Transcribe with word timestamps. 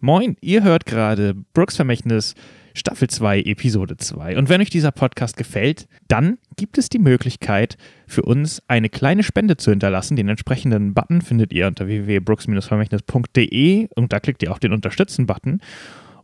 Moin, 0.00 0.36
ihr 0.40 0.62
hört 0.62 0.86
gerade 0.86 1.34
Brooks 1.54 1.74
Vermächtnis 1.74 2.36
Staffel 2.72 3.10
2, 3.10 3.40
Episode 3.40 3.96
2. 3.96 4.38
Und 4.38 4.48
wenn 4.48 4.60
euch 4.60 4.70
dieser 4.70 4.92
Podcast 4.92 5.36
gefällt, 5.36 5.88
dann 6.06 6.38
gibt 6.54 6.78
es 6.78 6.88
die 6.88 7.00
Möglichkeit 7.00 7.76
für 8.06 8.22
uns 8.22 8.62
eine 8.68 8.90
kleine 8.90 9.24
Spende 9.24 9.56
zu 9.56 9.72
hinterlassen. 9.72 10.14
Den 10.14 10.28
entsprechenden 10.28 10.94
Button 10.94 11.20
findet 11.20 11.52
ihr 11.52 11.66
unter 11.66 11.88
www.brooks-vermächtnis.de 11.88 13.88
und 13.96 14.12
da 14.12 14.20
klickt 14.20 14.44
ihr 14.44 14.52
auf 14.52 14.60
den 14.60 14.72
Unterstützen-Button. 14.72 15.60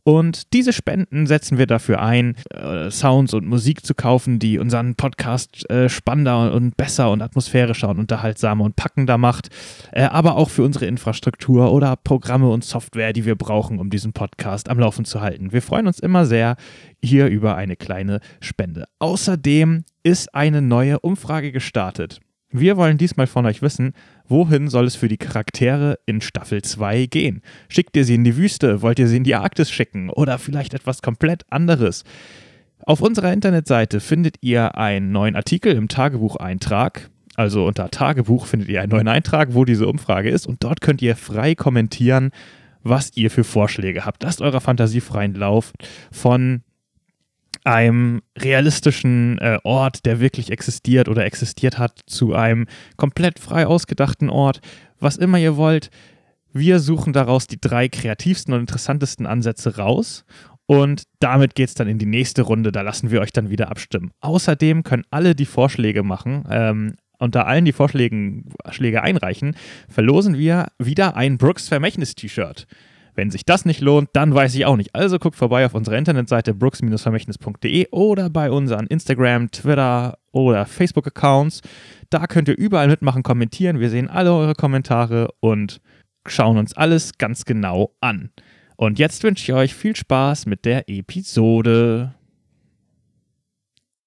Und 0.04 0.52
diese 0.52 0.74
Spenden 0.74 1.26
setzen 1.26 1.56
wir 1.56 1.66
dafür 1.66 2.02
ein, 2.02 2.36
äh, 2.50 2.90
Sounds 2.90 3.32
und 3.32 3.46
Musik 3.46 3.86
zu 3.86 3.94
kaufen, 3.94 4.38
die 4.38 4.58
unseren 4.58 4.96
Podcast 4.96 5.68
äh, 5.70 5.88
spannender 5.88 6.52
und 6.52 6.76
besser 6.76 7.10
und 7.10 7.22
atmosphärischer 7.22 7.88
und 7.88 7.98
unterhaltsamer 7.98 8.64
und 8.64 8.76
packender 8.76 9.16
macht. 9.16 9.48
Äh, 9.92 10.02
aber 10.02 10.36
auch 10.36 10.50
für 10.50 10.62
unsere 10.62 10.84
Infrastruktur 10.84 11.72
oder 11.72 11.96
Programme 11.96 12.50
und 12.50 12.64
Software, 12.64 13.14
die 13.14 13.24
wir 13.24 13.34
brauchen, 13.34 13.78
um 13.78 13.88
diesen 13.88 14.12
Podcast 14.12 14.68
am 14.68 14.78
Laufen 14.78 15.06
zu 15.06 15.22
halten. 15.22 15.52
Wir 15.52 15.62
freuen 15.62 15.86
uns 15.86 16.00
immer 16.00 16.26
sehr 16.26 16.56
hier 17.02 17.28
über 17.28 17.56
eine 17.56 17.76
kleine 17.76 18.20
Spende. 18.40 18.84
Außerdem 18.98 19.84
ist 20.02 20.34
eine 20.34 20.60
neue 20.60 21.00
Umfrage 21.00 21.50
gestartet. 21.50 22.20
Wir 22.56 22.76
wollen 22.76 22.98
diesmal 22.98 23.26
von 23.26 23.46
euch 23.46 23.62
wissen, 23.62 23.94
wohin 24.28 24.68
soll 24.68 24.84
es 24.84 24.94
für 24.94 25.08
die 25.08 25.16
Charaktere 25.16 25.98
in 26.06 26.20
Staffel 26.20 26.62
2 26.62 27.06
gehen? 27.06 27.42
Schickt 27.68 27.96
ihr 27.96 28.04
sie 28.04 28.14
in 28.14 28.22
die 28.22 28.36
Wüste? 28.36 28.80
Wollt 28.80 29.00
ihr 29.00 29.08
sie 29.08 29.16
in 29.16 29.24
die 29.24 29.34
Arktis 29.34 29.72
schicken? 29.72 30.08
Oder 30.08 30.38
vielleicht 30.38 30.72
etwas 30.72 31.02
komplett 31.02 31.42
anderes? 31.50 32.04
Auf 32.86 33.00
unserer 33.00 33.32
Internetseite 33.32 33.98
findet 33.98 34.36
ihr 34.40 34.78
einen 34.78 35.10
neuen 35.10 35.34
Artikel 35.34 35.74
im 35.74 35.88
Tagebucheintrag. 35.88 37.10
Also 37.34 37.66
unter 37.66 37.90
Tagebuch 37.90 38.46
findet 38.46 38.68
ihr 38.68 38.82
einen 38.82 38.92
neuen 38.92 39.08
Eintrag, 39.08 39.54
wo 39.54 39.64
diese 39.64 39.88
Umfrage 39.88 40.30
ist. 40.30 40.46
Und 40.46 40.62
dort 40.62 40.80
könnt 40.80 41.02
ihr 41.02 41.16
frei 41.16 41.56
kommentieren, 41.56 42.30
was 42.84 43.16
ihr 43.16 43.32
für 43.32 43.42
Vorschläge 43.42 44.04
habt. 44.04 44.22
Lasst 44.22 44.40
eurer 44.40 44.60
Fantasie 44.60 45.00
freien 45.00 45.34
Lauf 45.34 45.72
von 46.12 46.62
einem 47.64 48.22
realistischen 48.38 49.38
äh, 49.38 49.58
Ort, 49.64 50.04
der 50.06 50.20
wirklich 50.20 50.52
existiert 50.52 51.08
oder 51.08 51.24
existiert 51.24 51.78
hat, 51.78 52.00
zu 52.06 52.34
einem 52.34 52.66
komplett 52.96 53.38
frei 53.38 53.66
ausgedachten 53.66 54.30
Ort, 54.30 54.60
was 55.00 55.16
immer 55.16 55.38
ihr 55.38 55.56
wollt. 55.56 55.90
Wir 56.52 56.78
suchen 56.78 57.12
daraus 57.12 57.46
die 57.46 57.60
drei 57.60 57.88
kreativsten 57.88 58.54
und 58.54 58.60
interessantesten 58.60 59.26
Ansätze 59.26 59.76
raus 59.76 60.24
und 60.66 61.04
damit 61.18 61.54
geht 61.54 61.68
es 61.68 61.74
dann 61.74 61.88
in 61.88 61.98
die 61.98 62.06
nächste 62.06 62.42
Runde. 62.42 62.72
Da 62.72 62.82
lassen 62.82 63.10
wir 63.10 63.20
euch 63.20 63.32
dann 63.32 63.50
wieder 63.50 63.70
abstimmen. 63.70 64.12
Außerdem 64.20 64.82
können 64.82 65.04
alle 65.10 65.34
die 65.34 65.46
Vorschläge 65.46 66.02
machen. 66.02 66.44
Ähm, 66.50 66.94
unter 67.18 67.46
allen, 67.46 67.64
die 67.64 67.72
Vorschläge 67.72 68.42
Schläge 68.70 69.02
einreichen, 69.02 69.56
verlosen 69.88 70.38
wir 70.38 70.68
wieder 70.78 71.16
ein 71.16 71.38
Brooks 71.38 71.68
Vermächtnis-T-Shirt. 71.68 72.66
Wenn 73.14 73.30
sich 73.30 73.44
das 73.44 73.64
nicht 73.64 73.80
lohnt, 73.80 74.10
dann 74.12 74.34
weiß 74.34 74.54
ich 74.56 74.66
auch 74.66 74.76
nicht. 74.76 74.94
Also 74.94 75.18
guckt 75.18 75.36
vorbei 75.36 75.64
auf 75.64 75.74
unserer 75.74 75.96
Internetseite 75.96 76.52
brooks-vermächtnis.de 76.52 77.88
oder 77.92 78.28
bei 78.28 78.50
unseren 78.50 78.86
Instagram, 78.88 79.50
Twitter 79.52 80.18
oder 80.32 80.66
Facebook-Accounts. 80.66 81.60
Da 82.10 82.26
könnt 82.26 82.48
ihr 82.48 82.58
überall 82.58 82.88
mitmachen, 82.88 83.22
kommentieren. 83.22 83.78
Wir 83.78 83.90
sehen 83.90 84.08
alle 84.08 84.32
eure 84.32 84.54
Kommentare 84.54 85.28
und 85.40 85.80
schauen 86.26 86.58
uns 86.58 86.74
alles 86.74 87.16
ganz 87.16 87.44
genau 87.44 87.94
an. 88.00 88.30
Und 88.76 88.98
jetzt 88.98 89.22
wünsche 89.22 89.44
ich 89.44 89.52
euch 89.54 89.74
viel 89.74 89.94
Spaß 89.94 90.46
mit 90.46 90.64
der 90.64 90.88
Episode. 90.88 92.14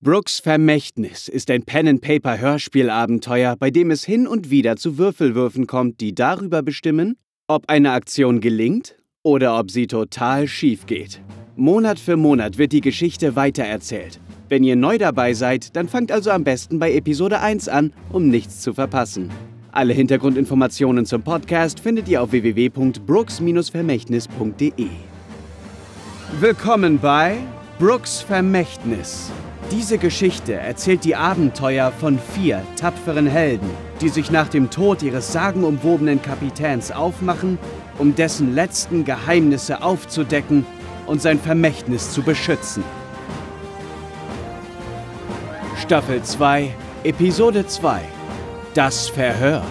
Brooks 0.01 0.39
Vermächtnis 0.39 1.29
ist 1.29 1.49
ein 1.49 1.63
Pen-and-Paper-Hörspielabenteuer, 1.63 3.55
bei 3.55 3.71
dem 3.71 3.89
es 3.89 4.03
hin 4.03 4.27
und 4.27 4.49
wieder 4.49 4.75
zu 4.75 4.97
Würfelwürfen 4.97 5.65
kommt, 5.65 6.01
die 6.01 6.13
darüber 6.13 6.61
bestimmen, 6.61 7.17
ob 7.47 7.69
eine 7.69 7.93
Aktion 7.93 8.41
gelingt 8.41 8.96
oder 9.27 9.59
ob 9.59 9.69
sie 9.69 9.85
total 9.87 10.47
schief 10.47 10.85
geht. 10.85 11.19
Monat 11.57 11.99
für 11.99 12.15
Monat 12.15 12.57
wird 12.57 12.71
die 12.71 12.79
Geschichte 12.79 13.35
weitererzählt. 13.35 14.21
Wenn 14.47 14.63
ihr 14.63 14.77
neu 14.77 14.97
dabei 14.97 15.33
seid, 15.33 15.75
dann 15.75 15.89
fangt 15.89 16.13
also 16.13 16.31
am 16.31 16.45
besten 16.45 16.79
bei 16.79 16.93
Episode 16.93 17.41
1 17.41 17.67
an, 17.67 17.91
um 18.09 18.29
nichts 18.29 18.61
zu 18.61 18.73
verpassen. 18.73 19.29
Alle 19.73 19.91
Hintergrundinformationen 19.91 21.05
zum 21.05 21.23
Podcast 21.23 21.81
findet 21.81 22.07
ihr 22.07 22.23
auf 22.23 22.31
www.brooks-vermächtnis.de. 22.31 24.87
Willkommen 26.39 26.97
bei 26.97 27.39
Brooks 27.79 28.21
Vermächtnis. 28.21 29.29
Diese 29.71 29.97
Geschichte 29.97 30.53
erzählt 30.53 31.03
die 31.03 31.15
Abenteuer 31.15 31.91
von 31.91 32.19
vier 32.19 32.63
tapferen 32.77 33.27
Helden, 33.27 33.69
die 33.99 34.07
sich 34.07 34.31
nach 34.31 34.47
dem 34.47 34.69
Tod 34.69 35.03
ihres 35.03 35.33
sagenumwobenen 35.33 36.21
Kapitäns 36.21 36.89
aufmachen, 36.89 37.57
um 37.97 38.15
dessen 38.15 38.55
letzten 38.55 39.03
Geheimnisse 39.03 39.81
aufzudecken 39.81 40.65
und 41.05 41.21
sein 41.21 41.37
Vermächtnis 41.37 42.13
zu 42.13 42.21
beschützen. 42.21 42.83
Staffel 45.75 46.23
2, 46.23 46.71
Episode 47.03 47.67
2 47.67 48.01
Das 48.73 49.09
Verhör. 49.09 49.63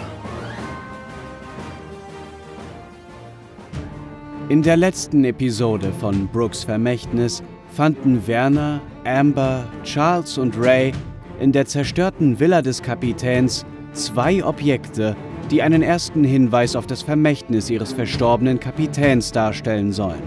In 4.51 4.63
der 4.63 4.77
letzten 4.77 5.25
Episode 5.25 5.91
von 6.01 6.29
Brooks 6.29 6.65
Vermächtnis 6.65 7.43
fanden 7.73 8.27
Werner, 8.27 8.81
Amber, 9.07 9.65
Charles 9.85 10.37
und 10.37 10.59
Ray 10.59 10.93
in 11.41 11.53
der 11.53 11.67
zerstörten 11.67 12.41
Villa 12.41 12.63
des 12.63 12.83
Kapitäns 12.83 13.65
zwei 13.93 14.45
Objekte, 14.45 15.17
die 15.51 15.63
einen 15.63 15.83
ersten 15.83 16.25
Hinweis 16.25 16.75
auf 16.75 16.87
das 16.87 17.03
Vermächtnis 17.03 17.71
ihres 17.71 17.93
verstorbenen 17.93 18.59
Kapitäns 18.59 19.33
darstellen 19.33 19.93
sollen. 19.93 20.23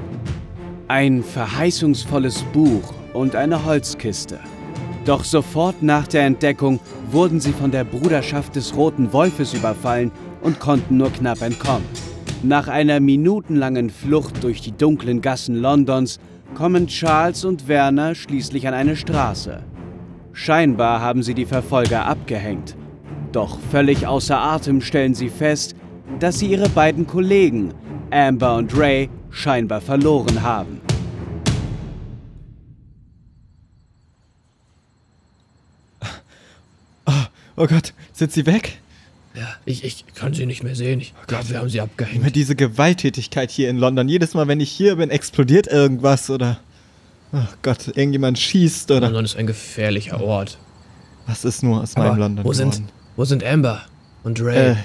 Ein 0.88 1.24
verheißungsvolles 1.24 2.44
Buch 2.54 2.94
und 3.14 3.36
eine 3.36 3.66
Holzkiste. 3.66 4.40
Doch 5.06 5.24
sofort 5.24 5.84
nach 5.84 6.08
der 6.08 6.24
Entdeckung 6.24 6.80
wurden 7.12 7.40
sie 7.40 7.52
von 7.52 7.72
der 7.72 7.84
Bruderschaft 7.84 8.56
des 8.56 8.76
Roten 8.76 9.12
Wolfes 9.12 9.54
überfallen 9.54 10.12
und 10.42 10.60
konnten 10.60 10.98
nur 10.98 11.12
knapp 11.12 11.42
entkommen. 11.42 11.86
Nach 12.44 12.68
einer 12.68 13.00
minutenlangen 13.00 13.90
Flucht 13.90 14.44
durch 14.44 14.62
die 14.62 14.72
dunklen 14.72 15.22
Gassen 15.22 15.56
Londons 15.56 16.20
kommen 16.54 16.88
Charles 16.88 17.46
und 17.46 17.68
Werner 17.68 18.16
schließlich 18.16 18.68
an 18.68 18.74
eine 18.74 18.96
Straße. 18.96 19.64
Scheinbar 20.34 21.02
haben 21.02 21.24
sie 21.24 21.34
die 21.34 21.46
Verfolger 21.46 22.06
abgehängt. 22.06 22.76
Doch 23.32 23.60
völlig 23.72 24.08
außer 24.08 24.40
Atem 24.40 24.82
stellen 24.82 25.14
sie 25.14 25.30
fest, 25.30 25.76
dass 26.20 26.40
sie 26.40 26.48
ihre 26.48 26.70
beiden 26.70 27.06
Kollegen, 27.06 27.74
Amber 28.12 28.56
und 28.56 28.76
Ray, 28.78 29.10
scheinbar 29.30 29.82
verloren 29.82 30.42
haben. 30.42 30.82
Oh, 37.06 37.26
oh 37.58 37.68
Gott, 37.68 37.94
sind 38.14 38.32
sie 38.32 38.46
weg? 38.46 38.80
Ja, 39.36 39.48
ich, 39.66 39.84
ich 39.84 40.06
kann 40.16 40.34
sie 40.34 40.46
nicht 40.46 40.64
mehr 40.64 40.76
sehen. 40.76 41.00
Ich 41.00 41.14
glaube, 41.28 41.50
wir 41.50 41.60
haben 41.60 41.70
sie 41.70 41.82
abgehängt. 41.82 42.22
Immer 42.22 42.32
diese 42.32 42.56
Gewalttätigkeit 42.56 43.52
hier 43.52 43.70
in 43.70 43.78
London. 43.78 44.10
Jedes 44.10 44.34
Mal, 44.34 44.48
wenn 44.48 44.60
ich 44.60 44.72
hier 44.72 44.96
bin, 44.96 45.10
explodiert 45.10 45.68
irgendwas 45.68 46.30
oder. 46.30 46.60
Oh 47.32 47.38
Gott, 47.62 47.88
irgendjemand 47.90 48.40
schießt 48.40 48.90
oder. 48.90 49.02
London 49.02 49.26
ist 49.26 49.38
ein 49.38 49.46
gefährlicher 49.46 50.20
Ort. 50.20 50.58
Was 51.28 51.46
ist 51.46 51.62
nur 51.62 51.82
aus 51.82 51.96
meinem 51.96 52.18
London 52.18 52.44
wo 52.44 52.54
sind, 52.54 52.82
wo 53.16 53.24
sind 53.24 53.44
Amber 53.44 53.84
und 54.24 54.42
Ray? 54.42 54.72
Äh, 54.72 54.76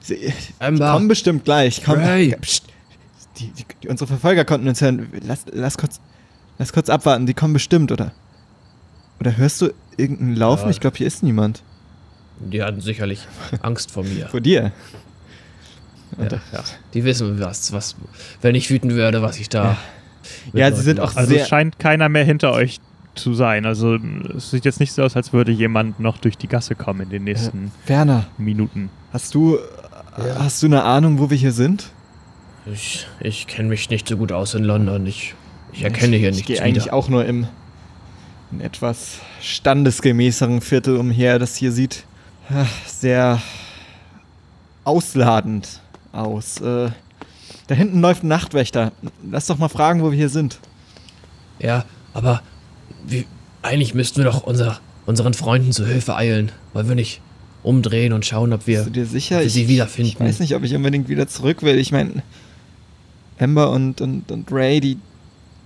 sie, 0.00 0.32
Amber. 0.58 0.86
Die 0.86 0.92
kommen 0.92 1.08
bestimmt 1.08 1.44
gleich. 1.44 1.82
Komm, 1.84 2.00
Ray. 2.00 2.36
Psst. 2.40 2.64
Die, 3.38 3.46
die, 3.52 3.64
die, 3.82 3.88
unsere 3.88 4.08
Verfolger 4.08 4.44
konnten 4.44 4.66
uns 4.66 4.80
hören. 4.80 5.08
Lass, 5.24 5.44
lass, 5.52 5.78
kurz, 5.78 6.00
lass 6.58 6.72
kurz 6.72 6.90
abwarten. 6.90 7.26
Die 7.26 7.34
kommen 7.34 7.54
bestimmt, 7.54 7.92
oder? 7.92 8.12
Oder 9.20 9.36
hörst 9.36 9.62
du 9.62 9.72
irgendeinen 9.96 10.34
Laufen? 10.34 10.64
Ja. 10.64 10.70
Ich 10.70 10.80
glaube, 10.80 10.98
hier 10.98 11.06
ist 11.06 11.22
niemand. 11.22 11.62
Die 12.44 12.62
hatten 12.62 12.80
sicherlich 12.80 13.26
Angst 13.62 13.90
vor 13.90 14.04
mir. 14.04 14.28
Vor 14.28 14.40
dir. 14.40 14.72
Ja, 16.18 16.26
ja. 16.52 16.64
Die 16.92 17.04
wissen 17.04 17.40
was, 17.40 17.72
was, 17.72 17.96
wenn 18.42 18.54
ich 18.54 18.70
wütend 18.70 18.94
werde, 18.94 19.22
was 19.22 19.38
ich 19.38 19.48
da. 19.48 19.76
mit 20.46 20.60
Ja, 20.60 20.70
sie 20.72 20.82
sind 20.82 21.00
auch 21.00 21.16
Also 21.16 21.30
sehr. 21.30 21.42
es 21.42 21.48
scheint 21.48 21.78
keiner 21.78 22.08
mehr 22.08 22.24
hinter 22.24 22.52
euch 22.52 22.80
zu 23.14 23.34
sein. 23.34 23.64
Also 23.66 23.98
es 24.36 24.50
sieht 24.50 24.64
jetzt 24.64 24.80
nicht 24.80 24.92
so 24.92 25.02
aus, 25.02 25.16
als 25.16 25.32
würde 25.32 25.52
jemand 25.52 26.00
noch 26.00 26.18
durch 26.18 26.36
die 26.36 26.48
Gasse 26.48 26.74
kommen 26.74 27.02
in 27.02 27.10
den 27.10 27.24
nächsten 27.24 27.72
Werner, 27.86 28.26
Minuten. 28.38 28.90
hast 29.12 29.34
du. 29.34 29.58
Ja. 30.18 30.40
Hast 30.40 30.62
du 30.62 30.66
eine 30.66 30.82
Ahnung, 30.84 31.18
wo 31.18 31.30
wir 31.30 31.36
hier 31.38 31.52
sind? 31.52 31.90
Ich, 32.66 33.06
ich 33.20 33.46
kenne 33.46 33.70
mich 33.70 33.88
nicht 33.88 34.06
so 34.08 34.18
gut 34.18 34.30
aus 34.32 34.54
in 34.54 34.64
London. 34.64 35.06
Ich, 35.06 35.34
ich 35.72 35.82
erkenne 35.84 36.16
hier 36.16 36.28
ich, 36.28 36.36
nichts 36.36 36.50
Ich 36.50 36.56
gehe 36.56 36.62
eigentlich 36.64 36.92
auch 36.92 37.08
nur 37.08 37.24
im 37.24 37.46
in 38.52 38.60
etwas 38.60 39.20
standesgemäßeren 39.40 40.60
Viertel 40.60 40.98
umher, 40.98 41.38
das 41.38 41.56
hier 41.56 41.72
sieht 41.72 42.04
sehr 42.86 43.40
ausladend 44.84 45.80
aus. 46.12 46.60
Äh, 46.60 46.90
da 47.66 47.74
hinten 47.74 48.00
läuft 48.00 48.24
ein 48.24 48.28
Nachtwächter. 48.28 48.92
Lass 49.30 49.46
doch 49.46 49.58
mal 49.58 49.68
fragen, 49.68 50.02
wo 50.02 50.10
wir 50.10 50.18
hier 50.18 50.28
sind. 50.28 50.58
Ja, 51.58 51.84
aber 52.12 52.42
wie, 53.06 53.26
eigentlich 53.62 53.94
müssten 53.94 54.18
wir 54.18 54.24
doch 54.24 54.42
unser, 54.42 54.80
unseren 55.06 55.34
Freunden 55.34 55.72
zu 55.72 55.86
Hilfe 55.86 56.16
eilen. 56.16 56.52
Wollen 56.72 56.88
wir 56.88 56.94
nicht 56.94 57.20
umdrehen 57.62 58.12
und 58.12 58.26
schauen, 58.26 58.52
ob 58.52 58.66
wir, 58.66 58.78
Bist 58.78 58.88
du 58.88 58.90
dir 58.92 59.06
sicher? 59.06 59.36
ob 59.36 59.42
wir 59.42 59.50
sie 59.50 59.62
ich, 59.62 59.68
wiederfinden? 59.68 60.12
ich 60.12 60.20
weiß 60.20 60.40
nicht, 60.40 60.54
ob 60.56 60.64
ich 60.64 60.74
unbedingt 60.74 61.08
wieder 61.08 61.28
zurück 61.28 61.62
will. 61.62 61.78
Ich 61.78 61.92
meine, 61.92 62.22
Amber 63.38 63.70
und, 63.70 64.00
und, 64.00 64.30
und 64.30 64.50
Ray, 64.50 64.80
die 64.80 64.98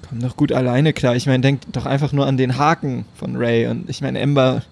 kommen 0.06 0.20
doch 0.20 0.36
gut 0.36 0.52
alleine 0.52 0.92
klar. 0.92 1.16
Ich 1.16 1.26
meine, 1.26 1.40
denkt 1.40 1.66
doch 1.72 1.86
einfach 1.86 2.12
nur 2.12 2.26
an 2.26 2.36
den 2.36 2.58
Haken 2.58 3.06
von 3.14 3.36
Ray. 3.36 3.66
Und 3.66 3.88
ich 3.88 4.02
meine, 4.02 4.20
Amber 4.22 4.62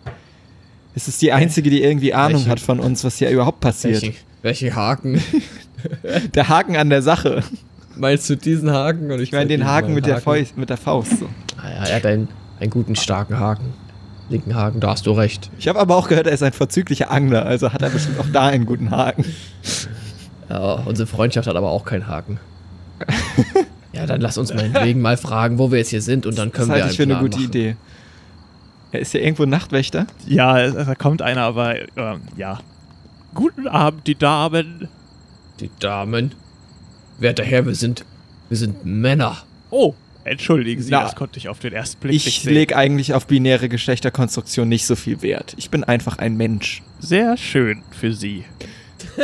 ist 0.94 1.08
es 1.08 1.18
die 1.18 1.32
Einzige, 1.32 1.70
die 1.70 1.82
irgendwie 1.82 2.14
Ahnung 2.14 2.40
Welche? 2.40 2.50
hat 2.50 2.60
von 2.60 2.80
uns, 2.80 3.04
was 3.04 3.16
hier 3.16 3.30
überhaupt 3.30 3.60
passiert. 3.60 4.02
Welche, 4.02 4.14
welche 4.42 4.74
Haken? 4.74 5.22
Der 6.34 6.48
Haken 6.48 6.76
an 6.76 6.88
der 6.88 7.02
Sache. 7.02 7.42
Meinst 7.96 8.28
du 8.30 8.36
diesen 8.36 8.70
Haken? 8.70 9.10
Und 9.12 9.20
Ich 9.20 9.32
meine 9.32 9.46
den 9.48 9.66
Haken 9.66 9.92
mit 9.92 10.06
der, 10.06 10.18
Faust, 10.18 10.56
mit 10.56 10.70
der 10.70 10.78
Faust. 10.78 11.18
So. 11.18 11.28
Ah 11.58 11.68
ja, 11.68 11.84
er 11.84 11.96
hat 11.96 12.06
einen, 12.06 12.28
einen 12.58 12.70
guten, 12.70 12.96
starken 12.96 13.38
Haken. 13.38 13.74
Linken 14.30 14.54
Haken, 14.54 14.80
da 14.80 14.88
hast 14.90 15.06
du 15.06 15.12
recht. 15.12 15.50
Ich 15.58 15.68
habe 15.68 15.78
aber 15.78 15.94
auch 15.96 16.08
gehört, 16.08 16.26
er 16.26 16.32
ist 16.32 16.42
ein 16.42 16.54
vorzüglicher 16.54 17.10
Angler, 17.10 17.44
also 17.44 17.72
hat 17.72 17.82
er 17.82 17.90
bestimmt 17.90 18.18
auch 18.18 18.26
da 18.32 18.46
einen 18.46 18.64
guten 18.64 18.90
Haken. 18.90 19.26
Ja, 20.48 20.72
unsere 20.86 21.06
Freundschaft 21.06 21.46
hat 21.46 21.56
aber 21.56 21.70
auch 21.70 21.84
keinen 21.84 22.06
Haken. 22.06 22.40
ja, 23.92 24.06
dann 24.06 24.22
lass 24.22 24.38
uns 24.38 24.54
meinetwegen 24.54 25.02
mal 25.02 25.18
fragen, 25.18 25.58
wo 25.58 25.70
wir 25.70 25.78
jetzt 25.78 25.90
hier 25.90 26.02
sind 26.02 26.24
und 26.24 26.38
dann 26.38 26.52
können 26.52 26.68
das 26.68 26.76
wir 26.76 26.82
halte 26.84 26.92
ich 26.92 26.96
für 26.96 27.02
einen 27.02 27.12
eine 27.12 27.20
Plan 27.20 27.30
gute 27.30 27.42
machen. 27.42 27.50
Idee. 27.50 27.76
Er 28.94 29.00
ist 29.00 29.12
ja 29.12 29.18
irgendwo 29.18 29.44
Nachtwächter. 29.44 30.06
Ja, 30.24 30.70
da 30.70 30.94
kommt 30.94 31.20
einer, 31.20 31.42
aber 31.42 31.80
ähm, 31.96 32.20
ja. 32.36 32.60
Guten 33.34 33.66
Abend, 33.66 34.06
die 34.06 34.14
Damen. 34.14 34.86
Die 35.58 35.68
Damen. 35.80 36.32
Werter 37.18 37.42
Herr, 37.42 37.66
wir 37.66 37.74
sind, 37.74 38.04
wir 38.48 38.56
sind 38.56 38.84
Männer. 38.84 39.38
Oh, 39.70 39.94
entschuldigen 40.22 40.80
Sie, 40.80 40.92
Na, 40.92 41.02
das 41.02 41.16
konnte 41.16 41.40
ich 41.40 41.48
auf 41.48 41.58
den 41.58 41.72
ersten 41.72 41.98
Blick 41.98 42.12
nicht 42.12 42.28
Ich 42.28 42.42
sehen. 42.42 42.54
lege 42.54 42.76
eigentlich 42.76 43.14
auf 43.14 43.26
binäre 43.26 43.68
Geschlechterkonstruktion 43.68 44.68
nicht 44.68 44.86
so 44.86 44.94
viel 44.94 45.20
Wert. 45.22 45.54
Ich 45.56 45.70
bin 45.70 45.82
einfach 45.82 46.18
ein 46.18 46.36
Mensch. 46.36 46.80
Sehr 47.00 47.36
schön 47.36 47.82
für 47.90 48.12
Sie. 48.12 48.44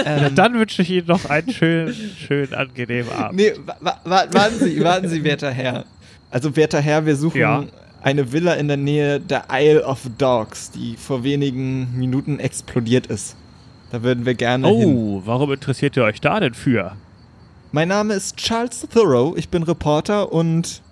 Ähm, 0.05 0.34
Dann 0.34 0.55
wünsche 0.58 0.82
ich 0.82 0.90
Ihnen 0.90 1.06
noch 1.06 1.26
einen 1.31 1.52
schönen, 1.52 1.94
schönen, 2.19 2.55
angenehmen 2.55 3.12
Abend. 3.12 3.37
nee, 3.38 3.52
wa 3.64 4.00
wa- 4.05 4.26
warten 4.32 4.58
Sie, 4.58 4.82
warten 4.82 5.08
Sie, 5.08 5.22
werter 5.22 5.52
Herr. 5.52 5.84
Also, 6.32 6.55
werter 6.56 6.81
Herr, 6.81 7.06
wir 7.06 7.14
suchen 7.14 7.40
Ja. 7.40 7.64
Eine 8.02 8.32
Villa 8.32 8.55
in 8.55 8.69
der 8.69 8.76
Nähe 8.76 9.20
der 9.20 9.44
Isle 9.50 9.85
of 9.85 10.00
Dogs, 10.19 10.70
die 10.70 10.97
vor 10.97 11.23
wenigen 11.25 11.99
Minuten 11.99 12.38
explodiert 12.38 13.06
ist. 13.06 13.37
Da 13.91 14.02
würden 14.02 14.25
wir 14.25 14.35
gerne 14.35 14.69
hin. 14.69 14.97
Oh, 14.97 15.23
warum 15.25 15.52
interessiert 15.52 15.97
ihr 15.97 16.05
euch 16.05 16.20
da 16.20 16.41
denn 16.41 16.55
für? 16.55 16.97
Mein 17.73 17.88
Name 17.88 18.14
ist 18.14 18.37
Charles 18.37 18.87
Thoreau, 18.93 19.35
ich 19.37 19.49
bin 19.49 19.62
Reporter 19.62 20.32
und 20.32 20.82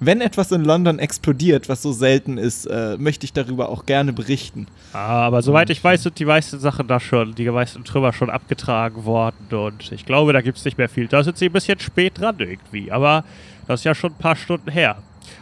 wenn 0.00 0.20
etwas 0.20 0.52
in 0.52 0.64
London 0.64 0.98
explodiert, 0.98 1.68
was 1.68 1.82
so 1.82 1.92
selten 1.92 2.36
ist, 2.36 2.66
äh, 2.66 2.96
möchte 2.98 3.24
ich 3.24 3.32
darüber 3.32 3.68
auch 3.68 3.86
gerne 3.86 4.12
berichten. 4.12 4.66
Ah, 4.92 5.26
aber 5.26 5.40
soweit 5.42 5.70
ich 5.70 5.82
weiß, 5.82 6.02
sind 6.02 6.18
die 6.18 6.24
meisten 6.24 6.58
Sachen 6.58 6.88
da 6.88 7.00
schon, 7.00 7.34
die 7.34 7.48
meisten 7.50 7.84
Trümmer 7.84 8.12
schon 8.12 8.28
abgetragen 8.30 9.04
worden 9.04 9.36
und 9.50 9.92
ich 9.92 10.04
glaube, 10.04 10.32
da 10.32 10.40
gibt 10.40 10.58
es 10.58 10.64
nicht 10.64 10.78
mehr 10.78 10.88
viel. 10.88 11.08
Da 11.08 11.22
sind 11.22 11.38
sie 11.38 11.46
ein 11.46 11.52
bisschen 11.52 11.78
spät 11.78 12.20
dran 12.20 12.36
irgendwie, 12.38 12.90
aber 12.90 13.24
das 13.66 13.80
ist 13.80 13.84
ja 13.84 13.94
schon 13.94 14.12
ein 14.12 14.18
paar 14.18 14.36
Stunden 14.36 14.70
her. 14.70 14.96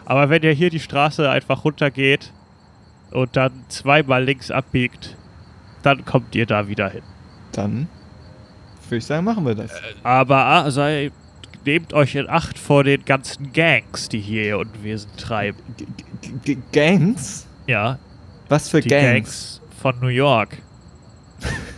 Aber 0.05 0.31
wenn 0.31 0.43
ihr 0.43 0.53
hier 0.53 0.71
die 0.71 0.81
Straße 0.81 1.29
einfach 1.29 1.65
runtergeht 1.65 2.33
und 3.11 3.37
dann 3.37 3.65
zweimal 3.69 4.25
links 4.25 4.51
abbiegt, 4.51 5.17
dann 5.83 6.05
kommt 6.05 6.35
ihr 6.35 6.47
da 6.47 6.69
wieder 6.69 6.89
hin. 6.89 7.03
Dann 7.53 7.89
würde 8.89 8.99
ich 8.99 9.07
sagen, 9.07 9.25
machen 9.25 9.47
wir 9.47 9.55
das. 9.55 9.71
Aber 10.03 10.39
ah, 10.45 10.71
sei, 10.71 11.11
nehmt 11.65 11.93
euch 11.93 12.15
in 12.15 12.29
Acht 12.29 12.59
vor 12.59 12.85
den 12.85 13.05
ganzen 13.05 13.53
Gangs, 13.53 14.09
die 14.09 14.21
hier 14.21 14.45
ihr 14.45 14.59
Unwesen 14.59 15.11
treiben. 15.17 15.59
G 15.77 16.55
G 16.55 16.59
Gangs? 16.73 17.47
Ja, 17.67 17.99
Was 18.49 18.69
für 18.69 18.81
die 18.81 18.89
Gangs? 18.89 19.05
Gangs 19.05 19.61
von 19.81 19.99
New 20.01 20.09
York. 20.09 20.59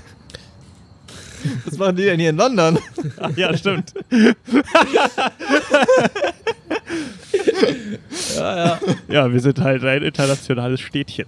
Was 1.64 1.79
machen 1.79 1.96
die 1.96 2.05
denn 2.05 2.20
hier 2.20 2.31
in 2.31 2.37
London? 2.37 2.79
Ach 3.20 3.37
ja, 3.37 3.56
stimmt. 3.56 3.93
Ja, 8.37 8.56
ja. 8.56 8.81
Ja, 9.08 9.32
wir 9.32 9.41
sind 9.41 9.61
halt 9.61 9.85
ein 9.85 10.02
internationales 10.02 10.81
Städtchen. 10.81 11.26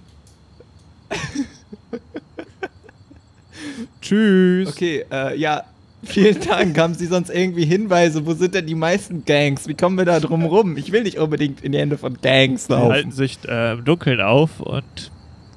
Tschüss. 4.01 4.69
Okay, 4.69 5.05
äh, 5.11 5.37
ja, 5.37 5.63
vielen 6.03 6.39
Dank. 6.41 6.77
Haben 6.77 6.93
Sie 6.93 7.05
sonst 7.07 7.29
irgendwie 7.29 7.65
Hinweise? 7.65 8.25
Wo 8.25 8.33
sind 8.33 8.55
denn 8.55 8.65
die 8.67 8.75
meisten 8.75 9.25
Gangs? 9.25 9.67
Wie 9.67 9.73
kommen 9.73 9.97
wir 9.97 10.05
da 10.05 10.19
drum 10.19 10.45
rum? 10.45 10.77
Ich 10.77 10.91
will 10.91 11.03
nicht 11.03 11.17
unbedingt 11.17 11.61
in 11.61 11.71
die 11.71 11.77
Hände 11.79 11.97
von 11.97 12.17
Gangs 12.21 12.67
Sie 12.67 12.73
halten 12.75 13.09
laufen. 13.09 13.11
sich 13.11 13.37
äh, 13.47 13.73
im 13.73 13.85
Dunkeln 13.85 14.21
auf 14.21 14.59
und 14.59 15.11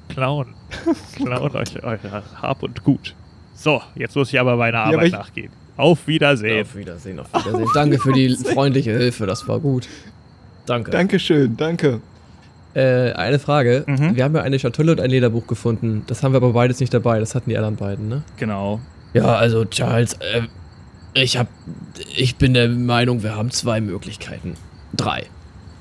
klauen. 0.09 0.53
klauen 1.15 1.55
euch 1.55 1.83
eure 1.83 2.23
Hab 2.41 2.63
und 2.63 2.83
Gut. 2.83 3.15
So, 3.61 3.79
jetzt 3.93 4.15
muss 4.15 4.33
ich 4.33 4.39
aber 4.39 4.55
meiner 4.55 4.79
aber 4.79 4.93
Arbeit 4.95 5.07
ich- 5.07 5.13
nachgehen. 5.13 5.51
Auf 5.77 6.07
Wiedersehen. 6.07 6.61
Auf 6.63 6.75
Wiedersehen, 6.75 7.19
auf 7.19 7.27
Wiedersehen. 7.33 7.69
Danke 7.75 7.99
für 7.99 8.11
die 8.11 8.29
freundliche 8.35 8.91
Hilfe, 8.91 9.27
das 9.27 9.47
war 9.47 9.59
gut. 9.59 9.87
Danke. 10.65 10.89
Dankeschön, 10.89 11.55
danke. 11.57 12.01
Äh, 12.73 13.11
eine 13.13 13.37
Frage. 13.37 13.83
Mhm. 13.85 14.15
Wir 14.15 14.23
haben 14.23 14.35
ja 14.35 14.41
eine 14.41 14.57
Schatulle 14.57 14.93
und 14.93 14.99
ein 14.99 15.09
Lederbuch 15.11 15.45
gefunden. 15.45 16.03
Das 16.07 16.23
haben 16.23 16.33
wir 16.33 16.37
aber 16.37 16.53
beides 16.53 16.79
nicht 16.79 16.93
dabei. 16.93 17.19
Das 17.19 17.35
hatten 17.35 17.49
die 17.51 17.57
anderen 17.57 17.75
beiden, 17.75 18.09
ne? 18.09 18.23
Genau. 18.37 18.79
Ja, 19.13 19.35
also 19.35 19.65
Charles, 19.65 20.13
äh, 20.13 20.41
ich 21.13 21.37
hab, 21.37 21.47
ich 22.15 22.37
bin 22.37 22.53
der 22.55 22.67
Meinung, 22.69 23.21
wir 23.23 23.35
haben 23.35 23.51
zwei 23.51 23.79
Möglichkeiten. 23.81 24.55
Drei. 24.95 25.23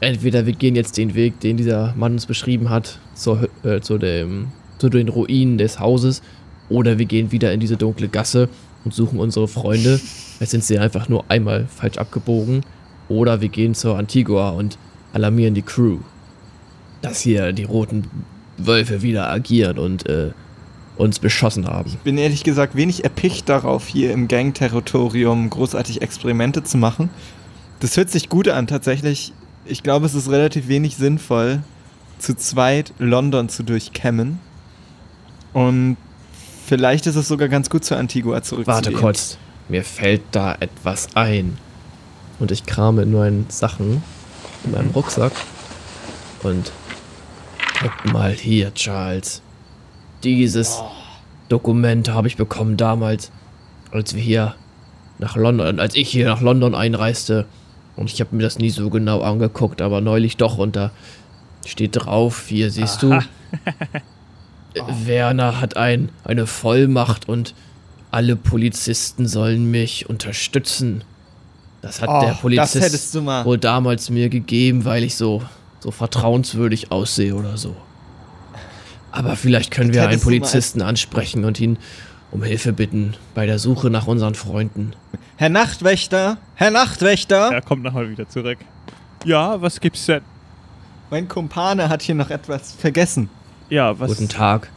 Entweder 0.00 0.44
wir 0.46 0.52
gehen 0.54 0.76
jetzt 0.76 0.96
den 0.98 1.14
Weg, 1.14 1.40
den 1.40 1.56
dieser 1.56 1.94
Mann 1.96 2.12
uns 2.12 2.26
beschrieben 2.26 2.68
hat, 2.70 2.98
zur, 3.14 3.48
äh, 3.64 3.80
zu, 3.80 3.96
dem, 3.98 4.48
zu 4.78 4.88
den 4.88 5.08
Ruinen 5.08 5.58
des 5.58 5.78
Hauses, 5.78 6.22
oder 6.70 6.98
wir 6.98 7.06
gehen 7.06 7.32
wieder 7.32 7.52
in 7.52 7.60
diese 7.60 7.76
dunkle 7.76 8.08
Gasse 8.08 8.48
und 8.84 8.94
suchen 8.94 9.18
unsere 9.18 9.48
Freunde. 9.48 10.00
Jetzt 10.38 10.50
sind 10.50 10.64
sie 10.64 10.78
einfach 10.78 11.08
nur 11.08 11.24
einmal 11.28 11.66
falsch 11.66 11.98
abgebogen. 11.98 12.64
Oder 13.08 13.40
wir 13.40 13.48
gehen 13.48 13.74
zur 13.74 13.98
Antigua 13.98 14.50
und 14.50 14.78
alarmieren 15.12 15.54
die 15.54 15.62
Crew. 15.62 15.98
Dass 17.02 17.20
hier 17.20 17.52
die 17.52 17.64
roten 17.64 18.04
Wölfe 18.56 19.02
wieder 19.02 19.28
agieren 19.28 19.78
und 19.78 20.08
äh, 20.08 20.30
uns 20.96 21.18
beschossen 21.18 21.66
haben. 21.66 21.90
Bin 22.04 22.18
ehrlich 22.18 22.44
gesagt 22.44 22.76
wenig 22.76 23.04
erpicht 23.04 23.48
darauf, 23.48 23.88
hier 23.88 24.12
im 24.12 24.28
Gang-Territorium 24.28 25.50
großartig 25.50 26.02
Experimente 26.02 26.62
zu 26.62 26.78
machen. 26.78 27.10
Das 27.80 27.96
hört 27.96 28.10
sich 28.10 28.28
gut 28.28 28.48
an, 28.48 28.66
tatsächlich. 28.66 29.32
Ich 29.64 29.82
glaube, 29.82 30.06
es 30.06 30.14
ist 30.14 30.30
relativ 30.30 30.68
wenig 30.68 30.96
sinnvoll, 30.96 31.62
zu 32.18 32.36
zweit 32.36 32.92
London 32.98 33.48
zu 33.48 33.62
durchkämmen. 33.62 34.38
Und 35.52 35.96
vielleicht 36.70 37.08
ist 37.08 37.16
es 37.16 37.26
sogar 37.26 37.48
ganz 37.48 37.68
gut, 37.68 37.84
zur 37.84 37.96
Antigua 37.96 38.42
zurückzugehen. 38.42 38.66
Warte 38.66 38.92
kurz, 38.92 39.38
mir 39.68 39.82
fällt 39.82 40.22
da 40.30 40.54
etwas 40.60 41.08
ein. 41.16 41.58
Und 42.38 42.52
ich 42.52 42.64
krame 42.64 43.02
in 43.02 43.12
meinen 43.12 43.46
Sachen, 43.48 44.04
in 44.64 44.70
meinem 44.70 44.90
Rucksack. 44.90 45.32
Und 46.44 46.70
guck 47.82 48.12
mal 48.12 48.30
hier, 48.30 48.72
Charles. 48.72 49.42
Dieses 50.22 50.80
Dokument 51.48 52.08
habe 52.08 52.28
ich 52.28 52.36
bekommen 52.36 52.76
damals, 52.76 53.32
als 53.90 54.14
wir 54.14 54.22
hier 54.22 54.54
nach 55.18 55.34
London, 55.34 55.80
als 55.80 55.96
ich 55.96 56.08
hier 56.08 56.26
nach 56.26 56.40
London 56.40 56.76
einreiste. 56.76 57.46
Und 57.96 58.12
ich 58.12 58.20
habe 58.20 58.36
mir 58.36 58.44
das 58.44 58.60
nie 58.60 58.70
so 58.70 58.90
genau 58.90 59.22
angeguckt, 59.22 59.82
aber 59.82 60.00
neulich 60.00 60.36
doch. 60.36 60.56
Und 60.56 60.76
da 60.76 60.92
steht 61.66 61.90
drauf, 61.94 62.46
hier 62.46 62.70
siehst 62.70 63.02
du, 63.02 63.18
Äh, 64.74 64.80
Werner 65.06 65.60
hat 65.60 65.76
ein, 65.76 66.10
eine 66.24 66.46
Vollmacht 66.46 67.28
und 67.28 67.54
alle 68.10 68.36
Polizisten 68.36 69.26
sollen 69.28 69.70
mich 69.70 70.08
unterstützen. 70.08 71.04
Das 71.82 72.02
hat 72.02 72.08
Oh, 72.10 72.20
der 72.20 72.32
Polizist 72.34 72.84
hättest 72.84 73.14
du 73.14 73.22
mal. 73.22 73.44
wohl 73.44 73.56
damals 73.58 74.10
mir 74.10 74.28
gegeben, 74.28 74.84
weil 74.84 75.02
ich 75.04 75.16
so, 75.16 75.42
so 75.78 75.90
vertrauenswürdig 75.90 76.92
aussehe 76.92 77.34
oder 77.34 77.56
so. 77.56 77.74
Aber 79.12 79.36
vielleicht 79.36 79.70
können 79.70 79.88
Das 79.90 79.96
wir 79.96 80.08
einen 80.08 80.20
Polizisten 80.20 80.82
ansprechen 80.82 81.44
und 81.44 81.58
ihn 81.58 81.78
um 82.30 82.42
Hilfe 82.44 82.72
bitten 82.72 83.14
bei 83.34 83.46
der 83.46 83.58
Suche 83.58 83.90
nach 83.90 84.06
unseren 84.06 84.34
Freunden. 84.34 84.92
Herr 85.36 85.48
Nachtwächter, 85.48 86.36
Herr 86.54 86.70
Nachtwächter, 86.70 87.50
Er 87.52 87.62
kommt 87.62 87.82
nochmal 87.82 88.08
wieder 88.10 88.28
zurück. 88.28 88.58
Ja, 89.24 89.60
was 89.60 89.80
gibt's 89.80 90.06
denn? 90.06 90.22
mein 91.10 91.26
Kumpane 91.26 91.88
hat 91.88 92.02
hier 92.02 92.14
noch 92.14 92.30
etwas 92.30 92.72
vergessen. 92.72 93.28
Ja, 93.70 93.98
was? 93.98 94.10
Guten 94.10 94.28
Tag. 94.28 94.68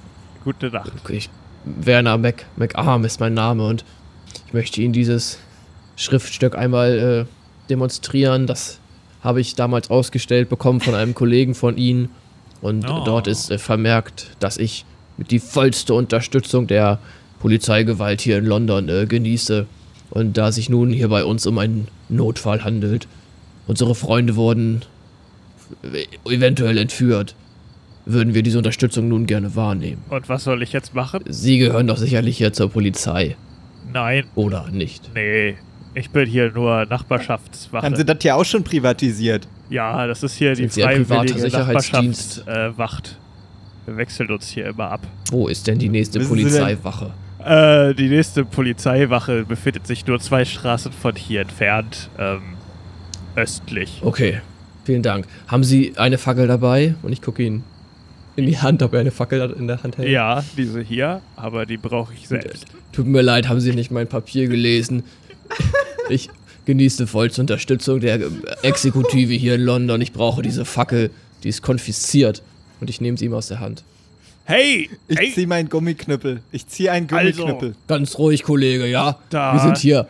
Gute 0.44 0.68
Nacht. 0.70 0.92
Ich, 1.10 1.30
Werner 1.66 2.18
Mac, 2.18 2.46
McArm 2.58 3.06
ist 3.06 3.20
mein 3.20 3.34
Name 3.34 3.66
und 3.66 3.84
ich 4.48 4.54
möchte 4.54 4.82
Ihnen 4.82 4.94
dieses 4.94 5.40
Schriftstück 5.96 6.56
einmal 6.56 7.26
äh, 7.28 7.70
demonstrieren. 7.70 8.46
Das 8.48 8.80
habe 9.22 9.42
ich 9.42 9.56
damals 9.56 9.90
ausgestellt 9.90 10.50
bekommen 10.50 10.82
von 10.82 10.96
einem 10.96 11.14
Kollegen 11.16 11.56
von 11.56 11.78
Ihnen. 11.78 12.10
Und 12.62 12.88
Oh. 12.90 13.04
dort 13.04 13.28
ist 13.28 13.52
äh, 13.52 13.58
vermerkt, 13.58 14.28
dass 14.40 14.58
ich 14.58 14.86
mit 15.18 15.32
die 15.32 15.40
vollste 15.40 15.94
Unterstützung 15.94 16.68
der 16.68 17.00
Polizeigewalt 17.40 18.22
hier 18.22 18.38
in 18.38 18.46
London 18.46 18.90
äh, 18.90 19.06
genieße. 19.06 19.66
Und 20.12 20.38
da 20.38 20.52
sich 20.52 20.70
nun 20.70 20.92
hier 20.92 21.10
bei 21.10 21.26
uns 21.26 21.46
um 21.48 21.58
einen 21.58 21.88
Notfall 22.10 22.64
handelt, 22.64 23.08
unsere 23.68 23.96
Freunde 23.96 24.36
wurden 24.36 24.84
äh, 25.82 26.06
eventuell 26.32 26.78
entführt, 26.78 27.36
würden 28.06 28.34
wir 28.34 28.44
diese 28.44 28.58
Unterstützung 28.58 29.08
nun 29.08 29.26
gerne 29.26 29.56
wahrnehmen. 29.56 30.02
Und 30.10 30.30
was 30.30 30.44
soll 30.44 30.62
ich 30.64 30.74
jetzt 30.74 30.94
machen? 30.94 31.24
Sie 31.28 31.58
gehören 31.58 31.88
doch 31.88 31.98
sicherlich 31.98 32.38
hier 32.38 32.54
zur 32.54 32.70
Polizei, 32.70 33.36
Nein, 33.92 34.26
oder 34.36 34.70
nicht? 34.72 35.12
nee. 35.14 35.56
Ich 35.96 36.10
bin 36.10 36.28
hier 36.28 36.52
nur 36.52 36.88
Nachbarschaftswache. 36.88 37.86
Haben 37.86 37.96
Sie 37.96 38.04
das 38.04 38.18
hier 38.22 38.36
auch 38.36 38.46
schon 38.46 38.64
privatisiert? 38.64 39.48
ja, 39.70 40.08
das 40.08 40.24
ist 40.24 40.34
hier 40.36 40.56
Sind 40.56 40.76
die 40.76 40.82
freiwillige? 40.82 41.50
Nachbarschaftswacht. 41.50 43.08
Äh. 43.10 43.12
Wir 43.86 43.98
wechseln 43.98 44.32
uns 44.32 44.48
hier 44.48 44.68
immer 44.68 44.90
ab. 44.92 45.02
Wo 45.30 45.48
ist 45.48 45.68
denn 45.68 45.78
die 45.78 45.90
nächste 45.90 46.20
Wissen 46.20 46.30
Polizeiwache? 46.30 47.12
Äh, 47.46 47.94
die 47.94 48.08
nächste 48.08 48.46
Polizeiwache 48.46 49.44
befindet 49.44 49.86
sich 49.86 50.08
nur 50.08 50.20
zwei 50.20 50.46
Straßen 50.46 50.92
von 50.94 51.16
hier 51.16 51.42
entfernt, 51.42 52.10
ähm, 52.18 52.42
östlich. 53.36 54.00
Okay, 54.04 54.42
vielen 54.86 55.04
Dank. 55.04 55.28
Haben 55.48 55.64
Sie 55.64 55.94
eine 55.98 56.18
Fackel 56.18 56.48
dabei? 56.48 56.96
Und 57.04 57.12
ich 57.12 57.22
gucke 57.22 57.44
ihn 57.44 57.64
in 58.36 58.46
die 58.48 58.58
Hand, 58.58 58.82
ob 58.82 58.94
er 58.94 59.00
eine 59.02 59.12
Fackel 59.12 59.54
in 59.58 59.68
der 59.68 59.84
Hand 59.84 59.98
hält. 59.98 60.10
Ja, 60.10 60.44
diese 60.58 60.82
hier, 60.82 61.22
aber 61.36 61.66
die 61.66 61.78
brauche 61.78 62.14
ich 62.14 62.28
selbst. 62.28 62.66
Tut 62.92 63.06
mir 63.08 63.22
leid, 63.22 63.48
haben 63.48 63.60
Sie 63.60 63.74
nicht 63.74 63.92
mein 63.92 64.08
Papier 64.08 64.48
gelesen? 64.48 65.04
Ich 66.10 66.30
genieße 66.66 67.08
vollste 67.08 67.42
Unterstützung 67.42 68.00
der 68.00 68.20
Exekutive 68.64 69.34
hier 69.34 69.56
in 69.56 69.62
London. 69.62 70.02
Ich 70.02 70.14
brauche 70.14 70.42
diese 70.42 70.66
Fackel, 70.66 71.12
die 71.44 71.50
ist 71.50 71.62
konfisziert. 71.62 72.42
Und 72.80 72.90
ich 72.90 73.02
nehme 73.02 73.18
sie 73.18 73.26
ihm 73.26 73.34
aus 73.34 73.48
der 73.48 73.60
Hand. 73.60 73.84
Hey! 74.46 74.90
Ich 75.08 75.18
hey! 75.18 75.32
ziehe 75.34 75.48
meinen 75.48 75.70
Gummiknüppel. 75.70 76.42
Ich 76.52 76.68
ziehe 76.68 76.92
einen 76.92 77.10
Also, 77.12 77.42
Gummiknüppel. 77.44 77.76
Ganz 77.88 78.18
ruhig, 78.18 78.44
Kollege, 78.44 78.88
ja? 78.88 79.18
Da- 79.30 79.54
Wir 79.54 79.60
sind 79.62 79.78
hier 79.78 80.08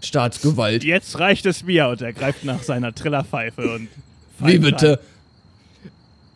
Staatsgewalt. 0.00 0.84
Jetzt 0.84 1.18
reicht 1.18 1.46
es 1.46 1.64
mir 1.64 1.88
und 1.88 2.00
er 2.02 2.12
greift 2.12 2.44
nach 2.44 2.62
seiner 2.62 2.94
Trillerpfeife 2.94 3.74
und. 3.74 3.88
Wie 4.40 4.58
bitte? 4.58 5.00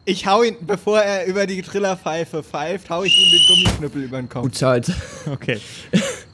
Ich 0.08 0.26
hau 0.26 0.42
ihn, 0.42 0.56
bevor 0.62 1.00
er 1.02 1.26
über 1.26 1.46
die 1.46 1.60
Trillerpfeife 1.60 2.42
pfeift, 2.42 2.88
hau 2.88 3.02
ich 3.02 3.14
ihm 3.14 3.30
den 3.30 3.46
Gummiknüppel 3.46 4.04
über 4.04 4.16
den 4.16 4.30
Kopf. 4.30 4.40
Gut 4.42 4.54
Zeit. 4.54 4.88
rein. 4.88 5.34
Okay. 5.34 5.60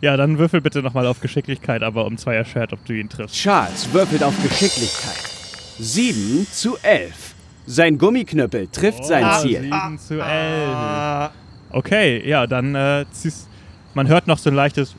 Ja, 0.00 0.16
dann 0.16 0.38
würfel 0.38 0.60
bitte 0.60 0.80
nochmal 0.80 1.08
auf 1.08 1.18
Geschicklichkeit, 1.18 1.82
aber 1.82 2.04
um 2.06 2.16
zwei 2.16 2.36
erschwert, 2.36 2.72
ob 2.72 2.84
du 2.84 2.92
ihn 2.92 3.08
triffst. 3.08 3.34
Charles 3.34 3.92
würfelt 3.92 4.22
auf 4.22 4.40
Geschicklichkeit. 4.40 5.18
7 5.80 6.46
zu 6.52 6.76
11. 6.82 7.34
Sein 7.66 7.98
Gummiknüppel 7.98 8.68
trifft 8.68 9.04
sein 9.06 9.24
Oh, 9.28 9.42
Ziel. 9.42 9.62
7 9.62 9.98
zu 9.98 10.20
11. 10.20 11.30
Okay, 11.70 12.28
ja, 12.28 12.46
dann 12.46 12.76
äh, 12.76 13.06
ziehst. 13.10 13.48
Man 13.94 14.06
hört 14.06 14.28
noch 14.28 14.38
so 14.38 14.50
ein 14.50 14.54
leichtes. 14.54 14.94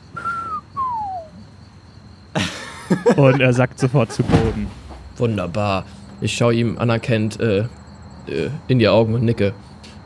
und 3.16 3.40
er 3.40 3.54
sackt 3.54 3.78
sofort 3.78 4.12
zu 4.12 4.22
Boden. 4.22 4.66
Wunderbar. 5.16 5.86
Ich 6.20 6.36
schaue 6.36 6.52
ihm 6.52 6.76
anerkennt 6.76 7.40
äh, 7.40 7.64
äh, 8.28 8.50
in 8.68 8.78
die 8.78 8.88
Augen 8.88 9.14
und 9.14 9.24
nicke. 9.24 9.52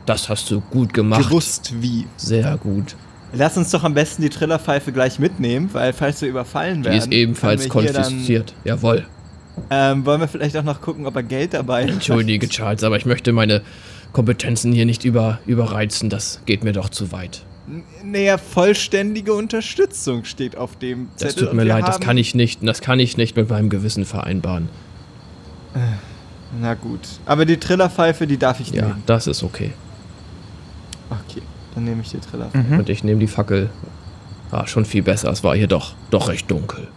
Das 0.05 0.29
hast 0.29 0.49
du 0.51 0.61
gut 0.61 0.93
gemacht. 0.93 1.23
Gewusst 1.23 1.73
wie. 1.81 2.07
Sehr 2.17 2.57
gut. 2.57 2.95
Lass 3.33 3.55
uns 3.55 3.71
doch 3.71 3.83
am 3.83 3.93
besten 3.93 4.23
die 4.23 4.29
Trillerpfeife 4.29 4.91
gleich 4.91 5.19
mitnehmen, 5.19 5.69
weil 5.71 5.93
falls 5.93 6.21
wir 6.21 6.27
überfallen 6.27 6.79
Die 6.79 6.85
werden. 6.85 6.97
ist 6.97 7.11
ebenfalls 7.11 7.69
konfisziert. 7.69 8.53
Jawohl. 8.65 9.05
Dann, 9.69 9.99
ähm, 9.99 10.05
wollen 10.05 10.19
wir 10.19 10.27
vielleicht 10.27 10.57
auch 10.57 10.63
noch 10.63 10.81
gucken, 10.81 11.05
ob 11.05 11.15
er 11.15 11.23
Geld 11.23 11.53
dabei 11.53 11.83
hat? 11.83 11.91
Entschuldige, 11.91 12.49
Charles, 12.49 12.83
aber 12.83 12.97
ich 12.97 13.05
möchte 13.05 13.31
meine 13.31 13.61
Kompetenzen 14.11 14.73
hier 14.73 14.85
nicht 14.85 15.05
über, 15.05 15.39
überreizen. 15.45 16.09
Das 16.09 16.41
geht 16.45 16.63
mir 16.63 16.73
doch 16.73 16.89
zu 16.89 17.11
weit. 17.11 17.43
Naja, 18.03 18.37
vollständige 18.37 19.33
Unterstützung 19.33 20.25
steht 20.25 20.57
auf 20.57 20.77
dem 20.77 21.07
Zettel. 21.15 21.35
Das 21.35 21.49
tut 21.49 21.53
mir 21.53 21.63
leid, 21.63 21.87
das 21.87 21.99
kann 21.99 22.17
ich 22.17 22.35
nicht. 22.35 22.59
Das 22.67 22.81
kann 22.81 22.99
ich 22.99 23.15
nicht 23.15 23.37
mit 23.37 23.49
meinem 23.49 23.69
Gewissen 23.69 24.03
vereinbaren. 24.03 24.67
Na 26.59 26.73
gut. 26.73 26.99
Aber 27.25 27.45
die 27.45 27.57
Trillerpfeife, 27.57 28.27
die 28.27 28.37
darf 28.37 28.59
ich 28.59 28.71
Ja, 28.71 28.87
nehmen. 28.87 29.03
das 29.05 29.27
ist 29.27 29.43
okay. 29.43 29.71
Okay, 31.09 31.41
dann 31.75 31.83
nehme 31.85 32.01
ich 32.01 32.09
die 32.09 32.19
Trillerpfeife. 32.19 32.75
Und 32.75 32.89
ich 32.89 33.03
nehme 33.03 33.19
die 33.19 33.27
Fackel. 33.27 33.69
Ah, 34.51 34.67
schon 34.67 34.83
viel 34.85 35.01
besser. 35.03 35.29
Es 35.31 35.43
war 35.43 35.55
hier 35.55 35.67
doch, 35.67 35.93
doch 36.09 36.27
recht 36.27 36.51
dunkel. 36.51 36.87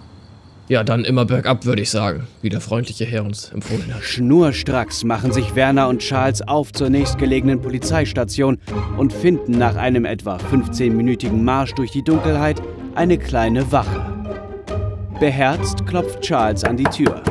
Ja, 0.66 0.82
dann 0.82 1.04
immer 1.04 1.24
bergab, 1.26 1.66
würde 1.66 1.82
ich 1.82 1.90
sagen, 1.90 2.26
wie 2.40 2.48
der 2.48 2.60
freundliche 2.62 3.04
Herr 3.04 3.22
uns 3.24 3.50
empfohlen 3.50 3.94
hat. 3.94 4.02
Schnurstracks 4.02 5.04
machen 5.04 5.30
sich 5.30 5.54
Werner 5.54 5.88
und 5.88 5.98
Charles 6.00 6.40
auf 6.42 6.72
zur 6.72 6.88
nächstgelegenen 6.88 7.60
Polizeistation 7.60 8.58
und 8.96 9.12
finden 9.12 9.52
nach 9.58 9.76
einem 9.76 10.04
etwa 10.06 10.36
15-minütigen 10.38 11.42
Marsch 11.44 11.74
durch 11.74 11.90
die 11.90 12.02
Dunkelheit 12.02 12.62
eine 12.94 13.18
kleine 13.18 13.70
Wache. 13.72 14.06
Beherzt 15.20 15.86
klopft 15.86 16.22
Charles 16.22 16.64
an 16.64 16.76
die 16.78 16.84
Tür. 16.84 17.22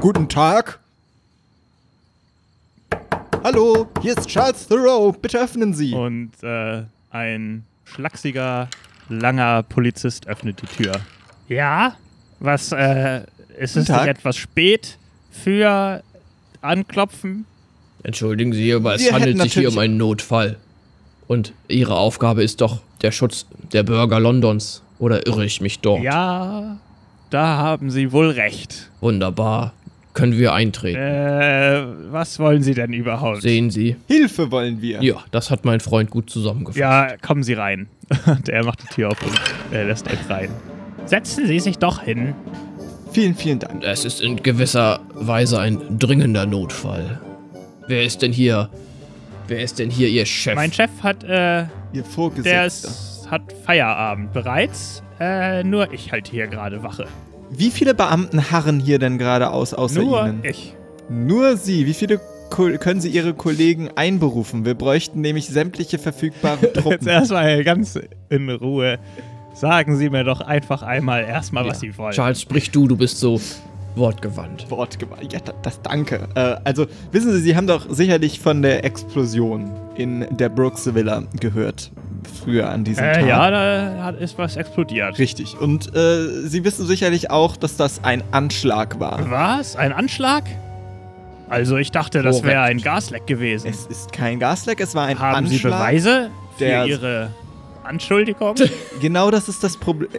Guten 0.00 0.28
Tag. 0.28 0.78
Hallo, 3.44 3.86
hier 4.02 4.16
ist 4.18 4.28
Charles 4.28 4.66
Thoreau. 4.66 5.12
Bitte 5.12 5.38
öffnen 5.40 5.72
Sie. 5.72 5.92
Und 5.92 6.32
äh, 6.42 6.82
ein 7.10 7.64
schlachsiger, 7.84 8.68
langer 9.08 9.62
Polizist 9.62 10.26
öffnet 10.26 10.60
die 10.60 10.66
Tür. 10.66 10.92
Ja? 11.48 11.94
Was, 12.40 12.72
äh, 12.72 13.22
ist 13.56 13.76
es 13.76 13.88
nicht 13.88 14.06
etwas 14.06 14.36
spät 14.36 14.98
für 15.30 16.02
Anklopfen? 16.60 17.44
Entschuldigen 18.02 18.52
Sie, 18.52 18.72
aber 18.74 18.94
es 18.94 19.04
Wir 19.04 19.12
handelt 19.12 19.40
sich 19.40 19.54
hier 19.54 19.68
um 19.68 19.78
einen 19.78 19.96
Notfall. 19.96 20.56
Und 21.26 21.52
Ihre 21.68 21.96
Aufgabe 21.96 22.42
ist 22.42 22.60
doch 22.60 22.80
der 23.02 23.12
Schutz 23.12 23.46
der 23.72 23.84
Bürger 23.84 24.18
Londons. 24.18 24.82
Oder 24.98 25.26
irre 25.26 25.44
ich 25.44 25.60
mich 25.60 25.78
dort? 25.78 26.02
Ja, 26.02 26.78
da 27.30 27.56
haben 27.56 27.90
Sie 27.90 28.10
wohl 28.10 28.30
recht. 28.30 28.90
Wunderbar. 29.00 29.74
Können 30.18 30.36
wir 30.36 30.52
eintreten? 30.52 30.98
Äh, 30.98 31.84
was 32.10 32.40
wollen 32.40 32.60
Sie 32.64 32.74
denn 32.74 32.92
überhaupt? 32.92 33.40
Sehen 33.40 33.70
Sie? 33.70 33.94
Hilfe 34.08 34.50
wollen 34.50 34.82
wir. 34.82 35.00
Ja, 35.00 35.22
das 35.30 35.48
hat 35.48 35.64
mein 35.64 35.78
Freund 35.78 36.10
gut 36.10 36.28
zusammengefasst. 36.28 36.76
Ja, 36.76 37.16
kommen 37.24 37.44
Sie 37.44 37.52
rein. 37.52 37.86
Und 38.26 38.48
er 38.48 38.64
macht 38.64 38.82
die 38.82 38.94
Tür 38.94 39.10
auf 39.10 39.22
und 39.22 39.38
er 39.70 39.84
lässt 39.84 40.10
euch 40.10 40.28
rein. 40.28 40.48
Setzen 41.04 41.46
Sie 41.46 41.60
sich 41.60 41.78
doch 41.78 42.02
hin. 42.02 42.34
Vielen, 43.12 43.36
vielen 43.36 43.60
Dank. 43.60 43.84
Es 43.84 44.04
ist 44.04 44.20
in 44.20 44.42
gewisser 44.42 44.98
Weise 45.14 45.60
ein 45.60 45.98
dringender 45.98 46.46
Notfall. 46.46 47.20
Wer 47.86 48.02
ist 48.02 48.22
denn 48.22 48.32
hier? 48.32 48.70
Wer 49.46 49.60
ist 49.60 49.78
denn 49.78 49.88
hier 49.90 50.08
Ihr 50.08 50.26
Chef? 50.26 50.56
Mein 50.56 50.72
Chef 50.72 50.90
hat, 51.02 51.22
äh, 51.22 51.66
Ihr 51.92 52.04
Vorgesetzter. 52.04 52.50
der 52.50 52.66
ist, 52.66 53.28
hat 53.30 53.42
Feierabend 53.64 54.32
bereits. 54.32 55.02
Äh, 55.20 55.62
nur 55.62 55.92
ich 55.92 56.10
halte 56.10 56.32
hier 56.32 56.48
gerade 56.48 56.82
Wache. 56.82 57.06
Wie 57.50 57.70
viele 57.70 57.94
Beamten 57.94 58.50
harren 58.50 58.80
hier 58.80 58.98
denn 58.98 59.18
gerade 59.18 59.50
aus, 59.50 59.74
außer 59.74 60.00
nur 60.00 60.26
Ihnen? 60.26 60.40
ich. 60.42 60.74
Nur 61.08 61.56
Sie. 61.56 61.86
Wie 61.86 61.94
viele 61.94 62.20
Ko 62.50 62.68
können 62.78 63.00
Sie 63.00 63.08
Ihre 63.08 63.34
Kollegen 63.34 63.90
einberufen? 63.94 64.64
Wir 64.64 64.74
bräuchten 64.74 65.20
nämlich 65.20 65.46
sämtliche 65.48 65.98
verfügbaren 65.98 66.60
Jetzt 66.62 66.76
Truppen. 66.82 67.08
erstmal 67.08 67.64
ganz 67.64 67.98
in 68.28 68.50
Ruhe. 68.50 68.98
Sagen 69.54 69.96
Sie 69.96 70.08
mir 70.10 70.24
doch 70.24 70.40
einfach 70.40 70.82
einmal 70.82 71.24
erstmal, 71.24 71.66
was 71.66 71.80
Sie 71.80 71.96
wollen. 71.98 72.12
Charles, 72.12 72.40
sprich 72.40 72.70
du, 72.70 72.86
du 72.86 72.96
bist 72.96 73.18
so 73.18 73.40
wortgewandt. 73.96 74.70
Wortgewalt. 74.70 75.32
Ja, 75.32 75.40
das, 75.40 75.54
das 75.62 75.82
danke. 75.82 76.28
Äh, 76.34 76.56
also, 76.64 76.86
wissen 77.10 77.32
Sie, 77.32 77.40
Sie 77.40 77.56
haben 77.56 77.66
doch 77.66 77.86
sicherlich 77.90 78.38
von 78.40 78.62
der 78.62 78.84
Explosion 78.84 79.70
in 79.96 80.26
der 80.30 80.48
Brooks 80.48 80.94
Villa 80.94 81.24
gehört. 81.40 81.90
Früher 82.42 82.68
an 82.70 82.84
diesem 82.84 83.04
Äh, 83.04 83.12
Tag. 83.14 83.26
ja, 83.26 83.50
da 83.50 84.04
hat, 84.04 84.20
ist 84.20 84.38
was 84.38 84.56
explodiert. 84.56 85.18
Richtig. 85.18 85.56
Und 85.60 85.94
äh, 85.94 86.26
Sie 86.46 86.64
wissen 86.64 86.86
sicherlich 86.86 87.30
auch, 87.30 87.56
dass 87.56 87.76
das 87.76 88.02
ein 88.04 88.22
Anschlag 88.32 88.98
war. 89.00 89.30
Was? 89.30 89.76
Ein 89.76 89.92
Anschlag? 89.92 90.44
Also 91.48 91.76
ich 91.78 91.90
dachte, 91.90 92.22
das 92.22 92.42
wäre 92.42 92.60
ein 92.62 92.80
Gasleck 92.82 93.26
gewesen. 93.26 93.68
Es 93.70 93.86
ist 93.86 94.12
kein 94.12 94.38
Gasleck, 94.38 94.80
es 94.80 94.94
war 94.94 95.06
ein 95.06 95.18
Haben 95.18 95.36
Anschlag. 95.46 95.58
Sie 95.60 95.62
Beweise 95.68 96.30
für 96.58 96.64
der- 96.64 96.86
Ihre 96.86 97.30
Anschuldigung? 97.84 98.54
Genau 99.00 99.30
das 99.30 99.48
ist 99.48 99.64
das 99.64 99.76
Problem. 99.78 100.10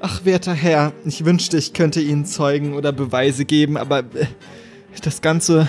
Ach, 0.00 0.24
werter 0.24 0.52
Herr, 0.54 0.92
ich 1.04 1.24
wünschte, 1.24 1.56
ich 1.58 1.72
könnte 1.72 2.00
Ihnen 2.00 2.24
Zeugen 2.26 2.74
oder 2.74 2.92
Beweise 2.92 3.44
geben, 3.44 3.76
aber 3.76 4.00
äh, 4.00 4.26
das 5.02 5.20
Ganze. 5.22 5.68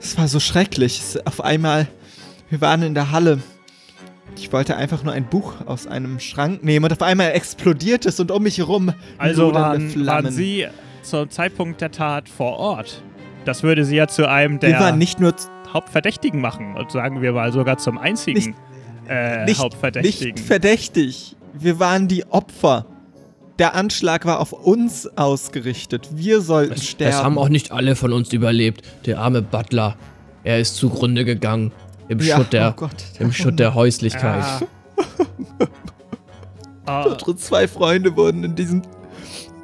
Es 0.00 0.16
war 0.16 0.28
so 0.28 0.40
schrecklich. 0.40 1.00
Auf 1.24 1.42
einmal. 1.44 1.86
Wir 2.50 2.60
waren 2.60 2.82
in 2.82 2.94
der 2.94 3.10
Halle. 3.10 3.40
Ich 4.36 4.52
wollte 4.52 4.76
einfach 4.76 5.02
nur 5.04 5.12
ein 5.12 5.24
Buch 5.28 5.54
aus 5.66 5.86
einem 5.86 6.20
Schrank 6.20 6.62
nehmen 6.62 6.84
und 6.84 6.92
auf 6.92 7.02
einmal 7.02 7.32
explodiert 7.32 8.06
es 8.06 8.20
und 8.20 8.30
um 8.30 8.42
mich 8.42 8.58
herum 8.58 8.92
Also 9.16 9.52
waren, 9.52 9.88
Flammen. 9.90 10.24
waren 10.24 10.32
Sie 10.32 10.66
zum 11.02 11.30
Zeitpunkt 11.30 11.80
der 11.80 11.90
Tat 11.90 12.28
vor 12.28 12.58
Ort? 12.58 13.02
Das 13.44 13.62
würde 13.62 13.84
Sie 13.84 13.96
ja 13.96 14.06
zu 14.06 14.28
einem 14.28 14.60
Wir 14.62 14.68
der 14.70 14.80
waren 14.80 14.98
nicht 14.98 15.18
nur 15.20 15.34
Hauptverdächtigen 15.72 16.40
machen 16.40 16.74
und 16.76 16.90
sagen 16.90 17.20
wir 17.22 17.32
mal 17.32 17.52
sogar 17.52 17.78
zum 17.78 17.98
einzigen 17.98 18.38
Nicht- 18.38 18.54
äh, 19.08 19.44
nicht, 19.46 19.58
Hauptverdächtigen. 19.60 20.34
nicht 20.34 20.46
verdächtig. 20.46 21.36
Wir 21.54 21.80
waren 21.80 22.08
die 22.08 22.24
Opfer. 22.26 22.86
Der 23.58 23.74
Anschlag 23.74 24.24
war 24.26 24.38
auf 24.40 24.52
uns 24.52 25.08
ausgerichtet. 25.16 26.08
Wir 26.12 26.42
sollten 26.42 26.74
Es, 26.74 26.86
sterben. 26.86 27.14
es 27.16 27.22
haben 27.24 27.38
auch 27.38 27.48
nicht 27.48 27.72
alle 27.72 27.96
von 27.96 28.12
uns 28.12 28.32
überlebt. 28.32 28.82
Der 29.06 29.18
arme 29.18 29.42
Butler, 29.42 29.96
er 30.44 30.60
ist 30.60 30.76
zugrunde 30.76 31.24
gegangen. 31.24 31.72
Im 32.08 32.18
Ja, 32.20 32.36
Schutt 32.38 32.52
der, 32.52 32.70
oh 32.70 32.72
Gott, 32.76 32.94
im 33.18 33.32
Schutt 33.32 33.58
der 33.58 33.74
Häuslichkeit. 33.74 34.42
Ah. 34.44 34.60
Ah, 36.86 37.02
Unsere 37.02 37.36
zwei 37.36 37.68
Freunde 37.68 38.16
wurden 38.16 38.44
in 38.44 38.54
diesem 38.54 38.80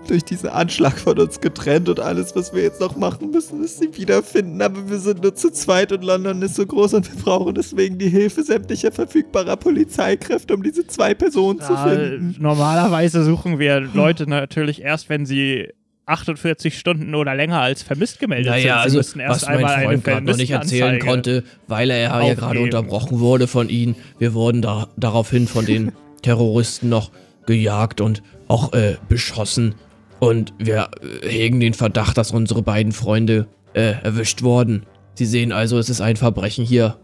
durch 0.07 0.23
diesen 0.23 0.51
Anschlag 0.51 0.99
von 0.99 1.19
uns 1.19 1.41
getrennt 1.41 1.89
und 1.89 1.99
alles, 1.99 2.37
was 2.37 2.53
wir 2.53 2.63
jetzt 2.63 2.79
noch 2.83 2.95
machen 2.97 3.31
müssen, 3.31 3.65
ist 3.65 3.79
sie 3.79 3.97
wiederfinden. 3.97 4.61
Aber 4.61 4.91
wir 4.91 4.99
sind 4.99 5.23
nur 5.23 5.35
zu 5.35 5.51
zweit 5.51 5.91
und 5.93 6.05
London 6.05 6.43
ist 6.43 6.57
so 6.57 6.67
groß 6.67 6.93
und 6.93 7.11
wir 7.11 7.23
brauchen 7.23 7.55
deswegen 7.55 7.97
die 7.97 8.11
Hilfe 8.11 8.43
sämtlicher 8.43 8.93
verfügbarer 8.93 9.57
Polizeikräfte, 9.57 10.53
um 10.55 10.63
diese 10.63 10.87
zwei 10.87 11.15
Personen 11.15 11.61
zu 11.63 11.73
Ja, 11.73 11.87
finden. 11.89 12.37
normalerweise 12.39 13.25
suchen 13.25 13.59
wir 13.59 13.81
Leute 13.81 14.29
natürlich 14.29 14.83
erst, 14.83 15.09
wenn 15.09 15.25
sie 15.25 15.69
48 16.07 16.79
Stunden 16.79 17.15
oder 17.15 17.35
länger 17.35 17.61
als 17.61 17.83
vermisst 17.83 18.21
gemeldet 18.21 18.51
Naja, 18.51 18.83
sind. 18.83 18.93
Sie 18.93 18.99
also 18.99 19.21
erst 19.21 19.47
was 19.47 19.49
mein 19.49 19.85
Freund 19.85 20.05
gerade 20.05 20.27
noch 20.27 20.37
nicht 20.37 20.51
erzählen 20.51 20.99
konnte, 20.99 21.45
weil 21.67 21.91
er 21.91 21.99
ja 21.99 22.35
gerade 22.35 22.61
unterbrochen 22.61 23.21
wurde 23.21 23.47
von 23.47 23.69
ihnen. 23.69 23.97
Wir 24.19 24.35
wurden 24.35 24.63
da, 24.63 24.89
daraufhin 24.97 25.49
von 25.49 25.65
den 25.65 25.93
Terroristen 26.23 26.89
noch 26.89 27.11
gejagt 27.47 28.01
und 28.01 28.23
auch 28.49 28.73
äh, 28.73 28.97
beschossen. 29.09 29.75
Und 30.21 30.53
wir 30.59 30.91
äh, 31.23 31.29
hegen 31.29 31.61
den 31.61 31.75
Verdacht, 31.75 32.17
dass 32.19 32.31
unsere 32.33 32.63
beiden 32.63 32.93
Freunde 32.93 33.47
äh, 33.75 33.95
erwischt 34.03 34.43
wurden. 34.43 34.85
Sie 35.15 35.27
sehen 35.27 35.53
also, 35.53 35.79
es 35.79 35.89
ist 35.89 36.01
ein 36.01 36.17
Verbrechen 36.17 36.65
hier 36.65 36.97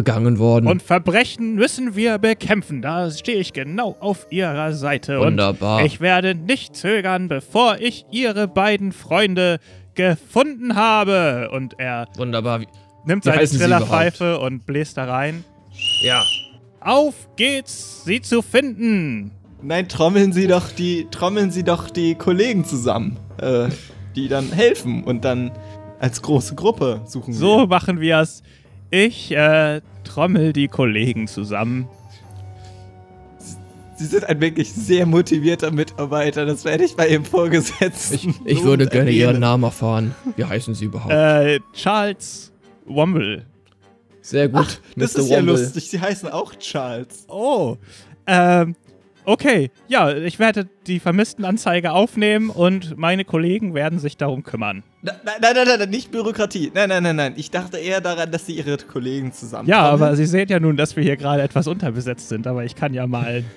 begangen 0.00 0.38
worden. 0.38 0.66
Und 0.68 0.82
Verbrechen 0.82 1.54
müssen 1.54 1.96
wir 1.96 2.18
bekämpfen. 2.18 2.82
Da 2.82 3.10
stehe 3.10 3.38
ich 3.38 3.54
genau 3.54 3.96
auf 3.98 4.26
ihrer 4.30 4.74
Seite. 4.74 5.18
Wunderbar. 5.18 5.78
Und 5.80 5.86
ich 5.86 6.00
werde 6.02 6.34
nicht 6.34 6.76
zögern, 6.76 7.28
bevor 7.28 7.78
ich 7.80 8.04
ihre 8.12 8.46
beiden 8.46 8.92
Freunde 8.92 9.58
gefunden 9.94 10.76
habe. 10.76 11.48
Und 11.50 11.80
er 11.80 12.06
Wunderbar. 12.18 12.60
Wie- 12.60 12.68
nimmt 13.06 13.24
Wie 13.24 13.30
seine 13.30 13.46
Trillerpfeife 13.48 14.38
und 14.38 14.66
bläst 14.66 14.98
da 14.98 15.06
rein. 15.06 15.44
Ja. 16.02 16.22
Auf 16.80 17.14
geht's, 17.36 18.04
sie 18.04 18.20
zu 18.20 18.42
finden. 18.42 19.30
Nein, 19.62 19.88
trommeln 19.88 20.34
Sie 20.34 20.46
doch 20.46 20.70
die, 20.72 21.06
trommeln 21.10 21.50
Sie 21.50 21.64
doch 21.64 21.88
die 21.88 22.14
Kollegen 22.14 22.66
zusammen, 22.66 23.16
äh, 23.40 23.68
die 24.14 24.28
dann 24.28 24.52
helfen 24.52 25.04
und 25.04 25.24
dann 25.24 25.50
als 25.98 26.20
große 26.20 26.54
Gruppe 26.54 27.00
suchen 27.06 27.32
So 27.32 27.66
machen 27.66 27.98
wir's. 27.98 28.42
Ich 28.96 29.30
äh, 29.30 29.82
trommel 30.04 30.54
die 30.54 30.68
Kollegen 30.68 31.28
zusammen. 31.28 31.86
Sie 33.96 34.06
sind 34.06 34.24
ein 34.24 34.40
wirklich 34.40 34.72
sehr 34.72 35.04
motivierter 35.04 35.70
Mitarbeiter, 35.70 36.46
das 36.46 36.64
werde 36.64 36.84
ich 36.84 36.96
bei 36.96 37.06
Ihrem 37.08 37.26
Vorgesetzten. 37.26 38.14
Ich, 38.14 38.28
ich 38.46 38.64
würde 38.64 38.86
gerne 38.86 39.10
Ihren 39.10 39.26
erwähnen. 39.28 39.40
Namen 39.40 39.64
erfahren. 39.64 40.14
Wie 40.34 40.46
heißen 40.46 40.74
Sie 40.74 40.86
überhaupt? 40.86 41.12
Äh, 41.12 41.60
Charles 41.74 42.52
Womble. 42.86 43.44
Sehr 44.22 44.48
gut. 44.48 44.80
Das 44.96 45.12
Mr. 45.12 45.20
ist 45.20 45.28
ja 45.28 45.38
Womble. 45.40 45.52
lustig, 45.52 45.90
Sie 45.90 46.00
heißen 46.00 46.30
auch 46.30 46.54
Charles. 46.54 47.26
Oh. 47.28 47.76
Ähm, 48.26 48.76
okay. 49.26 49.70
Ja, 49.88 50.14
ich 50.16 50.38
werde 50.38 50.68
die 50.86 50.98
Vermisstenanzeige 51.00 51.92
aufnehmen 51.92 52.50
und 52.50 52.96
meine 52.96 53.24
Kollegen 53.24 53.74
werden 53.74 53.98
sich 53.98 54.16
darum 54.16 54.42
kümmern. 54.42 54.82
Nein, 55.02 55.14
nein, 55.40 55.52
nein, 55.54 55.78
nein, 55.78 55.90
nicht 55.90 56.10
Bürokratie. 56.10 56.70
Nein, 56.74 56.88
nein, 56.88 57.02
nein, 57.02 57.16
nein. 57.16 57.34
Ich 57.36 57.50
dachte 57.50 57.76
eher 57.78 58.00
daran, 58.00 58.30
dass 58.32 58.46
Sie 58.46 58.56
Ihre 58.56 58.76
Kollegen 58.78 59.32
zusammen. 59.32 59.68
Ja, 59.68 59.82
aber 59.82 60.16
Sie 60.16 60.26
sehen 60.26 60.48
ja 60.48 60.58
nun, 60.58 60.76
dass 60.76 60.96
wir 60.96 61.02
hier 61.02 61.16
gerade 61.16 61.42
etwas 61.42 61.66
unterbesetzt 61.66 62.28
sind, 62.28 62.46
aber 62.46 62.64
ich 62.64 62.74
kann 62.74 62.94
ja 62.94 63.06
mal. 63.06 63.44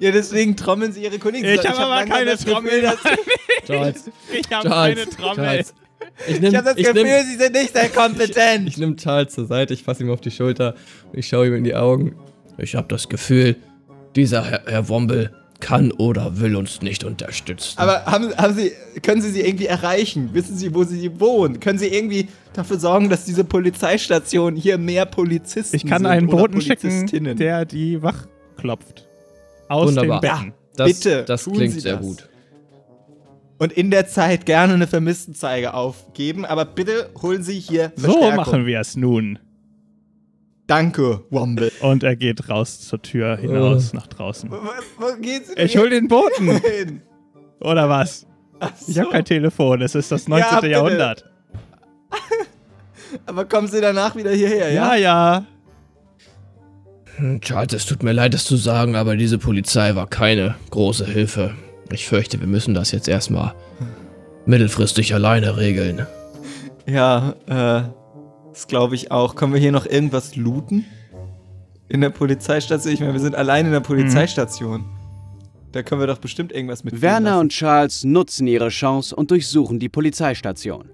Ja, 0.00 0.10
deswegen 0.10 0.56
trommeln 0.56 0.90
Sie 0.90 1.04
Ihre 1.04 1.16
Kollegen 1.20 1.44
Ich 1.46 1.60
zusammen. 1.60 1.78
habe 1.78 1.92
aber 1.92 2.04
keine 2.06 2.32
Gefühl, 2.32 2.52
Trommel. 2.54 2.82
dass- 2.82 2.96
Charles. 3.68 4.10
Ich 4.32 4.52
habe 4.52 4.68
keine 4.68 5.06
Trommel. 5.08 5.64
Ich 6.28 6.40
nehme 6.40 6.48
Ich 6.48 6.56
habe 6.56 6.64
das 6.70 6.76
ich 6.76 6.86
Gefühl, 6.86 7.02
nehm, 7.04 7.24
Sie 7.26 7.36
sind 7.36 7.52
nicht 7.52 7.72
sehr 7.72 7.88
kompetent. 7.88 8.68
ich 8.68 8.76
nehm 8.78 8.96
Charles 8.96 9.32
zur 9.34 9.46
Seite, 9.46 9.74
ich 9.74 9.82
fasse 9.84 10.02
ihm 10.02 10.10
auf 10.10 10.20
die 10.20 10.30
Schulter 10.32 10.74
und 11.12 11.18
ich 11.18 11.28
schaue 11.28 11.46
ihm 11.46 11.54
in 11.54 11.62
die 11.64 11.74
Augen. 11.76 12.16
Ich 12.58 12.74
habe 12.74 12.88
das 12.88 13.08
Gefühl, 13.08 13.56
dieser 14.16 14.44
Herr, 14.44 14.62
Herr 14.66 14.88
Womble 14.88 15.30
kann 15.60 15.90
oder 15.92 16.38
will 16.38 16.56
uns 16.56 16.82
nicht 16.82 17.04
unterstützen. 17.04 17.78
Aber 17.78 18.04
haben, 18.06 18.34
haben 18.36 18.54
Sie, 18.54 18.72
können 19.02 19.22
Sie 19.22 19.30
sie 19.30 19.40
irgendwie 19.40 19.66
erreichen? 19.66 20.30
Wissen 20.32 20.56
Sie, 20.56 20.74
wo 20.74 20.84
Sie 20.84 21.18
wohnen? 21.20 21.60
Können 21.60 21.78
Sie 21.78 21.88
irgendwie 21.88 22.28
dafür 22.52 22.78
sorgen, 22.78 23.08
dass 23.08 23.24
diese 23.24 23.44
Polizeistation 23.44 24.56
hier 24.56 24.78
mehr 24.78 25.06
Polizisten 25.06 25.76
Ich 25.76 25.86
kann 25.86 26.02
sind 26.02 26.06
einen 26.06 26.26
Boten 26.26 26.60
schicken, 26.60 27.36
der 27.36 27.64
die 27.64 28.02
wach 28.02 28.26
klopft. 28.56 29.06
Aus 29.68 29.88
Wunderbar. 29.88 30.20
den 30.20 30.30
Betten. 30.30 30.54
das, 30.76 30.88
bitte, 30.88 31.24
das 31.24 31.44
tun 31.44 31.54
klingt 31.54 31.72
Sie 31.72 31.80
sehr 31.80 31.96
das. 31.96 32.06
gut. 32.06 32.28
Und 33.58 33.72
in 33.72 33.90
der 33.90 34.06
Zeit 34.06 34.44
gerne 34.44 34.74
eine 34.74 34.86
Vermisstenzeige 34.86 35.72
aufgeben, 35.72 36.44
aber 36.44 36.66
bitte 36.66 37.08
holen 37.22 37.42
Sie 37.42 37.58
hier 37.58 37.92
So 37.96 38.30
machen 38.32 38.66
wir 38.66 38.80
es 38.80 38.96
nun. 38.96 39.38
Danke, 40.66 41.22
Womble. 41.30 41.70
Und 41.80 42.02
er 42.02 42.16
geht 42.16 42.48
raus 42.48 42.80
zur 42.80 43.00
Tür 43.00 43.36
hinaus 43.36 43.92
nach 43.92 44.06
draußen. 44.08 44.50
Wo, 44.50 44.56
wo 44.98 45.20
gehen 45.20 45.42
Sie 45.44 45.54
denn 45.54 45.66
Ich 45.66 45.76
hol 45.76 45.90
den 45.90 46.08
Boten. 46.08 46.50
hin? 46.60 47.02
Oder 47.60 47.88
was? 47.88 48.26
Ach 48.58 48.72
Ich 48.86 48.94
so. 48.94 49.02
habe 49.02 49.10
kein 49.12 49.24
Telefon. 49.24 49.80
Es 49.82 49.94
ist 49.94 50.10
das 50.10 50.26
19. 50.28 50.54
bitte. 50.56 50.68
Jahrhundert. 50.68 51.24
Aber 53.26 53.44
kommen 53.44 53.68
Sie 53.68 53.80
danach 53.80 54.16
wieder 54.16 54.32
hierher, 54.32 54.72
ja? 54.72 54.94
Ja, 54.94 54.96
ja. 54.96 55.44
Hm, 57.16 57.40
Charles, 57.40 57.72
es 57.72 57.86
tut 57.86 58.02
mir 58.02 58.12
leid, 58.12 58.34
das 58.34 58.44
zu 58.44 58.56
sagen, 58.56 58.96
aber 58.96 59.16
diese 59.16 59.38
Polizei 59.38 59.94
war 59.94 60.06
keine 60.06 60.56
große 60.70 61.06
Hilfe. 61.06 61.54
Ich 61.90 62.06
fürchte, 62.08 62.40
wir 62.40 62.46
müssen 62.48 62.74
das 62.74 62.90
jetzt 62.90 63.08
erstmal 63.08 63.54
mittelfristig 64.44 65.14
alleine 65.14 65.56
regeln. 65.56 66.06
Ja, 66.86 67.34
äh, 67.46 67.82
das 68.56 68.66
glaube 68.68 68.94
ich 68.94 69.10
auch. 69.10 69.34
Können 69.34 69.52
wir 69.52 69.60
hier 69.60 69.70
noch 69.70 69.84
irgendwas 69.84 70.34
looten? 70.34 70.86
In 71.90 72.00
der 72.00 72.08
Polizeistation? 72.08 72.94
Ich 72.94 73.00
meine, 73.00 73.12
wir 73.12 73.20
sind 73.20 73.34
allein 73.34 73.66
in 73.66 73.72
der 73.72 73.80
Polizeistation. 73.80 74.86
Da 75.72 75.82
können 75.82 76.00
wir 76.00 76.06
doch 76.06 76.16
bestimmt 76.16 76.52
irgendwas 76.52 76.82
mit. 76.82 77.02
Werner 77.02 77.38
und 77.38 77.50
Charles 77.50 78.02
nutzen 78.04 78.46
ihre 78.46 78.70
Chance 78.70 79.14
und 79.14 79.30
durchsuchen 79.30 79.78
die 79.78 79.90
Polizeistation. 79.90 80.88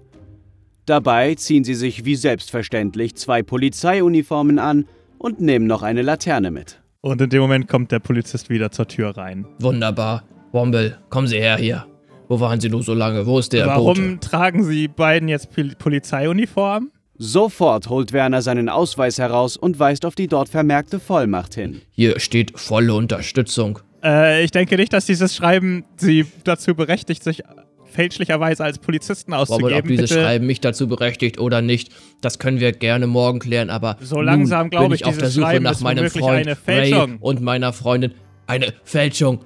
Dabei 0.85 1.35
ziehen 1.35 1.63
sie 1.63 1.75
sich 1.75 2.03
wie 2.03 2.17
selbstverständlich 2.17 3.15
zwei 3.15 3.43
Polizeiuniformen 3.43 4.59
an 4.59 4.85
und 5.17 5.39
nehmen 5.39 5.65
noch 5.65 5.83
eine 5.83 6.01
Laterne 6.01 6.51
mit. 6.51 6.81
Und 6.99 7.21
in 7.21 7.29
dem 7.29 7.41
Moment 7.41 7.69
kommt 7.69 7.93
der 7.93 7.99
Polizist 7.99 8.49
wieder 8.49 8.71
zur 8.71 8.89
Tür 8.89 9.15
rein. 9.15 9.45
Wunderbar. 9.59 10.23
Womble, 10.51 10.97
kommen 11.09 11.27
Sie 11.27 11.37
her 11.37 11.55
hier. 11.55 11.85
Wo 12.27 12.41
waren 12.41 12.59
Sie 12.59 12.67
nur 12.67 12.83
so 12.83 12.93
lange? 12.93 13.25
Wo 13.25 13.39
ist 13.39 13.53
der 13.53 13.67
Warum 13.67 13.95
Bote? 13.95 14.19
tragen 14.19 14.65
Sie 14.65 14.89
beiden 14.89 15.29
jetzt 15.29 15.49
Pol 15.55 15.71
Polizeiuniform? 15.79 16.91
Sofort 17.23 17.87
holt 17.87 18.11
Werner 18.11 18.41
seinen 18.41 18.67
Ausweis 18.67 19.17
heraus 19.17 19.55
und 19.55 19.79
weist 19.79 20.05
auf 20.05 20.13
die 20.13 20.27
dort 20.27 20.49
vermerkte 20.49 20.99
Vollmacht 20.99 21.55
hin. 21.55 21.81
Hier 21.91 22.19
steht 22.19 22.59
volle 22.59 22.93
Unterstützung. 22.93 23.79
Äh, 24.03 24.43
ich 24.43 24.51
denke 24.51 24.75
nicht, 24.75 24.91
dass 24.91 25.05
dieses 25.05 25.33
Schreiben 25.33 25.85
Sie 25.95 26.25
dazu 26.43 26.75
berechtigt, 26.75 27.23
sich 27.23 27.41
fälschlicherweise 27.85 28.65
als 28.65 28.77
Polizisten 28.77 29.33
auszugeben. 29.33 29.79
ob 29.79 29.87
dieses 29.87 30.09
Bitte. 30.09 30.21
Schreiben 30.21 30.47
mich 30.47 30.59
dazu 30.59 30.89
berechtigt 30.89 31.39
oder 31.39 31.61
nicht, 31.61 31.91
das 32.19 32.39
können 32.39 32.59
wir 32.59 32.73
gerne 32.73 33.07
morgen 33.07 33.39
klären, 33.39 33.69
aber 33.69 33.95
So 34.01 34.19
langsam 34.19 34.63
nun 34.63 34.69
glaube 34.71 34.85
bin 34.87 34.95
ich, 34.95 35.01
ich 35.01 35.07
auf 35.07 35.17
der 35.17 35.29
Suche 35.29 35.45
Schreiben 35.45 35.63
nach 35.63 35.79
meinem 35.79 36.09
Freund 36.09 36.45
eine 36.47 36.57
Fälschung. 36.57 37.11
Ray 37.11 37.17
und 37.21 37.41
meiner 37.41 37.71
Freundin. 37.71 38.15
Eine 38.47 38.73
Fälschung. 38.83 39.39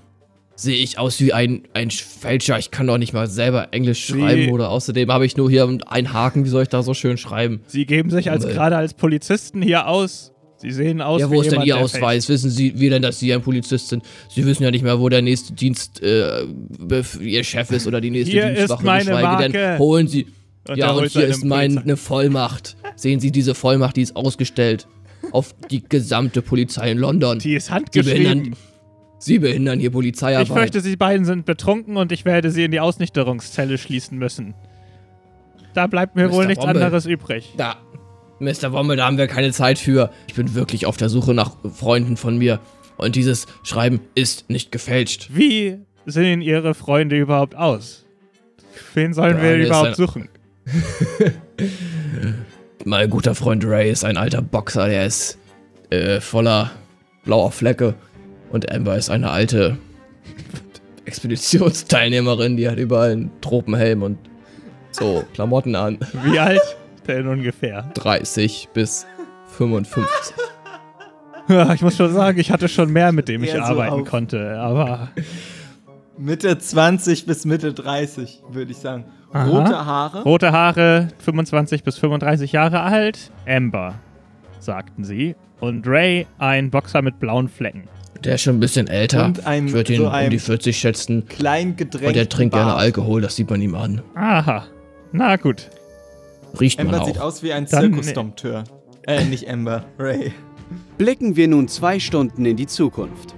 Sehe 0.60 0.76
ich 0.76 0.98
aus 0.98 1.20
wie 1.20 1.34
ein, 1.34 1.64
ein 1.74 1.92
Fälscher? 1.92 2.58
Ich 2.58 2.72
kann 2.72 2.88
doch 2.88 2.98
nicht 2.98 3.14
mal 3.14 3.28
selber 3.28 3.68
Englisch 3.72 4.08
Sie- 4.08 4.14
schreiben 4.14 4.52
oder 4.52 4.70
außerdem 4.72 5.10
habe 5.12 5.26
ich 5.26 5.38
nur 5.38 5.50
hier 5.52 5.70
einen 5.86 6.14
Haken. 6.14 6.44
Wie 6.46 6.50
soll 6.50 6.64
ich 6.64 6.70
da 6.70 6.82
so 6.84 6.94
schön 6.96 7.18
schreiben? 7.18 7.62
Sie 7.68 7.86
geben 7.86 8.10
sich 8.10 8.32
als 8.32 8.42
Womble. 8.44 8.56
gerade 8.56 8.76
als 8.78 8.94
Polizisten 8.96 9.62
hier 9.62 9.88
aus. 9.88 10.32
Sie 10.60 10.72
sehen 10.72 11.02
aus 11.02 11.22
ja, 11.22 11.30
wie 11.30 11.36
wo 11.36 11.42
ist 11.44 11.52
denn 11.52 11.62
Ihr 11.62 11.78
Ausweis? 11.78 12.28
Wissen 12.30 12.50
Sie, 12.50 12.80
wie 12.80 12.90
denn, 12.90 13.04
dass 13.04 13.20
Sie 13.20 13.32
ein 13.32 13.44
Polizist 13.44 13.90
sind? 13.90 14.04
Sie 14.34 14.44
wissen 14.44 14.64
ja 14.64 14.72
nicht 14.72 14.82
mehr, 14.82 15.00
wo 15.00 15.08
der 15.08 15.22
nächste 15.22 15.54
Dienst, 15.54 16.02
äh, 16.02 16.46
Ihr 17.22 17.44
Chef 17.44 17.70
ist 17.72 17.86
oder 17.86 18.02
die 18.02 18.10
nächste 18.10 18.32
Hier 18.32 18.50
ist 18.50 18.58
Dienstwache. 18.58 18.84
meine 18.84 19.06
geschweige 19.12 19.44
denn, 19.44 19.52
Marke. 19.52 19.78
holen 19.80 20.08
Sie. 20.08 20.26
Und 20.68 20.78
ja, 20.78 20.90
und 20.92 21.08
hier 21.10 21.28
ist 21.28 21.46
meine 21.46 21.96
Vollmacht. 21.96 22.76
Sehen 22.96 23.20
Sie 23.20 23.32
diese 23.32 23.54
Vollmacht, 23.54 23.96
die 23.98 24.02
ist 24.02 24.16
ausgestellt 24.16 24.88
auf 25.32 25.54
die 25.70 25.84
gesamte 25.88 26.42
Polizei 26.42 26.90
in 26.92 26.98
London. 26.98 27.38
Die 27.38 27.54
ist 27.54 27.70
handgeschrieben. 27.70 28.24
behindern, 28.24 28.56
Sie 29.20 29.40
behindern 29.40 29.80
hier 29.80 29.92
Polizeiarbeit. 29.92 30.48
Ich 30.48 30.54
fürchte, 30.54 30.82
Sie 30.82 30.96
beiden 30.96 31.26
sind 31.26 31.46
betrunken 31.46 31.98
und 31.98 32.12
ich 32.12 32.26
werde 32.26 32.52
Sie 32.52 32.64
in 32.64 32.72
die 32.72 32.80
Ausnüchterungszelle 32.80 33.78
schließen 33.78 34.18
müssen. 34.18 34.54
Da 35.74 35.88
bleibt 35.88 36.16
mir 36.16 36.28
Mr. 36.28 36.34
wohl 36.34 36.46
nichts 36.48 36.64
Womble. 36.64 36.84
anderes 36.84 37.06
übrig. 37.06 37.54
Da, 37.58 37.78
Mr. 38.40 38.72
Wommel, 38.72 38.98
da 38.98 39.08
haben 39.08 39.18
wir 39.18 39.28
keine 39.28 39.52
Zeit 39.52 39.80
für. 39.80 40.12
Ich 40.28 40.36
bin 40.36 40.54
wirklich 40.56 40.86
auf 40.86 40.98
der 40.98 41.10
Suche 41.10 41.34
nach 41.34 41.56
Freunden 41.74 42.18
von 42.18 42.38
mir. 42.38 42.60
Und 42.98 43.16
dieses 43.16 43.46
Schreiben 43.64 44.00
ist 44.16 44.50
nicht 44.50 44.72
gefälscht. 44.72 45.30
Wie 45.34 45.80
sehen 46.06 46.42
Ihre 46.42 46.74
Freunde 46.74 47.18
überhaupt 47.18 47.56
aus? 47.56 48.06
Wen 48.94 49.14
sollen 49.14 49.38
Der 49.38 49.58
wir 49.58 49.66
überhaupt 49.66 49.96
suchen? 49.96 50.30
Mein 52.86 53.10
guter 53.10 53.36
Freund 53.36 53.66
Ray 53.66 53.92
ist 53.92 54.06
ein 54.06 54.18
alter 54.18 54.42
Boxer, 54.42 54.88
der 54.88 55.06
ist 55.06 55.38
äh, 55.90 56.20
voller 56.22 56.72
blauer 57.24 57.52
Flecke. 57.52 57.96
Und 58.50 58.72
Amber 58.72 58.96
ist 58.98 59.10
eine 59.10 59.30
alte 59.30 59.78
Expeditionsteilnehmerin, 61.06 62.58
die 62.58 62.68
hat 62.70 62.78
überall 62.78 63.12
einen 63.12 63.32
Tropenhelm 63.42 64.04
und 64.04 64.18
so 64.92 65.24
Klamotten 65.34 65.76
an. 65.76 65.98
Wie 66.24 66.40
alt 66.40 66.62
denn 67.08 67.28
ungefähr? 67.28 67.90
30 67.94 68.70
bis 68.74 69.06
55. 69.58 70.06
Ja, 71.50 71.74
ich 71.74 71.82
muss 71.82 71.96
schon 71.96 72.14
sagen, 72.14 72.38
ich 72.40 72.52
hatte 72.52 72.68
schon 72.68 72.92
mehr, 72.92 73.12
mit 73.14 73.30
dem 73.30 73.42
ich 73.44 73.52
so 73.52 73.60
arbeiten 73.60 74.02
auf- 74.02 74.10
konnte, 74.10 74.60
aber 74.60 75.10
Mitte 76.18 76.58
20 76.58 77.26
bis 77.26 77.46
Mitte 77.46 77.74
30, 77.74 78.44
würde 78.52 78.72
ich 78.72 78.78
sagen. 78.78 79.06
Aha. 79.32 79.46
Rote 79.46 79.86
Haare. 79.86 80.24
Rote 80.24 80.52
Haare, 80.52 81.08
25 81.20 81.84
bis 81.84 81.98
35 81.98 82.52
Jahre 82.54 82.82
alt. 82.82 83.32
Amber, 83.48 83.96
sagten 84.60 85.04
sie. 85.04 85.36
Und 85.60 85.88
Ray, 85.88 86.28
ein 86.38 86.70
Boxer 86.70 87.02
mit 87.02 87.20
blauen 87.20 87.48
Flecken. 87.50 87.88
Der 88.24 88.36
ist 88.36 88.42
schon 88.42 88.58
ein 88.58 88.60
bisschen 88.60 88.88
älter. 88.88 89.26
Und 89.26 89.46
ein- 89.46 89.68
ich 89.68 89.74
würde 89.74 89.94
ihn 89.94 90.02
so 90.02 90.10
um 90.10 90.30
die 90.30 90.40
40 90.40 90.78
schätzen. 90.78 91.26
Klein 91.28 91.76
gedrängt. 91.76 92.08
Und 92.08 92.16
der 92.16 92.30
trinkt 92.30 92.54
gerne 92.56 92.74
Alkohol, 92.76 93.22
das 93.22 93.36
sieht 93.36 93.50
man 93.50 93.62
ihm 93.62 93.76
an. 93.76 94.02
Aha. 94.16 94.66
Na 95.12 95.36
gut. 95.36 95.70
Riecht 96.60 96.78
man 96.80 96.88
Amber 96.88 97.02
auch. 97.02 97.08
sieht 97.08 97.20
aus 97.20 97.44
wie 97.44 97.54
ein 97.54 97.68
Zirkusdompteur. 97.68 98.64
Äh, 99.06 99.24
nicht 99.26 99.50
Amber. 99.50 99.86
Ray. 100.00 100.34
Blicken 100.98 101.36
wir 101.36 101.48
nun 101.48 101.68
zwei 101.68 102.00
Stunden 102.00 102.46
in 102.46 102.58
die 102.58 102.68
Zukunft. 102.68 103.36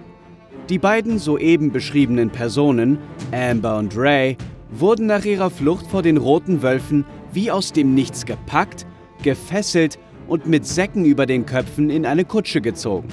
Die 0.69 0.79
beiden 0.79 1.19
soeben 1.19 1.71
beschriebenen 1.71 2.29
Personen, 2.29 2.97
Amber 3.31 3.77
und 3.77 3.95
Ray, 3.97 4.37
wurden 4.71 5.07
nach 5.07 5.25
ihrer 5.25 5.49
Flucht 5.49 5.87
vor 5.87 6.01
den 6.03 6.17
roten 6.17 6.61
Wölfen 6.61 7.05
wie 7.33 7.51
aus 7.51 7.73
dem 7.73 7.93
Nichts 7.95 8.25
gepackt, 8.25 8.85
gefesselt 9.23 9.99
und 10.27 10.45
mit 10.47 10.65
Säcken 10.65 11.05
über 11.05 11.25
den 11.25 11.45
Köpfen 11.45 11.89
in 11.89 12.05
eine 12.05 12.23
Kutsche 12.25 12.61
gezogen. 12.61 13.07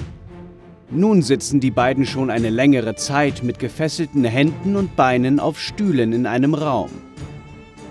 Nun 0.89 1.21
sitzen 1.21 1.59
die 1.59 1.71
beiden 1.71 2.05
schon 2.05 2.29
eine 2.29 2.49
längere 2.49 2.95
Zeit 2.95 3.43
mit 3.43 3.59
gefesselten 3.59 4.23
Händen 4.23 4.77
und 4.77 4.95
Beinen 4.95 5.39
auf 5.39 5.59
Stühlen 5.59 6.13
in 6.13 6.25
einem 6.25 6.53
Raum. 6.53 6.89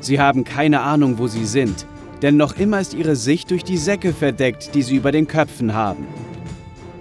Sie 0.01 0.19
haben 0.19 0.45
keine 0.45 0.81
Ahnung, 0.81 1.19
wo 1.19 1.27
sie 1.27 1.45
sind, 1.45 1.87
denn 2.23 2.39
noch 2.39 2.57
immer 2.57 2.81
ist 2.81 2.95
ihre 2.95 3.17
Sicht 3.17 3.51
durch 3.51 3.65
die 3.65 3.77
Säcke 3.77 4.15
verdeckt, 4.15 4.75
die 4.75 4.83
sie 4.83 4.97
über 4.97 5.13
den 5.13 5.27
Köpfen 5.27 5.75
haben. 5.75 6.07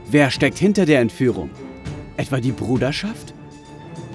Wer 0.09 0.31
steckt 0.31 0.57
hinter 0.57 0.85
der 0.85 0.99
Entführung? 0.99 1.49
Etwa 2.17 2.41
die 2.41 2.51
Bruderschaft? 2.51 3.33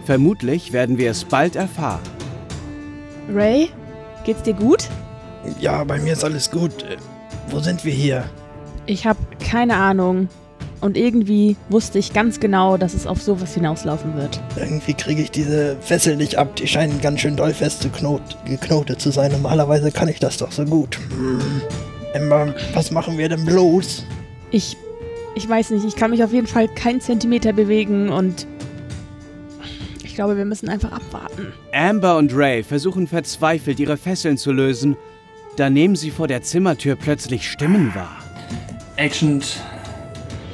Vermutlich 0.04 0.72
werden 0.74 0.98
wir 0.98 1.10
es 1.10 1.24
bald 1.24 1.56
erfahren. 1.56 2.02
Ray, 3.32 3.70
geht's 4.24 4.42
dir 4.42 4.54
gut? 4.54 4.88
Ja, 5.58 5.82
bei 5.84 5.98
mir 5.98 6.12
ist 6.12 6.24
alles 6.24 6.50
gut. 6.50 6.82
Äh, 6.82 6.96
Wo 7.48 7.60
sind 7.60 7.84
wir 7.84 7.92
hier? 7.92 8.24
Ich 8.86 9.06
habe 9.06 9.18
keine 9.38 9.76
Ahnung. 9.76 10.28
Und 10.80 10.96
irgendwie 10.96 11.56
wusste 11.68 11.98
ich 11.98 12.12
ganz 12.12 12.40
genau, 12.40 12.76
dass 12.76 12.94
es 12.94 13.06
auf 13.06 13.20
sowas 13.20 13.52
hinauslaufen 13.54 14.16
wird. 14.16 14.40
Irgendwie 14.56 14.94
kriege 14.94 15.20
ich 15.20 15.30
diese 15.30 15.76
Fessel 15.80 16.16
nicht 16.16 16.36
ab. 16.36 16.56
Die 16.56 16.66
scheinen 16.66 17.00
ganz 17.00 17.20
schön 17.20 17.36
doll 17.36 17.52
fest 17.52 17.82
geknot 17.82 18.22
geknotet 18.46 19.00
zu 19.00 19.10
sein. 19.10 19.30
Normalerweise 19.32 19.92
kann 19.92 20.08
ich 20.08 20.20
das 20.20 20.38
doch 20.38 20.52
so 20.52 20.64
gut. 20.64 20.98
Hm. 21.10 21.40
Emma, 22.14 22.54
was 22.74 22.90
machen 22.90 23.18
wir 23.18 23.28
denn 23.28 23.44
bloß? 23.44 24.04
Ich. 24.50 24.76
Ich 25.36 25.48
weiß 25.48 25.70
nicht, 25.70 25.84
ich 25.84 25.94
kann 25.94 26.10
mich 26.10 26.24
auf 26.24 26.32
jeden 26.32 26.48
Fall 26.48 26.66
keinen 26.66 27.00
Zentimeter 27.00 27.52
bewegen 27.52 28.08
und. 28.08 28.46
Ich 30.02 30.16
glaube, 30.16 30.36
wir 30.36 30.44
müssen 30.44 30.68
einfach 30.68 30.92
abwarten. 30.92 31.52
Amber 31.72 32.16
und 32.16 32.34
Ray 32.34 32.64
versuchen 32.64 33.06
verzweifelt, 33.06 33.78
ihre 33.78 33.96
Fesseln 33.96 34.36
zu 34.36 34.50
lösen. 34.50 34.96
Da 35.56 35.70
nehmen 35.70 35.94
sie 35.94 36.10
vor 36.10 36.26
der 36.26 36.42
Zimmertür 36.42 36.96
plötzlich 36.96 37.48
Stimmen 37.48 37.94
wahr. 37.94 38.16
Agent. 38.96 39.60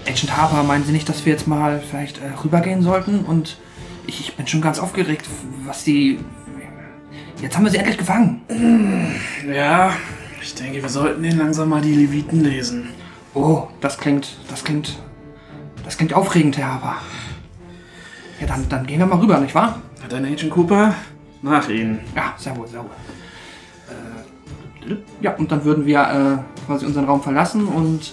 Agent 0.06 0.36
Harper, 0.36 0.62
meinen 0.62 0.84
Sie 0.84 0.92
nicht, 0.92 1.08
dass 1.08 1.24
wir 1.24 1.32
jetzt 1.32 1.46
mal 1.46 1.80
vielleicht 1.80 2.18
äh, 2.18 2.30
rübergehen 2.42 2.82
sollten? 2.82 3.20
Und 3.20 3.58
ich, 4.06 4.20
ich 4.20 4.36
bin 4.36 4.46
schon 4.46 4.60
ganz 4.60 4.78
aufgeregt, 4.78 5.26
was 5.64 5.84
die. 5.84 6.18
Jetzt 7.42 7.56
haben 7.56 7.64
wir 7.64 7.70
sie 7.70 7.76
endlich 7.76 7.98
gefangen. 7.98 8.40
Ja, 9.46 9.92
ich 10.40 10.54
denke, 10.54 10.80
wir 10.80 10.88
sollten 10.88 11.22
den 11.22 11.36
langsam 11.36 11.68
mal 11.68 11.82
die 11.82 11.92
Leviten 11.94 12.42
lesen. 12.42 12.88
Oh, 13.34 13.68
das 13.80 13.98
klingt. 13.98 14.38
Das 14.48 14.64
klingt. 14.64 14.98
Das 15.84 15.98
klingt 15.98 16.14
aufregend, 16.14 16.56
Herr 16.56 16.74
Harper. 16.74 16.96
Ja, 18.40 18.46
dann, 18.46 18.68
dann 18.68 18.86
gehen 18.86 18.98
wir 18.98 19.06
mal 19.06 19.18
rüber, 19.18 19.38
nicht 19.38 19.54
wahr? 19.54 19.80
Hat 20.02 20.14
ein 20.14 20.24
Agent 20.24 20.50
Cooper? 20.50 20.94
Nach 21.42 21.68
Ihnen. 21.68 22.00
Ja, 22.14 22.34
sehr 22.38 22.56
wohl, 22.56 22.66
sehr 22.66 22.80
wohl. 22.80 22.90
Ja, 25.20 25.34
und 25.36 25.50
dann 25.52 25.64
würden 25.64 25.86
wir 25.86 26.00
äh, 26.00 26.64
quasi 26.66 26.86
unseren 26.86 27.04
Raum 27.06 27.22
verlassen 27.22 27.66
und 27.66 28.12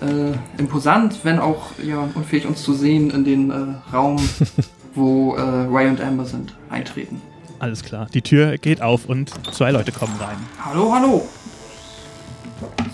äh, 0.00 0.32
imposant, 0.60 1.20
wenn 1.24 1.38
auch 1.38 1.72
ja, 1.84 2.08
unfähig 2.14 2.46
uns 2.46 2.62
zu 2.62 2.72
sehen, 2.72 3.10
in 3.10 3.24
den 3.24 3.50
äh, 3.50 3.54
Raum, 3.92 4.16
wo 4.94 5.34
äh, 5.34 5.40
Ray 5.40 5.88
und 5.88 6.00
Amber 6.00 6.24
sind, 6.24 6.54
eintreten. 6.70 7.20
Alles 7.58 7.82
klar. 7.82 8.06
Die 8.12 8.22
Tür 8.22 8.58
geht 8.58 8.82
auf 8.82 9.06
und 9.06 9.32
zwei 9.54 9.70
Leute 9.70 9.92
kommen 9.92 10.14
rein. 10.20 10.36
Hallo, 10.64 10.92
hallo. 10.94 11.26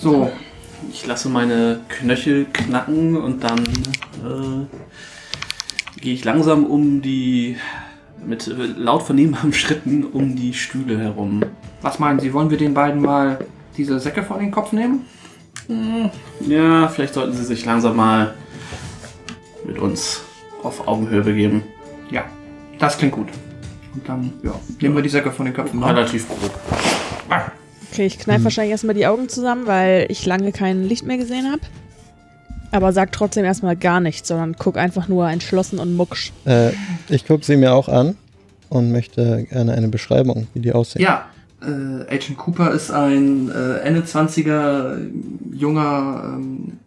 So, 0.00 0.30
Ich 0.90 1.06
lasse 1.06 1.28
meine 1.28 1.80
Knöchel 1.88 2.46
knacken 2.52 3.16
und 3.16 3.44
dann 3.44 3.58
äh, 3.60 4.66
gehe 6.00 6.14
ich 6.14 6.24
langsam 6.24 6.64
um 6.64 7.02
die. 7.02 7.56
mit 8.24 8.46
äh, 8.48 8.52
laut 8.76 9.02
vernehmbaren 9.02 9.52
Schritten 9.60 10.04
um 10.04 10.36
die 10.36 10.54
Stühle 10.54 10.98
herum. 10.98 11.42
Was 11.82 11.98
meinen 11.98 12.18
Sie? 12.20 12.32
Wollen 12.32 12.50
wir 12.50 12.58
den 12.58 12.74
beiden 12.74 13.00
mal 13.02 13.38
diese 13.76 13.98
Säcke 13.98 14.22
vor 14.22 14.38
den 14.38 14.50
Kopf 14.50 14.72
nehmen? 14.72 15.06
Ja, 16.40 16.88
vielleicht 16.88 17.14
sollten 17.14 17.34
Sie 17.34 17.44
sich 17.44 17.64
langsam 17.64 17.96
mal 17.96 18.34
mit 19.64 19.78
uns 19.78 20.22
auf 20.62 20.86
Augenhöhe 20.86 21.22
begeben. 21.22 21.62
Ja, 22.10 22.24
das 22.78 22.98
klingt 22.98 23.12
gut. 23.12 23.28
Und 23.94 24.08
dann, 24.08 24.32
ja, 24.42 24.54
nehmen 24.80 24.96
wir 24.96 25.02
die 25.02 25.08
Säcke 25.08 25.30
von 25.30 25.44
den 25.46 25.54
Köpfen. 25.54 25.80
ne? 25.80 25.86
Relativ 25.86 26.28
grob. 26.28 26.50
Okay, 27.90 28.06
ich 28.06 28.18
kneife 28.18 28.44
wahrscheinlich 28.44 28.72
erstmal 28.72 28.94
die 28.94 29.06
Augen 29.06 29.28
zusammen, 29.28 29.66
weil 29.66 30.06
ich 30.08 30.24
lange 30.24 30.50
kein 30.52 30.84
Licht 30.84 31.04
mehr 31.04 31.18
gesehen 31.18 31.50
habe. 31.50 31.60
Aber 32.70 32.92
sag 32.94 33.12
trotzdem 33.12 33.44
erstmal 33.44 33.76
gar 33.76 34.00
nichts, 34.00 34.28
sondern 34.28 34.56
guck 34.58 34.78
einfach 34.78 35.08
nur 35.08 35.28
entschlossen 35.28 35.78
und 35.78 35.94
mucksch. 35.94 36.32
Äh, 36.46 36.70
ich 37.10 37.26
gucke 37.26 37.44
sie 37.44 37.58
mir 37.58 37.74
auch 37.74 37.88
an 37.88 38.16
und 38.70 38.92
möchte 38.92 39.44
gerne 39.50 39.74
eine 39.74 39.88
Beschreibung, 39.88 40.46
wie 40.54 40.60
die 40.60 40.72
aussehen. 40.72 41.02
Ja, 41.02 41.26
äh, 41.62 42.14
Agent 42.14 42.36
Cooper 42.38 42.70
ist 42.72 42.90
ein 42.90 43.50
äh, 43.50 43.78
Ende 43.78 44.00
20er 44.00 45.10
junger, 45.52 46.22
ähm, 46.24 46.78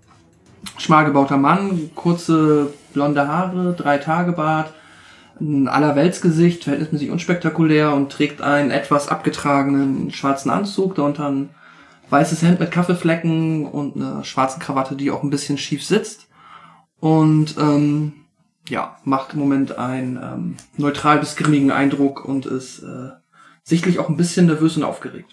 schmal 0.77 1.05
gebauter 1.05 1.38
Mann, 1.38 1.91
kurze 1.95 2.73
blonde 2.93 3.27
Haare, 3.27 3.73
drei 3.77 3.97
Tage 3.97 4.33
Bart, 4.33 4.73
ein 5.39 5.67
Allerweltsgesicht, 5.67 6.63
verhältnismäßig 6.63 7.11
unspektakulär 7.11 7.93
und 7.93 8.11
trägt 8.11 8.41
einen 8.41 8.71
etwas 8.71 9.09
abgetragenen 9.09 10.11
schwarzen 10.11 10.49
Anzug, 10.49 10.95
darunter 10.95 11.29
ein 11.29 11.49
weißes 12.09 12.41
Hemd 12.41 12.59
mit 12.59 12.71
Kaffeeflecken 12.71 13.65
und 13.65 13.95
eine 13.95 14.23
schwarze 14.23 14.59
Krawatte, 14.59 14.95
die 14.95 15.11
auch 15.11 15.23
ein 15.23 15.29
bisschen 15.29 15.57
schief 15.57 15.83
sitzt. 15.83 16.27
Und 16.99 17.55
ähm, 17.57 18.13
ja, 18.69 18.97
macht 19.03 19.33
im 19.33 19.39
Moment 19.39 19.77
einen 19.77 20.17
ähm, 20.17 20.55
neutral 20.77 21.19
bis 21.19 21.35
grimmigen 21.35 21.71
Eindruck 21.71 22.25
und 22.25 22.45
ist 22.45 22.79
äh, 22.79 23.09
sichtlich 23.65 23.99
auch 23.99 24.10
ein 24.10 24.17
bisschen 24.17 24.45
nervös 24.45 24.78
und 24.78 24.84
aufgeregt. 24.84 25.30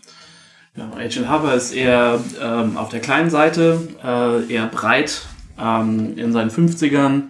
Ja, 0.74 0.90
Agent 0.96 1.28
Harper 1.28 1.54
ist 1.54 1.72
eher 1.72 2.18
ähm, 2.40 2.78
auf 2.78 2.88
der 2.88 3.00
kleinen 3.00 3.28
Seite, 3.28 3.88
äh, 4.02 4.50
eher 4.50 4.66
breit, 4.66 5.26
ähm, 5.60 6.16
in 6.16 6.32
seinen 6.32 6.50
50ern, 6.50 7.24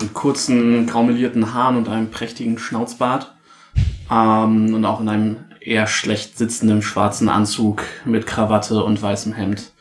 mit 0.00 0.12
kurzen, 0.12 0.86
graumelierten 0.86 1.54
Haaren 1.54 1.76
und 1.76 1.88
einem 1.88 2.10
prächtigen 2.10 2.58
Schnauzbart. 2.58 3.32
Ähm, 4.10 4.74
und 4.74 4.84
auch 4.84 5.00
in 5.00 5.08
einem 5.08 5.36
eher 5.60 5.86
schlecht 5.86 6.36
sitzenden 6.36 6.82
schwarzen 6.82 7.28
Anzug 7.28 7.84
mit 8.04 8.26
Krawatte 8.26 8.82
und 8.82 9.00
weißem 9.00 9.34
Hemd. 9.34 9.72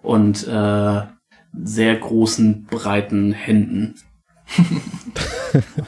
Und 0.00 0.46
äh, 0.48 1.02
sehr 1.62 1.96
großen, 1.96 2.64
breiten 2.64 3.32
Händen. 3.32 3.96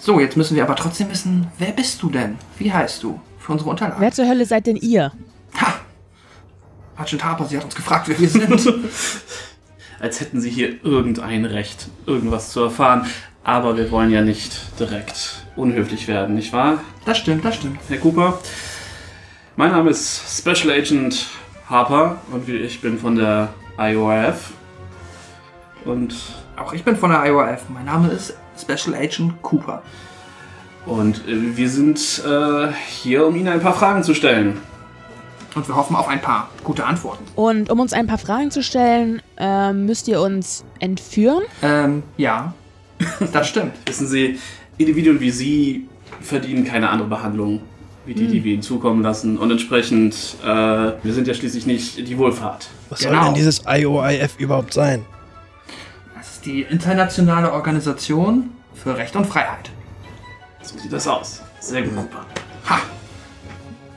So, 0.01 0.19
jetzt 0.19 0.37
müssen 0.37 0.57
wir 0.57 0.63
aber 0.63 0.77
trotzdem 0.77 1.11
wissen, 1.11 1.49
wer 1.59 1.73
bist 1.73 2.01
du 2.01 2.09
denn? 2.09 2.37
Wie 2.57 2.73
heißt 2.73 3.03
du? 3.03 3.21
Für 3.49 3.53
unsere 3.53 3.71
Unterlagen. 3.71 4.03
Wer 4.03 4.13
zur 4.13 4.29
Hölle 4.29 4.45
seid 4.45 4.67
denn 4.67 4.77
ihr? 4.77 5.11
Ha! 5.59 5.77
Agent 6.99 7.25
Harper, 7.25 7.47
sie 7.47 7.57
hat 7.57 7.65
uns 7.65 7.75
gefragt, 7.75 8.07
wer 8.07 8.19
wir 8.21 8.29
sind. 8.29 8.75
Als 10.01 10.21
hätten 10.21 10.43
sie 10.43 10.51
hier 10.51 10.85
irgendein 10.85 11.47
Recht, 11.47 11.89
irgendwas 12.05 12.53
zu 12.53 12.61
erfahren. 12.65 13.07
Aber 13.45 13.79
wir 13.79 13.91
wollen 13.91 14.11
ja 14.11 14.21
nicht 14.21 14.79
direkt 14.79 15.47
unhöflich 15.57 16.09
werden, 16.09 16.35
nicht 16.35 16.53
wahr? 16.53 16.81
das 17.07 17.17
stimmt, 17.17 17.43
das 17.43 17.55
stimmt. 17.55 17.79
Herr 17.89 17.97
Cooper. 17.97 18.39
Mein 19.57 19.71
Name 19.71 19.89
ist 19.89 20.41
Special 20.41 20.71
Agent 20.71 21.29
Harper 21.71 22.21
und 22.31 22.47
ich 22.51 22.83
bin 22.83 22.99
von 22.99 23.17
der 23.17 23.55
IORF. 23.79 24.53
Und, 25.87 26.15
Auch 26.55 26.75
ich 26.75 26.85
bin 26.85 26.99
von 26.99 27.13
der 27.13 27.25
IORF. 27.25 27.63
Mein 27.71 27.87
Name 27.87 28.09
ist 28.09 28.37
Special 28.61 28.95
Agent 28.95 29.41
Cooper. 29.41 29.83
Und 30.89 31.19
äh, 31.29 31.57
wir 31.57 31.69
sind 31.69 32.23
äh, 32.27 32.69
hier, 32.89 33.27
um 33.27 33.37
Ihnen 33.37 33.49
ein 33.49 33.61
paar 33.61 33.75
Fragen 33.75 34.03
zu 34.03 34.15
stellen. 34.15 34.59
Und 35.55 35.67
wir 35.67 35.75
hoffen 35.77 35.97
auf 35.97 36.09
ein 36.09 36.21
paar 36.21 36.51
gute 36.63 36.85
Antworten. 36.85 37.25
Und 37.35 37.71
um 37.71 37.81
uns 37.81 37.93
ein 37.93 38.07
paar 38.07 38.19
Fragen 38.19 38.51
zu 38.51 38.63
stellen, 38.63 39.23
ähm, 39.39 39.87
müsst 39.87 40.07
ihr 40.07 40.21
uns 40.21 40.65
entführen. 40.79 41.43
Ähm, 41.63 42.03
ja. 42.17 42.53
Das 43.33 43.49
stimmt. 43.49 43.73
Wissen 43.87 44.07
Sie, 44.07 44.39
Individuen 44.77 45.21
wie 45.21 45.31
Sie 45.31 45.89
verdienen 46.21 46.65
keine 46.65 46.91
andere 46.91 47.09
Behandlung, 47.09 47.63
wie 48.07 48.15
die, 48.15 48.27
die 48.27 48.45
wir 48.45 48.53
Ihnen 48.55 48.63
zukommen 48.63 49.03
lassen. 49.03 49.39
Und 49.39 49.51
entsprechend, 49.51 50.37
äh, 50.45 50.47
wir 50.47 51.13
sind 51.13 51.27
ja 51.27 51.35
schließlich 51.35 51.67
nicht 51.67 52.07
die 52.07 52.19
Wohlfahrt. 52.19 52.69
Was 52.91 53.01
Genau. 53.01 53.15
soll 53.15 53.25
denn 53.25 53.35
dieses 53.35 53.63
IOIF 53.67 54.39
überhaupt 54.39 54.75
sein? 54.75 55.05
Das 56.17 56.35
ist 56.35 56.47
die 56.47 56.63
internationale 56.63 57.53
Organisation 57.53 58.51
für 58.75 58.97
Recht 58.97 59.17
und 59.17 59.27
Freiheit. 59.27 59.71
So 60.69 60.79
sieht 60.79 60.93
das 60.93 61.07
aus. 61.09 61.41
Sehr 61.61 61.81
gut, 61.81 61.97
Cooper. 61.97 62.27
Ha! 62.69 62.79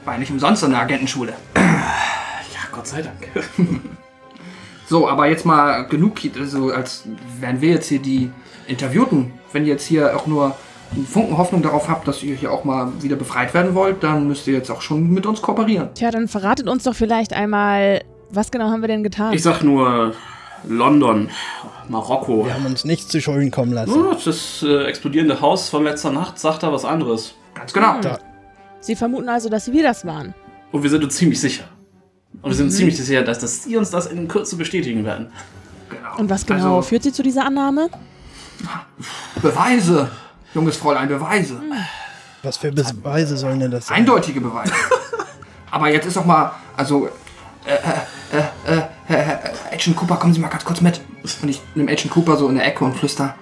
War 0.05 0.17
nicht 0.17 0.31
umsonst 0.31 0.63
in 0.63 0.69
der 0.71 0.79
Agentenschule. 0.79 1.33
Ja, 1.55 2.67
Gott 2.71 2.87
sei 2.87 3.01
Dank. 3.01 3.27
So, 4.87 5.07
aber 5.07 5.27
jetzt 5.27 5.45
mal 5.45 5.87
genug, 5.87 6.15
also 6.37 6.69
als 6.73 7.03
wären 7.39 7.61
wir 7.61 7.69
jetzt 7.69 7.87
hier 7.87 7.99
die 7.99 8.29
Interviewten. 8.67 9.31
Wenn 9.53 9.63
ihr 9.63 9.71
jetzt 9.71 9.85
hier 9.85 10.17
auch 10.17 10.27
nur 10.27 10.53
einen 10.93 11.07
Funken 11.07 11.37
Hoffnung 11.37 11.61
darauf 11.61 11.87
habt, 11.87 12.09
dass 12.09 12.21
ihr 12.23 12.35
hier 12.35 12.51
auch 12.51 12.65
mal 12.65 12.91
wieder 13.01 13.15
befreit 13.15 13.53
werden 13.53 13.73
wollt, 13.73 14.03
dann 14.03 14.27
müsst 14.27 14.47
ihr 14.47 14.53
jetzt 14.53 14.69
auch 14.69 14.81
schon 14.81 15.09
mit 15.09 15.25
uns 15.25 15.41
kooperieren. 15.41 15.93
Tja, 15.93 16.11
dann 16.11 16.27
verratet 16.27 16.67
uns 16.67 16.83
doch 16.83 16.93
vielleicht 16.93 17.31
einmal, 17.31 18.01
was 18.31 18.51
genau 18.51 18.65
haben 18.65 18.81
wir 18.81 18.89
denn 18.89 19.01
getan? 19.01 19.31
Ich 19.33 19.43
sag 19.43 19.63
nur 19.63 20.13
London, 20.67 21.29
Marokko. 21.89 22.45
Wir 22.45 22.53
haben 22.53 22.65
uns 22.65 22.85
nichts 22.85 23.07
zu 23.09 23.19
Schulden 23.21 23.51
kommen 23.51 23.73
lassen. 23.73 23.91
Oh, 23.93 24.13
das 24.23 24.63
äh, 24.63 24.83
explodierende 24.85 25.41
Haus 25.41 25.69
von 25.69 25.83
letzter 25.83 26.11
Nacht 26.11 26.37
sagt 26.39 26.63
da 26.63 26.71
was 26.71 26.85
anderes. 26.85 27.33
Ganz 27.55 27.73
genau. 27.73 27.99
Da- 28.01 28.19
Sie 28.79 28.95
vermuten 28.95 29.29
also, 29.29 29.49
dass 29.49 29.71
wir 29.71 29.83
das 29.83 30.05
waren. 30.05 30.33
Und 30.71 30.83
wir 30.83 30.89
sind 30.89 31.03
uns 31.03 31.15
ziemlich 31.15 31.39
sicher. 31.39 31.65
Und 32.41 32.49
wir 32.51 32.55
sind 32.55 32.67
uns 32.67 32.77
ziemlich 32.77 32.97
sicher, 32.97 33.21
dass, 33.23 33.39
dass 33.39 33.63
Sie 33.63 33.75
uns 33.77 33.89
das 33.91 34.07
in 34.07 34.27
Kürze 34.27 34.55
bestätigen 34.55 35.03
werden. 35.05 35.31
genau. 35.89 36.17
Und 36.17 36.29
was 36.29 36.45
genau 36.45 36.77
Also, 36.77 36.89
führt 36.89 37.03
Sie 37.03 37.11
zu 37.11 37.21
dieser 37.23 37.45
Annahme? 37.45 37.89
Beweise. 39.41 40.09
Junges 40.53 40.77
Fräulein, 40.77 41.07
Beweise. 41.07 41.61
Was 42.43 42.57
für 42.57 42.71
Beweise 42.71 43.37
sollen 43.37 43.59
denn 43.59 43.71
das 43.71 43.87
sein? 43.87 43.97
Eindeutige 43.97 44.41
Beweise. 44.41 44.73
Aber 45.71 45.89
jetzt 45.89 46.05
ist 46.07 46.17
doch 46.17 46.25
mal, 46.25 46.51
also, 46.75 47.07
äh, 47.65 47.73
äh, 48.35 48.73
äh, 48.77 48.81
äh, 49.11 49.33
äh, 49.33 49.75
Agent 49.75 49.95
Cooper, 49.95 50.17
kommen 50.17 50.33
Sie 50.33 50.39
mal 50.39 50.49
ganz 50.49 50.65
kurz 50.65 50.81
mit. 50.81 51.01
Und 51.41 51.49
ich 51.49 51.61
nehme 51.75 51.91
Agent 51.91 52.11
Cooper 52.11 52.37
so 52.37 52.47
in 52.49 52.55
der 52.55 52.65
Ecke 52.65 52.83
und 52.83 52.95
flüster. 52.95 53.35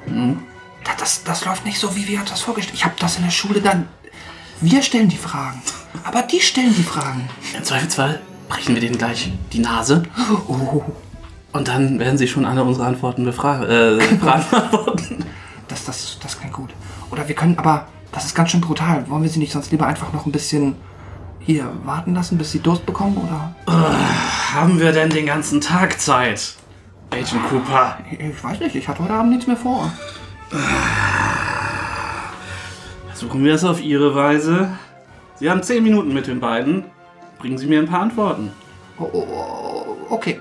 Das, 0.83 0.97
das, 0.97 1.23
das 1.23 1.45
läuft 1.45 1.65
nicht 1.65 1.79
so, 1.79 1.95
wie 1.95 2.07
wir 2.07 2.19
uns 2.19 2.29
das 2.29 2.41
vorgestellt 2.41 2.75
Ich 2.75 2.85
habe 2.85 2.95
das 2.99 3.17
in 3.17 3.23
der 3.23 3.31
Schule 3.31 3.61
dann. 3.61 3.87
Wir 4.61 4.81
stellen 4.81 5.09
die 5.09 5.17
Fragen. 5.17 5.61
Aber 6.03 6.21
die 6.21 6.41
stellen 6.41 6.73
die 6.75 6.83
Fragen. 6.83 7.29
Im 7.55 7.63
Zweifelsfall 7.63 8.19
brechen 8.49 8.75
wir 8.75 8.81
denen 8.81 8.97
gleich 8.97 9.31
die 9.53 9.59
Nase. 9.59 10.03
Oh, 10.47 10.83
Und 11.53 11.67
dann 11.67 11.99
werden 11.99 12.17
sie 12.17 12.27
schon 12.27 12.45
alle 12.45 12.63
unsere 12.63 12.85
Antworten 12.85 13.23
befragen. 13.23 13.69
Äh, 13.69 14.01
Fragen 14.19 14.45
das, 15.69 15.85
das, 15.85 16.17
das 16.21 16.39
klingt 16.39 16.53
gut. 16.53 16.71
Oder 17.11 17.27
wir 17.27 17.35
können 17.35 17.57
aber, 17.57 17.87
das 18.11 18.25
ist 18.25 18.35
ganz 18.35 18.51
schön 18.51 18.61
brutal. 18.61 19.09
Wollen 19.09 19.23
wir 19.23 19.29
sie 19.29 19.39
nicht 19.39 19.53
sonst 19.53 19.71
lieber 19.71 19.87
einfach 19.87 20.11
noch 20.13 20.25
ein 20.25 20.31
bisschen 20.31 20.75
hier 21.39 21.71
warten 21.83 22.13
lassen, 22.13 22.37
bis 22.37 22.51
sie 22.51 22.59
Durst 22.59 22.85
bekommen? 22.85 23.17
Oder? 23.17 23.55
Haben 24.51 24.79
wir 24.79 24.91
denn 24.93 25.11
den 25.11 25.27
ganzen 25.27 25.61
Tag 25.61 26.01
Zeit? 26.01 26.55
Agent 27.11 27.47
Cooper. 27.49 27.99
Ich, 28.09 28.43
weiß 28.43 28.59
nicht, 28.59 28.75
ich 28.75 28.87
hatte 28.87 29.03
heute 29.03 29.13
Abend 29.13 29.29
nichts 29.29 29.45
mehr 29.45 29.55
vor. 29.55 29.93
Versuchen 33.09 33.43
wir 33.43 33.53
es 33.53 33.63
auf 33.63 33.79
Ihre 33.79 34.15
Weise. 34.15 34.71
Sie 35.35 35.51
haben 35.51 35.61
zehn 35.61 35.83
Minuten 35.83 36.15
mit 36.15 36.25
den 36.25 36.39
beiden. 36.39 36.85
Bringen 37.37 37.59
Sie 37.59 37.67
mir 37.67 37.79
ein 37.79 37.85
paar 37.85 38.01
Antworten. 38.01 38.51
Oh, 38.97 39.07
oh, 39.13 39.27
oh, 39.29 39.97
okay. 40.09 40.39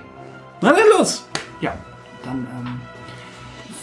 Na 0.59 0.71
dann 0.71 0.89
los! 0.97 1.27
Ja, 1.61 1.77
dann 2.23 2.47
ähm, 2.59 2.81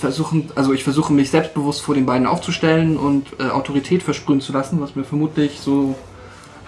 versuchen, 0.00 0.50
also 0.56 0.72
ich 0.72 0.82
versuche 0.82 1.12
mich 1.12 1.30
selbstbewusst 1.30 1.82
vor 1.82 1.94
den 1.94 2.04
beiden 2.04 2.26
aufzustellen 2.26 2.96
und 2.96 3.28
äh, 3.38 3.44
Autorität 3.44 4.02
versprühen 4.02 4.40
zu 4.40 4.52
lassen, 4.52 4.80
was 4.80 4.96
mir 4.96 5.04
vermutlich 5.04 5.60
so 5.60 5.94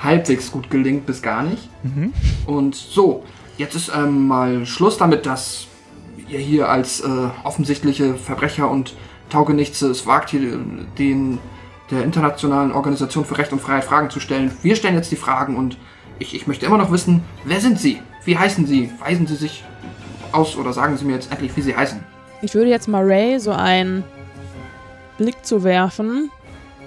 halbwegs 0.00 0.52
gut 0.52 0.70
gelingt 0.70 1.06
bis 1.06 1.22
gar 1.22 1.42
nicht. 1.42 1.68
Und 2.46 2.76
so, 2.76 3.24
jetzt 3.58 3.74
ist 3.74 3.92
ähm, 3.94 4.26
mal 4.26 4.64
Schluss 4.64 4.96
damit, 4.96 5.26
dass 5.26 5.66
ihr 6.28 6.38
hier 6.38 6.68
als 6.68 7.00
äh, 7.00 7.06
offensichtliche 7.44 8.14
Verbrecher 8.14 8.70
und 8.70 8.94
Taugenichtse 9.28 9.90
es 9.90 10.06
wagt, 10.06 10.30
hier 10.30 10.58
den 10.98 11.38
der 11.90 12.04
internationalen 12.04 12.72
Organisation 12.72 13.24
für 13.24 13.38
Recht 13.38 13.52
und 13.52 13.60
Freiheit 13.60 13.84
Fragen 13.84 14.10
zu 14.10 14.20
stellen. 14.20 14.52
Wir 14.62 14.76
stellen 14.76 14.94
jetzt 14.94 15.10
die 15.10 15.16
Fragen 15.16 15.56
und 15.56 15.78
ich, 16.18 16.34
ich 16.34 16.46
möchte 16.46 16.66
immer 16.66 16.76
noch 16.76 16.90
wissen, 16.90 17.22
wer 17.44 17.60
sind 17.60 17.80
Sie? 17.80 18.00
Wie 18.24 18.36
heißen 18.36 18.66
Sie? 18.66 18.90
Weisen 18.98 19.26
Sie 19.26 19.36
sich 19.36 19.64
aus 20.32 20.56
oder 20.56 20.72
sagen 20.72 20.96
Sie 20.96 21.04
mir 21.04 21.14
jetzt 21.14 21.32
endlich, 21.32 21.56
wie 21.56 21.62
Sie 21.62 21.74
heißen? 21.74 22.04
Ich 22.42 22.54
würde 22.54 22.68
jetzt 22.68 22.88
mal 22.88 23.04
Ray 23.04 23.40
so 23.40 23.52
einen 23.52 24.04
Blick 25.16 25.44
zu 25.44 25.64
werfen, 25.64 26.30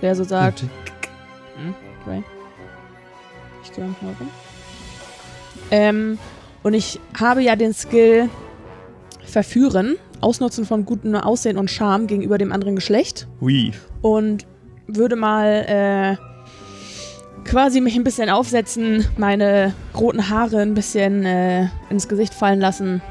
der 0.01 0.15
so 0.15 0.23
sagt, 0.23 0.61
hm, 1.55 1.73
Ray, 2.05 2.23
ich 3.63 3.71
gehe 3.71 3.85
mal 3.85 4.15
rum. 4.19 4.29
Ähm, 5.71 6.19
und 6.63 6.73
ich 6.73 6.99
habe 7.19 7.41
ja 7.41 7.55
den 7.55 7.73
Skill 7.73 8.29
Verführen, 9.23 9.95
Ausnutzen 10.19 10.65
von 10.65 10.85
gutem 10.85 11.15
Aussehen 11.15 11.57
und 11.57 11.69
Charme 11.71 12.07
gegenüber 12.07 12.37
dem 12.37 12.51
anderen 12.51 12.75
Geschlecht 12.75 13.27
Ui. 13.41 13.71
und 14.01 14.45
würde 14.87 15.15
mal 15.15 16.17
äh, 16.17 17.47
quasi 17.47 17.81
mich 17.81 17.95
ein 17.95 18.03
bisschen 18.03 18.29
aufsetzen, 18.29 19.05
meine 19.17 19.73
roten 19.97 20.29
Haare 20.29 20.61
ein 20.61 20.73
bisschen 20.73 21.25
äh, 21.25 21.67
ins 21.89 22.07
Gesicht 22.07 22.33
fallen 22.33 22.59
lassen. 22.59 23.01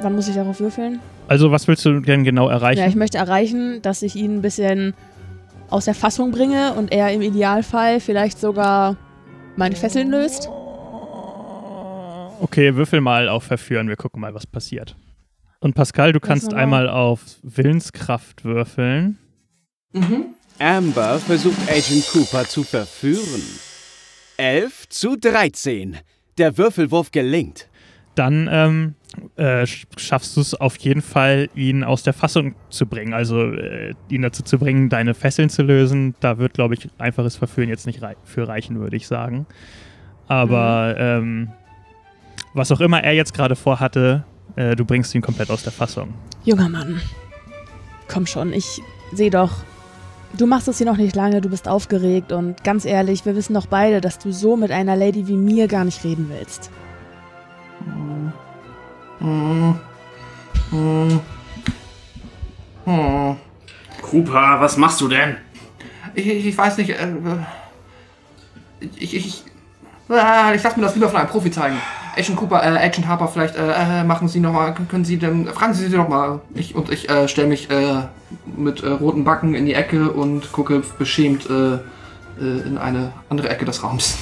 Wann 0.00 0.14
muss 0.14 0.28
ich 0.28 0.34
darauf 0.34 0.60
würfeln? 0.60 1.00
Also, 1.26 1.50
was 1.50 1.68
willst 1.68 1.84
du 1.84 2.00
denn 2.00 2.24
genau 2.24 2.48
erreichen? 2.48 2.80
Ja, 2.80 2.86
ich 2.86 2.96
möchte 2.96 3.18
erreichen, 3.18 3.82
dass 3.82 4.02
ich 4.02 4.16
ihn 4.16 4.36
ein 4.36 4.42
bisschen 4.42 4.94
aus 5.68 5.84
der 5.84 5.94
Fassung 5.94 6.30
bringe 6.30 6.74
und 6.74 6.92
er 6.92 7.12
im 7.12 7.20
Idealfall 7.20 8.00
vielleicht 8.00 8.38
sogar 8.38 8.96
meine 9.56 9.76
Fesseln 9.76 10.10
löst. 10.10 10.48
Okay, 12.40 12.74
würfel 12.76 13.00
mal 13.00 13.28
auf 13.28 13.44
Verführen. 13.44 13.88
Wir 13.88 13.96
gucken 13.96 14.20
mal, 14.20 14.34
was 14.34 14.46
passiert. 14.46 14.96
Und 15.60 15.74
Pascal, 15.74 16.12
du 16.12 16.20
kannst 16.20 16.52
mal 16.52 16.58
einmal 16.58 16.88
auf 16.88 17.20
Willenskraft 17.42 18.44
würfeln. 18.44 19.18
Amber 20.58 21.18
versucht 21.18 21.56
Agent 21.68 22.06
Cooper 22.12 22.44
zu 22.44 22.62
verführen. 22.62 23.42
11 24.36 24.88
zu 24.88 25.16
13. 25.16 25.96
Der 26.36 26.56
Würfelwurf 26.58 27.10
gelingt. 27.10 27.68
Dann 28.14 28.48
ähm, 28.50 28.94
äh, 29.36 29.62
sch- 29.62 29.86
schaffst 29.96 30.36
du 30.36 30.40
es 30.40 30.54
auf 30.54 30.76
jeden 30.78 31.02
Fall, 31.02 31.48
ihn 31.54 31.82
aus 31.82 32.02
der 32.04 32.12
Fassung 32.12 32.54
zu 32.70 32.86
bringen. 32.86 33.14
Also 33.14 33.52
äh, 33.52 33.94
ihn 34.08 34.22
dazu 34.22 34.42
zu 34.44 34.58
bringen, 34.58 34.88
deine 34.88 35.14
Fesseln 35.14 35.50
zu 35.50 35.62
lösen. 35.62 36.14
Da 36.20 36.38
wird, 36.38 36.54
glaube 36.54 36.74
ich, 36.74 36.88
einfaches 36.98 37.36
Verführen 37.36 37.68
jetzt 37.68 37.86
nicht 37.86 38.02
rei 38.02 38.14
für 38.24 38.46
reichen, 38.46 38.78
würde 38.78 38.96
ich 38.96 39.06
sagen. 39.08 39.46
Aber 40.28 40.94
ähm, 40.98 41.50
was 42.58 42.70
auch 42.72 42.80
immer 42.80 43.02
er 43.02 43.14
jetzt 43.14 43.32
gerade 43.32 43.56
vorhatte, 43.56 44.24
äh, 44.56 44.76
du 44.76 44.84
bringst 44.84 45.14
ihn 45.14 45.22
komplett 45.22 45.50
aus 45.50 45.62
der 45.62 45.72
Fassung. 45.72 46.12
Junger 46.44 46.68
Mann, 46.68 47.00
komm 48.08 48.26
schon, 48.26 48.52
ich 48.52 48.82
sehe 49.12 49.30
doch, 49.30 49.52
du 50.36 50.46
machst 50.46 50.68
es 50.68 50.78
hier 50.78 50.86
noch 50.86 50.96
nicht 50.96 51.16
lange, 51.16 51.40
du 51.40 51.48
bist 51.48 51.68
aufgeregt 51.68 52.32
und 52.32 52.62
ganz 52.64 52.84
ehrlich, 52.84 53.24
wir 53.24 53.34
wissen 53.34 53.54
doch 53.54 53.66
beide, 53.66 54.00
dass 54.00 54.18
du 54.18 54.32
so 54.32 54.56
mit 54.56 54.70
einer 54.70 54.96
Lady 54.96 55.26
wie 55.26 55.36
mir 55.36 55.68
gar 55.68 55.84
nicht 55.84 56.04
reden 56.04 56.30
willst. 56.30 56.70
Cooper, 64.02 64.60
was 64.60 64.76
machst 64.76 65.00
du 65.00 65.08
denn? 65.08 65.36
Ich, 66.14 66.26
ich, 66.26 66.46
ich 66.46 66.58
weiß 66.58 66.78
nicht, 66.78 66.90
äh, 66.90 67.08
ich, 68.80 69.14
ich, 69.14 69.14
ich, 69.14 69.44
äh, 70.10 70.56
ich 70.56 70.62
lass 70.62 70.76
mir 70.76 70.82
das 70.82 70.94
lieber 70.94 71.08
von 71.08 71.20
einem 71.20 71.28
Profi 71.28 71.50
zeigen. 71.50 71.76
Agent 72.18 72.36
Cooper, 72.36 72.62
äh, 72.62 72.84
Agent 72.84 73.06
Harper, 73.06 73.28
vielleicht 73.28 73.54
äh, 73.56 74.00
äh, 74.00 74.04
machen 74.04 74.28
Sie 74.28 74.40
noch 74.40 74.52
mal, 74.52 74.74
können 74.88 75.04
Sie 75.04 75.18
denn, 75.18 75.46
fragen 75.46 75.72
Sie 75.72 75.86
sie 75.86 75.96
doch 75.96 76.08
mal. 76.08 76.40
Ich, 76.54 76.74
und 76.74 76.90
ich 76.90 77.08
äh, 77.08 77.28
stelle 77.28 77.46
mich 77.46 77.70
äh, 77.70 78.02
mit 78.56 78.82
äh, 78.82 78.88
roten 78.88 79.22
Backen 79.22 79.54
in 79.54 79.66
die 79.66 79.74
Ecke 79.74 80.10
und 80.10 80.50
gucke 80.50 80.82
beschämt 80.98 81.48
äh, 81.48 81.74
äh, 81.74 81.80
in 82.38 82.76
eine 82.76 83.12
andere 83.28 83.48
Ecke 83.48 83.64
des 83.64 83.84
Raums. 83.84 84.18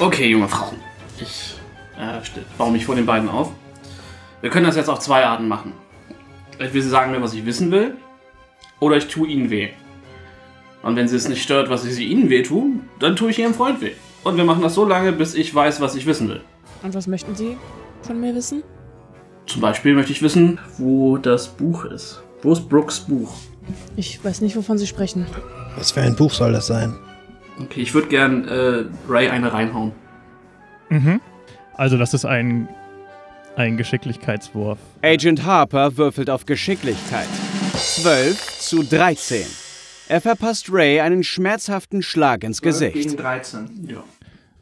Okay, 0.00 0.28
junge 0.28 0.48
Frau. 0.48 0.72
Ich 1.20 1.56
äh, 1.98 2.20
baue 2.56 2.72
mich 2.72 2.86
vor 2.86 2.94
den 2.94 3.06
beiden 3.06 3.28
auf. 3.28 3.50
Wir 4.40 4.48
können 4.50 4.66
das 4.66 4.76
jetzt 4.76 4.88
auf 4.88 5.00
zwei 5.00 5.24
Arten 5.26 5.46
machen. 5.46 5.72
Entweder 6.58 6.82
Sie 6.84 6.88
sagen 6.88 7.12
mir, 7.12 7.20
was 7.20 7.34
ich 7.34 7.44
wissen 7.44 7.70
will, 7.70 7.96
oder 8.80 8.96
ich 8.96 9.08
tue 9.08 9.28
Ihnen 9.28 9.50
weh. 9.50 9.70
Und 10.82 10.96
wenn 10.96 11.06
Sie 11.06 11.16
es 11.16 11.28
nicht 11.28 11.42
stört, 11.42 11.68
was 11.68 11.84
ich 11.84 11.98
Ihnen 11.98 12.30
weh 12.30 12.42
tue, 12.42 12.80
dann 12.98 13.14
tue 13.14 13.30
ich 13.30 13.38
Ihrem 13.38 13.54
Freund 13.54 13.80
weh. 13.82 13.92
Und 14.24 14.38
wir 14.38 14.44
machen 14.44 14.62
das 14.62 14.74
so 14.74 14.86
lange, 14.86 15.12
bis 15.12 15.34
ich 15.34 15.54
weiß, 15.54 15.80
was 15.80 15.94
ich 15.94 16.06
wissen 16.06 16.28
will. 16.28 16.40
Und 16.82 16.94
was 16.94 17.06
möchten 17.06 17.34
Sie 17.34 17.56
von 18.02 18.20
mir 18.20 18.34
wissen? 18.34 18.62
Zum 19.46 19.60
Beispiel 19.60 19.94
möchte 19.94 20.12
ich 20.12 20.22
wissen, 20.22 20.58
wo 20.78 21.18
das 21.18 21.48
Buch 21.48 21.84
ist. 21.84 22.22
Wo 22.42 22.52
ist 22.52 22.68
Brooks 22.68 23.00
Buch? 23.00 23.34
Ich 23.96 24.24
weiß 24.24 24.40
nicht, 24.40 24.56
wovon 24.56 24.78
Sie 24.78 24.86
sprechen. 24.86 25.26
Was 25.76 25.92
für 25.92 26.00
ein 26.00 26.16
Buch 26.16 26.32
soll 26.32 26.52
das 26.52 26.66
sein? 26.66 26.94
Okay, 27.60 27.82
ich 27.82 27.94
würde 27.94 28.08
gern 28.08 28.48
äh, 28.48 28.84
Ray 29.08 29.28
eine 29.28 29.52
reinhauen. 29.52 29.92
Mhm. 30.88 31.20
Also, 31.74 31.98
das 31.98 32.14
ist 32.14 32.24
ein, 32.24 32.68
ein 33.56 33.76
Geschicklichkeitswurf. 33.76 34.78
Agent 35.02 35.44
Harper 35.44 35.96
würfelt 35.96 36.30
auf 36.30 36.46
Geschicklichkeit. 36.46 37.28
12 37.74 38.58
zu 38.58 38.82
13. 38.82 39.46
Er 40.08 40.20
verpasst 40.20 40.70
Ray 40.70 41.00
einen 41.00 41.24
schmerzhaften 41.24 42.02
Schlag 42.02 42.44
ins 42.44 42.60
Gesicht. 42.60 42.94
Gegen 42.94 43.16
13. 43.16 43.88
Ja. 43.88 44.04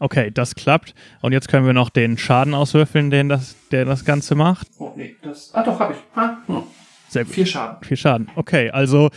Okay, 0.03 0.31
das 0.33 0.55
klappt. 0.57 0.95
Und 1.21 1.33
jetzt 1.33 1.47
können 1.49 1.65
wir 1.65 1.73
noch 1.75 1.89
den 1.89 2.19
Schaden 2.19 2.55
auswürfeln, 2.55 3.11
den 3.11 3.29
das, 3.29 3.55
der 3.71 3.85
das 3.85 4.05
Ganze 4.05 4.35
macht. 4.35 4.67
Oh, 4.79 4.93
nee, 4.97 5.15
das. 5.23 5.51
Ah, 5.55 5.63
doch, 5.63 5.79
hab 5.79 5.93
ich. 5.93 5.97
Ah, 6.17 6.39
hm. 6.47 6.63
Sehr 7.09 7.25
gut. 7.25 7.35
Vier 7.35 7.47
Schaden. 7.47 7.77
Viel 7.85 7.97
Schaden. 7.97 8.29
Okay, 8.35 8.71
also 8.71 9.11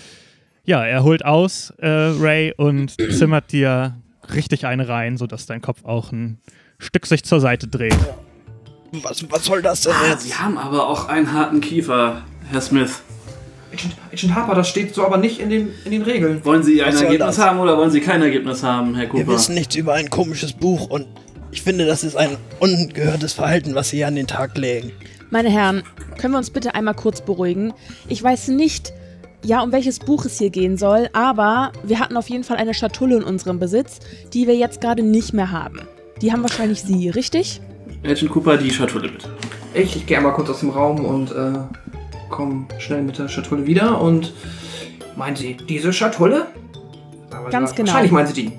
Ja, 0.63 0.83
er 0.85 1.03
holt 1.03 1.25
aus, 1.25 1.71
äh, 1.79 1.87
Ray, 1.87 2.53
und 2.55 2.95
zimmert 3.17 3.51
dir 3.51 3.95
richtig 4.33 4.65
eine 4.67 4.87
rein, 4.87 5.17
sodass 5.17 5.45
dein 5.47 5.61
Kopf 5.61 5.83
auch 5.85 6.11
ein 6.11 6.39
Stück 6.77 7.05
sich 7.07 7.23
zur 7.23 7.39
Seite 7.39 7.67
dreht. 7.67 7.97
Was, 8.91 9.25
was 9.31 9.45
soll 9.45 9.61
das 9.61 9.81
denn 9.81 9.93
Ah, 9.93 10.09
jetzt? 10.09 10.21
Sie 10.23 10.35
haben 10.35 10.57
aber 10.57 10.87
auch 10.87 11.07
einen 11.07 11.33
harten 11.33 11.61
Kiefer, 11.61 12.21
Herr 12.51 12.61
Smith. 12.61 13.01
Agent, 13.77 13.95
Agent 14.11 14.35
Harper, 14.35 14.55
das 14.55 14.69
steht 14.69 14.93
so 14.95 15.05
aber 15.05 15.17
nicht 15.17 15.39
in 15.39 15.49
den, 15.49 15.69
in 15.85 15.91
den 15.91 16.01
Regeln. 16.03 16.43
Wollen 16.45 16.63
Sie 16.63 16.81
ein 16.81 16.89
Was 16.89 16.95
soll 16.99 17.05
Ergebnis 17.07 17.35
das? 17.35 17.45
haben 17.45 17.59
oder 17.59 17.77
wollen 17.77 17.91
Sie 17.91 17.99
kein 18.01 18.21
Ergebnis 18.21 18.63
haben, 18.63 18.95
Herr 18.95 19.03
Wir 19.03 19.09
Cooper? 19.09 19.27
wissen 19.27 19.55
nichts 19.55 19.75
über 19.75 19.93
ein 19.93 20.09
komisches 20.09 20.53
Buch 20.53 20.89
und 20.89 21.05
ich 21.51 21.61
finde, 21.61 21.85
das 21.85 22.03
ist 22.03 22.15
ein 22.15 22.37
ungehörtes 22.59 23.33
Verhalten, 23.33 23.75
was 23.75 23.89
Sie 23.89 23.97
hier 23.97 24.07
an 24.07 24.15
den 24.15 24.27
Tag 24.27 24.57
legen. 24.57 24.91
Meine 25.29 25.49
Herren, 25.49 25.83
können 26.17 26.33
wir 26.33 26.37
uns 26.37 26.49
bitte 26.49 26.75
einmal 26.75 26.93
kurz 26.95 27.21
beruhigen? 27.21 27.73
Ich 28.07 28.21
weiß 28.21 28.49
nicht, 28.49 28.93
ja, 29.43 29.61
um 29.61 29.71
welches 29.71 29.99
Buch 29.99 30.25
es 30.25 30.37
hier 30.37 30.49
gehen 30.49 30.77
soll, 30.77 31.09
aber 31.13 31.71
wir 31.83 31.99
hatten 31.99 32.17
auf 32.17 32.29
jeden 32.29 32.43
Fall 32.43 32.57
eine 32.57 32.73
Schatulle 32.73 33.17
in 33.17 33.23
unserem 33.23 33.59
Besitz, 33.59 33.99
die 34.33 34.47
wir 34.47 34.55
jetzt 34.55 34.81
gerade 34.81 35.03
nicht 35.03 35.33
mehr 35.33 35.51
haben. 35.51 35.81
Die 36.21 36.31
haben 36.31 36.41
wahrscheinlich 36.41 36.81
Sie, 36.81 37.09
richtig? 37.09 37.61
Agent 38.03 38.31
Cooper, 38.31 38.57
die 38.57 38.71
Schatulle 38.71 39.09
bitte. 39.09 39.29
Ich, 39.73 39.95
ich 39.95 40.05
gehe 40.05 40.17
einmal 40.17 40.33
kurz 40.33 40.49
aus 40.49 40.61
dem 40.61 40.69
Raum 40.69 41.03
und 41.03 41.31
äh, 41.31 41.53
komme 42.29 42.65
schnell 42.79 43.01
mit 43.03 43.17
der 43.17 43.27
Schatulle 43.27 43.65
wieder 43.65 44.01
und 44.01 44.33
meinen 45.15 45.35
Sie 45.35 45.55
diese 45.55 45.93
Schatulle? 45.93 46.47
Aber 47.31 47.49
Ganz 47.49 47.73
genau. 47.75 47.87
Wahrscheinlich 47.87 48.11
meinen 48.11 48.27
Sie 48.27 48.33
die. 48.33 48.51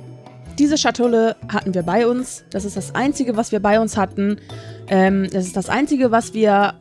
Diese 0.59 0.79
Schatulle 0.79 1.37
hatten 1.49 1.75
wir 1.75 1.83
bei 1.83 2.07
uns. 2.07 2.45
Das 2.51 2.65
ist 2.65 2.77
das 2.77 2.95
Einzige, 2.95 3.37
was 3.37 3.53
wir 3.53 3.61
bei 3.61 3.79
uns 3.79 3.97
hatten. 3.97 4.39
Ähm, 4.89 5.29
das 5.31 5.45
ist 5.47 5.57
das 5.57 5.69
Einzige, 5.69 6.11
was 6.11 6.33
wir 6.33 6.75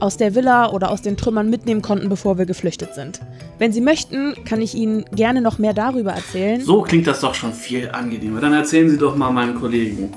aus 0.00 0.16
der 0.16 0.34
Villa 0.34 0.70
oder 0.70 0.90
aus 0.90 1.02
den 1.02 1.16
Trümmern 1.16 1.48
mitnehmen 1.50 1.82
konnten, 1.82 2.08
bevor 2.08 2.38
wir 2.38 2.46
geflüchtet 2.46 2.94
sind. 2.94 3.20
Wenn 3.58 3.70
Sie 3.72 3.80
möchten, 3.80 4.34
kann 4.44 4.60
ich 4.60 4.74
Ihnen 4.74 5.04
gerne 5.14 5.40
noch 5.42 5.58
mehr 5.58 5.74
darüber 5.74 6.12
erzählen. 6.12 6.60
So 6.60 6.82
klingt 6.82 7.06
das 7.06 7.20
doch 7.20 7.34
schon 7.34 7.52
viel 7.52 7.90
angenehmer. 7.90 8.40
Dann 8.40 8.52
erzählen 8.54 8.88
Sie 8.88 8.98
doch 8.98 9.14
mal 9.14 9.30
meinem 9.30 9.60
Kollegen, 9.60 10.10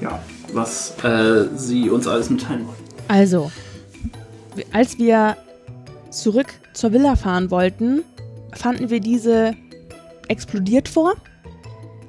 Ja. 0.00 0.22
was 0.52 0.94
äh, 1.02 1.46
Sie 1.56 1.90
uns 1.90 2.06
alles 2.06 2.30
mitteilen 2.30 2.66
wollen. 2.66 2.76
Also, 3.08 3.50
als 4.72 4.98
wir 4.98 5.36
zurück 6.10 6.46
zur 6.72 6.92
Villa 6.92 7.16
fahren 7.16 7.50
wollten, 7.50 8.02
fanden 8.54 8.90
wir 8.90 9.00
diese 9.00 9.54
explodiert 10.28 10.88
vor. 10.88 11.14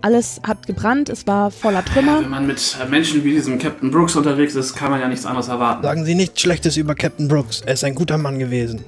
Alles 0.01 0.39
hat 0.43 0.67
gebrannt, 0.67 1.09
es 1.09 1.25
war 1.25 1.49
voller 1.49 1.83
Trümmer. 1.83 2.21
Wenn 2.21 2.29
man 2.29 2.45
mit 2.45 2.77
Menschen 2.91 3.23
wie 3.23 3.31
diesem 3.31 3.57
Captain 3.57 3.89
Brooks 3.89 4.15
unterwegs 4.15 4.53
ist, 4.53 4.75
kann 4.75 4.91
man 4.91 5.01
ja 5.01 5.07
nichts 5.07 5.25
anderes 5.25 5.47
erwarten. 5.47 5.81
Sagen 5.81 6.05
Sie 6.05 6.13
nichts 6.13 6.39
Schlechtes 6.41 6.77
über 6.77 6.93
Captain 6.93 7.27
Brooks. 7.27 7.61
Er 7.61 7.73
ist 7.73 7.83
ein 7.83 7.95
guter 7.95 8.19
Mann 8.19 8.37
gewesen. 8.37 8.83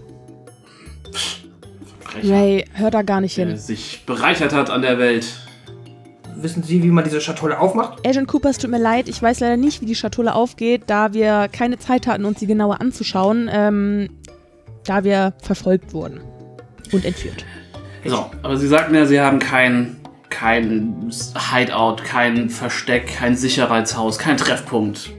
Verbrecher, 2.00 2.34
Ray, 2.34 2.65
hör 2.74 2.91
da 2.91 3.02
gar 3.02 3.22
nicht 3.22 3.36
der 3.38 3.48
hin. 3.48 3.58
sich 3.58 4.04
bereichert 4.06 4.54
hat 4.54 4.70
an 4.70 4.84
der 4.84 5.00
Welt. 5.00 5.26
Wissen 6.39 6.62
Sie, 6.62 6.84
wie 6.84 6.89
man 6.89 7.04
diese 7.04 7.19
Schatulle 7.19 7.60
aufmacht? 7.60 8.06
Agent 8.06 8.28
Cooper, 8.28 8.50
es 8.50 8.58
tut 8.58 8.69
mir 8.69 8.80
leid, 8.80 9.10
ich 9.10 9.21
weiß 9.21 9.39
leider 9.39 9.58
nicht, 9.58 9.82
wie 9.82 9.86
die 9.86 9.95
Schatulle 9.95 10.36
aufgeht, 10.36 10.84
da 10.88 11.13
wir 11.13 11.47
keine 11.52 11.80
Zeit 11.80 12.06
hatten, 12.06 12.26
uns 12.26 12.39
sie 12.39 12.47
genauer 12.47 12.80
anzuschauen, 12.80 13.50
ähm, 13.52 14.10
da 14.86 15.04
wir 15.04 15.34
verfolgt 15.41 15.93
wurden 15.93 16.21
und 16.91 17.06
entführt. 17.06 17.43
So, 18.06 18.30
aber 18.43 18.56
Sie 18.58 18.67
sagten 18.67 18.95
ja, 18.95 19.06
Sie 19.06 19.19
haben 19.19 19.39
kein, 19.39 19.97
kein 20.30 21.10
Hideout, 21.52 21.97
kein 22.04 22.50
Versteck, 22.50 23.08
kein 23.08 23.36
Sicherheitshaus, 23.36 24.17
kein 24.17 24.38
Treffpunkt 24.38 25.12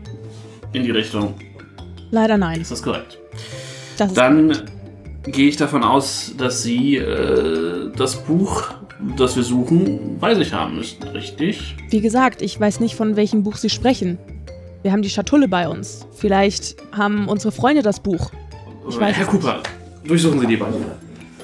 in 0.72 0.84
die 0.84 0.90
Richtung. 0.90 1.34
Leider 2.10 2.38
nein. 2.38 2.60
Ist 2.60 2.70
das 2.70 2.82
korrekt? 2.82 3.18
Das 3.98 4.08
ist 4.08 4.16
Dann 4.16 4.56
gehe 5.26 5.48
ich 5.48 5.56
davon 5.56 5.82
aus, 5.82 6.34
dass 6.38 6.62
Sie 6.62 6.96
äh, 6.96 7.90
das 7.96 8.24
Buch, 8.24 8.70
das 9.16 9.36
wir 9.36 9.42
suchen, 9.42 10.18
bei 10.18 10.34
sich 10.34 10.52
haben 10.52 10.76
müssen, 10.76 11.02
richtig? 11.08 11.76
Wie 11.90 12.00
gesagt, 12.00 12.42
ich 12.42 12.58
weiß 12.58 12.80
nicht, 12.80 12.96
von 12.96 13.16
welchem 13.16 13.42
Buch 13.42 13.56
Sie 13.56 13.70
sprechen. 13.70 14.18
Wir 14.82 14.92
haben 14.92 15.02
die 15.02 15.10
Schatulle 15.10 15.48
bei 15.48 15.68
uns. 15.68 16.06
Vielleicht 16.14 16.76
haben 16.92 17.28
unsere 17.28 17.52
Freunde 17.52 17.82
das 17.82 18.00
Buch. 18.00 18.30
Ich 18.88 18.98
weiß 18.98 19.16
Herr 19.16 19.26
Cooper, 19.26 19.60
durchsuchen 20.04 20.40
Sie 20.40 20.46
die 20.46 20.56
beiden. 20.56 20.84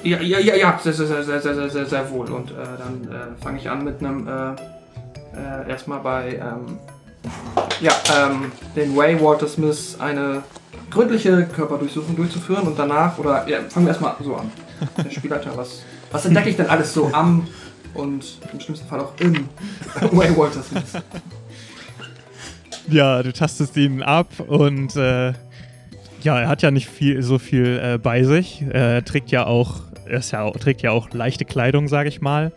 Ja, 0.03 0.21
ja, 0.21 0.39
ja, 0.39 0.55
ja, 0.57 0.79
sehr, 0.83 0.93
sehr, 0.93 1.07
sehr, 1.07 1.41
sehr, 1.41 1.71
sehr, 1.71 1.87
sehr 1.87 2.11
wohl. 2.11 2.31
Und 2.31 2.51
äh, 2.51 2.55
dann 2.55 3.09
äh, 3.11 3.43
fange 3.43 3.59
ich 3.59 3.69
an 3.69 3.85
mit 3.85 4.01
einem, 4.01 4.29
äh, 4.29 4.31
äh 4.31 5.71
erstmal 5.71 6.01
bei, 6.01 6.35
ähm, 6.35 6.79
ja, 7.81 7.93
ähm, 8.15 8.53
den 8.77 8.95
Way 8.97 9.21
Walter 9.21 9.49
Smith 9.49 9.97
eine 9.99 10.43
gründliche 10.91 11.47
Körperdurchsuchung 11.47 12.15
durchzuführen 12.17 12.67
und 12.67 12.79
danach, 12.79 13.19
oder, 13.19 13.49
ja, 13.49 13.61
fangen 13.69 13.87
wir 13.87 13.91
erstmal 13.91 14.15
so 14.23 14.37
an. 14.37 14.51
Der 15.03 15.11
Spielleiter, 15.11 15.57
was 15.57 15.83
was 16.15 16.25
entdecke 16.27 16.49
ich 16.49 16.57
denn 16.57 16.67
alles 16.67 16.95
so 16.95 17.11
am 17.13 17.47
und 17.93 18.39
im 18.53 18.61
schlimmsten 18.61 18.87
Fall 18.87 19.01
auch 19.01 19.13
im 19.19 19.49
Way 20.13 20.37
Walter 20.37 20.63
Smith? 20.63 21.03
Ja, 22.89 23.23
du 23.23 23.33
tastest 23.33 23.77
ihn 23.77 24.03
ab 24.03 24.29
und 24.47 24.95
äh, 24.97 25.33
ja, 26.23 26.41
er 26.41 26.49
hat 26.49 26.63
ja 26.63 26.71
nicht 26.71 26.89
viel, 26.89 27.23
so 27.23 27.39
viel 27.39 27.81
äh, 27.83 27.99
bei 27.99 28.23
sich. 28.25 28.63
Er 28.71 29.05
trägt 29.05 29.31
ja 29.31 29.47
auch, 29.47 29.81
er 30.07 30.19
ist 30.19 30.31
ja, 30.33 30.43
auch- 30.43 30.57
trägt 30.57 30.83
ja 30.83 30.91
auch 30.91 31.11
leichte 31.13 31.45
Kleidung, 31.45 31.89
sage 31.89 32.09
ich 32.09 32.21
mal. 32.21 32.53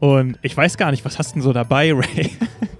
Und 0.00 0.38
ich 0.42 0.56
weiß 0.56 0.76
gar 0.78 0.90
nicht, 0.90 1.04
was 1.04 1.18
hast 1.18 1.30
du 1.30 1.34
denn 1.34 1.42
so 1.42 1.52
dabei, 1.52 1.92
Ray? 1.94 2.30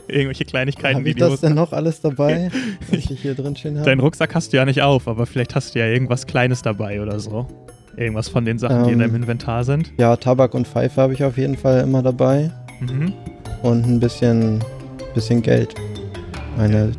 Irgendwelche 0.09 0.45
Kleinigkeiten, 0.45 0.97
Habe 0.97 1.05
die 1.05 1.11
ich 1.11 1.17
das 1.17 1.41
denn 1.41 1.55
noch 1.55 1.73
alles 1.73 2.01
dabei, 2.01 2.51
was 2.91 2.99
ich 2.99 3.21
hier 3.21 3.35
drin 3.35 3.55
stehen 3.55 3.77
habe? 3.77 3.87
Deinen 3.87 4.01
Rucksack 4.01 4.35
hast 4.35 4.53
du 4.53 4.57
ja 4.57 4.65
nicht 4.65 4.83
auf, 4.83 5.07
aber 5.09 5.27
vielleicht 5.27 5.55
hast 5.55 5.75
du 5.75 5.79
ja 5.79 5.87
irgendwas 5.87 6.27
Kleines 6.27 6.63
dabei 6.63 7.01
oder 7.01 7.21
so. 7.21 7.47
Irgendwas 7.97 8.29
von 8.29 8.45
den 8.45 8.59
Sachen, 8.59 8.85
die 8.85 8.93
in 8.93 9.01
Ähm. 9.01 9.07
deinem 9.13 9.17
Inventar 9.17 9.65
sind. 9.65 9.93
Ja, 9.99 10.17
Tabak 10.17 10.55
und 10.55 10.67
Pfeife 10.67 11.01
habe 11.01 11.13
ich 11.13 11.23
auf 11.25 11.37
jeden 11.37 11.57
Fall 11.57 11.81
immer 11.83 12.03
dabei. 12.03 12.51
Mhm. 12.81 13.13
Und 13.63 13.87
ein 13.87 14.01
bisschen, 14.01 14.63
bisschen 15.15 15.43
Geld. 15.43 15.75
Meine, 16.57 16.93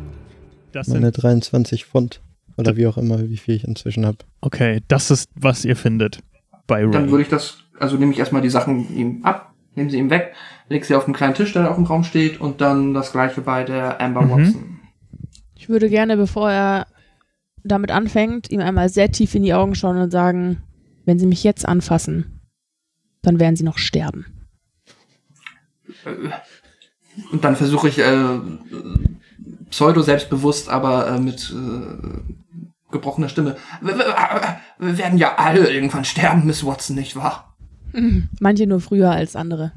Das 0.72 0.88
meine 0.88 1.06
sind, 1.12 1.22
23 1.22 1.84
Pfund. 1.84 2.20
Oder 2.56 2.76
wie 2.76 2.86
auch 2.86 2.96
immer, 2.96 3.18
wie 3.28 3.36
viel 3.36 3.56
ich 3.56 3.64
inzwischen 3.64 4.06
habe. 4.06 4.18
okay, 4.40 4.80
das 4.88 5.10
ist, 5.10 5.28
was 5.34 5.64
ihr 5.64 5.74
findet 5.76 6.20
bei 6.68 6.82
Ray. 6.84 6.90
Dann 6.92 7.10
würde 7.10 7.22
ich 7.22 7.28
das, 7.28 7.58
also 7.80 7.96
nehme 7.96 8.12
ich 8.12 8.18
erstmal 8.20 8.42
die 8.42 8.48
Sachen 8.48 8.94
ihm 8.96 9.24
ab, 9.24 9.52
nehme 9.74 9.90
sie 9.90 9.98
ihm 9.98 10.08
weg, 10.08 10.34
leg 10.68 10.84
sie 10.84 10.94
auf 10.94 11.04
einen 11.06 11.14
kleinen 11.14 11.34
Tisch, 11.34 11.52
der 11.52 11.68
auf 11.68 11.74
dem 11.76 11.84
Raum 11.84 12.04
steht 12.04 12.40
und 12.40 12.60
dann 12.60 12.94
das 12.94 13.10
gleiche 13.10 13.40
bei 13.40 13.64
der 13.64 14.00
Amber 14.00 14.22
Mhm. 14.22 14.30
Watson. 14.30 14.80
Ich 15.56 15.68
würde 15.68 15.88
gerne, 15.90 16.16
bevor 16.16 16.48
er 16.50 16.86
damit 17.64 17.90
anfängt, 17.90 18.50
ihm 18.52 18.60
einmal 18.60 18.88
sehr 18.88 19.10
tief 19.10 19.34
in 19.34 19.42
die 19.42 19.54
Augen 19.54 19.74
schauen 19.74 19.96
und 19.98 20.10
sagen, 20.12 20.58
wenn 21.04 21.18
Sie 21.18 21.26
mich 21.26 21.44
jetzt 21.44 21.66
anfassen, 21.66 22.40
dann 23.22 23.40
werden 23.40 23.56
Sie 23.56 23.64
noch 23.64 23.78
sterben. 23.78 24.26
Und 27.30 27.44
dann 27.44 27.56
versuche 27.56 27.88
ich 27.88 27.98
äh, 27.98 28.40
pseudo 29.70 30.02
selbstbewusst, 30.02 30.68
aber 30.68 31.08
äh, 31.08 31.20
mit 31.20 31.54
äh, 31.54 32.92
gebrochener 32.92 33.28
Stimme. 33.28 33.56
Wir, 33.80 33.96
werden 34.78 35.18
ja 35.18 35.36
alle 35.36 35.70
irgendwann 35.70 36.04
sterben, 36.04 36.46
Miss 36.46 36.64
Watson, 36.64 36.96
nicht 36.96 37.16
wahr? 37.16 37.56
Manche 38.40 38.66
nur 38.66 38.80
früher 38.80 39.10
als 39.10 39.36
andere. 39.36 39.72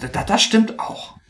Das, 0.00 0.26
das 0.26 0.42
stimmt 0.42 0.78
auch. 0.78 1.20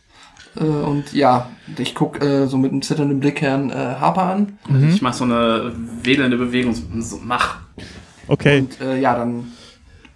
Äh, 0.57 0.65
und 0.65 1.13
ja, 1.13 1.51
ich 1.79 1.95
guck 1.95 2.23
äh, 2.23 2.47
so 2.47 2.59
mit 2.59 2.73
einem 2.73 2.83
zitternden 2.83 3.21
Blick 3.21 3.41
Herrn 3.41 3.71
äh, 3.71 3.75
Harper 3.75 4.23
an. 4.23 4.59
Ich 4.89 5.03
mache 5.03 5.17
so 5.17 5.25
eine 5.25 5.73
wedelnde 6.03 6.37
Bewegung. 6.37 6.75
So, 7.01 7.21
mach. 7.23 7.61
Okay, 8.31 8.61
Und 8.61 8.81
äh, 8.81 8.99
ja, 9.01 9.17
dann. 9.17 9.51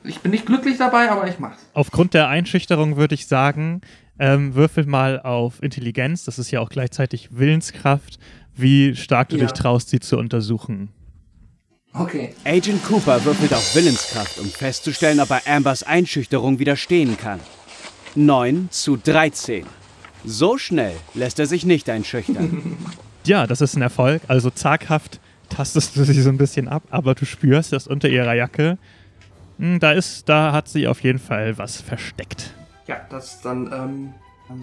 Ich 0.05 0.21
bin 0.21 0.31
nicht 0.33 0.45
glücklich 0.47 0.77
dabei, 0.79 1.11
aber 1.11 1.27
ich 1.29 1.39
mach's. 1.39 1.59
aufgrund 1.73 2.13
der 2.15 2.29
Einschüchterung 2.29 2.97
würde 2.97 3.15
ich 3.15 3.27
sagen, 3.27 3.81
ähm, 4.19 4.55
würfel 4.55 4.85
mal 4.87 5.19
auf 5.21 5.63
Intelligenz, 5.63 6.25
das 6.25 6.39
ist 6.39 6.51
ja 6.51 6.61
auch 6.61 6.69
gleichzeitig 6.69 7.31
Willenskraft, 7.39 8.19
wie 8.55 8.95
stark 8.95 9.31
du 9.31 9.37
Ja. 9.37 9.45
dich 9.45 9.53
traust, 9.53 9.89
sie 9.89 10.01
zu 10.01 10.19
untersuchen. 10.19 10.91
Okay. 11.95 12.35
Agent 12.45 12.85
Cooper 12.85 13.25
würfelt 13.25 13.55
auf 13.55 13.75
Willenskraft, 13.75 14.39
um 14.39 14.47
festzustellen, 14.47 15.21
ob 15.21 15.31
er 15.31 15.43
Ambers 15.47 15.83
Einschüchterung 15.83 16.59
widerstehen 16.59 17.17
kann. 17.17 17.41
9 18.15 18.69
zu 18.71 18.97
13. 18.97 19.65
So 20.25 20.59
schnell 20.59 20.95
lässt 21.15 21.39
er 21.39 21.47
sich 21.47 21.65
nicht 21.67 21.89
einschüchtern. 21.91 22.77
Ja, 23.27 23.47
das 23.47 23.63
ist 23.63 23.75
ein 23.75 23.81
Erfolg. 23.81 24.21
Also 24.29 24.51
zaghaft 24.51 25.19
tastest 25.55 25.97
du 25.97 26.05
sie 26.05 26.21
so 26.21 26.31
ein 26.31 26.39
bisschen 26.39 26.69
ab, 26.69 26.83
aber 26.91 27.15
du 27.15 27.25
spürst, 27.25 27.73
dass 27.73 27.87
unter 27.87 28.09
ihrer 28.09 28.35
Jacke, 28.35 28.79
hm, 29.59 29.81
da 29.81 29.93
ist, 29.93 30.29
da 30.29 30.53
hat 30.53 30.69
sie 30.69 30.87
auf 30.89 31.01
jeden 31.03 31.19
Fall 31.19 31.57
was 31.59 31.81
versteckt. 31.81 32.55
Ja, 32.87 32.97
das 33.11 33.41
dann. 33.41 33.71
Ähm, 33.73 34.15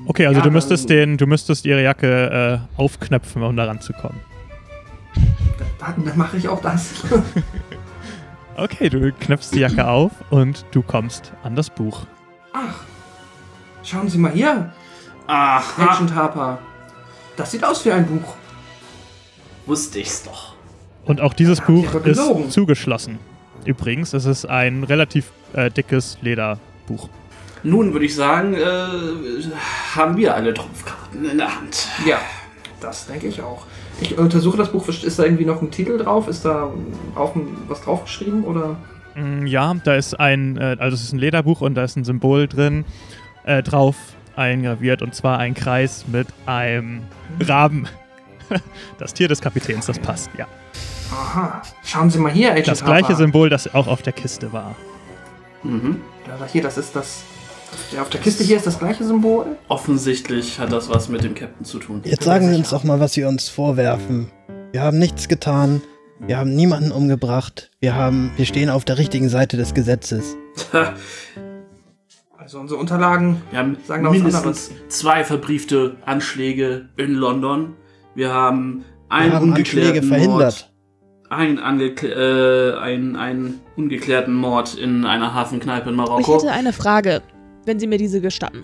Okay, 0.05 0.27
also 0.27 0.39
ja, 0.39 0.45
du 0.45 0.51
müsstest 0.51 0.91
dann, 0.91 0.95
den, 0.95 1.17
du 1.17 1.25
müsstest 1.25 1.65
ihre 1.65 1.81
Jacke 1.81 2.61
äh, 2.77 2.79
aufknöpfen, 2.79 3.41
um 3.41 3.55
daran 3.55 3.81
zu 3.81 3.93
kommen. 3.93 4.19
Dann, 5.79 6.05
dann 6.05 6.17
mache 6.17 6.37
ich 6.37 6.47
auch 6.47 6.61
das. 6.61 7.03
Okay, 8.57 8.89
du 8.89 9.11
knöpfst 9.13 9.51
die 9.53 9.59
Jacke 9.59 9.87
auf 9.87 10.11
und 10.29 10.65
du 10.71 10.81
kommst 10.83 11.31
an 11.41 11.55
das 11.55 11.69
Buch. 11.69 12.05
Ach, 12.53 12.81
schauen 13.81 14.09
Sie 14.09 14.17
mal 14.17 14.33
hier, 14.33 14.71
Aha. 15.25 15.93
Agent 15.93 16.13
Harper. 16.13 16.59
Das 17.37 17.51
sieht 17.51 17.63
aus 17.63 17.85
wie 17.85 17.91
ein 17.91 18.05
Buch. 18.05 18.35
Wusste 19.65 19.99
ich's 19.99 20.23
doch. 20.23 20.50
Und 21.05 21.21
auch 21.21 21.33
dieses 21.33 21.61
Buch 21.61 21.93
ist 22.05 22.51
zugeschlossen. 22.51 23.19
übrigens. 23.65 24.13
Es 24.13 24.25
ist 24.25 24.45
ein 24.45 24.83
relativ 24.83 25.31
äh, 25.53 25.69
dickes 25.69 26.17
Lederbuch. 26.21 27.09
Nun 27.63 27.93
würde 27.93 28.05
ich 28.05 28.15
sagen, 28.15 28.53
äh, 28.55 28.63
haben 29.95 30.17
wir 30.17 30.35
alle 30.35 30.53
Trumpfkarten 30.53 31.29
in 31.29 31.37
der 31.37 31.55
Hand. 31.55 31.87
Ja, 32.07 32.19
das 32.79 33.07
denke 33.07 33.27
ich 33.27 33.41
auch. 33.41 33.65
Ich 33.99 34.17
untersuche 34.17 34.57
das 34.57 34.71
Buch. 34.71 34.87
Ist 34.87 35.19
da 35.19 35.23
irgendwie 35.23 35.45
noch 35.45 35.61
ein 35.61 35.69
Titel 35.69 35.97
drauf? 35.97 36.27
Ist 36.27 36.43
da 36.45 36.71
auch 37.15 37.35
ein, 37.35 37.49
was 37.67 37.81
draufgeschrieben? 37.81 38.43
Oder? 38.45 38.77
Mm, 39.15 39.45
Ja, 39.45 39.73
da 39.83 39.95
ist 39.95 40.19
ein, 40.19 40.57
äh, 40.57 40.77
also 40.79 40.95
es 40.95 41.03
ist 41.03 41.13
ein 41.13 41.19
Lederbuch 41.19 41.61
und 41.61 41.75
da 41.75 41.83
ist 41.83 41.95
ein 41.97 42.03
Symbol 42.03 42.47
drin, 42.47 42.85
äh, 43.43 43.61
drauf 43.61 43.95
eingraviert 44.35 45.01
und 45.03 45.13
zwar 45.13 45.37
ein 45.39 45.53
Kreis 45.53 46.05
mit 46.11 46.27
einem 46.45 47.01
Raben. 47.39 47.87
Das 48.97 49.13
Tier 49.13 49.29
des 49.29 49.39
Kapitäns, 49.39 49.85
das 49.85 49.97
passt, 49.97 50.29
ja. 50.37 50.45
Aha. 51.11 51.61
Schauen 51.83 52.09
Sie 52.09 52.19
mal 52.19 52.31
hier, 52.31 52.51
Agent 52.51 52.67
Das 52.67 52.83
gleiche 52.83 53.09
Harper. 53.09 53.17
Symbol, 53.17 53.49
das 53.49 53.73
auch 53.73 53.87
auf 53.87 54.01
der 54.01 54.13
Kiste 54.13 54.51
war. 54.53 54.75
Mhm. 55.63 56.01
Da, 56.25 56.45
hier, 56.45 56.61
das 56.61 56.77
ist 56.77 56.95
das. 56.95 57.23
Ja, 57.93 58.01
auf 58.01 58.09
der 58.09 58.19
Kiste 58.19 58.43
hier 58.43 58.57
ist 58.57 58.67
das 58.67 58.79
gleiche 58.79 59.03
Symbol. 59.03 59.45
Offensichtlich 59.69 60.59
hat 60.59 60.71
das 60.71 60.89
was 60.89 61.07
mit 61.09 61.23
dem 61.23 61.35
Captain 61.35 61.65
zu 61.65 61.79
tun. 61.79 62.01
Jetzt 62.03 62.23
sagen 62.23 62.49
Sie 62.49 62.55
uns 62.55 62.69
doch 62.69 62.83
mal, 62.83 62.99
was 62.99 63.13
Sie 63.13 63.23
uns 63.23 63.47
vorwerfen. 63.49 64.29
Wir 64.71 64.81
haben 64.81 64.99
nichts 64.99 65.27
getan. 65.27 65.81
Wir 66.19 66.37
haben 66.37 66.53
niemanden 66.55 66.91
umgebracht. 66.91 67.71
Wir 67.79 67.95
haben, 67.95 68.31
wir 68.35 68.45
stehen 68.45 68.69
auf 68.69 68.85
der 68.85 68.97
richtigen 68.97 69.29
Seite 69.29 69.57
des 69.57 69.73
Gesetzes. 69.73 70.35
Also 72.37 72.59
unsere 72.59 72.79
Unterlagen. 72.79 73.41
Wir 73.51 73.59
haben 73.59 73.77
Sagen 73.85 74.03
noch 74.03 74.11
was 74.11 74.17
mindestens 74.17 74.71
zwei 74.89 75.23
verbriefte 75.23 75.95
Anschläge 76.05 76.89
in 76.97 77.13
London. 77.13 77.75
Wir 78.15 78.33
haben 78.33 78.83
einen 79.09 79.31
Wir 79.31 79.35
haben 79.35 79.49
ungeklärten 79.49 79.89
Anschläge 79.99 80.07
verhindert. 80.07 80.39
Mord, 80.39 80.70
einen, 81.31 81.59
angekl 81.59 82.07
äh, 82.11 82.79
einen, 82.79 83.15
einen 83.15 83.61
ungeklärten 83.77 84.33
Mord 84.33 84.75
in 84.75 85.05
einer 85.05 85.33
Hafenkneipe 85.33 85.89
in 85.89 85.95
Ich 85.95 85.97
Marokko. 85.97 86.35
hätte 86.35 86.51
eine 86.51 86.73
Frage, 86.73 87.21
wenn 87.65 87.79
Sie 87.79 87.87
mir 87.87 87.97
diese 87.97 88.21
gestatten. 88.21 88.63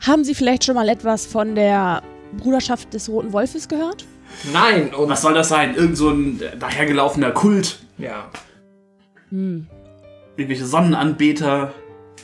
Haben 0.00 0.24
Sie 0.24 0.34
vielleicht 0.34 0.64
schon 0.64 0.74
mal 0.74 0.88
etwas 0.88 1.26
von 1.26 1.54
der 1.54 2.02
Bruderschaft 2.36 2.92
des 2.92 3.08
Roten 3.08 3.32
Wolfes 3.32 3.68
gehört? 3.68 4.04
Nein, 4.52 4.92
und. 4.94 5.08
Was 5.08 5.22
soll 5.22 5.34
das 5.34 5.48
sein? 5.48 5.74
Irgend 5.74 5.96
so 5.96 6.10
ein 6.10 6.40
dahergelaufener 6.58 7.30
Kult? 7.30 7.78
Ja. 7.98 8.30
Hm. 9.30 9.66
Irgendwelche 10.36 10.66
Sonnenanbeter? 10.66 11.72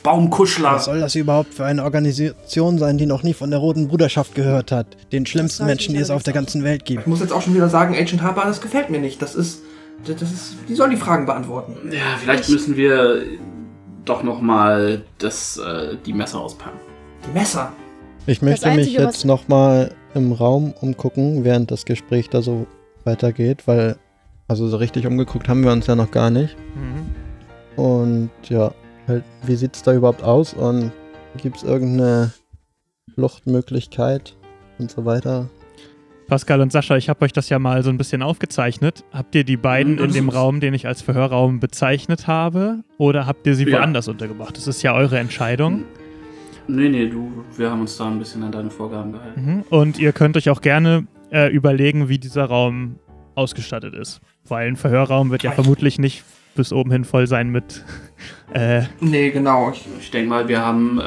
Baumkuschler? 0.03 0.73
Was 0.73 0.85
soll 0.85 0.99
das 0.99 1.15
überhaupt 1.15 1.53
für 1.53 1.65
eine 1.65 1.83
Organisation 1.83 2.77
sein, 2.77 2.97
die 2.97 3.05
noch 3.05 3.23
nie 3.23 3.33
von 3.33 3.49
der 3.49 3.59
Roten 3.59 3.87
Bruderschaft 3.87 4.35
gehört 4.35 4.71
hat? 4.71 4.97
Den 5.11 5.25
schlimmsten 5.25 5.63
ich 5.63 5.67
Menschen, 5.67 5.93
die 5.93 5.99
es 5.99 6.09
auf 6.09 6.23
der 6.23 6.33
ganzen 6.33 6.63
Welt 6.63 6.85
gibt. 6.85 7.01
Ich 7.01 7.07
muss 7.07 7.19
jetzt 7.19 7.33
auch 7.33 7.41
schon 7.41 7.55
wieder 7.55 7.69
sagen, 7.69 7.95
Agent 7.95 8.21
Harper, 8.21 8.43
das 8.45 8.61
gefällt 8.61 8.89
mir 8.89 8.99
nicht. 8.99 9.21
Das 9.21 9.35
ist. 9.35 9.61
Das 10.05 10.21
ist. 10.21 10.55
Die 10.67 10.75
sollen 10.75 10.91
die 10.91 10.97
Fragen 10.97 11.25
beantworten. 11.25 11.91
Ja, 11.91 12.17
vielleicht 12.21 12.49
müssen 12.49 12.77
wir 12.77 13.23
doch 14.05 14.23
noch 14.23 14.41
mal 14.41 15.03
das, 15.17 15.57
äh, 15.57 15.95
die 16.05 16.13
Messer 16.13 16.39
auspacken. 16.39 16.79
Die 17.27 17.37
Messer. 17.37 17.71
Ich 18.25 18.41
möchte 18.41 18.67
Einzige, 18.67 18.99
mich 18.99 19.05
jetzt 19.05 19.25
nochmal 19.25 19.91
im 20.13 20.31
Raum 20.31 20.73
umgucken, 20.79 21.43
während 21.43 21.71
das 21.71 21.85
Gespräch 21.85 22.29
da 22.29 22.41
so 22.41 22.67
weitergeht, 23.03 23.67
weil, 23.67 23.97
also 24.47 24.67
so 24.67 24.77
richtig 24.77 25.07
umgeguckt 25.07 25.47
haben 25.47 25.63
wir 25.63 25.71
uns 25.71 25.87
ja 25.87 25.95
noch 25.95 26.11
gar 26.11 26.29
nicht. 26.29 26.55
Mhm. 26.75 27.83
Und 27.83 28.29
ja, 28.49 28.71
halt, 29.09 29.23
wie 29.43 29.55
sieht's 29.55 29.83
da 29.83 29.93
überhaupt 29.93 30.23
aus 30.23 30.53
und 30.53 30.91
gibt's 31.41 31.63
irgendeine 31.63 32.31
Fluchtmöglichkeit 33.15 34.35
und 34.77 34.89
so 34.89 35.05
weiter? 35.05 35.49
Pascal 36.27 36.61
und 36.61 36.71
Sascha, 36.71 36.95
ich 36.95 37.09
habe 37.09 37.25
euch 37.25 37.33
das 37.33 37.49
ja 37.49 37.57
mal 37.57 37.83
so 37.83 37.89
ein 37.89 37.97
bisschen 37.97 38.21
aufgezeichnet. 38.21 39.03
Habt 39.11 39.33
ihr 39.33 39.43
die 39.43 39.57
beiden 39.57 39.95
Mhm, 39.95 40.03
in 40.05 40.11
dem 40.13 40.29
Raum, 40.29 40.59
den 40.59 40.73
ich 40.75 40.85
als 40.85 41.01
Verhörraum 41.01 41.59
bezeichnet 41.59 42.27
habe, 42.27 42.83
oder 42.99 43.25
habt 43.25 43.47
ihr 43.47 43.55
sie 43.55 43.65
Ja. 43.67 43.79
woanders 43.79 44.07
untergebracht? 44.07 44.55
Das 44.55 44.67
ist 44.67 44.83
ja 44.83 44.93
eure 44.93 45.17
Entscheidung. 45.17 45.85
Nee, 46.67 46.87
nee, 46.89 47.07
du, 47.09 47.31
wir 47.57 47.71
haben 47.71 47.81
uns 47.81 47.97
da 47.97 48.05
ein 48.07 48.19
bisschen 48.19 48.43
an 48.43 48.51
deine 48.51 48.69
Vorgaben 48.69 49.11
gehalten. 49.11 49.43
Mhm. 49.43 49.63
Und 49.71 49.97
ihr 49.97 50.13
könnt 50.13 50.37
euch 50.37 50.51
auch 50.51 50.61
gerne 50.61 51.07
äh, 51.31 51.51
überlegen, 51.51 52.09
wie 52.09 52.19
dieser 52.19 52.45
Raum 52.45 52.99
ausgestattet 53.33 53.95
ist. 53.95 54.21
Weil 54.47 54.67
ein 54.67 54.75
Verhörraum 54.75 55.31
wird 55.31 55.41
ja 55.41 55.51
vermutlich 55.51 55.97
nicht 55.97 56.23
bis 56.55 56.73
oben 56.73 56.91
hin 56.91 57.03
voll 57.05 57.27
sein 57.27 57.49
mit. 57.49 57.83
Äh, 58.51 58.81
Nee, 58.99 59.29
genau. 59.29 59.71
Ich, 59.71 59.85
Ich 60.01 60.09
denke 60.11 60.27
mal, 60.29 60.47
wir 60.47 60.59
haben 60.65 60.99
äh, 60.99 61.03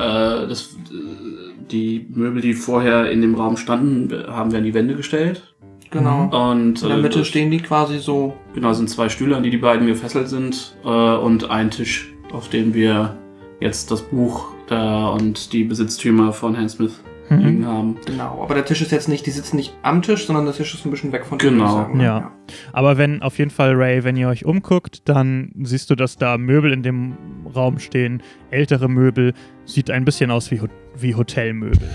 das, 0.46 0.76
äh, 0.90 1.52
die 1.70 2.06
Möbel, 2.14 2.40
die 2.40 2.54
vorher 2.54 3.10
in 3.10 3.20
dem 3.20 3.34
Raum 3.34 3.56
standen, 3.56 4.12
haben 4.28 4.52
wir 4.52 4.58
an 4.58 4.64
die 4.64 4.74
Wände 4.74 4.94
gestellt. 4.94 5.52
genau. 5.90 6.30
Und 6.50 6.82
In 6.82 6.88
der 6.88 6.98
äh, 6.98 7.02
Mitte 7.02 7.24
stehen 7.24 7.50
die 7.50 7.58
quasi 7.58 7.98
so. 7.98 8.34
Genau, 8.54 8.72
sind 8.72 8.88
zwei 8.88 9.08
Stühle, 9.08 9.36
an 9.36 9.42
die 9.42 9.50
die 9.50 9.56
beiden 9.58 9.88
gefesselt 9.88 10.28
sind 10.28 10.76
äh, 10.84 10.88
und 10.88 11.50
ein 11.50 11.70
Tisch, 11.72 12.12
auf 12.32 12.48
dem 12.48 12.74
wir 12.74 13.16
jetzt 13.60 13.90
das 13.90 14.02
Buch 14.02 14.52
da 14.68 15.08
und 15.08 15.52
die 15.52 15.64
Besitztümer 15.64 16.32
von 16.32 16.56
Hans 16.56 16.74
Smith 16.74 17.02
mhm. 17.40 17.46
liegen 17.46 17.66
haben. 17.66 17.96
Genau. 18.06 18.42
Aber 18.42 18.54
der 18.54 18.64
Tisch 18.64 18.80
ist 18.82 18.90
jetzt 18.92 19.08
nicht, 19.08 19.26
die 19.26 19.30
sitzen 19.30 19.56
nicht 19.56 19.74
am 19.82 20.02
Tisch, 20.02 20.26
sondern 20.26 20.44
der 20.44 20.54
Tisch 20.54 20.74
ist 20.74 20.84
ein 20.84 20.90
bisschen 20.90 21.12
weg 21.12 21.24
von 21.26 21.38
denen, 21.38 21.58
Genau. 21.58 21.72
sagen. 21.72 21.98
ne? 21.98 22.04
Ja. 22.04 22.32
Aber 22.72 22.98
wenn 22.98 23.22
auf 23.22 23.38
jeden 23.38 23.50
Fall, 23.50 23.74
Ray, 23.74 24.04
wenn 24.04 24.16
ihr 24.16 24.28
euch 24.28 24.44
umguckt, 24.44 25.08
dann 25.08 25.52
siehst 25.62 25.90
du, 25.90 25.94
dass 25.94 26.16
da 26.16 26.38
Möbel 26.38 26.72
in 26.72 26.82
dem 26.82 27.16
Raum 27.54 27.78
stehen, 27.78 28.22
ältere 28.50 28.88
Möbel, 28.88 29.34
sieht 29.64 29.90
ein 29.90 30.04
bisschen 30.04 30.30
aus 30.30 30.50
wie, 30.50 30.60
wie 30.96 31.14
Hotelmöbel. 31.14 31.88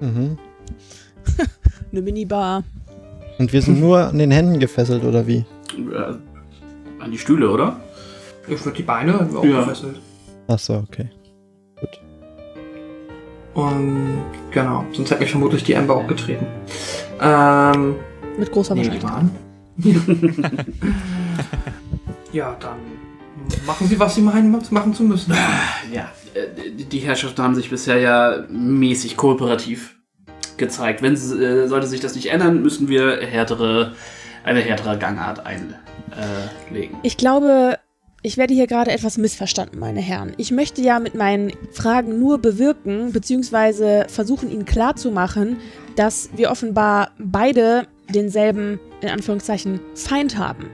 Mhm. 0.00 0.38
Eine 1.92 2.02
Minibar. 2.02 2.64
Und 3.38 3.52
wir 3.52 3.62
sind 3.62 3.80
nur 3.80 3.98
an 4.08 4.18
den 4.18 4.30
Händen 4.30 4.58
gefesselt, 4.58 5.04
oder 5.04 5.26
wie? 5.26 5.44
Äh, 5.76 6.14
an 7.02 7.10
die 7.10 7.18
Stühle, 7.18 7.50
oder? 7.50 7.76
Ich 8.48 8.64
würde 8.64 8.76
die 8.76 8.82
Beine 8.82 9.14
auch 9.36 9.44
Ja. 9.44 9.60
gefesselt. 9.60 10.00
Ach 10.48 10.58
so, 10.58 10.74
okay. 10.74 11.08
Und 13.58 14.18
genau, 14.52 14.84
sonst 14.92 15.10
hätte 15.10 15.20
mich 15.22 15.32
vermutlich 15.32 15.64
die 15.64 15.76
Amber 15.76 15.96
auch 15.96 16.06
getreten. 16.06 16.46
Ähm, 17.20 17.96
Mit 18.38 18.52
großer 18.52 18.76
Wahrscheinlichkeit. 18.76 19.10
mal 19.10 19.16
an. 19.18 19.30
ja, 22.32 22.56
dann 22.60 22.76
machen 23.66 23.88
Sie, 23.88 23.98
was 23.98 24.14
Sie 24.14 24.20
meinen, 24.20 24.52
was 24.56 24.70
machen 24.70 24.94
zu 24.94 25.02
müssen. 25.02 25.34
Ja, 25.92 26.08
äh, 26.34 26.70
die 26.70 26.98
Herrschaften 27.00 27.42
haben 27.42 27.56
sich 27.56 27.68
bisher 27.68 27.98
ja 27.98 28.44
mäßig 28.48 29.16
kooperativ 29.16 29.96
gezeigt. 30.56 31.02
Wenn 31.02 31.16
sie- 31.16 31.42
äh, 31.42 31.66
sollte 31.66 31.88
sich 31.88 31.98
das 32.00 32.14
nicht 32.14 32.30
ändern, 32.30 32.62
müssen 32.62 32.86
wir 32.88 33.18
härtere, 33.22 33.94
eine 34.44 34.60
härtere 34.60 34.98
Gangart 34.98 35.44
einlegen. 35.44 36.96
Ich 37.02 37.16
glaube, 37.16 37.76
ich 38.28 38.36
werde 38.36 38.52
hier 38.52 38.66
gerade 38.66 38.90
etwas 38.90 39.16
missverstanden, 39.16 39.78
meine 39.78 40.02
Herren. 40.02 40.34
Ich 40.36 40.50
möchte 40.50 40.82
ja 40.82 40.98
mit 40.98 41.14
meinen 41.14 41.50
Fragen 41.72 42.18
nur 42.20 42.36
bewirken, 42.36 43.10
beziehungsweise 43.10 44.04
versuchen, 44.06 44.50
Ihnen 44.50 44.66
klarzumachen, 44.66 45.56
dass 45.96 46.28
wir 46.36 46.50
offenbar 46.50 47.12
beide 47.18 47.86
denselben, 48.10 48.80
in 49.00 49.08
Anführungszeichen, 49.08 49.80
Feind 49.94 50.36
haben. 50.36 50.68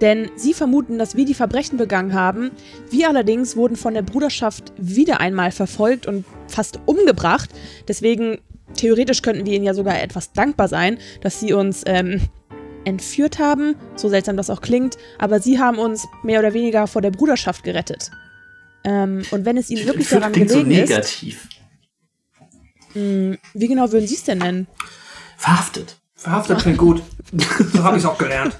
Denn 0.00 0.32
Sie 0.34 0.52
vermuten, 0.52 0.98
dass 0.98 1.14
wir 1.14 1.24
die 1.24 1.34
Verbrechen 1.34 1.78
begangen 1.78 2.12
haben. 2.12 2.50
Wir 2.90 3.08
allerdings 3.08 3.56
wurden 3.56 3.76
von 3.76 3.94
der 3.94 4.02
Bruderschaft 4.02 4.72
wieder 4.76 5.20
einmal 5.20 5.52
verfolgt 5.52 6.08
und 6.08 6.24
fast 6.48 6.80
umgebracht. 6.86 7.50
Deswegen, 7.86 8.38
theoretisch 8.74 9.22
könnten 9.22 9.46
wir 9.46 9.52
Ihnen 9.52 9.64
ja 9.64 9.74
sogar 9.74 10.02
etwas 10.02 10.32
dankbar 10.32 10.66
sein, 10.66 10.98
dass 11.20 11.38
Sie 11.38 11.52
uns 11.52 11.84
ähm, 11.86 12.20
entführt 12.84 13.38
haben, 13.38 13.76
so 13.96 14.08
seltsam 14.08 14.36
das 14.36 14.50
auch 14.50 14.60
klingt, 14.60 14.96
aber 15.18 15.40
sie 15.40 15.58
haben 15.58 15.78
uns 15.78 16.06
mehr 16.22 16.40
oder 16.40 16.52
weniger 16.54 16.86
vor 16.86 17.02
der 17.02 17.10
Bruderschaft 17.10 17.62
gerettet. 17.64 18.10
Ähm, 18.84 19.22
und 19.30 19.44
wenn 19.44 19.56
es 19.56 19.70
ihnen 19.70 19.86
wirklich 19.86 20.10
Entführt 20.10 20.22
daran 20.22 20.32
klingt 20.32 20.50
so 20.50 20.58
gelegen 20.64 20.82
ist, 20.82 20.88
negativ. 20.90 21.48
mh, 22.94 23.36
wie 23.54 23.68
genau 23.68 23.92
würden 23.92 24.06
sie 24.06 24.14
es 24.14 24.24
denn 24.24 24.38
nennen? 24.38 24.66
Verhaftet. 25.36 25.96
Verhaftet 26.14 26.58
klingt 26.58 26.78
gut. 26.78 27.02
So 27.72 27.82
habe 27.82 27.96
ich 27.96 28.02
es 28.02 28.08
auch 28.08 28.18
gelernt. 28.18 28.58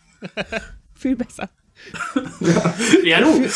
Viel 0.94 1.16
besser. 1.16 1.48
Ja, 3.04 3.20
du. 3.20 3.48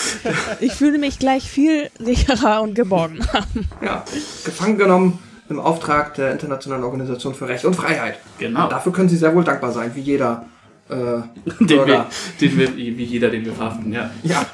Ich 0.61 0.73
fühle 0.73 0.97
mich 0.97 1.19
gleich 1.19 1.49
viel 1.51 1.91
sicherer 1.99 2.63
und 2.63 2.75
geborgener. 2.75 3.47
Ja, 3.83 4.03
gefangen 4.45 4.79
genommen 4.79 5.19
im 5.49 5.61
Auftrag 5.61 6.15
der 6.15 6.33
Internationalen 6.33 6.85
Organisation 6.85 7.35
für 7.35 7.49
Recht 7.49 7.65
und 7.65 7.75
Freiheit. 7.75 8.19
Genau. 8.39 8.65
Und 8.65 8.73
dafür 8.73 8.93
können 8.93 9.09
Sie 9.09 9.17
sehr 9.17 9.35
wohl 9.35 9.45
dankbar 9.45 9.73
sein, 9.73 9.91
wie 9.95 10.01
jeder 10.01 10.47
äh, 10.89 10.95
Den 10.95 11.69
wir, 11.69 11.77
Bürger. 11.85 12.07
den 12.41 12.59
wir, 12.59 12.77
wie 12.77 13.05
jeder, 13.05 13.31
den 13.31 13.45
wir 13.45 13.53
verhaften, 13.53 13.93
ja. 13.93 14.11
Ja, 14.23 14.47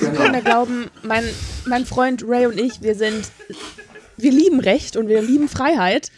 Sie 0.00 0.06
können 0.06 0.16
genau. 0.16 0.32
da 0.32 0.40
glauben, 0.40 0.86
mein, 1.02 1.24
mein 1.66 1.86
Freund 1.86 2.24
Ray 2.26 2.46
und 2.46 2.58
ich, 2.58 2.82
wir 2.82 2.94
sind, 2.94 3.30
wir 4.16 4.32
lieben 4.32 4.60
Recht 4.60 4.96
und 4.96 5.08
wir 5.08 5.22
lieben 5.22 5.48
Freiheit. 5.48 6.10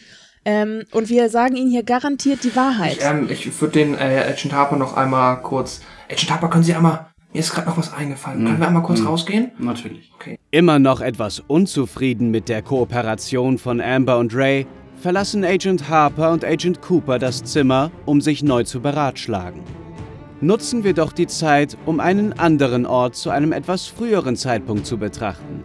Ähm, 0.46 0.84
und 0.92 1.10
wir 1.10 1.28
sagen 1.28 1.54
ihnen 1.54 1.70
hier 1.70 1.82
garantiert 1.82 2.44
die 2.44 2.56
Wahrheit. 2.56 2.96
Ich, 2.96 3.04
ähm, 3.04 3.28
ich 3.30 3.60
würde 3.60 3.72
den 3.72 3.94
äh, 3.94 4.24
Agent 4.26 4.54
Harper 4.54 4.76
noch 4.76 4.96
einmal 4.96 5.42
kurz. 5.42 5.82
Agent 6.10 6.30
Harper, 6.30 6.48
können 6.48 6.64
Sie 6.64 6.74
einmal. 6.74 7.09
Mir 7.32 7.38
ist 7.40 7.52
gerade 7.52 7.68
noch 7.68 7.78
was 7.78 7.92
eingefallen. 7.92 8.44
Können 8.44 8.58
wir 8.58 8.66
einmal 8.66 8.82
kurz 8.82 9.00
Mhm. 9.00 9.06
rausgehen? 9.06 9.50
Natürlich. 9.58 10.10
Immer 10.50 10.78
noch 10.80 11.00
etwas 11.00 11.40
unzufrieden 11.46 12.30
mit 12.32 12.48
der 12.48 12.60
Kooperation 12.62 13.56
von 13.58 13.80
Amber 13.80 14.18
und 14.18 14.34
Ray, 14.34 14.66
verlassen 15.00 15.44
Agent 15.44 15.88
Harper 15.88 16.32
und 16.32 16.44
Agent 16.44 16.82
Cooper 16.82 17.18
das 17.20 17.44
Zimmer, 17.44 17.92
um 18.04 18.20
sich 18.20 18.42
neu 18.42 18.64
zu 18.64 18.80
beratschlagen. 18.80 19.60
Nutzen 20.40 20.82
wir 20.82 20.92
doch 20.94 21.12
die 21.12 21.28
Zeit, 21.28 21.76
um 21.86 22.00
einen 22.00 22.32
anderen 22.32 22.84
Ort 22.84 23.14
zu 23.14 23.30
einem 23.30 23.52
etwas 23.52 23.86
früheren 23.86 24.36
Zeitpunkt 24.36 24.86
zu 24.86 24.98
betrachten. 24.98 25.62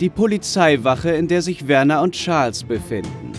Die 0.00 0.10
Polizeiwache, 0.10 1.10
in 1.10 1.26
der 1.26 1.40
sich 1.40 1.68
Werner 1.68 2.02
und 2.02 2.12
Charles 2.14 2.64
befinden. 2.64 3.32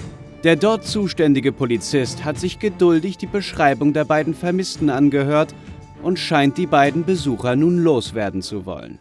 Der 0.44 0.56
dort 0.56 0.86
zuständige 0.86 1.52
Polizist 1.52 2.24
hat 2.26 2.40
sich 2.40 2.60
geduldig 2.60 3.18
die 3.18 3.28
Beschreibung 3.28 3.92
der 3.94 4.06
beiden 4.06 4.34
Vermissten 4.34 4.90
angehört 4.90 5.54
und 6.04 6.20
scheint 6.20 6.58
die 6.58 6.68
beiden 6.68 7.04
Besucher 7.04 7.56
nun 7.56 7.80
loswerden 7.80 8.42
zu 8.42 8.66
wollen. 8.66 9.00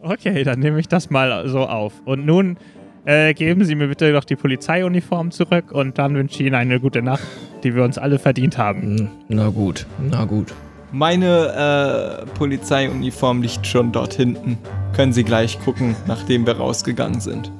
Okay, 0.00 0.44
dann 0.44 0.60
nehme 0.60 0.78
ich 0.80 0.88
das 0.88 1.10
mal 1.10 1.48
so 1.48 1.60
auf. 1.60 1.92
Und 2.04 2.24
nun 2.24 2.56
äh, 3.04 3.34
geben 3.34 3.64
Sie 3.64 3.74
mir 3.74 3.88
bitte 3.88 4.12
doch 4.12 4.24
die 4.24 4.36
Polizeiuniform 4.36 5.30
zurück 5.30 5.72
und 5.72 5.98
dann 5.98 6.14
wünsche 6.14 6.34
ich 6.34 6.46
Ihnen 6.46 6.54
eine 6.54 6.78
gute 6.80 7.02
Nacht, 7.02 7.24
die 7.64 7.74
wir 7.74 7.82
uns 7.82 7.98
alle 7.98 8.18
verdient 8.18 8.58
haben. 8.58 8.98
Hm, 8.98 9.08
Na 9.28 9.48
gut, 9.48 9.86
na 10.10 10.24
gut. 10.24 10.54
Meine 10.90 12.22
äh, 12.24 12.26
Polizeiuniform 12.38 13.42
liegt 13.42 13.66
schon 13.66 13.92
dort 13.92 14.14
hinten. 14.14 14.56
Können 14.94 15.12
Sie 15.12 15.24
gleich 15.24 15.60
gucken, 15.60 15.94
nachdem 16.06 16.46
wir 16.46 16.56
rausgegangen 16.56 17.20
sind. 17.20 17.52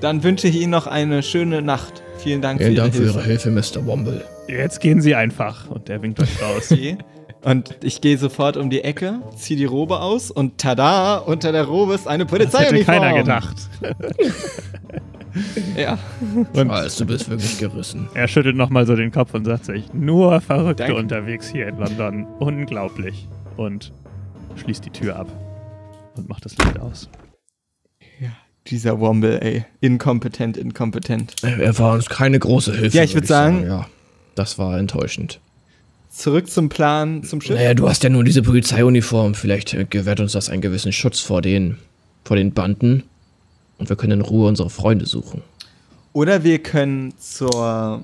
Dann 0.00 0.22
wünsche 0.22 0.46
ich 0.46 0.60
Ihnen 0.60 0.70
noch 0.70 0.86
eine 0.86 1.22
schöne 1.24 1.62
Nacht. 1.62 2.02
Vielen 2.18 2.40
Dank 2.40 2.60
Vielen 2.60 2.74
für 2.74 2.80
Dank 2.80 2.94
für 2.94 3.02
Ihre 3.02 3.12
Ihre 3.14 3.22
Hilfe. 3.24 3.50
Hilfe, 3.50 3.78
Mr. 3.80 3.86
Womble. 3.86 4.24
Jetzt 4.46 4.80
gehen 4.80 5.00
Sie 5.00 5.14
einfach 5.16 5.68
und 5.68 5.88
er 5.88 6.00
winkt 6.02 6.20
euch 6.20 6.40
raus. 6.42 6.70
Okay. 6.70 6.98
Und 7.44 7.76
ich 7.82 8.00
gehe 8.00 8.18
sofort 8.18 8.56
um 8.56 8.68
die 8.68 8.82
Ecke, 8.82 9.20
ziehe 9.36 9.56
die 9.58 9.64
Robe 9.64 10.00
aus 10.00 10.30
und 10.30 10.58
tada, 10.58 11.18
unter 11.18 11.52
der 11.52 11.64
Robe 11.64 11.94
ist 11.94 12.08
eine 12.08 12.26
Das 12.26 12.58
hätte 12.58 12.84
keiner 12.84 13.14
gedacht. 13.14 13.56
Ja. 15.76 15.98
Und 16.52 16.68
Charles, 16.68 16.96
du 16.96 17.06
bist 17.06 17.28
wirklich 17.28 17.58
gerissen. 17.58 18.08
er 18.14 18.26
schüttelt 18.26 18.56
nochmal 18.56 18.86
so 18.86 18.96
den 18.96 19.12
Kopf 19.12 19.34
und 19.34 19.44
sagt 19.44 19.66
sich, 19.66 19.92
nur 19.92 20.40
Verrückte 20.40 20.84
Danke. 20.84 20.98
unterwegs 20.98 21.48
hier 21.48 21.68
in 21.68 21.76
London. 21.78 22.26
Unglaublich. 22.40 23.28
Und 23.56 23.92
schließt 24.56 24.84
die 24.84 24.90
Tür 24.90 25.16
ab 25.16 25.28
und 26.16 26.28
macht 26.28 26.44
das 26.44 26.56
Licht 26.58 26.80
aus. 26.80 27.08
Dieser 28.66 28.98
Womble, 29.00 29.40
ey. 29.40 29.64
Inkompetent, 29.80 30.56
inkompetent. 30.56 31.36
Er 31.42 31.78
war 31.78 31.94
uns 31.94 32.08
keine 32.08 32.38
große 32.38 32.74
Hilfe. 32.74 32.96
Ja, 32.96 33.02
ich 33.04 33.14
würd 33.14 33.26
sagen- 33.26 33.64
Ja, 33.64 33.86
das 34.34 34.58
war 34.58 34.76
enttäuschend. 34.78 35.40
Zurück 36.18 36.50
zum 36.50 36.68
Plan, 36.68 37.22
zum 37.22 37.40
Schiff. 37.40 37.54
Naja, 37.54 37.74
du 37.74 37.88
hast 37.88 38.02
ja 38.02 38.10
nur 38.10 38.24
diese 38.24 38.42
Polizeiuniform. 38.42 39.36
Vielleicht 39.36 39.72
äh, 39.74 39.84
gewährt 39.84 40.18
uns 40.18 40.32
das 40.32 40.50
einen 40.50 40.60
gewissen 40.60 40.90
Schutz 40.90 41.20
vor 41.20 41.42
den, 41.42 41.78
vor 42.24 42.36
den 42.36 42.52
Banden. 42.52 43.04
Und 43.78 43.88
wir 43.88 43.94
können 43.94 44.14
in 44.14 44.20
Ruhe 44.22 44.48
unsere 44.48 44.68
Freunde 44.68 45.06
suchen. 45.06 45.42
Oder 46.14 46.42
wir 46.42 46.58
können 46.58 47.14
zur, 47.18 48.02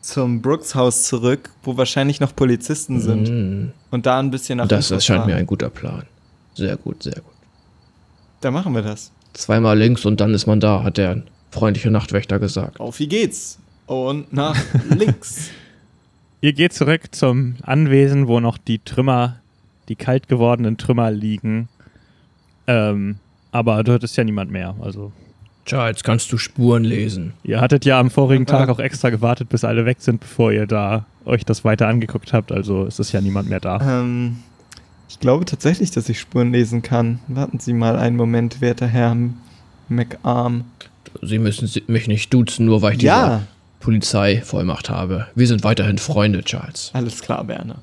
zum 0.00 0.42
Brooks 0.42 0.74
Haus 0.74 1.04
zurück, 1.04 1.50
wo 1.62 1.76
wahrscheinlich 1.76 2.18
noch 2.18 2.34
Polizisten 2.34 3.00
sind. 3.00 3.28
Mm. 3.28 3.70
Und 3.92 4.06
da 4.06 4.18
ein 4.18 4.32
bisschen 4.32 4.56
nach 4.56 4.66
Das, 4.66 4.88
das 4.88 5.04
scheint 5.04 5.20
fahren. 5.20 5.30
mir 5.30 5.36
ein 5.36 5.46
guter 5.46 5.70
Plan. 5.70 6.02
Sehr 6.56 6.76
gut, 6.76 7.04
sehr 7.04 7.14
gut. 7.14 7.34
Da 8.40 8.50
machen 8.50 8.74
wir 8.74 8.82
das. 8.82 9.12
Zweimal 9.34 9.78
links 9.78 10.04
und 10.04 10.20
dann 10.20 10.34
ist 10.34 10.46
man 10.46 10.58
da, 10.58 10.82
hat 10.82 10.96
der 10.96 11.22
freundliche 11.52 11.92
Nachtwächter 11.92 12.40
gesagt. 12.40 12.80
Auf 12.80 12.98
wie 12.98 13.06
geht's? 13.06 13.60
Und 13.86 14.32
nach 14.32 14.56
links. 14.90 15.50
Ihr 16.40 16.52
geht 16.52 16.72
zurück 16.72 17.14
zum 17.14 17.56
Anwesen, 17.62 18.28
wo 18.28 18.38
noch 18.40 18.58
die 18.58 18.78
Trümmer, 18.78 19.36
die 19.88 19.96
kalt 19.96 20.28
gewordenen 20.28 20.76
Trümmer 20.76 21.10
liegen. 21.10 21.68
Ähm, 22.66 23.16
aber 23.50 23.82
dort 23.82 24.04
ist 24.04 24.16
ja 24.16 24.24
niemand 24.24 24.50
mehr. 24.50 24.76
Also 24.80 25.12
Charles, 25.64 26.02
kannst 26.02 26.32
du 26.32 26.38
Spuren 26.38 26.84
lesen? 26.84 27.34
ihr 27.42 27.60
hattet 27.60 27.84
ja 27.84 28.00
am 28.00 28.10
vorigen 28.10 28.46
Tag 28.46 28.68
auch 28.70 28.78
extra 28.78 29.10
gewartet, 29.10 29.48
bis 29.50 29.64
alle 29.64 29.84
weg 29.84 29.98
sind, 30.00 30.20
bevor 30.20 30.50
ihr 30.52 30.66
da 30.66 31.04
euch 31.26 31.44
das 31.44 31.64
weiter 31.64 31.88
angeguckt 31.88 32.32
habt. 32.32 32.52
Also 32.52 32.86
es 32.86 32.98
ist 32.98 33.12
ja 33.12 33.20
niemand 33.20 33.48
mehr 33.50 33.60
da. 33.60 34.00
ähm, 34.00 34.38
ich 35.10 35.20
glaube 35.20 35.44
tatsächlich, 35.46 35.90
dass 35.90 36.08
ich 36.08 36.20
Spuren 36.20 36.52
lesen 36.52 36.82
kann. 36.82 37.20
Warten 37.28 37.58
Sie 37.58 37.72
mal 37.72 37.96
einen 37.96 38.16
Moment, 38.16 38.60
werter 38.60 38.86
Herr 38.86 39.16
McArm. 39.88 40.64
Sie 41.22 41.38
müssen 41.38 41.70
mich 41.86 42.08
nicht 42.08 42.32
duzen, 42.32 42.66
nur 42.66 42.82
weil 42.82 42.92
ich 42.92 42.98
diese 42.98 43.08
Ja, 43.08 43.42
Polizeivollmacht 43.88 44.90
habe. 44.90 45.28
Wir 45.34 45.46
sind 45.46 45.64
weiterhin 45.64 45.96
Freunde, 45.96 46.42
Charles. 46.42 46.90
alles 46.92 47.22
klar, 47.22 47.48
Werner. 47.48 47.76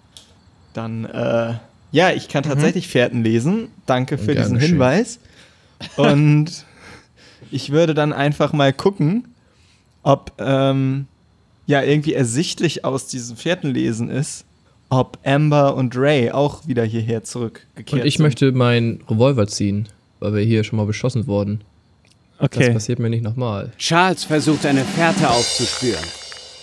Dann, 0.74 1.06
äh, 1.06 1.56
ja, 1.92 2.12
ich 2.12 2.28
Mhm. 2.28 2.32
kann 2.32 2.44
tatsächlich 2.44 2.88
Fährten 2.88 3.24
lesen. 3.24 3.70
Danke 3.88 4.20
für 4.20 4.36
diesen 4.36 4.54
geschehen. 4.56 4.74
Hinweis. 4.74 5.18
Und 5.96 6.64
ich 7.52 7.72
würde 7.72 7.96
dann 7.96 8.14
einfach 8.14 8.54
mal 8.54 8.72
gucken, 8.72 9.28
ob 10.04 10.32
ähm, 10.38 11.08
ja 11.66 11.82
irgendwie 11.82 12.14
ersichtlich 12.14 12.86
aus 12.86 13.08
diesem 13.08 13.36
Fährtenlesen 13.36 14.12
ist, 14.12 14.46
ob 14.90 15.18
Amber 15.26 15.74
und 15.76 15.98
Ray 15.98 16.30
auch 16.30 16.68
wieder 16.68 16.84
hierher 16.84 17.24
zurückgekehrt 17.24 17.94
Und 17.94 18.06
ich 18.06 18.18
sind. 18.18 18.24
möchte 18.26 18.52
meinen 18.52 19.02
Revolver 19.10 19.48
ziehen, 19.48 19.90
weil 20.20 20.36
wir 20.36 20.44
hier 20.44 20.64
schon 20.64 20.78
mal 20.78 20.86
beschossen 20.86 21.26
wurden. 21.26 21.62
Das 22.40 22.46
Okay. 22.52 22.72
passiert 22.74 23.00
mir 23.00 23.10
nicht 23.10 23.24
nochmal. 23.24 23.72
Charles 23.78 24.24
versucht 24.24 24.66
eine 24.66 24.84
Fährte 24.84 25.30
aufzuspüren. 25.30 26.04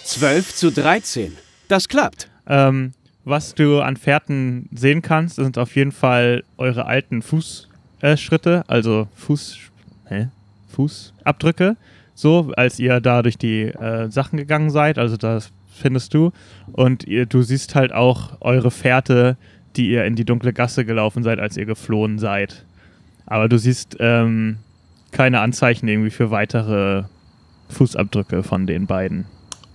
12 0.05 0.55
zu 0.55 0.71
13. 0.71 1.33
Das 1.69 1.89
klappt. 1.89 2.29
Ähm, 2.47 2.93
was 3.25 3.55
du 3.55 3.81
an 3.81 3.97
Fährten 3.97 4.69
sehen 4.75 5.01
kannst, 5.01 5.37
sind 5.37 5.57
auf 5.59 5.75
jeden 5.77 5.93
Fall 5.93 6.45
eure 6.59 6.87
alten 6.87 7.23
Fußschritte, 7.23 8.65
äh, 8.67 8.71
also 8.73 9.09
Fuß, 9.15 9.59
hä? 10.09 10.29
Fußabdrücke, 10.75 11.77
so 12.15 12.53
als 12.57 12.79
ihr 12.79 13.01
da 13.01 13.23
durch 13.23 13.39
die 13.39 13.63
äh, 13.63 14.11
Sachen 14.11 14.37
gegangen 14.39 14.71
seid. 14.71 14.99
Also 14.99 15.17
das 15.17 15.51
findest 15.73 16.13
du. 16.15 16.33
Und 16.73 17.05
ihr, 17.05 17.27
du 17.27 17.43
siehst 17.43 17.75
halt 17.75 17.93
auch 17.93 18.39
eure 18.41 18.71
Fährte, 18.71 19.37
die 19.77 19.89
ihr 19.91 20.05
in 20.05 20.17
die 20.17 20.25
dunkle 20.25 20.53
Gasse 20.53 20.85
gelaufen 20.85 21.23
seid, 21.23 21.39
als 21.39 21.57
ihr 21.57 21.65
geflohen 21.65 22.19
seid. 22.19 22.65
Aber 23.27 23.49
du 23.49 23.57
siehst 23.59 23.97
ähm, 24.01 24.57
keine 25.13 25.41
Anzeichen 25.41 25.87
irgendwie 25.89 26.11
für 26.11 26.31
weitere 26.31 27.05
Fußabdrücke 27.69 28.43
von 28.43 28.67
den 28.67 28.87
beiden. 28.87 29.27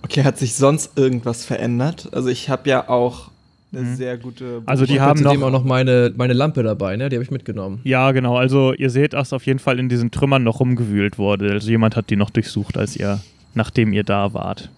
Okay, 0.02 0.22
hat 0.24 0.38
sich 0.38 0.54
sonst 0.54 0.96
irgendwas 0.98 1.44
verändert? 1.44 2.08
Also 2.12 2.28
ich 2.28 2.48
habe 2.48 2.68
ja 2.70 2.88
auch 2.88 3.30
eine 3.72 3.82
Mhm. 3.82 3.96
sehr 3.96 4.16
gute. 4.16 4.62
Also 4.66 4.86
die 4.86 4.94
Ich 4.94 5.00
haben 5.00 5.20
noch 5.20 5.42
auch 5.42 5.50
noch 5.50 5.64
meine, 5.64 6.12
meine 6.16 6.32
Lampe 6.32 6.62
dabei, 6.62 6.96
ne? 6.96 7.08
Die 7.08 7.16
habe 7.16 7.24
ich 7.24 7.30
mitgenommen. 7.30 7.80
Ja, 7.84 8.12
genau. 8.12 8.36
Also 8.36 8.72
ihr 8.72 8.90
seht, 8.90 9.12
dass 9.12 9.32
auf 9.32 9.44
jeden 9.46 9.58
Fall 9.58 9.78
in 9.78 9.88
diesen 9.88 10.10
Trümmern 10.10 10.42
noch 10.44 10.60
rumgewühlt 10.60 11.18
wurde. 11.18 11.50
Also 11.50 11.68
jemand 11.70 11.96
hat 11.96 12.08
die 12.10 12.16
noch 12.16 12.30
durchsucht, 12.30 12.78
als 12.78 12.96
ihr, 12.96 13.20
nachdem 13.54 13.92
ihr 13.92 14.04
da 14.04 14.32
wart. 14.32 14.70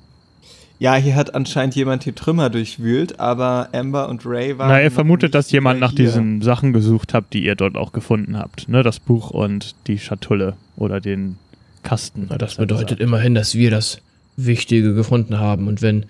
Ja, 0.80 0.94
hier 0.94 1.14
hat 1.14 1.34
anscheinend 1.34 1.76
jemand 1.76 2.06
die 2.06 2.12
Trümmer 2.12 2.48
durchwühlt, 2.48 3.20
aber 3.20 3.68
Amber 3.72 4.08
und 4.08 4.24
Ray 4.24 4.56
waren. 4.56 4.68
Na, 4.68 4.80
ihr 4.80 4.88
noch 4.88 4.94
vermutet, 4.94 5.24
nicht 5.24 5.34
dass 5.34 5.50
jemand 5.50 5.78
nach 5.78 5.90
hier. 5.90 6.06
diesen 6.06 6.40
Sachen 6.40 6.72
gesucht 6.72 7.12
habt, 7.12 7.34
die 7.34 7.44
ihr 7.44 7.54
dort 7.54 7.76
auch 7.76 7.92
gefunden 7.92 8.38
habt. 8.38 8.66
Ne, 8.66 8.82
das 8.82 8.98
Buch 8.98 9.30
und 9.30 9.74
die 9.86 9.98
Schatulle 9.98 10.56
oder 10.76 11.02
den 11.02 11.36
Kasten. 11.82 12.28
Na, 12.30 12.38
das 12.38 12.54
bedeutet 12.54 12.88
gesagt. 12.88 13.02
immerhin, 13.02 13.34
dass 13.34 13.54
wir 13.54 13.70
das 13.70 14.00
Wichtige 14.36 14.94
gefunden 14.94 15.38
haben. 15.38 15.68
Und 15.68 15.82
wenn 15.82 16.06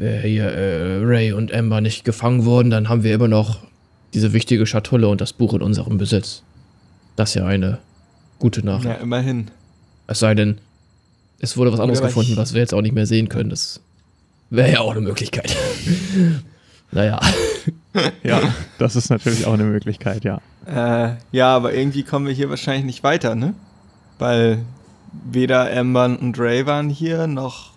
äh, 0.00 0.26
hier 0.26 0.44
äh, 0.44 1.04
Ray 1.04 1.32
und 1.34 1.52
Amber 1.52 1.82
nicht 1.82 2.06
gefangen 2.06 2.46
wurden, 2.46 2.70
dann 2.70 2.88
haben 2.88 3.04
wir 3.04 3.14
immer 3.14 3.28
noch 3.28 3.58
diese 4.14 4.32
wichtige 4.32 4.64
Schatulle 4.64 5.08
und 5.08 5.20
das 5.20 5.34
Buch 5.34 5.52
in 5.52 5.60
unserem 5.60 5.98
Besitz. 5.98 6.42
Das 7.16 7.30
ist 7.30 7.34
ja 7.34 7.46
eine 7.46 7.80
gute 8.38 8.64
Nachricht. 8.64 8.86
Ja, 8.86 8.94
immerhin. 8.94 9.50
Es 10.06 10.20
sei 10.20 10.34
denn, 10.34 10.56
es 11.40 11.56
wurde 11.56 11.72
was 11.72 11.80
anderes 11.80 12.00
Oder 12.00 12.08
gefunden, 12.08 12.36
was 12.36 12.54
wir 12.54 12.60
jetzt 12.60 12.74
auch 12.74 12.82
nicht 12.82 12.94
mehr 12.94 13.06
sehen 13.06 13.28
können. 13.28 13.50
Das 13.50 13.80
wäre 14.50 14.72
ja 14.72 14.80
auch 14.80 14.92
eine 14.92 15.00
Möglichkeit. 15.00 15.56
naja. 16.90 17.20
Ja, 18.24 18.40
das 18.78 18.96
ist 18.96 19.08
natürlich 19.08 19.46
auch 19.46 19.52
eine 19.54 19.62
Möglichkeit, 19.62 20.24
ja. 20.24 20.40
Äh, 20.66 21.14
ja, 21.30 21.54
aber 21.54 21.72
irgendwie 21.72 22.02
kommen 22.02 22.26
wir 22.26 22.34
hier 22.34 22.50
wahrscheinlich 22.50 22.84
nicht 22.84 23.04
weiter, 23.04 23.36
ne? 23.36 23.54
Weil 24.18 24.64
weder 25.30 25.72
Amber 25.74 26.06
und 26.20 26.36
Ray 26.38 26.66
waren 26.66 26.90
hier, 26.90 27.28
noch. 27.28 27.70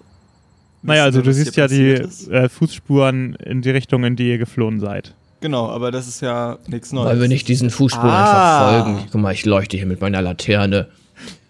Naja, 0.81 1.03
also 1.03 1.21
du 1.21 1.31
siehst 1.31 1.55
ja 1.55 1.67
die 1.67 1.91
äh, 2.31 2.49
Fußspuren 2.49 3.35
in 3.35 3.61
die 3.61 3.69
Richtung, 3.69 4.03
in 4.05 4.15
die 4.15 4.27
ihr 4.29 4.39
geflohen 4.39 4.79
seid. 4.79 5.13
Genau, 5.39 5.69
aber 5.69 5.91
das 5.91 6.07
ist 6.07 6.21
ja 6.21 6.57
nichts 6.67 6.91
Neues. 6.91 7.09
Weil 7.11 7.21
wir 7.21 7.27
nicht 7.27 7.47
diesen 7.47 7.69
Fußspuren 7.69 8.09
Ah. 8.09 8.69
einfach 8.69 8.83
folgen. 8.85 9.07
Guck 9.11 9.21
mal, 9.21 9.33
ich 9.33 9.45
leuchte 9.45 9.77
hier 9.77 9.85
mit 9.85 10.01
meiner 10.01 10.21
Laterne. 10.21 10.87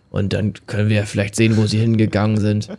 Und 0.09 0.33
dann 0.33 0.53
können 0.67 0.89
wir 0.89 1.05
vielleicht 1.05 1.35
sehen, 1.35 1.57
wo 1.57 1.65
sie 1.65 1.79
hingegangen 1.79 2.37
sind. 2.37 2.69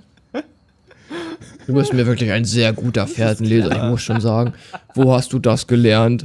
Du 1.66 1.74
bist 1.74 1.93
mir 1.93 2.07
wirklich 2.07 2.33
ein 2.33 2.47
sehr 2.47 2.72
guter 2.72 3.07
Fährtenleser, 3.07 3.70
ich 3.72 3.83
muss 3.91 4.03
schon 4.03 4.22
sagen. 4.22 4.55
Wo 4.95 5.12
hast 5.12 5.35
du 5.35 5.39
das 5.39 5.66
gelernt? 5.66 6.24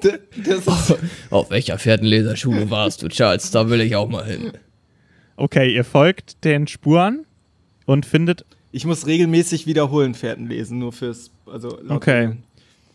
Das 0.00 0.66
ist, 0.66 0.96
Auf 1.30 1.50
welcher 1.50 1.78
Fährtenleserschule 1.78 2.70
warst 2.70 3.02
du, 3.02 3.08
Charles? 3.08 3.50
Da 3.50 3.68
will 3.68 3.82
ich 3.82 3.94
auch 3.94 4.08
mal 4.08 4.24
hin. 4.24 4.52
Okay, 5.36 5.74
ihr 5.74 5.84
folgt 5.84 6.44
den 6.44 6.66
Spuren 6.66 7.26
und 7.84 8.06
findet 8.06 8.46
ich 8.70 8.84
muss 8.84 9.06
regelmäßig 9.06 9.66
wiederholen 9.66 10.14
Fährten 10.14 10.46
lesen, 10.46 10.78
nur 10.78 10.92
fürs. 10.92 11.30
Also 11.46 11.78
Okay. 11.88 12.36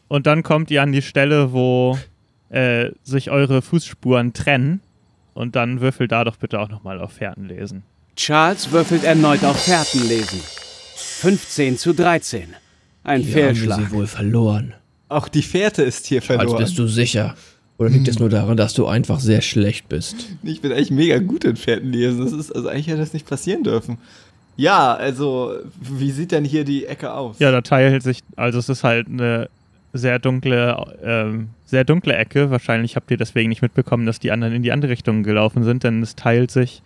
Und 0.08 0.28
dann 0.28 0.44
kommt 0.44 0.70
ihr 0.70 0.84
an 0.84 0.92
die 0.92 1.02
Stelle, 1.02 1.52
wo 1.54 1.98
äh, 2.50 2.92
sich 3.04 3.32
eure 3.32 3.62
Fußspuren 3.62 4.34
trennen. 4.34 4.82
Und 5.34 5.56
dann 5.56 5.82
würfel 5.82 6.08
da 6.08 6.24
doch 6.24 6.36
bitte 6.38 6.60
auch 6.60 6.70
nochmal 6.70 7.00
auf 7.02 7.14
Fährten 7.14 7.48
lesen. 7.48 7.84
Charles 8.16 8.72
würfelt 8.72 9.04
erneut 9.04 9.44
auf 9.44 9.60
Fährten 9.64 10.08
lesen. 10.08 10.40
15 10.96 11.78
zu 11.78 11.94
13. 11.94 12.54
Ein 13.04 13.22
Hier 13.22 13.30
haben 13.30 13.36
wir 13.36 13.56
Fehlschlag. 13.56 13.80
sie 13.80 13.92
wohl 13.92 14.08
verloren. 14.08 14.74
Auch 15.10 15.28
die 15.28 15.42
Fährte 15.42 15.82
ist 15.84 16.06
hier 16.06 16.22
Charles, 16.22 16.44
verloren. 16.44 16.64
bist 16.64 16.78
du 16.78 16.88
sicher? 16.88 17.36
Oder 17.80 17.90
liegt 17.90 18.08
es 18.08 18.20
nur 18.20 18.30
daran, 18.30 18.56
dass 18.56 18.74
du 18.76 18.86
einfach 18.86 19.20
sehr 19.20 19.42
schlecht 19.42 19.90
bist? 19.90 20.16
Ich 20.44 20.62
bin 20.62 20.72
eigentlich 20.72 20.92
mega 20.92 21.18
gut 21.18 21.44
in 21.44 21.56
Fährten 21.56 21.92
lesen. 21.92 22.24
Das 22.24 22.32
ist, 22.32 22.56
also 22.56 22.68
eigentlich 22.70 22.88
hätte 22.88 23.00
das 23.00 23.14
nicht 23.14 23.28
passieren 23.28 23.64
dürfen. 23.64 23.98
Ja, 24.56 24.94
also, 24.94 25.56
wie 25.82 26.12
sieht 26.12 26.32
denn 26.32 26.46
hier 26.46 26.64
die 26.64 26.86
Ecke 26.86 27.12
aus? 27.12 27.40
Ja, 27.40 27.52
da 27.52 27.62
teilt 27.62 28.04
sich, 28.04 28.20
also 28.36 28.60
es 28.60 28.70
ist 28.70 28.84
halt 28.84 29.08
eine 29.08 29.50
sehr 29.94 30.20
dunkle, 30.20 30.78
ähm, 31.04 31.50
sehr 31.74 31.84
dunkle 31.84 32.16
Ecke. 32.16 32.52
Wahrscheinlich 32.52 32.96
habt 32.96 33.10
ihr 33.10 33.18
deswegen 33.18 33.50
nicht 33.50 33.64
mitbekommen, 33.64 34.06
dass 34.06 34.20
die 34.20 34.32
anderen 34.32 34.54
in 34.54 34.62
die 34.62 34.72
andere 34.72 34.92
Richtung 34.92 35.24
gelaufen 35.24 35.64
sind, 35.64 35.84
denn 35.84 36.04
es 36.04 36.16
teilt 36.16 36.52
sich 36.52 36.84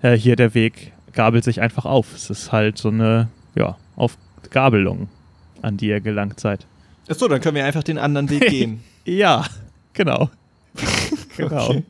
äh, 0.00 0.16
hier 0.16 0.36
der 0.36 0.54
Weg, 0.54 0.92
gabelt 1.12 1.42
sich 1.42 1.60
einfach 1.60 1.86
auf. 1.86 2.14
Es 2.14 2.30
ist 2.30 2.52
halt 2.52 2.78
so 2.78 2.88
eine, 2.88 3.28
ja, 3.56 3.76
Aufgabelung, 3.96 5.08
an 5.60 5.76
die 5.76 5.88
ihr 5.88 6.00
gelangt 6.00 6.38
seid. 6.38 6.66
Achso, 7.08 7.26
dann 7.26 7.40
können 7.40 7.56
wir 7.56 7.64
einfach 7.64 7.82
den 7.82 7.98
anderen 7.98 8.30
Weg 8.30 8.46
gehen. 8.48 8.84
Ja, 9.04 9.44
genau. 9.92 10.30
genau. 11.36 11.70
Okay. 11.70 11.82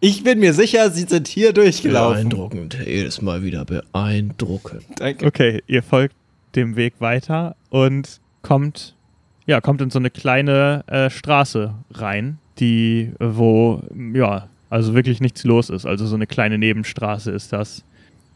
Ich 0.00 0.22
bin 0.22 0.38
mir 0.38 0.52
sicher, 0.52 0.90
sie 0.90 1.04
sind 1.04 1.26
hier 1.26 1.54
durchgelaufen. 1.54 2.28
Beeindruckend. 2.28 2.76
Jedes 2.84 3.22
Mal 3.22 3.42
wieder 3.42 3.64
beeindruckend. 3.64 4.84
Danke. 4.98 5.24
Okay, 5.24 5.62
ihr 5.66 5.82
folgt 5.82 6.14
dem 6.54 6.76
Weg 6.76 6.96
weiter 6.98 7.56
und 7.70 8.20
kommt, 8.42 8.94
ja, 9.46 9.60
kommt 9.60 9.80
in 9.80 9.90
so 9.90 9.98
eine 9.98 10.10
kleine 10.10 10.84
äh, 10.88 11.08
Straße 11.08 11.74
rein, 11.92 12.38
die, 12.58 13.12
wo, 13.18 13.82
ja, 14.12 14.48
also 14.70 14.94
wirklich 14.94 15.20
nichts 15.20 15.44
los 15.44 15.70
ist. 15.70 15.86
Also 15.86 16.06
so 16.06 16.16
eine 16.16 16.26
kleine 16.26 16.58
Nebenstraße 16.58 17.30
ist 17.30 17.52
das. 17.52 17.84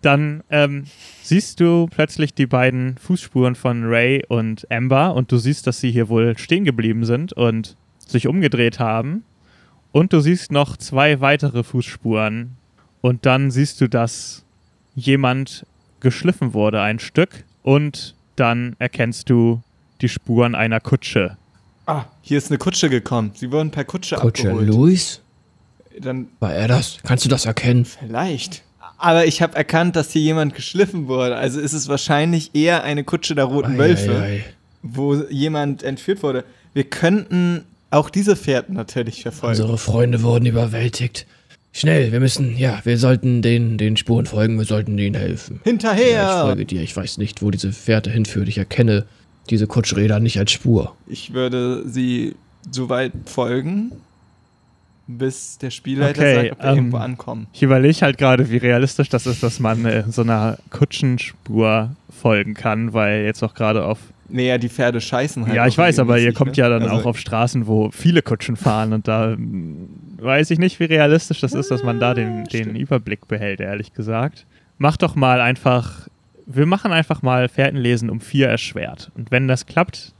Dann 0.03 0.43
ähm, 0.49 0.85
siehst 1.23 1.61
du 1.61 1.87
plötzlich 1.91 2.33
die 2.33 2.47
beiden 2.47 2.97
Fußspuren 2.97 3.55
von 3.55 3.85
Ray 3.85 4.25
und 4.29 4.71
Amber 4.71 5.15
und 5.15 5.31
du 5.31 5.37
siehst, 5.37 5.67
dass 5.67 5.81
sie 5.81 5.91
hier 5.91 6.09
wohl 6.09 6.39
stehen 6.39 6.65
geblieben 6.65 7.05
sind 7.05 7.33
und 7.33 7.77
sich 7.99 8.27
umgedreht 8.27 8.79
haben. 8.79 9.25
Und 9.93 10.13
du 10.13 10.21
siehst 10.21 10.53
noch 10.53 10.77
zwei 10.77 11.21
weitere 11.21 11.65
Fußspuren. 11.65 12.57
Und 13.01 13.27
dann 13.27 13.51
siehst 13.51 13.81
du, 13.81 13.89
dass 13.89 14.45
jemand 14.95 15.67
geschliffen 15.99 16.55
wurde, 16.55 16.81
ein 16.81 16.99
Stück. 16.99 17.45
Und 17.63 18.15
dann 18.37 18.77
erkennst 18.79 19.29
du 19.29 19.63
die 20.03 20.09
Spuren 20.09 20.55
einer 20.55 20.81
Kutsche. 20.81 21.37
Ah, 21.87 22.05
hier 22.23 22.39
ist 22.39 22.51
eine 22.51 22.59
Kutsche 22.59 22.89
gekommen. 22.89 23.33
Sie 23.35 23.51
wurden 23.51 23.71
per 23.71 23.85
Kutsche 23.85 24.17
Kutscher 24.17 24.51
abgeholt. 24.51 24.69
Louis? 24.69 25.21
Dann 26.01 26.29
War 26.39 26.55
er 26.55 26.69
das? 26.69 26.99
Kannst 27.03 27.25
du 27.25 27.29
das 27.29 27.47
erkennen? 27.47 27.85
vielleicht. 27.85 28.63
Aber 28.97 29.25
ich 29.27 29.41
habe 29.41 29.57
erkannt, 29.57 29.97
dass 29.97 30.13
hier 30.13 30.21
jemand 30.23 30.55
geschliffen 30.55 31.09
wurde. 31.09 31.37
Also 31.37 31.59
ist 31.59 31.73
es 31.73 31.89
wahrscheinlich 31.89 32.51
eher 32.55 32.85
eine 32.85 33.03
Kutsche 33.03 33.35
der 33.35 33.47
Roten 33.47 33.79
Wölfe, 33.79 34.13
Ei, 34.13 34.19
ei, 34.19 34.33
ei. 34.37 34.45
wo 34.83 35.15
jemand 35.31 35.83
entführt 35.83 36.23
wurde. 36.23 36.45
Wir 36.75 36.85
könnten 36.85 37.65
auch 37.91 38.11
diese 38.11 38.37
Fährten 38.37 38.75
natürlich 38.75 39.23
verfolgen. 39.23 39.59
Unsere 39.61 39.79
Freunde 39.79 40.23
wurden 40.23 40.45
überwältigt. 40.47 41.27
Schnell, 41.73 42.13
wir 42.13 42.21
müssen, 42.21 42.57
ja, 42.59 42.81
wir 42.85 42.99
sollten 42.99 43.43
den, 43.43 43.79
den 43.79 43.97
Spuren 43.97 44.27
folgen, 44.27 44.59
wir 44.59 44.65
sollten 44.67 44.99
ihnen 44.99 45.15
helfen. 45.15 45.61
Hinterher! 45.65 46.11
Ja, 46.13 46.41
ich 46.43 46.47
folge 46.49 46.67
dir, 46.67 46.83
ich 46.83 46.95
weiß 46.97 47.19
nicht, 47.19 47.43
wo 47.43 47.51
diese 47.51 47.73
Fährte 47.73 48.11
hinführt. 48.11 48.49
Ich 48.49 48.59
erkenne 48.59 49.07
diese 49.51 49.67
Kutschräder 49.67 50.21
nicht 50.21 50.39
als 50.39 50.53
Spur. 50.53 50.95
Ich 51.07 51.33
würde 51.33 51.89
sie 51.89 52.35
so 52.71 52.89
weit 52.89 53.13
folgen, 53.27 53.93
bis 55.07 55.59
der 55.59 55.71
Spielleiter 55.71 56.21
Okay, 56.21 56.35
sagt, 56.35 56.53
ob 56.53 56.59
wir 56.59 56.65
ähm, 56.71 56.77
irgendwo 56.77 56.97
ankommen. 56.99 57.47
Ich 57.53 57.63
überlege 57.63 58.01
halt 58.03 58.19
gerade, 58.19 58.51
wie 58.51 58.59
realistisch 58.59 59.09
das 59.09 59.27
ist, 59.27 59.43
dass 59.43 59.61
man 59.61 59.85
äh, 59.85 60.05
so 60.09 60.23
einer 60.23 60.59
Kutschenspur 60.71 61.91
folgen 62.11 62.55
kann, 62.55 62.93
weil 62.93 63.25
jetzt 63.25 63.43
auch 63.43 63.55
gerade 63.55 63.85
auf. 63.85 63.99
Naja, 64.29 64.59
die 64.59 64.69
Pferde 64.69 65.01
scheißen 65.01 65.45
halt. 65.47 65.57
ja, 65.57 65.67
ich 65.67 65.77
weiß, 65.77 65.99
aber 65.99 66.19
ihr 66.19 66.33
kommt 66.33 66.53
ne? 66.53 66.57
ja 66.59 66.69
dann 66.69 66.83
Also, 66.83 66.95
auch 66.95 67.07
auf 67.07 67.19
Straßen, 67.19 67.67
wo 67.67 67.91
viele 67.91 68.23
Kutschen 68.23 68.55
fahren 68.57 68.93
und 68.93 69.09
da 69.09 69.35
mm, 69.37 69.89
weiß 70.21 70.53
ich 70.53 70.61
nicht, 70.61 70.79
wie 70.79 70.85
realistisch 70.85 71.41
das 71.41 71.53
ist, 71.53 71.73
dass 71.73 71.83
man 71.83 71.99
da 71.99 72.15
den, 72.15 72.45
den 72.45 72.77
Überblick 72.77 73.27
behält, 73.27 73.59
ehrlich 73.61 73.93
gesagt. 73.93 74.47
Mach 74.79 74.97
doch 74.97 75.17
mal 75.17 75.41
einfach. 75.41 76.09
Wir 76.53 76.67
machen 76.67 76.91
einfach 76.91 77.23
mal 77.23 77.49
Fährtenlesen 77.49 78.11
um 78.11 78.21
vier 78.21 78.49
erschwert. 78.49 79.13
Und 79.15 79.31
wenn 79.31 79.47
das 79.47 79.67
klappt, 79.67 80.13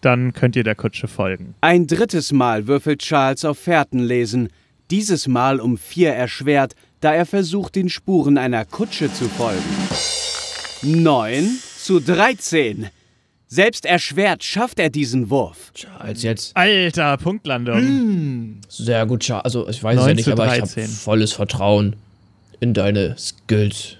dann 0.00 0.32
könnt 0.32 0.54
ihr 0.54 0.62
der 0.62 0.76
Kutsche 0.76 1.08
folgen. 1.08 1.54
Ein 1.60 1.88
drittes 1.88 2.30
Mal 2.30 2.68
würfelt 2.68 3.00
Charles 3.00 3.44
auf 3.44 3.58
Fährtenlesen, 3.58 4.50
dieses 4.92 5.26
Mal 5.26 5.58
um 5.58 5.76
vier 5.76 6.12
erschwert, 6.12 6.76
da 7.00 7.12
er 7.12 7.26
versucht, 7.26 7.74
den 7.74 7.88
Spuren 7.88 8.38
einer 8.38 8.64
Kutsche 8.64 9.12
zu 9.12 9.28
folgen. 9.28 9.62
9 10.82 11.50
zu 11.78 11.98
13. 11.98 12.88
Selbst 13.48 13.84
erschwert 13.84 14.44
schafft 14.44 14.78
er 14.78 14.88
diesen 14.88 15.30
Wurf. 15.30 15.72
Charles, 15.74 16.22
jetzt. 16.22 16.56
Alter, 16.56 17.16
Punktlandung. 17.16 17.78
Hm. 17.78 18.60
Sehr 18.68 19.04
gut, 19.06 19.20
Charles. 19.20 19.44
Also, 19.46 19.68
ich 19.68 19.82
weiß 19.82 19.98
es 19.98 20.02
ja 20.02 20.06
9 20.06 20.16
nicht, 20.16 20.28
aber 20.28 20.44
ich 20.46 20.52
habe 20.52 20.60
13. 20.60 20.86
volles 20.86 21.32
Vertrauen 21.32 21.96
in 22.60 22.72
deine 22.72 23.16
Skills. 23.18 23.96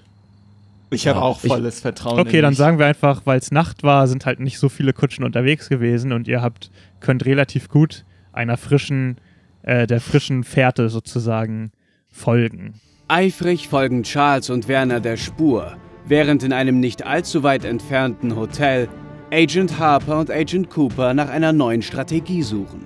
Ich 0.93 1.09
habe 1.09 1.19
Ja, 1.19 1.25
auch 1.25 1.43
ich- 1.43 1.51
volles 1.51 1.81
Vertrauen. 1.81 2.21
Okay, 2.21 2.37
in 2.37 2.43
dann 2.43 2.51
mich. 2.51 2.59
sagen 2.59 2.79
wir 2.79 2.87
einfach, 2.87 3.23
weil 3.25 3.39
es 3.39 3.51
Nacht 3.51 3.83
war, 3.83 4.07
sind 4.07 4.27
halt 4.27 4.41
nicht 4.41 4.59
so 4.59 4.69
viele 4.69 4.93
Kutschen 4.93 5.25
unterwegs 5.25 5.69
gewesen 5.69 6.13
und 6.13 6.29
ihr 6.29 6.43
habt, 6.43 6.71
könnt 7.01 7.25
relativ 7.25 7.69
gut 7.69 8.05
einer 8.33 8.57
frischen, 8.57 9.17
äh, 9.63 9.87
der 9.87 10.01
frischen 10.01 10.45
Fährte 10.45 10.89
sozusagen 10.89 11.73
folgen. 12.11 12.75
Eifrig 13.09 13.69
folgen 13.69 14.03
Charles 14.05 14.49
und 14.51 14.69
Werner 14.69 15.01
der 15.01 15.17
Spur, 15.17 15.77
während 16.07 16.43
in 16.43 16.53
einem 16.53 16.79
nicht 16.81 17.05
allzu 17.07 17.43
weit 17.43 17.65
entfernten 17.65 18.37
Hotel 18.37 18.89
Agent 19.33 19.79
Harper 19.79 20.19
und 20.19 20.31
Agent 20.31 20.69
Cooper 20.71 21.15
nach 21.15 21.29
einer 21.31 21.53
neuen 21.55 21.81
Strategie 21.83 22.43
suchen. 22.43 22.85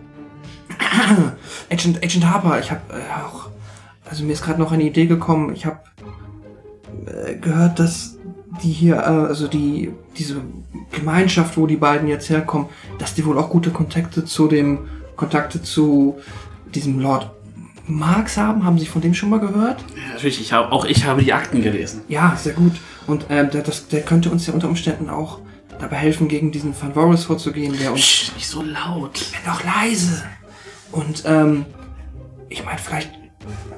Agent, 1.70 2.02
Agent 2.02 2.24
Harper, 2.24 2.60
ich 2.60 2.70
habe 2.70 2.80
äh, 2.92 3.24
auch, 3.24 3.50
also 4.08 4.24
mir 4.24 4.32
ist 4.32 4.42
gerade 4.44 4.60
noch 4.60 4.72
eine 4.72 4.84
Idee 4.84 5.06
gekommen. 5.06 5.52
Ich 5.54 5.66
habe 5.66 5.78
gehört, 7.40 7.78
dass 7.78 8.16
die 8.62 8.72
hier, 8.72 8.96
äh, 8.96 9.00
also 9.00 9.48
die 9.48 9.92
diese 10.16 10.40
Gemeinschaft, 10.92 11.56
wo 11.56 11.66
die 11.66 11.76
beiden 11.76 12.08
jetzt 12.08 12.30
herkommen, 12.30 12.68
dass 12.98 13.14
die 13.14 13.24
wohl 13.24 13.38
auch 13.38 13.50
gute 13.50 13.70
Kontakte 13.70 14.24
zu 14.24 14.48
dem 14.48 14.88
Kontakte 15.16 15.62
zu 15.62 16.18
diesem 16.74 16.98
Lord 17.00 17.30
Marx 17.86 18.36
haben. 18.36 18.64
Haben 18.64 18.78
Sie 18.78 18.86
von 18.86 19.02
dem 19.02 19.14
schon 19.14 19.30
mal 19.30 19.40
gehört? 19.40 19.84
Ja, 19.94 20.14
natürlich, 20.14 20.40
ich 20.40 20.52
hab, 20.52 20.72
auch 20.72 20.84
ich 20.84 21.04
habe 21.04 21.22
die 21.22 21.32
Akten 21.32 21.62
gelesen. 21.62 22.02
Ja, 22.08 22.36
sehr 22.36 22.54
gut. 22.54 22.72
Und 23.06 23.26
ähm, 23.28 23.50
der, 23.50 23.62
das, 23.62 23.88
der 23.88 24.02
könnte 24.02 24.30
uns 24.30 24.46
ja 24.46 24.52
unter 24.52 24.68
Umständen 24.68 25.08
auch 25.08 25.40
dabei 25.78 25.96
helfen, 25.96 26.28
gegen 26.28 26.50
diesen 26.52 26.74
Van 26.80 26.94
Voris 26.94 27.24
vorzugehen, 27.24 27.76
der 27.78 27.92
uns 27.92 28.00
Psst, 28.00 28.34
nicht 28.34 28.48
so 28.48 28.62
laut. 28.62 29.12
bin 29.12 29.40
doch 29.44 29.62
leise. 29.62 30.24
Und 30.92 31.22
ähm, 31.26 31.66
ich 32.48 32.64
meine, 32.64 32.78
vielleicht 32.78 33.10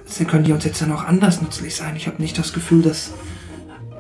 sie- 0.06 0.24
können 0.24 0.44
die 0.44 0.52
uns 0.52 0.64
jetzt 0.64 0.80
ja 0.80 0.86
noch 0.86 1.04
anders 1.06 1.40
nützlich 1.42 1.74
sein. 1.76 1.96
Ich 1.96 2.06
habe 2.06 2.20
nicht 2.22 2.38
das 2.38 2.52
Gefühl, 2.52 2.82
dass, 2.82 3.12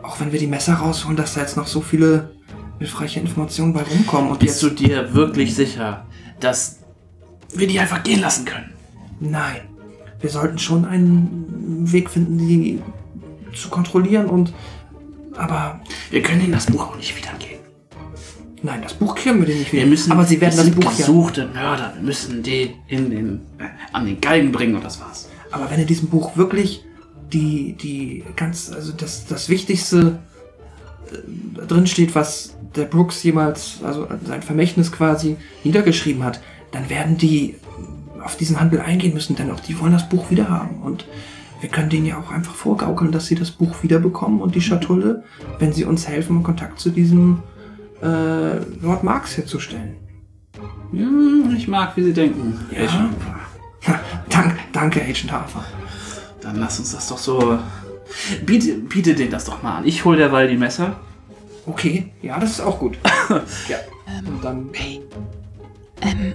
auch 0.02 0.20
wenn 0.20 0.32
wir 0.32 0.38
die 0.38 0.46
Messer 0.46 0.74
rausholen, 0.74 1.16
dass 1.16 1.34
da 1.34 1.40
jetzt 1.40 1.56
noch 1.56 1.66
so 1.66 1.80
viele 1.80 2.30
hilfreiche 2.78 3.20
Informationen 3.20 3.72
bei 3.72 3.82
rumkommen. 3.82 4.30
Und 4.30 4.38
Bist 4.40 4.62
du 4.62 4.70
dir 4.70 5.12
wirklich 5.14 5.54
sicher, 5.54 6.06
dass 6.40 6.78
wir 7.54 7.66
die 7.66 7.78
einfach 7.80 8.02
gehen 8.02 8.20
lassen 8.20 8.44
können? 8.44 8.72
nein, 9.20 9.62
wir 10.20 10.30
sollten 10.30 10.58
schon 10.58 10.84
einen 10.84 11.82
Weg 11.90 12.08
finden, 12.10 12.38
die 12.38 12.80
zu 13.54 13.68
kontrollieren 13.68 14.26
und, 14.26 14.52
aber 15.36 15.80
Wir 16.10 16.22
können 16.22 16.40
ihnen 16.42 16.52
das 16.52 16.66
Buch 16.66 16.88
auch 16.90 16.96
nicht 16.96 17.16
wiedergeben. 17.16 17.64
nein, 18.62 18.80
das 18.82 18.94
Buch 18.94 19.14
können 19.16 19.40
wir 19.40 19.46
denen 19.46 19.60
nicht 19.60 19.72
Wir 19.72 19.80
wieder. 19.80 19.90
müssen, 19.90 20.12
aber 20.12 20.24
sie 20.24 20.40
werden 20.40 20.56
das 20.56 20.70
Buch 20.70 20.84
ja. 20.84 20.90
gesuchte 20.98 21.46
Mörder. 21.52 21.92
Wir 21.96 22.02
müssen 22.02 22.42
die 22.44 22.74
in 22.86 23.10
den, 23.10 23.40
äh, 23.58 23.64
an 23.92 24.06
den 24.06 24.20
Galgen 24.20 24.52
bringen 24.52 24.76
und 24.76 24.84
das 24.84 25.00
war's. 25.00 25.28
Aber 25.50 25.70
wenn 25.70 25.80
in 25.80 25.86
diesem 25.86 26.08
Buch 26.08 26.36
wirklich 26.36 26.84
die, 27.32 27.74
die 27.74 28.24
ganz, 28.36 28.70
also 28.72 28.92
das, 28.92 29.26
das 29.26 29.48
Wichtigste 29.48 30.18
äh, 31.10 31.66
drin 31.66 31.86
steht, 31.86 32.14
was 32.14 32.56
der 32.74 32.84
Brooks 32.84 33.22
jemals, 33.22 33.78
also 33.82 34.06
sein 34.24 34.42
Vermächtnis 34.42 34.92
quasi 34.92 35.36
niedergeschrieben 35.64 36.22
hat, 36.24 36.40
dann 36.70 36.90
werden 36.90 37.16
die 37.16 37.56
auf 38.22 38.36
diesen 38.36 38.60
Handel 38.60 38.80
eingehen 38.80 39.14
müssen, 39.14 39.36
denn 39.36 39.50
auch 39.50 39.60
die 39.60 39.78
wollen 39.80 39.92
das 39.92 40.08
Buch 40.08 40.30
wieder 40.30 40.48
haben. 40.48 40.82
Und 40.82 41.06
wir 41.60 41.68
können 41.68 41.90
denen 41.90 42.06
ja 42.06 42.18
auch 42.18 42.30
einfach 42.30 42.54
vorgaukeln, 42.54 43.12
dass 43.12 43.26
sie 43.26 43.34
das 43.34 43.50
Buch 43.50 43.82
wiederbekommen 43.82 44.40
und 44.40 44.54
die 44.54 44.60
Schatulle, 44.60 45.24
wenn 45.58 45.72
sie 45.72 45.84
uns 45.84 46.06
helfen, 46.06 46.42
Kontakt 46.42 46.78
zu 46.78 46.90
diesem 46.90 47.42
äh, 48.02 48.58
Lord 48.82 49.02
Marx 49.02 49.36
herzustellen. 49.36 49.96
Hm, 50.90 51.54
ich 51.56 51.68
mag, 51.68 51.96
wie 51.96 52.02
sie 52.02 52.12
denken. 52.12 52.58
Ja. 52.70 52.84
Ich, 52.84 52.92
danke, 54.78 55.02
Agent 55.02 55.32
Hafer. 55.32 55.64
dann 56.40 56.56
lass 56.56 56.78
uns 56.78 56.92
das 56.92 57.08
doch 57.08 57.18
so. 57.18 57.58
Biete, 58.44 58.74
biete 58.74 59.14
denen 59.14 59.30
das 59.30 59.44
doch 59.44 59.62
mal 59.62 59.78
an. 59.78 59.86
Ich 59.86 60.04
hol 60.04 60.16
derweil 60.16 60.48
die 60.48 60.56
Messer. 60.56 60.96
Okay, 61.66 62.12
ja, 62.22 62.38
das 62.38 62.52
ist 62.52 62.60
auch 62.60 62.78
gut. 62.78 62.96
ja. 63.68 63.76
Und 64.26 64.42
dann. 64.42 64.70
Ähm, 66.00 66.34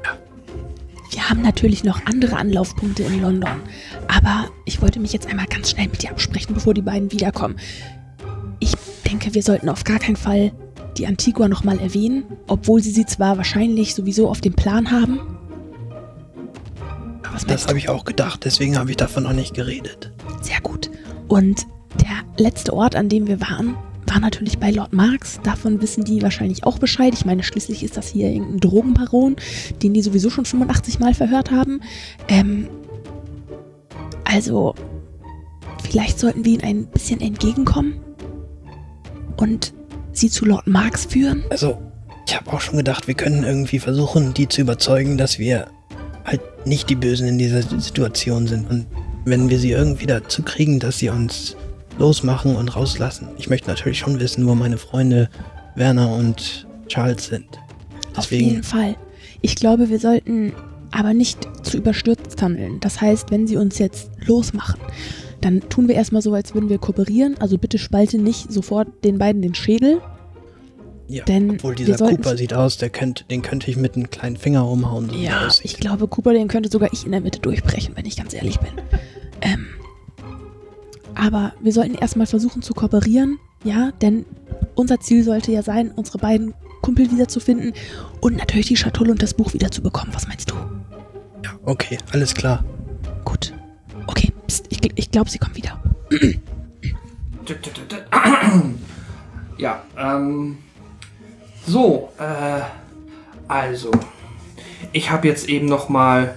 wir 1.10 1.30
haben 1.30 1.42
natürlich 1.42 1.84
noch 1.84 2.06
andere 2.06 2.36
Anlaufpunkte 2.36 3.04
in 3.04 3.22
London. 3.22 3.62
Aber 4.08 4.50
ich 4.66 4.82
wollte 4.82 5.00
mich 5.00 5.14
jetzt 5.14 5.28
einmal 5.28 5.48
ganz 5.48 5.72
schnell 5.72 5.88
mit 5.88 6.04
dir 6.04 6.12
absprechen, 6.12 6.54
bevor 6.54 6.74
die 6.74 6.82
beiden 6.82 7.12
wiederkommen. 7.12 7.56
Ich 8.60 8.74
denke, 9.10 9.34
wir 9.34 9.42
sollten 9.42 9.70
auf 9.70 9.84
gar 9.84 10.00
keinen 10.00 10.16
Fall 10.16 10.52
die 10.98 11.08
Antigua 11.08 11.48
nochmal 11.48 11.80
erwähnen, 11.80 12.24
obwohl 12.48 12.84
sie 12.84 12.92
sie 12.92 13.06
zwar 13.06 13.38
wahrscheinlich 13.38 13.96
sowieso 13.96 14.30
auf 14.30 14.42
dem 14.42 14.54
Plan 14.54 14.92
haben? 14.92 15.33
Was 17.34 17.46
Das 17.46 17.68
habe 17.68 17.80
ich 17.80 17.90
auch 17.90 18.06
gedacht, 18.06 18.46
deswegen 18.46 18.78
habe 18.78 18.92
ich 18.92 18.98
davon 18.98 19.24
noch 19.24 19.34
nicht 19.34 19.56
geredet. 19.56 20.12
Sehr 20.42 20.62
gut. 20.62 20.92
Und 21.28 21.66
der 22.00 22.24
letzte 22.38 22.74
Ort, 22.74 22.96
an 22.96 23.10
dem 23.10 23.28
wir 23.28 23.42
waren, 23.42 23.76
war 24.06 24.20
natürlich 24.20 24.60
bei 24.60 24.70
Lord 24.70 24.94
Marx. 24.94 25.40
Davon 25.44 25.82
wissen 25.82 26.04
die 26.04 26.22
wahrscheinlich 26.22 26.64
auch 26.64 26.78
Bescheid. 26.78 27.14
Ich 27.14 27.26
meine, 27.26 27.42
schließlich 27.42 27.84
ist 27.84 27.98
das 27.98 28.10
hier 28.10 28.30
irgendein 28.30 28.60
Drogenbaron, 28.60 29.36
den 29.82 29.94
die 29.94 30.02
sowieso 30.02 30.30
schon 30.30 30.46
85 30.46 31.00
Mal 31.00 31.14
verhört 31.16 31.50
haben. 31.50 31.82
Ähm, 32.28 32.68
also, 34.26 34.76
vielleicht 35.84 36.20
sollten 36.20 36.46
wir 36.46 36.54
ihnen 36.54 36.64
ein 36.64 36.86
bisschen 36.86 37.22
entgegenkommen 37.22 38.00
und 39.38 39.74
sie 40.12 40.30
zu 40.30 40.46
Lord 40.46 40.68
Marx 40.68 41.06
führen. 41.06 41.44
Also, 41.50 41.80
ich 42.28 42.36
habe 42.36 42.52
auch 42.54 42.62
schon 42.62 42.78
gedacht, 42.78 43.08
wir 43.08 43.16
können 43.16 43.44
irgendwie 43.44 43.80
versuchen, 43.80 44.34
die 44.34 44.48
zu 44.48 44.62
überzeugen, 44.62 45.18
dass 45.18 45.40
wir 45.40 45.68
nicht 46.66 46.90
die 46.90 46.96
Bösen 46.96 47.28
in 47.28 47.38
dieser 47.38 47.62
Situation 47.62 48.48
sind. 48.48 48.70
Und 48.70 48.86
wenn 49.26 49.50
wir 49.50 49.60
sie 49.60 49.72
irgendwie 49.72 50.06
dazu 50.06 50.44
kriegen, 50.44 50.80
dass 50.80 51.00
sie 51.00 51.10
uns 51.10 51.56
losmachen 52.00 52.56
und 52.56 52.76
rauslassen. 52.76 53.28
Ich 53.38 53.50
möchte 53.50 53.70
natürlich 53.70 54.00
schon 54.00 54.20
wissen, 54.20 54.48
wo 54.48 54.56
meine 54.56 54.78
Freunde 54.78 55.30
Werner 55.76 56.14
und 56.16 56.68
Charles 56.88 57.28
sind. 57.28 57.46
Auf 58.16 58.28
Deswegen, 58.28 58.50
jeden 58.50 58.64
Fall. 58.64 58.96
Ich 59.42 59.56
glaube, 59.56 59.90
wir 59.90 60.00
sollten 60.00 60.54
aber 60.92 61.14
nicht 61.14 61.48
zu 61.64 61.78
überstürzt 61.78 62.42
handeln. 62.42 62.80
Das 62.80 63.02
heißt, 63.02 63.32
wenn 63.32 63.48
sie 63.48 63.58
uns 63.58 63.80
jetzt 63.80 64.12
losmachen, 64.26 64.80
dann 65.42 65.62
tun 65.70 65.88
wir 65.88 65.96
erstmal 65.96 66.22
so, 66.22 66.34
als 66.34 66.54
würden 66.54 66.70
wir 66.70 66.78
kooperieren. 66.78 67.36
Also 67.40 67.58
bitte 67.58 67.78
spalte 67.78 68.18
nicht 68.18 68.52
sofort 68.52 68.88
den 69.04 69.18
beiden 69.18 69.42
den 69.42 69.56
Schädel. 69.56 70.02
Ja, 71.08 71.24
denn 71.26 71.52
obwohl 71.52 71.76
dieser 71.76 71.98
Cooper 71.98 72.38
sieht 72.38 72.54
aus, 72.54 72.78
der 72.78 72.90
könnte, 72.90 73.24
den 73.26 73.42
könnte 73.42 73.70
ich 73.70 73.78
mit 73.78 73.96
einem 73.96 74.10
kleinen 74.10 74.38
Finger 74.38 74.68
umhauen. 74.68 75.10
So 75.10 75.16
Ja, 75.16 75.50
ich 75.64 75.78
glaube, 75.78 76.08
Cooper, 76.08 76.34
den 76.34 76.48
könnte 76.48 76.70
sogar 76.70 76.92
ich 76.94 77.06
in 77.06 77.12
der 77.12 77.22
Mitte 77.22 77.40
durchbrechen, 77.40 77.96
wenn 77.96 78.06
ich 78.06 78.16
ganz 78.16 78.34
ehrlich 78.34 78.60
bin. 78.60 78.72
Ähm, 79.46 79.66
aber 81.16 81.52
wir 81.60 81.74
sollten 81.74 81.96
erstmal 81.96 82.28
versuchen 82.28 82.62
zu 82.62 82.74
kooperieren, 82.74 83.40
ja, 83.66 83.92
denn 84.02 84.26
unser 84.74 85.02
Ziel 85.02 85.22
sollte 85.26 85.52
ja 85.52 85.62
sein, 85.64 85.92
unsere 85.92 86.18
beiden 86.18 86.54
Kumpel 86.82 87.12
wiederzufinden 87.12 87.74
und 88.22 88.38
natürlich 88.38 88.68
die 88.68 88.78
Schatulle 88.78 89.12
und 89.12 89.22
das 89.22 89.34
Buch 89.34 89.54
wiederzubekommen. 89.54 90.16
Was 90.16 90.30
meinst 90.30 90.50
du? 90.50 90.56
ja, 91.44 91.52
okay, 91.66 91.98
alles 92.14 92.34
klar. 92.34 92.64
Gut. 93.26 93.54
Okay, 94.08 94.32
pst, 94.48 94.68
ich, 94.70 94.80
ich 94.96 95.12
glaube, 95.12 95.30
sie 95.30 95.40
kommen 95.40 95.58
wieder. 95.58 95.78
Ja, 99.58 99.84
ähm. 99.98 100.58
So, 101.66 102.10
äh. 102.20 102.62
Also. 103.48 103.92
Ich 104.92 105.12
habe 105.12 105.28
jetzt 105.28 105.50
eben 105.50 105.66
nochmal 105.68 106.36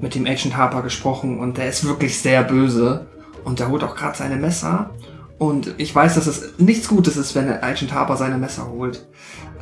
mit 0.00 0.14
dem 0.14 0.26
Agent 0.26 0.56
Harper 0.56 0.82
gesprochen 0.82 1.40
und 1.40 1.56
der 1.58 1.68
ist 1.68 1.84
wirklich 1.86 2.18
sehr 2.20 2.42
böse. 2.42 3.06
Und 3.44 3.60
der 3.60 3.68
holt 3.70 3.82
auch 3.84 3.96
gerade 3.96 4.16
seine 4.16 4.36
Messer. 4.36 4.90
Und 5.38 5.74
ich 5.78 5.94
weiß, 5.94 6.16
dass 6.16 6.26
es 6.26 6.58
nichts 6.58 6.88
Gutes 6.88 7.16
ist, 7.16 7.34
wenn 7.34 7.46
der 7.46 7.62
Agent 7.64 7.92
Harper 7.94 8.16
seine 8.16 8.38
Messer 8.38 8.68
holt. 8.68 9.06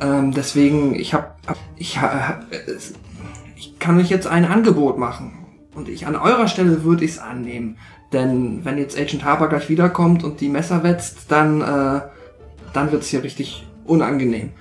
Ähm, 0.01 0.33
deswegen, 0.33 0.95
ich 0.95 1.13
hab, 1.13 1.37
hab 1.47 1.57
ich 1.77 1.99
ha- 2.01 2.27
hab, 2.29 2.51
äh, 2.53 2.57
es- 2.71 2.93
ich 3.55 3.77
kann 3.79 3.99
euch 3.99 4.09
jetzt 4.09 4.27
ein 4.27 4.45
Angebot 4.45 4.97
machen. 4.97 5.45
Und 5.75 5.87
ich 5.89 6.07
an 6.07 6.15
eurer 6.15 6.47
Stelle 6.47 6.83
würde 6.83 7.05
ich 7.05 7.11
es 7.11 7.19
annehmen. 7.19 7.77
Denn 8.11 8.65
wenn 8.65 8.77
jetzt 8.77 8.97
Agent 8.97 9.23
Harper 9.23 9.47
gleich 9.47 9.69
wiederkommt 9.69 10.23
und 10.23 10.41
die 10.41 10.49
Messer 10.49 10.83
wetzt, 10.83 11.25
dann, 11.31 11.61
äh, 11.61 12.01
dann 12.73 12.91
wird's 12.91 13.07
hier 13.09 13.23
richtig 13.23 13.67
unangenehm. 13.85 14.51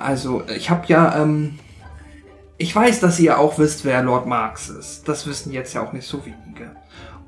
Also, 0.00 0.42
ich 0.56 0.70
habe 0.70 0.86
ja, 0.86 1.22
ähm, 1.22 1.58
ich 2.56 2.74
weiß, 2.74 3.00
dass 3.00 3.20
ihr 3.20 3.38
auch 3.38 3.58
wisst, 3.58 3.84
wer 3.84 4.02
Lord 4.02 4.26
Marx 4.26 4.70
ist. 4.70 5.06
Das 5.06 5.26
wissen 5.26 5.52
jetzt 5.52 5.74
ja 5.74 5.82
auch 5.82 5.92
nicht 5.92 6.06
so 6.06 6.24
wenige. 6.24 6.74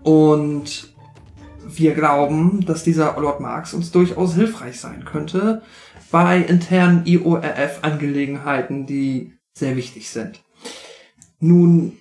Und 0.02 0.94
wir 1.64 1.94
glauben, 1.94 2.64
dass 2.64 2.82
dieser 2.82 3.14
Lord 3.20 3.40
Marx 3.40 3.74
uns 3.74 3.92
durchaus 3.92 4.34
hilfreich 4.34 4.80
sein 4.80 5.04
könnte 5.04 5.62
bei 6.10 6.38
internen 6.38 7.04
IORF-Angelegenheiten, 7.04 8.86
die 8.86 9.34
sehr 9.52 9.76
wichtig 9.76 10.08
sind. 10.08 10.40
Nun 11.40 11.98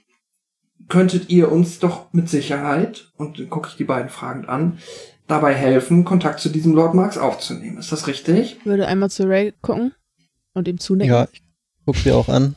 könntet 0.88 1.30
ihr 1.30 1.52
uns 1.52 1.80
doch 1.80 2.14
mit 2.14 2.30
Sicherheit, 2.30 3.12
und 3.18 3.50
gucke 3.50 3.70
ich 3.70 3.76
die 3.76 3.84
beiden 3.84 4.10
fragend 4.10 4.48
an, 4.48 4.80
dabei 5.28 5.54
helfen, 5.54 6.06
Kontakt 6.06 6.40
zu 6.40 6.50
diesem 6.50 6.74
Lord 6.74 6.94
Marx 6.94 7.18
aufzunehmen. 7.18 7.78
Ist 7.78 7.92
das 7.92 8.08
richtig? 8.08 8.58
Ich 8.60 8.66
würde 8.66 8.88
einmal 8.88 9.10
zu 9.10 9.28
Ray 9.28 9.54
gucken 9.62 9.94
und 10.54 10.68
ihm 10.68 10.80
zunecken. 10.80 11.14
Ja, 11.14 11.28
ich 11.32 11.42
guck 11.86 11.96
sie 11.98 12.12
auch 12.12 12.30
an. 12.30 12.56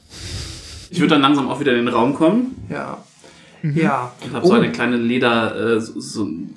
Ich 0.90 1.00
würde 1.00 1.14
dann 1.14 1.22
langsam 1.22 1.48
auch 1.48 1.60
wieder 1.60 1.72
in 1.72 1.86
den 1.86 1.88
Raum 1.88 2.14
kommen. 2.14 2.54
Ja. 2.70 3.02
Ja. 3.62 4.12
Ich 4.20 4.30
habe 4.32 4.46
so 4.46 4.52
eine 4.52 4.70
kleine 4.72 4.96
Leder, 4.96 5.76
äh, 5.76 5.80
so, 5.80 5.98
so 5.98 6.24
ein 6.24 6.56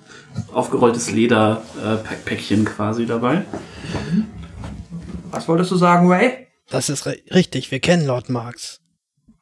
aufgerolltes 0.53 1.09
Lederpäckchen 1.11 2.65
quasi 2.65 3.05
dabei. 3.05 3.45
Was 5.31 5.47
wolltest 5.47 5.71
du 5.71 5.75
sagen, 5.77 6.07
Ray? 6.11 6.47
Das 6.69 6.89
ist 6.89 7.07
ri- 7.07 7.33
richtig, 7.33 7.71
wir 7.71 7.79
kennen 7.79 8.05
Lord 8.05 8.29
Marx. 8.29 8.79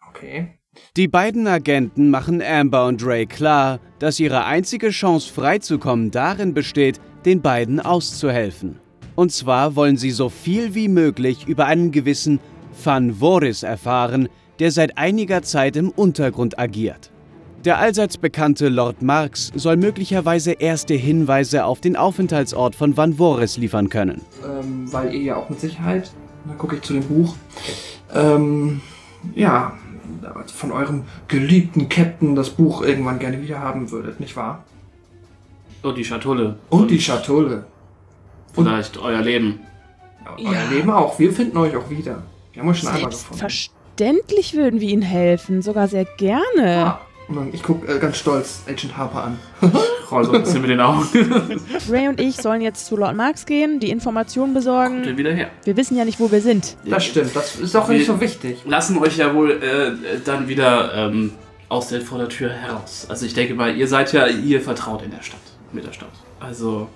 Okay. 0.10 0.60
Die 0.96 1.08
beiden 1.08 1.48
Agenten 1.48 2.10
machen 2.10 2.42
Amber 2.42 2.86
und 2.86 3.04
Ray 3.06 3.26
klar, 3.26 3.80
dass 4.00 4.20
ihre 4.20 4.46
einzige 4.46 4.90
Chance 4.92 5.34
freizukommen 5.34 6.12
darin 6.12 6.54
besteht, 6.54 7.00
den 7.26 7.42
beiden 7.42 7.80
auszuhelfen. 7.80 8.80
Und 9.16 9.32
zwar 9.32 9.76
wollen 9.76 9.98
sie 9.98 10.12
so 10.12 10.30
viel 10.30 10.76
wie 10.76 10.88
möglich 10.88 11.48
über 11.48 11.66
einen 11.66 11.92
gewissen 11.92 12.40
Van 12.84 13.16
Voris 13.16 13.64
erfahren, 13.64 14.30
der 14.60 14.72
seit 14.72 14.98
einiger 14.98 15.42
Zeit 15.42 15.76
im 15.76 15.90
Untergrund 15.90 16.60
agiert. 16.60 17.12
Der 17.64 17.80
allseits 17.80 18.18
bekannte 18.18 18.70
Lord 18.70 19.02
Marx 19.02 19.52
soll 19.56 19.78
möglicherweise 19.78 20.52
erste 20.52 20.94
Hinweise 20.94 21.66
auf 21.66 21.82
den 21.82 21.96
Aufenthaltsort 21.96 22.76
von 22.76 22.96
Van 22.96 23.16
Voris 23.16 23.58
liefern 23.58 23.90
können. 23.90 24.22
Ähm, 24.44 24.92
weil 24.94 25.16
ihr 25.16 25.22
ja 25.22 25.36
auch 25.38 25.50
mit 25.50 25.60
Sicherheit, 25.60 26.12
dann 26.46 26.58
gucke 26.60 26.76
ich 26.76 26.84
zu 26.84 26.94
dem 26.94 27.04
Buch, 27.04 27.36
ähm, 28.14 28.82
ja, 29.34 29.74
von 30.54 30.72
eurem 30.72 31.04
geliebten 31.28 31.90
Captain 31.90 32.36
das 32.36 32.52
Buch 32.52 32.84
irgendwann 32.84 33.18
gerne 33.18 33.42
wieder 33.42 33.60
haben 33.60 33.90
würdet, 33.90 34.20
nicht 34.20 34.36
wahr? 34.36 34.64
Oh, 35.84 35.92
die 35.92 36.06
Schatulle. 36.06 36.60
Und 36.70 36.92
die 36.92 37.02
Schatulle. 37.02 37.66
Vielleicht 38.56 38.98
euer 38.98 39.22
Leben. 39.22 39.60
Ja, 40.40 40.52
Euer 40.52 40.70
Leben 40.72 40.90
auch. 40.90 41.20
Wir 41.20 41.32
finden 41.32 41.58
euch 41.58 41.76
auch 41.76 41.90
wieder. 41.90 42.24
Wir 42.54 42.62
haben 42.62 42.70
euch 42.70 42.80
schon 42.80 42.90
einmal 42.90 43.10
gefunden. 43.12 43.38
Selbstverständlich 43.38 44.54
würden 44.56 44.80
wir 44.82 44.90
ihnen 44.90 45.02
helfen, 45.02 45.62
sogar 45.62 45.88
sehr 45.88 46.06
gerne. 46.06 46.86
Ah, 46.86 47.02
ich 47.52 47.64
gucke 47.64 47.92
äh, 47.92 48.00
ganz 48.00 48.18
stolz 48.18 48.62
Agent 48.68 48.96
Harper 48.98 49.24
an. 49.26 49.40
Roll 50.12 50.24
so 50.26 50.32
ein 50.34 50.42
bisschen 50.44 50.62
mit 50.62 50.70
den 50.70 50.80
Augen. 50.80 51.08
Ray 51.90 52.08
und 52.08 52.20
ich 52.20 52.36
sollen 52.38 52.62
jetzt 52.62 52.86
zu 52.86 52.96
Lord 52.96 53.16
Marx 53.16 53.46
gehen, 53.46 53.80
die 53.80 53.90
Informationen 53.90 54.54
besorgen. 54.54 55.04
Dann 55.04 55.18
wieder 55.18 55.34
her. 55.34 55.50
Wir 55.64 55.76
wissen 55.78 55.98
ja 55.98 56.06
nicht, 56.06 56.20
wo 56.20 56.32
wir 56.32 56.42
sind. 56.42 56.78
Das 56.86 57.06
stimmt, 57.06 57.36
das 57.36 57.56
ist 57.56 57.76
auch 57.76 57.90
Wir- 57.90 57.98
nicht 57.98 58.08
so 58.08 58.20
wichtig. 58.22 58.60
Lassen 58.66 58.98
euch 59.00 59.18
ja 59.18 59.34
wohl 59.34 59.52
äh, 59.52 60.20
dann 60.24 60.48
wieder 60.48 60.94
ähm, 60.94 61.34
aus 61.70 61.88
der 61.90 62.02
vor 62.02 62.20
der 62.20 62.30
Tür 62.30 62.50
heraus. 62.52 63.08
Also 63.10 63.26
ich 63.26 63.34
denke 63.34 63.56
mal, 63.56 63.76
ihr 63.76 63.88
seid 63.88 64.14
ja, 64.14 64.28
ihr 64.28 64.62
vertraut 64.62 65.02
in 65.02 65.12
der 65.12 65.22
Stadt. 65.24 65.40
Mit 65.72 65.86
der 65.86 65.94
Stadt. 65.94 66.10
Also 66.40 66.88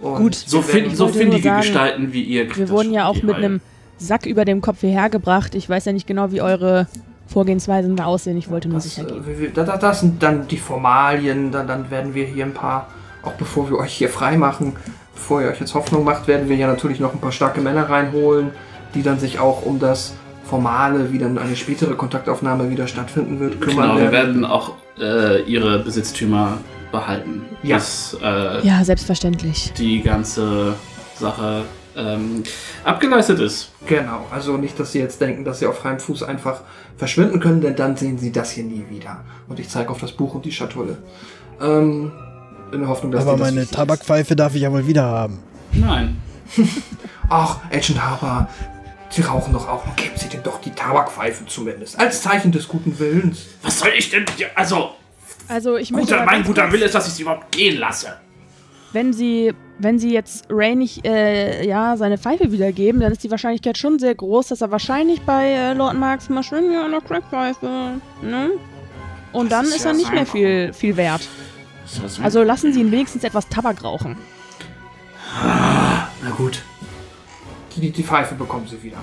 Und 0.00 0.16
Gut. 0.16 0.34
so, 0.34 0.62
fin 0.62 0.84
werden- 0.84 0.96
so 0.96 1.08
findige 1.08 1.42
sagen, 1.48 1.60
Gestalten 1.60 2.12
wie 2.12 2.22
ihr. 2.22 2.44
kriegt 2.44 2.58
Wir 2.58 2.64
das 2.66 2.74
wurden 2.74 2.92
ja 2.92 3.06
auch 3.06 3.22
mit 3.22 3.34
Reihe. 3.36 3.44
einem 3.44 3.60
Sack 3.98 4.24
über 4.26 4.44
dem 4.46 4.60
Kopf 4.62 4.80
hierher 4.80 5.10
gebracht. 5.10 5.54
Ich 5.54 5.68
weiß 5.68 5.84
ja 5.84 5.92
nicht 5.92 6.06
genau, 6.06 6.32
wie 6.32 6.40
eure 6.40 6.86
Vorgehensweisen 7.26 7.96
da 7.96 8.06
aussehen. 8.06 8.36
Ich 8.38 8.50
wollte 8.50 8.68
nur 8.68 8.78
Das, 8.78 8.84
sicher 8.84 9.02
äh, 9.02 9.12
gehen. 9.12 9.26
wir- 9.26 9.38
wir- 9.38 9.50
da- 9.50 9.64
da- 9.64 9.76
das 9.76 10.00
sind 10.00 10.22
dann 10.22 10.48
die 10.48 10.56
Formalien, 10.56 11.52
dann, 11.52 11.66
dann 11.68 11.90
werden 11.90 12.14
wir 12.14 12.24
hier 12.24 12.44
ein 12.46 12.54
paar, 12.54 12.88
auch 13.22 13.32
bevor 13.32 13.68
wir 13.70 13.76
euch 13.78 13.92
hier 13.92 14.08
frei 14.08 14.36
machen, 14.38 14.72
bevor 15.14 15.42
ihr 15.42 15.48
euch 15.48 15.60
jetzt 15.60 15.74
Hoffnung 15.74 16.02
macht, 16.04 16.26
werden 16.28 16.48
wir 16.48 16.56
ja 16.56 16.66
natürlich 16.66 16.98
noch 16.98 17.12
ein 17.12 17.20
paar 17.20 17.32
starke 17.32 17.60
Männer 17.60 17.88
reinholen, 17.90 18.50
die 18.94 19.02
dann 19.02 19.18
sich 19.20 19.38
auch 19.38 19.64
um 19.66 19.78
das 19.78 20.14
Formale, 20.44 21.12
wie 21.12 21.18
dann 21.18 21.38
eine 21.38 21.54
spätere 21.54 21.94
Kontaktaufnahme 21.94 22.70
wieder 22.70 22.86
stattfinden 22.88 23.38
wird, 23.38 23.60
kümmern 23.60 23.90
Genau, 23.90 24.00
wir 24.00 24.10
werden 24.12 24.44
auch 24.44 24.72
äh, 24.98 25.42
ihre 25.42 25.78
Besitztümer 25.78 26.58
behalten. 26.92 27.42
Ja. 27.62 27.76
Bis 27.76 28.16
äh, 28.22 28.66
Ja, 28.66 28.84
selbstverständlich. 28.84 29.72
die 29.76 30.02
ganze 30.02 30.74
Sache 31.18 31.64
ähm, 31.96 32.42
abgeleistet 32.84 33.40
ist. 33.40 33.70
Genau, 33.86 34.26
also 34.30 34.56
nicht, 34.56 34.78
dass 34.78 34.92
sie 34.92 35.00
jetzt 35.00 35.20
denken, 35.20 35.44
dass 35.44 35.58
sie 35.58 35.66
auf 35.66 35.78
freiem 35.78 35.98
Fuß 36.00 36.22
einfach 36.22 36.60
verschwinden 36.96 37.40
können, 37.40 37.60
denn 37.60 37.76
dann 37.76 37.96
sehen 37.96 38.18
sie 38.18 38.32
das 38.32 38.52
hier 38.52 38.64
nie 38.64 38.84
wieder. 38.88 39.24
Und 39.48 39.58
ich 39.58 39.68
zeige 39.68 39.90
auf 39.90 39.98
das 40.00 40.12
Buch 40.12 40.34
und 40.34 40.44
die 40.44 40.52
Schatulle. 40.52 40.98
Ähm, 41.60 42.12
in 42.72 42.80
der 42.80 42.88
Hoffnung, 42.88 43.10
dass 43.12 43.22
Aber 43.22 43.32
das 43.32 43.40
meine 43.40 43.62
ist. 43.62 43.74
Tabakpfeife 43.74 44.36
darf 44.36 44.54
ich 44.54 44.62
ja 44.62 44.70
wohl 44.72 44.86
wieder 44.86 45.02
haben. 45.04 45.40
Nein. 45.72 46.16
Ach, 47.28 47.58
Agent 47.72 48.02
Harper, 48.02 48.48
Sie 49.08 49.22
rauchen 49.22 49.52
doch 49.52 49.68
auch. 49.68 49.84
Nun 49.86 49.96
geben 49.96 50.14
Sie 50.16 50.28
denn 50.28 50.42
doch 50.44 50.60
die 50.60 50.70
Tabakpfeife 50.70 51.44
zumindest. 51.46 51.98
Als 51.98 52.22
Zeichen 52.22 52.52
des 52.52 52.68
guten 52.68 52.96
Willens. 52.98 53.40
Was 53.62 53.80
soll 53.80 53.90
ich 53.98 54.10
denn 54.10 54.24
hier? 54.36 54.46
Also, 54.54 54.90
Also 55.50 55.76
ich 55.76 55.90
möchte 55.90 56.14
guter, 56.14 56.24
mein 56.24 56.44
guter 56.44 56.72
Wille 56.72 56.86
ist, 56.86 56.94
dass 56.94 57.08
ich 57.08 57.14
sie 57.14 57.22
überhaupt 57.22 57.50
gehen 57.52 57.78
lasse. 57.78 58.16
wenn 58.92 59.12
sie, 59.12 59.52
wenn 59.78 59.98
sie 59.98 60.12
jetzt 60.12 60.44
Ray 60.48 60.74
nicht, 60.74 61.06
äh, 61.06 61.66
ja, 61.66 61.96
seine 61.96 62.18
Pfeife 62.18 62.52
wiedergeben, 62.52 63.00
dann 63.00 63.12
ist 63.12 63.22
die 63.24 63.30
Wahrscheinlichkeit 63.30 63.78
schon 63.78 63.98
sehr 63.98 64.14
groß, 64.14 64.48
dass 64.48 64.60
er 64.60 64.70
wahrscheinlich 64.70 65.22
bei 65.22 65.50
äh, 65.50 65.74
Lord 65.74 65.94
Marx 65.94 66.28
mal 66.28 66.42
schön 66.42 66.72
ja, 66.72 66.84
eine 66.84 67.00
Crackpfeife, 67.00 68.00
ne? 68.22 68.50
Und 69.32 69.52
dann 69.52 69.64
ist 69.64 69.76
ist, 69.76 69.84
ja 69.84 69.90
er 69.90 69.96
nicht 69.96 70.12
mehr 70.12 70.26
viel, 70.26 70.72
viel 70.72 70.96
wert. 70.96 71.28
Also 72.22 72.42
lassen 72.42 72.72
Sie 72.72 72.80
ihn 72.80 72.90
wenigstens 72.90 73.24
etwas 73.24 73.48
Tabak 73.48 73.82
rauchen. 73.84 74.16
Na 75.34 76.30
gut. 76.36 76.62
Die, 77.76 77.90
die 77.90 78.02
Pfeife 78.02 78.34
bekommen 78.34 78.66
sie 78.68 78.82
wieder. 78.82 78.98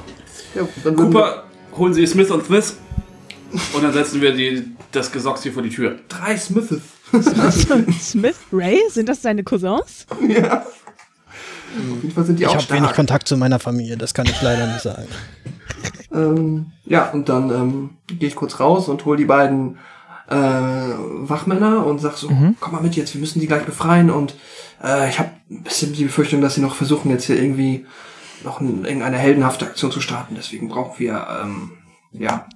Ja, 0.54 0.91
Cooper, 0.91 1.45
holen 1.78 1.93
Sie 1.93 2.06
Smith 2.06 2.30
und 2.30 2.45
Smith. 2.45 2.78
Und 3.74 3.84
dann 3.84 3.93
setzen 3.93 4.22
wir 4.22 4.34
die, 4.34 4.76
das 4.91 5.12
Gesocks 5.12 5.43
hier 5.43 5.54
vor 5.54 5.64
die 5.64 5.70
Tür. 5.70 5.98
drei 6.10 6.38
Smithes. 6.38 6.82
Smith, 8.02 8.36
Ray, 8.52 8.80
sind 8.89 9.08
das 9.08 9.22
seine 9.22 9.43
Cousins? 9.43 10.06
ja. 10.28 10.62
Auf 10.62 12.02
jeden 12.02 12.12
Fall 12.12 12.24
sind 12.26 12.39
die 12.39 12.43
Ich 12.43 12.50
auch 12.50 12.56
habe 12.56 12.70
wenig. 12.70 12.91
Kontakt 12.93 13.28
zu 13.28 13.38
meiner 13.38 13.60
Familie, 13.60 13.98
das 13.98 14.14
kann 14.14 14.26
ich 14.26 14.41
leider 14.41 14.68
nicht 14.68 14.82
sagen. 14.82 15.08
Ähm, 16.14 16.72
ja, 16.86 17.10
und 17.12 17.30
dann 17.30 17.50
ähm, 17.52 17.89
gehe 18.08 18.28
ich 18.30 18.36
kurz 18.36 18.60
raus 18.60 18.88
und 18.88 19.06
hol 19.06 19.16
die 19.18 19.26
beiden 19.26 19.78
äh, 20.30 20.36
Wachmänner 20.36 21.86
und 21.86 22.00
sag 22.00 22.18
so, 22.18 22.30
komm 22.60 22.74
mal 22.74 22.82
mit 22.82 22.95
jetzt, 22.95 23.14
wir 23.14 23.22
müssen 23.22 23.39
die 23.39 23.48
gleich 23.48 23.64
befreien 23.64 24.10
und 24.10 24.36
äh, 24.84 25.10
ich 25.10 25.20
habe 25.20 25.30
ein 25.50 25.64
bisschen 25.64 25.93
die 25.93 26.06
Befürchtung, 26.06 26.41
dass 26.41 26.56
sie 26.56 26.62
noch 26.62 26.76
versuchen, 26.76 27.12
jetzt 27.12 27.26
hier 27.26 27.38
irgendwie 27.41 27.86
noch 28.43 28.60
ein, 28.60 28.84
irgendeine 28.86 29.18
heldenhafte 29.18 29.66
Aktion 29.66 29.91
zu 29.91 30.02
starten. 30.02 30.36
Deswegen 30.38 30.68
brauchen 30.70 31.00
wir, 31.00 31.28
ähm, 31.43 31.72
ja. 32.12 32.47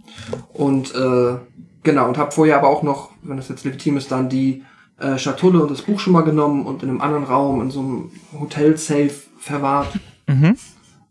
Und 0.54 0.94
äh, 0.96 1.38
genau, 1.84 2.08
und 2.08 2.18
habe 2.18 2.32
vorher 2.32 2.58
aber 2.58 2.68
auch 2.70 2.84
noch, 2.84 3.12
wenn 3.24 3.38
das 3.38 3.50
jetzt 3.50 3.64
legitim 3.66 3.98
ist, 3.98 4.12
dann 4.12 4.30
die 4.30 4.64
äh, 5.00 5.18
Schatulle 5.18 5.62
und 5.62 5.72
das 5.72 5.82
Buch 5.84 6.00
schon 6.00 6.14
mal 6.14 6.22
genommen 6.22 6.66
und 6.66 6.84
in 6.84 6.90
einem 6.90 7.02
anderen 7.02 7.24
Raum, 7.24 7.62
in 7.62 7.72
so 7.72 7.80
einem 7.80 8.12
Hotel-Safe 8.40 9.12
verwahrt 9.40 10.00
Mhm. 10.28 10.56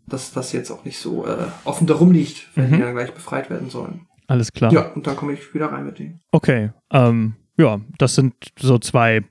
dass 0.07 0.33
das 0.33 0.51
jetzt 0.51 0.71
auch 0.71 0.83
nicht 0.83 0.97
so 0.97 1.27
äh, 1.27 1.45
offen 1.63 1.85
darum 1.85 2.11
liegt, 2.11 2.47
wenn 2.55 2.71
die 2.71 2.79
dann 2.79 2.95
gleich 2.95 3.13
befreit 3.13 3.49
werden 3.49 3.69
sollen. 3.69 4.07
Alles 4.27 4.51
klar. 4.51 4.71
Ja, 4.73 4.87
und 4.93 5.05
dann 5.05 5.15
komme 5.15 5.33
ich 5.33 5.53
wieder 5.53 5.67
rein 5.71 5.85
mit 5.85 5.99
denen. 5.99 6.21
Okay, 6.31 6.71
ähm, 6.91 7.35
ja, 7.57 7.79
das 7.97 8.15
sind 8.15 8.33
so 8.57 8.79
zwei 8.79 9.23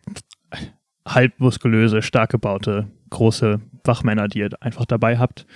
halbmuskulöse, 1.06 2.02
stark 2.02 2.30
gebaute, 2.30 2.88
große 3.10 3.60
Wachmänner, 3.84 4.28
die 4.28 4.40
ihr 4.40 4.50
einfach 4.60 4.84
dabei 4.84 5.18
habt. 5.18 5.46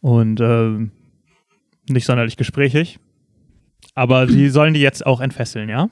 Und 0.00 0.40
ähm, 0.40 0.92
nicht 1.88 2.06
sonderlich 2.06 2.36
gesprächig. 2.36 2.98
Aber 3.94 4.28
sie 4.28 4.48
sollen 4.48 4.74
die 4.74 4.80
jetzt 4.80 5.06
auch 5.06 5.20
entfesseln, 5.20 5.68
ja? 5.68 5.88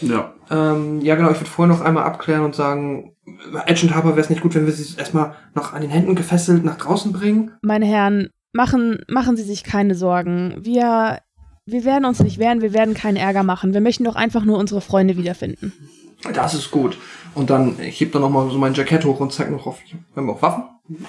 Ja. 0.00 0.34
Ähm, 0.50 1.00
ja, 1.00 1.14
genau, 1.14 1.30
ich 1.30 1.38
würde 1.38 1.50
vorher 1.50 1.74
noch 1.74 1.82
einmal 1.82 2.04
abklären 2.04 2.44
und 2.44 2.54
sagen, 2.54 3.12
Agent 3.66 3.94
Harper 3.94 4.10
wäre 4.10 4.20
es 4.20 4.30
nicht 4.30 4.42
gut, 4.42 4.54
wenn 4.54 4.66
wir 4.66 4.72
sie 4.72 4.96
erstmal 4.98 5.34
noch 5.54 5.72
an 5.72 5.82
den 5.82 5.90
Händen 5.90 6.14
gefesselt 6.14 6.64
nach 6.64 6.76
draußen 6.76 7.12
bringen. 7.12 7.52
Meine 7.62 7.86
Herren, 7.86 8.28
machen, 8.52 8.98
machen 9.08 9.36
Sie 9.36 9.42
sich 9.42 9.64
keine 9.64 9.94
Sorgen. 9.94 10.56
Wir, 10.60 11.20
wir 11.66 11.84
werden 11.84 12.04
uns 12.04 12.20
nicht 12.20 12.38
wehren, 12.38 12.62
wir 12.62 12.72
werden 12.72 12.94
keinen 12.94 13.16
Ärger 13.16 13.42
machen. 13.42 13.74
Wir 13.74 13.80
möchten 13.80 14.04
doch 14.04 14.16
einfach 14.16 14.44
nur 14.44 14.58
unsere 14.58 14.80
Freunde 14.80 15.16
wiederfinden. 15.16 15.72
Das 16.34 16.54
ist 16.54 16.70
gut. 16.70 16.98
Und 17.34 17.48
dann, 17.48 17.80
ich 17.80 18.00
heb 18.00 18.12
dann 18.12 18.22
nochmal 18.22 18.50
so 18.50 18.58
mein 18.58 18.74
Jackett 18.74 19.04
hoch 19.04 19.20
und 19.20 19.32
zeig 19.32 19.50
noch 19.50 19.66
auf, 19.66 19.78
wir 19.90 19.98
haben 20.16 20.30
auch 20.30 20.42
Waffen, 20.42 20.64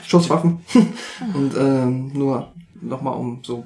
Schusswaffen. 0.05 0.59
und 1.33 1.53
ähm, 1.57 2.11
nur 2.13 2.53
nochmal, 2.81 3.15
um 3.17 3.39
so 3.43 3.65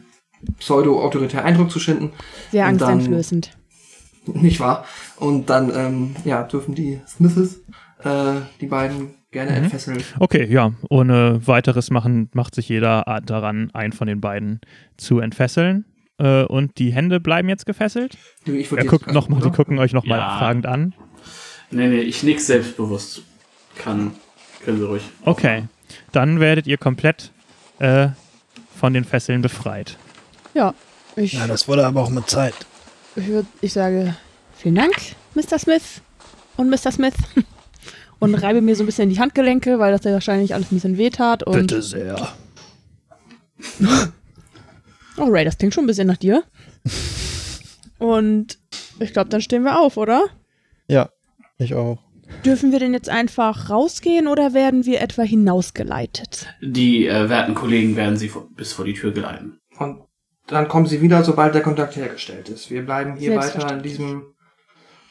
pseudo-autoritär 0.59 1.43
Eindruck 1.43 1.71
zu 1.71 1.79
schinden. 1.79 2.11
Sehr 2.51 2.65
angsteinflößend. 2.65 3.51
Nicht 4.27 4.59
wahr? 4.59 4.85
Und 5.17 5.49
dann, 5.49 5.71
ähm, 5.75 6.15
ja, 6.25 6.43
dürfen 6.43 6.75
die 6.75 6.99
Smiths, 7.07 7.59
äh, 8.03 8.35
die 8.61 8.65
beiden 8.67 9.15
gerne 9.31 9.51
Mhm. 9.51 9.57
entfesseln. 9.57 10.03
Okay, 10.19 10.45
ja. 10.45 10.73
Ohne 10.89 11.45
weiteres 11.45 11.91
machen, 11.91 12.29
macht 12.33 12.55
sich 12.55 12.69
jeder 12.69 13.03
daran, 13.25 13.69
einen 13.73 13.93
von 13.93 14.07
den 14.07 14.21
beiden 14.21 14.61
zu 14.97 15.19
entfesseln. 15.19 15.85
Äh, 16.17 16.43
und 16.45 16.77
die 16.79 16.93
Hände 16.93 17.19
bleiben 17.19 17.49
jetzt 17.49 17.65
gefesselt. 17.65 18.17
Nö, 18.45 18.55
Ich 18.55 18.71
Er 18.71 18.79
jetzt- 18.79 18.87
guckt 18.87 19.11
noch 19.13 19.27
mal, 19.29 19.37
die 19.41 19.47
oder? 19.47 19.55
gucken 19.55 19.77
euch 19.79 19.91
nochmal 19.93 20.19
Ja. 20.19 20.37
fragend 20.39 20.65
an. 20.65 20.93
Nee, 21.71 21.87
nee, 21.87 21.99
ich 21.99 22.23
nix 22.23 22.47
selbstbewusst. 22.47 23.23
Kann. 23.77 24.11
Können 24.63 24.77
Sie 24.79 24.85
ruhig. 24.87 25.03
Okay, 25.23 25.63
dann 26.13 26.39
werdet 26.39 26.65
ihr 26.67 26.77
komplett 26.77 27.31
äh, 27.79 28.07
von 28.85 28.93
den 28.93 29.03
Fesseln 29.03 29.41
befreit. 29.41 29.97
Ja, 30.53 30.75
ich, 31.15 31.33
Ja, 31.33 31.47
das 31.47 31.67
wurde 31.67 31.87
aber 31.87 32.03
auch 32.03 32.11
mit 32.11 32.29
Zeit. 32.29 32.53
ich, 33.15 33.25
würd, 33.25 33.47
ich 33.59 33.73
sage 33.73 34.15
vielen 34.55 34.75
Dank, 34.75 34.93
Mr. 35.33 35.57
Smith 35.57 36.01
und 36.55 36.69
Mr. 36.69 36.91
Smith. 36.91 37.15
Und 38.19 38.33
reibe 38.35 38.61
mir 38.61 38.75
so 38.77 38.83
ein 38.83 38.85
bisschen 38.85 39.09
die 39.09 39.19
Handgelenke, 39.19 39.77
weil 39.77 39.91
das 39.91 40.05
ja 40.05 40.13
wahrscheinlich 40.13 40.53
alles 40.53 40.71
ein 40.71 40.75
bisschen 40.75 40.97
weh 40.97 41.09
tat. 41.09 41.43
Und 41.43 41.71
sehr. 41.83 42.29
Oh, 45.17 45.25
Ray, 45.25 45.43
das 45.45 45.57
klingt 45.57 45.73
schon 45.73 45.83
ein 45.83 45.87
bisschen 45.87 46.07
nach 46.07 46.17
dir. 46.17 46.43
Und 47.97 48.57
ich 48.99 49.13
glaube, 49.13 49.29
dann 49.29 49.41
stehen 49.41 49.63
wir 49.63 49.79
auf, 49.79 49.97
oder? 49.97 50.25
Ja, 50.87 51.09
ich 51.57 51.73
auch. 51.73 51.97
Dürfen 52.43 52.71
wir 52.71 52.79
denn 52.79 52.93
jetzt 52.93 53.09
einfach 53.09 53.69
rausgehen 53.69 54.27
oder 54.27 54.53
werden 54.53 54.85
wir 54.85 55.01
etwa 55.01 55.23
hinausgeleitet? 55.23 56.47
Die 56.61 57.07
äh, 57.07 57.29
werten 57.29 57.55
Kollegen 57.55 57.95
werden 57.95 58.17
Sie 58.17 58.31
bis 58.55 58.73
vor 58.73 58.85
die 58.85 58.93
Tür 58.93 59.11
geleiten. 59.11 59.59
Und 59.77 60.01
dann 60.47 60.67
kommen 60.67 60.85
sie 60.85 61.01
wieder, 61.01 61.23
sobald 61.23 61.55
der 61.55 61.63
Kontakt 61.63 61.95
hergestellt 61.95 62.49
ist. 62.49 62.69
Wir 62.69 62.85
bleiben 62.85 63.15
hier 63.15 63.35
weiter 63.35 63.73
in 63.73 63.81
diesem 63.81 64.23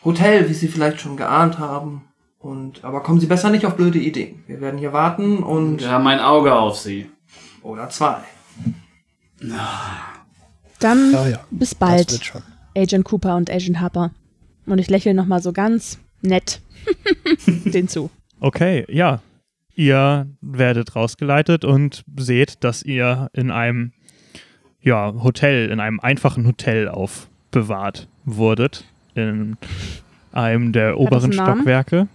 Hotel, 0.05 0.49
wie 0.49 0.55
Sie 0.55 0.69
vielleicht 0.69 1.01
schon 1.01 1.17
geahnt 1.17 1.59
haben. 1.59 2.09
Und, 2.39 2.85
aber 2.85 3.03
kommen 3.03 3.21
Sie 3.21 3.27
besser 3.27 3.51
nicht 3.51 3.67
auf 3.67 3.75
blöde 3.75 3.99
Ideen. 3.99 4.45
Wir 4.47 4.61
werden 4.61 4.79
hier 4.79 4.93
warten 4.93 5.43
und, 5.43 5.81
Wir 5.81 5.91
haben 5.91 6.07
ein 6.07 6.21
Auge 6.21 6.55
auf 6.55 6.79
Sie. 6.79 7.11
oder 7.63 7.89
zwei. 7.89 8.19
Dann 10.79 11.13
Ja, 11.13 11.29
ja. 11.29 11.41
bis 11.51 11.75
bald. 11.75 12.33
Agent 12.77 13.05
Cooper 13.05 13.37
und 13.37 13.51
Agent 13.51 13.81
Harper. 13.81 14.11
Und 14.67 14.79
ich 14.79 14.91
lächle 14.91 15.15
nochmal 15.15 15.43
so 15.43 15.53
ganz 15.53 15.99
nett 16.23 16.61
den 17.47 17.89
zu. 17.89 18.11
Okay, 18.41 18.85
ja. 18.89 19.23
Ihr 19.77 20.29
werdet 20.41 20.95
rausgeleitet 20.95 21.65
und 21.65 22.05
seht, 22.17 22.63
dass 22.63 22.83
ihr 22.83 23.29
in 23.33 23.51
einem 23.51 23.93
ja, 24.81 25.15
Hotel, 25.23 25.71
in 25.71 25.81
einem 25.81 25.99
einfachen 25.99 26.47
Hotel 26.47 26.89
aufbewahrt 26.89 28.07
wurdet. 28.25 28.85
In 29.15 29.57
einem 30.33 30.73
der 30.73 30.99
oberen 30.99 31.25
einen 31.25 31.37
Namen? 31.37 31.55
Stockwerke. 31.57 32.09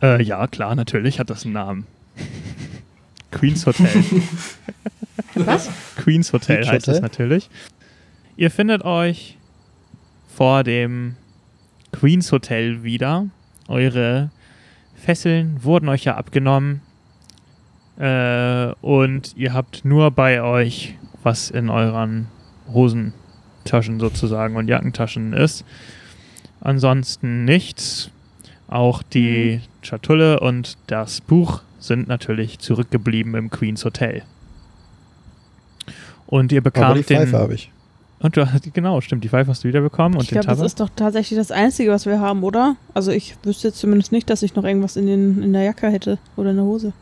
Äh, 0.00 0.22
ja, 0.22 0.46
klar, 0.46 0.74
natürlich 0.74 1.18
hat 1.18 1.30
das 1.30 1.44
einen 1.44 1.54
Namen. 1.54 1.86
Queens 3.30 3.66
Hotel. 3.66 3.88
Was? 5.34 5.70
Queens 5.96 6.32
Hotel 6.32 6.66
heißt 6.66 6.88
es 6.88 6.96
Hotel? 6.96 7.02
natürlich. 7.02 7.50
Ihr 8.36 8.50
findet 8.50 8.84
euch 8.84 9.36
vor 10.34 10.64
dem 10.64 11.16
Queens 11.92 12.32
Hotel 12.32 12.82
wieder. 12.82 13.26
Eure 13.70 14.30
Fesseln 14.94 15.62
wurden 15.62 15.88
euch 15.88 16.04
ja 16.04 16.16
abgenommen. 16.16 16.82
Äh, 17.98 18.72
und 18.80 19.36
ihr 19.36 19.52
habt 19.54 19.84
nur 19.84 20.10
bei 20.10 20.42
euch, 20.42 20.96
was 21.22 21.50
in 21.50 21.70
euren 21.70 22.26
Hosentaschen 22.72 24.00
sozusagen 24.00 24.56
und 24.56 24.68
Jackentaschen 24.68 25.32
ist. 25.32 25.64
Ansonsten 26.60 27.44
nichts. 27.44 28.10
Auch 28.68 29.02
die 29.02 29.60
Schatulle 29.82 30.40
und 30.40 30.76
das 30.86 31.20
Buch 31.20 31.62
sind 31.78 32.08
natürlich 32.08 32.58
zurückgeblieben 32.58 33.34
im 33.34 33.50
Queens 33.50 33.84
Hotel. 33.84 34.22
Und 36.26 36.52
ihr 36.52 36.60
Aber 36.60 36.70
bekamt 36.70 36.98
die 36.98 37.02
Pfeife 37.02 37.32
den. 37.32 37.40
habe 37.40 37.54
ich. 37.54 37.72
Und 38.22 38.36
du 38.36 38.50
hast, 38.52 38.72
genau, 38.74 39.00
stimmt, 39.00 39.24
die 39.24 39.28
Pfeife 39.30 39.50
hast 39.50 39.64
du 39.64 39.68
wiederbekommen 39.68 40.16
und 40.18 40.24
Ich 40.24 40.28
den 40.28 40.34
glaube, 40.40 40.46
das 40.48 40.56
Tabak. 40.58 40.66
ist 40.66 40.80
doch 40.80 40.90
tatsächlich 40.94 41.38
das 41.38 41.50
Einzige, 41.50 41.90
was 41.90 42.04
wir 42.04 42.20
haben, 42.20 42.42
oder? 42.44 42.76
Also 42.92 43.12
ich 43.12 43.34
wüsste 43.44 43.68
jetzt 43.68 43.78
zumindest 43.80 44.12
nicht, 44.12 44.28
dass 44.28 44.42
ich 44.42 44.54
noch 44.54 44.64
irgendwas 44.64 44.96
in, 44.96 45.06
den, 45.06 45.42
in 45.42 45.52
der 45.54 45.62
Jacke 45.62 45.88
hätte 45.90 46.18
oder 46.36 46.50
in 46.50 46.56
der 46.56 46.64
Hose. 46.66 46.92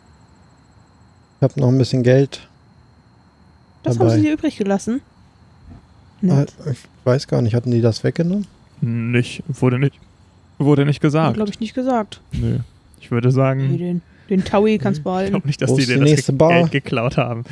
Ich 1.38 1.42
habe 1.42 1.60
noch 1.60 1.68
ein 1.68 1.78
bisschen 1.78 2.02
Geld. 2.04 2.46
Das 3.82 3.96
Dabei. 3.98 4.10
haben 4.12 4.16
sie 4.20 4.26
dir 4.26 4.32
übrig 4.34 4.56
gelassen. 4.56 5.00
Nett. 6.20 6.52
Ich 6.70 6.78
weiß 7.04 7.26
gar 7.28 7.42
nicht, 7.42 7.54
hatten 7.54 7.70
die 7.70 7.80
das 7.80 8.02
weggenommen? 8.04 8.46
Nicht, 8.80 9.42
wurde 9.48 9.78
nicht, 9.78 9.94
wurde 10.58 10.84
nicht 10.86 11.00
gesagt. 11.00 11.34
glaube 11.34 11.50
ich 11.50 11.58
nicht 11.60 11.74
gesagt. 11.74 12.20
Nö. 12.32 12.58
Ich 13.00 13.10
würde 13.10 13.28
Nee, 13.28 13.34
sagen, 13.34 13.78
den, 13.78 14.02
den 14.30 14.44
Taui 14.44 14.78
kannst 14.78 14.98
du 14.98 15.00
ich 15.00 15.04
behalten. 15.04 15.30
glaube 15.32 15.46
nicht, 15.48 15.60
dass 15.62 15.70
Wo 15.70 15.76
die 15.76 15.82
ist 15.82 15.90
dir 15.90 16.04
die 16.04 16.14
das 16.16 16.36
Bar? 16.36 16.50
Geld 16.50 16.70
geklaut 16.72 17.16
haben. 17.16 17.44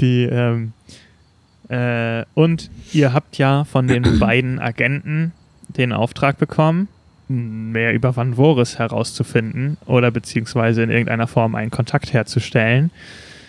Die, 0.00 0.24
ähm, 0.24 0.72
äh, 1.72 2.24
und 2.34 2.70
ihr 2.92 3.12
habt 3.12 3.38
ja 3.38 3.64
von 3.64 3.88
den 3.88 4.18
beiden 4.20 4.58
Agenten 4.58 5.32
den 5.68 5.92
Auftrag 5.92 6.38
bekommen, 6.38 6.88
mehr 7.28 7.94
über 7.94 8.14
Van 8.14 8.34
Voris 8.34 8.78
herauszufinden 8.78 9.78
oder 9.86 10.10
beziehungsweise 10.10 10.82
in 10.82 10.90
irgendeiner 10.90 11.26
Form 11.26 11.54
einen 11.54 11.70
Kontakt 11.70 12.12
herzustellen. 12.12 12.90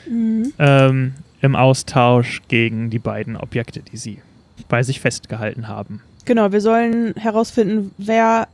Mhm. 0.09 0.53
ähm, 0.59 1.13
im 1.41 1.55
Austausch 1.57 2.41
gegen 2.47 2.89
die 2.89 2.99
beiden 2.99 3.35
Objekte, 3.35 3.81
die 3.81 3.97
sie 3.97 4.19
bei 4.69 4.81
sich 4.81 5.01
festgehalten 5.01 5.67
haben. 5.67 6.01
Genau, 6.25 6.53
wir 6.53 6.61
sollen 6.61 7.13
herausfinden, 7.15 7.91
wer 7.97 8.47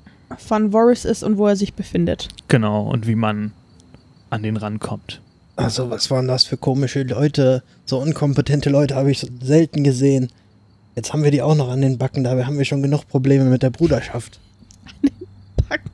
Van 0.48 0.72
Voris 0.72 1.06
ist 1.06 1.22
und 1.22 1.38
wo 1.38 1.48
er 1.48 1.56
sich 1.56 1.76
befindet. 1.76 2.30
Genau, 2.48 2.82
und 2.84 3.06
wie 3.06 3.16
man 3.16 3.52
an 4.32 4.42
den 4.42 4.58
rankommt. 4.58 5.22
Also, 5.60 5.90
was 5.90 6.10
waren 6.10 6.28
das 6.28 6.46
für 6.46 6.56
komische 6.56 7.04
Leute? 7.04 7.64
So 7.86 8.00
unkompetente 8.00 8.70
Leute 8.70 8.96
habe 8.96 9.12
ich 9.12 9.28
selten 9.44 9.84
gesehen. 9.84 10.32
Jetzt 10.96 11.12
haben 11.12 11.24
wir 11.24 11.32
die 11.32 11.42
auch 11.42 11.56
noch 11.56 11.70
an 11.70 11.82
den 11.82 11.98
Backen, 11.98 12.24
dabei 12.24 12.46
haben 12.46 12.58
wir 12.58 12.64
schon 12.64 12.82
genug 12.82 13.08
Probleme 13.10 13.44
mit 13.44 13.62
der 13.62 13.70
Bruderschaft. 13.70 14.40
Backen? 15.70 15.92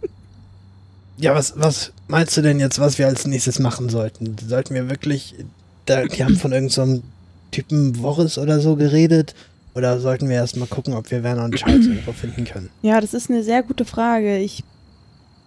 Ja, 1.18 1.34
was, 1.34 1.54
was 1.58 1.94
meinst 2.08 2.38
du 2.38 2.44
denn 2.44 2.60
jetzt, 2.60 2.78
was 2.80 3.00
wir 3.00 3.08
als 3.08 3.26
nächstes 3.26 3.58
machen 3.58 3.90
sollten? 3.90 4.36
Sollten 4.48 4.76
wir 4.76 4.88
wirklich, 4.90 5.34
da, 5.86 6.06
die 6.06 6.24
haben 6.24 6.36
von 6.36 6.52
irgendeinem 6.52 6.98
so 6.98 7.04
Typen 7.50 7.94
Boris 7.94 8.38
oder 8.38 8.60
so 8.60 8.76
geredet? 8.76 9.34
Oder 9.74 10.00
sollten 10.00 10.30
wir 10.30 10.36
erstmal 10.36 10.68
gucken, 10.68 10.94
ob 10.94 11.10
wir 11.10 11.24
Werner 11.24 11.44
und 11.44 11.56
Charles 11.56 11.86
irgendwo 11.88 12.12
finden 12.12 12.46
können? 12.46 12.70
Ja, 12.84 13.02
das 13.02 13.16
ist 13.16 13.32
eine 13.32 13.44
sehr 13.44 13.64
gute 13.64 13.86
Frage. 13.86 14.38
Ich 14.38 14.64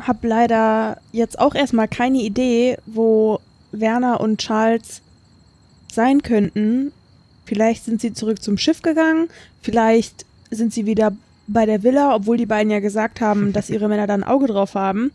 habe 0.00 0.26
leider 0.26 0.98
jetzt 1.12 1.38
auch 1.38 1.54
erstmal 1.54 1.86
keine 1.86 2.18
Idee, 2.18 2.78
wo 2.86 3.40
Werner 3.72 4.20
und 4.20 4.38
Charles 4.38 5.02
sein 5.92 6.22
könnten. 6.22 6.92
Vielleicht 7.44 7.84
sind 7.84 8.00
sie 8.00 8.12
zurück 8.12 8.42
zum 8.42 8.58
Schiff 8.58 8.82
gegangen, 8.82 9.28
vielleicht 9.62 10.26
sind 10.50 10.72
sie 10.72 10.86
wieder 10.86 11.16
bei 11.46 11.64
der 11.66 11.82
Villa, 11.82 12.14
obwohl 12.14 12.36
die 12.36 12.46
beiden 12.46 12.70
ja 12.70 12.80
gesagt 12.80 13.20
haben, 13.20 13.52
dass 13.54 13.70
ihre 13.70 13.88
Männer 13.88 14.06
da 14.06 14.14
ein 14.14 14.24
Auge 14.24 14.46
drauf 14.46 14.74
haben. 14.74 15.12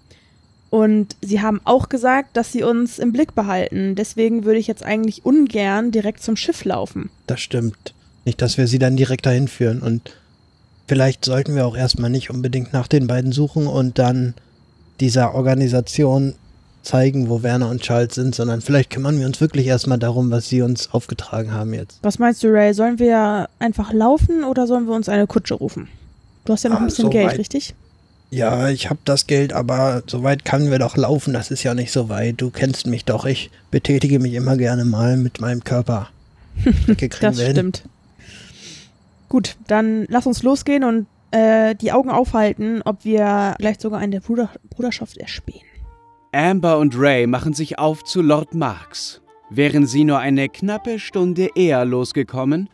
Und 0.69 1.15
sie 1.21 1.39
haben 1.39 1.61
auch 1.65 1.87
gesagt, 1.87 2.35
dass 2.35 2.51
sie 2.51 2.63
uns 2.63 2.97
im 2.97 3.13
Blick 3.13 3.35
behalten. 3.35 3.93
Deswegen 3.93 4.43
würde 4.43 4.57
ich 4.57 4.65
jetzt 4.65 4.83
eigentlich 4.83 5.23
ungern 5.23 5.91
direkt 5.91 6.23
zum 6.23 6.35
Schiff 6.35 6.65
laufen. 6.65 7.11
Das 7.27 7.41
stimmt. 7.41 7.93
Nicht, 8.25 8.41
dass 8.41 8.57
wir 8.57 8.65
sie 8.65 8.79
dann 8.79 8.97
direkt 8.97 9.27
dahin 9.27 9.47
führen. 9.47 9.83
Und 9.83 10.17
vielleicht 10.87 11.25
sollten 11.25 11.53
wir 11.55 11.67
auch 11.67 11.77
erstmal 11.77 12.09
nicht 12.09 12.31
unbedingt 12.31 12.73
nach 12.73 12.87
den 12.87 13.05
beiden 13.05 13.31
suchen 13.31 13.67
und 13.67 13.99
dann 13.99 14.33
dieser 14.99 15.35
Organisation 15.35 16.33
zeigen, 16.83 17.29
wo 17.29 17.41
Werner 17.43 17.69
und 17.69 17.81
Charles 17.81 18.13
sind, 18.15 18.35
sondern 18.35 18.61
vielleicht 18.61 18.89
kümmern 18.89 19.17
wir 19.19 19.25
uns 19.25 19.41
wirklich 19.41 19.65
erstmal 19.67 19.97
darum, 19.97 20.29
was 20.31 20.49
sie 20.49 20.61
uns 20.61 20.93
aufgetragen 20.93 21.51
haben 21.53 21.73
jetzt. 21.73 21.99
Was 22.03 22.19
meinst 22.19 22.43
du, 22.43 22.47
Ray? 22.49 22.73
Sollen 22.73 22.99
wir 22.99 23.49
einfach 23.59 23.91
laufen 23.93 24.43
oder 24.43 24.67
sollen 24.67 24.85
wir 24.85 24.93
uns 24.93 25.09
eine 25.09 25.25
Kutsche 25.25 25.53
rufen? 25.55 25.87
Du 26.45 26.53
hast 26.53 26.63
ja 26.63 26.69
noch 26.69 26.77
Ah, 26.77 26.81
ein 26.81 26.85
bisschen 26.87 27.05
so 27.05 27.09
Geld, 27.09 27.29
weit. 27.31 27.39
richtig? 27.39 27.73
Ja, 28.31 28.67
ich 28.69 28.89
habe 28.89 28.99
das 29.05 29.27
Geld, 29.27 29.53
aber 29.53 30.03
so 30.07 30.23
weit 30.23 30.43
können 30.43 30.71
wir 30.71 30.79
doch 30.79 30.97
laufen. 30.97 31.33
Das 31.33 31.51
ist 31.51 31.63
ja 31.63 31.73
nicht 31.73 31.91
so 31.91 32.09
weit. 32.09 32.41
Du 32.41 32.49
kennst 32.49 32.87
mich 32.87 33.05
doch. 33.05 33.25
Ich 33.25 33.49
betätige 33.71 34.19
mich 34.19 34.33
immer 34.33 34.57
gerne 34.57 34.85
mal 34.85 35.17
mit 35.17 35.39
meinem 35.39 35.63
Körper. 35.63 36.09
Das 37.21 37.41
stimmt. 37.41 37.83
Gut, 39.29 39.55
dann 39.67 40.05
lass 40.09 40.27
uns 40.27 40.43
losgehen 40.43 40.83
und 40.83 41.07
äh, 41.31 41.73
die 41.75 41.91
Augen 41.91 42.09
aufhalten, 42.11 42.81
ob 42.83 43.03
wir 43.05 43.55
vielleicht 43.57 43.81
sogar 43.81 43.99
eine 43.99 44.21
Bruder 44.21 44.49
Bruderschaft 44.69 45.17
erspähen. 45.17 45.61
Amber 46.33 46.79
und 46.79 46.95
Ray 46.97 47.27
machen 47.27 47.53
sich 47.53 47.79
auf 47.79 48.03
zu 48.03 48.21
Lord 48.21 48.53
Marks. 48.55 49.21
Wären 49.49 49.85
sie 49.85 50.03
nur 50.03 50.17
eine 50.19 50.49
knappe 50.49 50.99
Stunde 50.99 51.49
eher 51.55 51.85
losgekommen, 51.85 52.69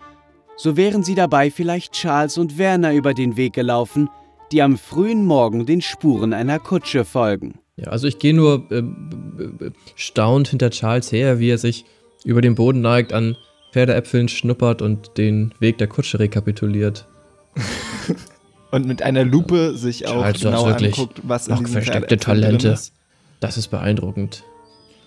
so 0.55 0.77
wären 0.77 1.03
sie 1.03 1.15
dabei 1.15 1.51
vielleicht 1.51 1.93
Charles 1.93 2.37
und 2.37 2.57
Werner 2.57 2.93
über 2.93 3.13
den 3.13 3.37
Weg 3.37 3.53
gelaufen, 3.53 4.09
die 4.51 4.61
am 4.61 4.77
frühen 4.77 5.25
Morgen 5.25 5.65
den 5.65 5.81
Spuren 5.81 6.33
einer 6.33 6.59
Kutsche 6.59 7.05
folgen. 7.05 7.59
Ja, 7.77 7.87
also 7.91 8.07
ich 8.07 8.19
gehe 8.19 8.33
nur 8.33 8.65
äh, 8.71 8.81
b- 8.81 9.47
b- 9.47 9.69
staunt 9.95 10.49
hinter 10.49 10.69
Charles 10.69 11.11
her, 11.11 11.39
wie 11.39 11.49
er 11.49 11.57
sich 11.57 11.85
über 12.25 12.41
den 12.41 12.55
Boden 12.55 12.81
neigt, 12.81 13.13
an 13.13 13.37
Pferdeäpfeln 13.71 14.27
schnuppert 14.27 14.81
und 14.81 15.17
den 15.17 15.53
Weg 15.59 15.77
der 15.77 15.87
Kutsche 15.87 16.19
rekapituliert. 16.19 17.07
Und 18.71 18.85
mit 18.85 19.01
einer 19.01 19.25
Lupe 19.25 19.75
sich 19.75 20.07
auch 20.07 20.21
Charles, 20.33 20.41
genau 20.41 20.65
anguckt, 20.65 21.21
was 21.23 21.47
in 21.47 21.53
noch 21.55 21.59
diesem 21.61 21.73
versteckte 21.73 22.17
Talente. 22.17 22.67
ist. 22.69 22.93
Das 23.39 23.57
ist 23.57 23.67
beeindruckend. 23.69 24.43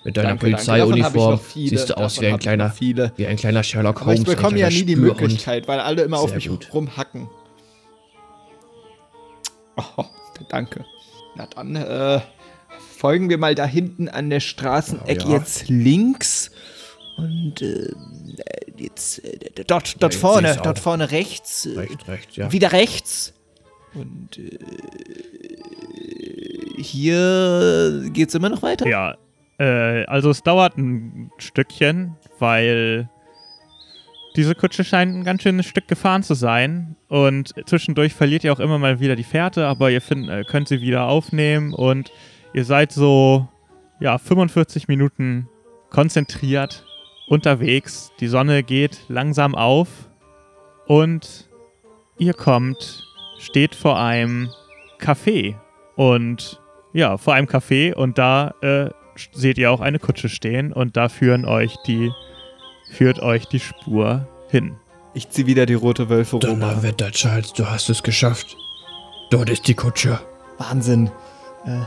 Mit 0.05 0.16
deiner 0.16 0.30
Danke, 0.30 0.47
Polizeiuniform 0.47 1.39
viele. 1.39 1.68
siehst 1.70 1.91
du 1.91 1.97
aus 1.97 2.20
wie 2.20 2.26
ein 2.26 2.39
kleiner, 2.39 2.70
viele. 2.70 3.12
wie 3.16 3.26
ein 3.26 3.37
kleiner 3.37 3.62
Sherlock 3.62 4.03
Aber 4.03 4.12
ich 4.14 4.20
Holmes. 4.20 4.35
bekomme 4.37 4.59
ja 4.59 4.68
nie 4.68 4.83
die 4.85 4.95
Spürhund. 4.95 5.20
Möglichkeit, 5.20 5.68
weil 5.68 5.78
alle 5.78 6.03
immer 6.03 6.18
auf 6.18 6.30
Sehr 6.30 6.37
mich 6.37 6.49
gut. 6.49 6.68
rumhacken. 6.72 7.28
Oh, 9.76 10.05
danke. 10.49 10.85
Na 11.37 11.47
dann, 11.47 11.76
äh, 11.76 12.20
folgen 12.99 13.30
wir 13.30 13.39
mal 13.39 13.55
da 13.55 13.64
hinten 13.64 14.09
an 14.09 14.28
der 14.28 14.41
Straßeneck 14.41 15.22
Ja, 15.22 15.28
ja. 15.28 15.37
jetzt 15.39 15.68
links. 15.68 16.51
Und 17.16 17.62
äh, 17.62 17.93
jetzt 18.76 19.24
äh, 19.24 19.39
dort, 19.66 20.03
dort 20.03 20.14
ich 20.14 20.20
vorne, 20.20 20.59
dort 20.62 20.78
vorne 20.78 21.11
rechts. 21.12 21.68
Recht, 21.76 22.09
recht, 22.09 22.37
ja. 22.37 22.51
Wieder 22.51 22.72
rechts. 22.72 23.35
Und 23.95 24.39
äh, 24.39 24.59
hier 26.76 28.08
geht's 28.12 28.34
immer 28.34 28.48
noch 28.48 28.62
weiter. 28.62 28.88
Ja, 28.88 29.16
äh, 29.58 30.04
also 30.06 30.30
es 30.30 30.42
dauert 30.42 30.76
ein 30.76 31.30
Stückchen, 31.38 32.16
weil 32.38 33.08
diese 34.36 34.54
Kutsche 34.54 34.84
scheint 34.84 35.14
ein 35.14 35.24
ganz 35.24 35.42
schönes 35.42 35.66
Stück 35.66 35.88
gefahren 35.88 36.22
zu 36.22 36.34
sein. 36.34 36.96
Und 37.08 37.54
zwischendurch 37.66 38.14
verliert 38.14 38.44
ihr 38.44 38.52
auch 38.52 38.60
immer 38.60 38.78
mal 38.78 39.00
wieder 39.00 39.16
die 39.16 39.24
Fährte, 39.24 39.66
aber 39.66 39.90
ihr 39.90 40.00
find, 40.00 40.28
äh, 40.28 40.44
könnt 40.44 40.68
sie 40.68 40.80
wieder 40.80 41.06
aufnehmen 41.06 41.74
und 41.74 42.10
ihr 42.54 42.64
seid 42.64 42.92
so, 42.92 43.48
ja, 44.00 44.18
45 44.18 44.88
Minuten 44.88 45.48
konzentriert 45.90 46.84
unterwegs. 47.28 48.10
Die 48.20 48.28
Sonne 48.28 48.62
geht 48.62 49.04
langsam 49.08 49.54
auf 49.54 49.88
und 50.86 51.48
ihr 52.18 52.34
kommt, 52.34 53.06
steht 53.38 53.74
vor 53.74 54.00
einem 54.00 54.48
Café 54.98 55.56
und 55.96 56.61
ja, 56.93 57.16
vor 57.16 57.34
einem 57.34 57.47
Café 57.47 57.95
und 57.95 58.18
da 58.18 58.55
äh, 58.61 58.90
seht 59.32 59.59
ihr 59.59 59.70
auch 59.70 59.80
eine 59.80 59.99
Kutsche 59.99 60.28
stehen 60.28 60.72
und 60.72 60.97
da 60.97 61.09
führen 61.09 61.45
euch 61.45 61.76
die, 61.86 62.11
führt 62.93 63.20
euch 63.20 63.47
die 63.47 63.61
Spur 63.61 64.26
hin. 64.49 64.76
Ich 65.14 65.28
zieh 65.28 65.47
wieder 65.47 65.66
die 65.66 65.74
rote 65.74 66.09
Wölfe 66.09 66.36
rüber. 66.36 66.49
Donnerwetter, 66.49 67.11
Charles, 67.11 67.53
du 67.53 67.66
hast 67.66 67.90
es 67.90 68.03
geschafft. 68.03 68.57
Dort 69.30 69.51
ist 69.51 69.68
die 69.68 69.74
Kutsche. 69.74 70.18
Wahnsinn. 70.59 71.11
Äh, 71.66 71.80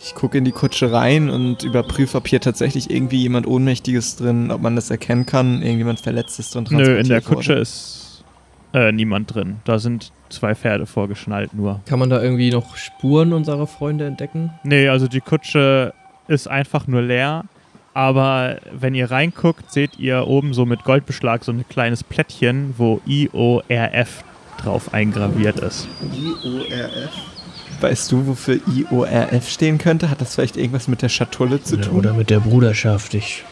ich 0.00 0.14
gucke 0.16 0.38
in 0.38 0.44
die 0.44 0.52
Kutsche 0.52 0.92
rein 0.92 1.30
und 1.30 1.62
überprüfe, 1.62 2.18
ob 2.18 2.26
hier 2.26 2.40
tatsächlich 2.40 2.90
irgendwie 2.90 3.22
jemand 3.22 3.46
Ohnmächtiges 3.46 4.16
drin, 4.16 4.50
ob 4.50 4.60
man 4.60 4.74
das 4.74 4.90
erkennen 4.90 5.26
kann, 5.26 5.62
irgendjemand 5.62 6.00
Verletztes 6.00 6.50
drin 6.50 6.66
Nö, 6.70 6.98
in 6.98 7.08
der 7.08 7.20
transportiert 7.20 7.24
Kutsche 7.24 7.50
wurde. 7.50 7.60
ist 7.60 8.01
äh, 8.74 8.92
niemand 8.92 9.34
drin. 9.34 9.56
Da 9.64 9.78
sind 9.78 10.12
zwei 10.28 10.54
Pferde 10.54 10.86
vorgeschnallt 10.86 11.54
nur. 11.54 11.80
Kann 11.86 11.98
man 11.98 12.10
da 12.10 12.22
irgendwie 12.22 12.50
noch 12.50 12.76
Spuren 12.76 13.32
unserer 13.32 13.66
Freunde 13.66 14.06
entdecken? 14.06 14.52
Nee, 14.64 14.88
also 14.88 15.08
die 15.08 15.20
Kutsche 15.20 15.92
ist 16.28 16.48
einfach 16.48 16.86
nur 16.86 17.02
leer. 17.02 17.44
Aber 17.94 18.58
wenn 18.72 18.94
ihr 18.94 19.10
reinguckt, 19.10 19.70
seht 19.70 19.98
ihr 19.98 20.26
oben 20.26 20.54
so 20.54 20.64
mit 20.64 20.84
Goldbeschlag 20.84 21.44
so 21.44 21.52
ein 21.52 21.64
kleines 21.68 22.02
Plättchen, 22.02 22.74
wo 22.78 23.02
IORF 23.06 24.24
drauf 24.56 24.94
eingraviert 24.94 25.58
ist. 25.60 25.88
IORF. 26.14 27.10
Weißt 27.80 28.12
du, 28.12 28.26
wofür 28.28 28.60
IORF 28.66 29.48
stehen 29.48 29.76
könnte? 29.76 30.08
Hat 30.08 30.20
das 30.20 30.34
vielleicht 30.36 30.56
irgendwas 30.56 30.88
mit 30.88 31.02
der 31.02 31.08
Schatulle 31.10 31.62
zu 31.62 31.76
tun? 31.76 31.98
oder 31.98 32.14
mit 32.14 32.30
der 32.30 32.40
Bruderschaft. 32.40 33.12
Ich 33.12 33.44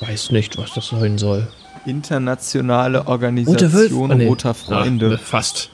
weiß 0.00 0.32
nicht, 0.32 0.58
was 0.58 0.72
das 0.74 0.88
sein 0.88 1.18
soll. 1.18 1.46
Internationale 1.86 3.06
Organisation? 3.06 4.10
Ah, 4.10 4.14
nee. 4.14 4.26
Roter 4.26 4.54
Freunde. 4.54 5.18
Ah, 5.20 5.24
fast. 5.24 5.70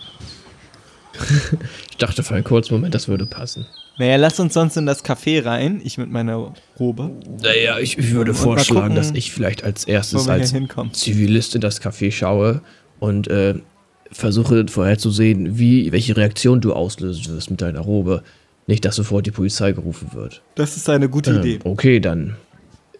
ich 1.90 1.96
dachte 1.96 2.22
für 2.22 2.34
einen 2.34 2.44
kurzen 2.44 2.74
Moment, 2.74 2.94
das 2.94 3.08
würde 3.08 3.26
passen. 3.26 3.66
Naja, 3.98 4.16
lass 4.16 4.38
uns 4.38 4.52
sonst 4.52 4.76
in 4.76 4.84
das 4.84 5.04
Café 5.04 5.44
rein. 5.44 5.80
Ich 5.82 5.96
mit 5.96 6.10
meiner 6.10 6.52
Robe. 6.78 7.12
Naja, 7.42 7.78
ich, 7.78 7.96
ich 7.96 8.12
würde 8.12 8.32
Und 8.32 8.36
vorschlagen, 8.36 8.80
gucken, 8.80 8.96
dass 8.96 9.12
ich 9.12 9.32
vielleicht 9.32 9.64
als 9.64 9.84
erstes 9.84 10.28
als. 10.28 10.52
Zivilist 10.92 11.54
in 11.54 11.62
das 11.62 11.80
Café 11.80 12.12
schaue 12.12 12.60
und 12.98 13.28
äh, 13.28 13.54
versuche 14.12 14.66
vorherzusehen, 14.68 15.58
wie, 15.58 15.92
welche 15.92 16.16
Reaktion 16.16 16.60
du 16.60 16.74
auslösen 16.74 17.34
wirst 17.34 17.50
mit 17.50 17.62
deiner 17.62 17.80
Robe. 17.80 18.22
Nicht, 18.66 18.84
dass 18.84 18.96
sofort 18.96 19.26
die 19.26 19.30
Polizei 19.30 19.72
gerufen 19.72 20.10
wird. 20.12 20.42
Das 20.56 20.76
ist 20.76 20.90
eine 20.90 21.08
gute 21.08 21.30
Ähm, 21.30 21.38
Idee. 21.38 21.58
okay, 21.64 22.00
dann 22.00 22.36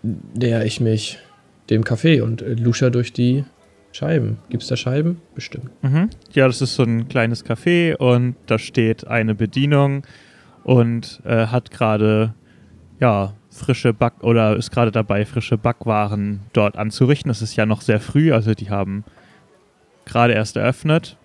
näher 0.02 0.64
ich 0.64 0.80
mich 0.80 1.18
dem 1.70 1.82
Café 1.82 2.22
und 2.22 2.42
äh, 2.42 2.54
lusche 2.54 2.90
durch 2.90 3.12
die 3.12 3.44
Scheiben. 3.92 4.38
Gibt's 4.50 4.66
da 4.66 4.76
Scheiben? 4.76 5.20
Bestimmt. 5.34 5.70
Mhm. 5.82 6.10
Ja, 6.32 6.46
das 6.46 6.60
ist 6.60 6.74
so 6.74 6.82
ein 6.82 7.08
kleines 7.08 7.44
Café 7.44 7.96
und 7.96 8.36
da 8.46 8.58
steht 8.58 9.06
eine 9.06 9.34
Bedienung 9.34 10.02
und 10.64 11.20
äh, 11.24 11.46
hat 11.46 11.70
gerade 11.70 12.34
ja 13.00 13.34
frische 13.50 13.94
Back 13.94 14.22
oder 14.22 14.56
ist 14.56 14.70
gerade 14.70 14.92
dabei, 14.92 15.24
frische 15.24 15.56
Backwaren 15.56 16.40
dort 16.52 16.76
anzurichten. 16.76 17.30
Es 17.30 17.40
ist 17.40 17.56
ja 17.56 17.64
noch 17.64 17.80
sehr 17.80 18.00
früh, 18.00 18.32
also 18.32 18.52
die 18.52 18.70
haben 18.70 19.04
gerade 20.04 20.34
erst 20.34 20.56
eröffnet. 20.56 21.16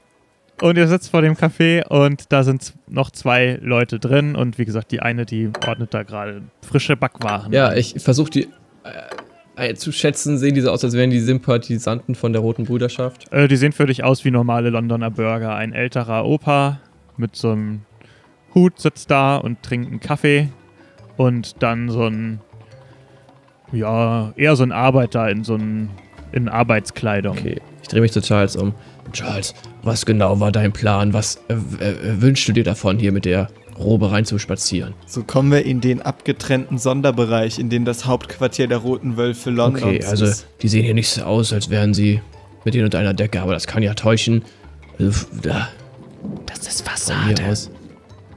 Und 0.62 0.78
ihr 0.78 0.88
sitzt 0.88 1.10
vor 1.10 1.24
dem 1.24 1.34
Café 1.34 1.86
und 1.88 2.32
da 2.32 2.44
sind 2.44 2.74
noch 2.88 3.10
zwei 3.10 3.58
Leute 3.62 4.00
drin 4.00 4.36
und 4.36 4.60
wie 4.60 4.66
gesagt, 4.66 4.92
die 4.92 5.02
eine, 5.02 5.26
die 5.26 5.50
ordnet 5.68 5.94
da 5.94 6.04
gerade 6.04 6.44
frische 6.62 6.96
Backwaren. 6.96 7.52
Ja, 7.52 7.74
ich 7.74 7.96
versuche 7.98 8.30
die 8.30 8.48
zu 9.76 9.92
schätzen. 9.92 10.38
Sehen 10.38 10.56
diese 10.56 10.72
aus, 10.72 10.84
als 10.84 10.94
wären 10.94 11.10
die 11.10 11.20
Sympathisanten 11.20 12.16
von 12.16 12.34
der 12.34 12.42
Roten 12.42 12.66
Bruderschaft. 12.66 13.32
Äh, 13.32 13.48
die 13.48 13.56
sehen 13.56 13.72
für 13.72 13.86
dich 13.86 14.04
aus 14.04 14.26
wie 14.26 14.32
normale 14.32 14.70
Londoner 14.70 15.12
Burger. 15.12 15.56
Ein 15.56 15.74
älterer 15.74 16.26
Opa 16.26 16.80
mit 17.18 17.36
so 17.36 17.52
einem 17.52 17.82
Hut 18.54 18.80
sitzt 18.80 19.12
da 19.12 19.38
und 19.38 19.64
trinkt 19.64 19.90
einen 19.90 20.00
Kaffee. 20.00 20.50
Und 21.18 21.62
dann 21.62 21.90
so 21.90 22.06
ein 22.06 22.40
Ja, 23.72 24.34
eher 24.36 24.56
so 24.56 24.64
ein 24.64 24.72
Arbeiter 24.72 25.30
in 25.30 25.44
so 25.44 25.56
ein, 25.56 25.90
in 26.32 26.50
Arbeitskleidung. 26.50 27.38
Okay, 27.38 27.62
ich 27.82 27.88
drehe 27.88 28.02
mich 28.02 28.12
zu 28.12 28.22
Charles 28.22 28.56
um. 28.56 28.74
Charles, 29.14 29.54
was 29.84 30.06
genau 30.06 30.40
war 30.40 30.52
dein 30.52 30.72
Plan? 30.72 31.14
Was 31.14 31.42
äh, 31.50 31.54
äh, 31.54 32.22
wünschst 32.22 32.48
du 32.48 32.54
dir 32.54 32.64
davon, 32.64 32.98
hier 32.98 33.12
mit 33.12 33.26
der 33.26 33.50
Robe 33.82 34.12
rein 34.12 34.26
zu 34.26 34.38
spazieren? 34.40 34.94
So 35.06 35.24
kommen 35.24 35.52
wir 35.52 35.66
in 35.66 35.82
den 35.82 36.02
abgetrennten 36.02 36.78
Sonderbereich, 36.78 37.60
in 37.60 37.70
dem 37.70 37.86
das 37.86 38.06
Hauptquartier 38.06 38.68
der 38.68 38.80
Roten 38.80 39.18
Wölfe 39.18 39.50
Londons 39.50 39.84
Okay, 39.84 40.06
also 40.06 40.26
ist. 40.26 40.48
die 40.62 40.68
sehen 40.68 40.84
hier 40.86 40.94
nicht 40.94 41.10
so 41.10 41.24
aus, 41.24 41.52
als 41.54 41.70
wären 41.70 41.94
sie 41.94 42.22
mit 42.64 42.76
ihnen 42.76 42.86
unter 42.86 43.00
einer 43.00 43.14
Decke, 43.14 43.42
aber 43.42 43.54
das 43.54 43.68
kann 43.68 43.84
ja 43.84 43.94
täuschen. 43.94 44.44
Also, 45.00 45.26
da, 45.42 45.70
Das 46.46 46.68
ist 46.68 46.84
aus. 47.50 47.70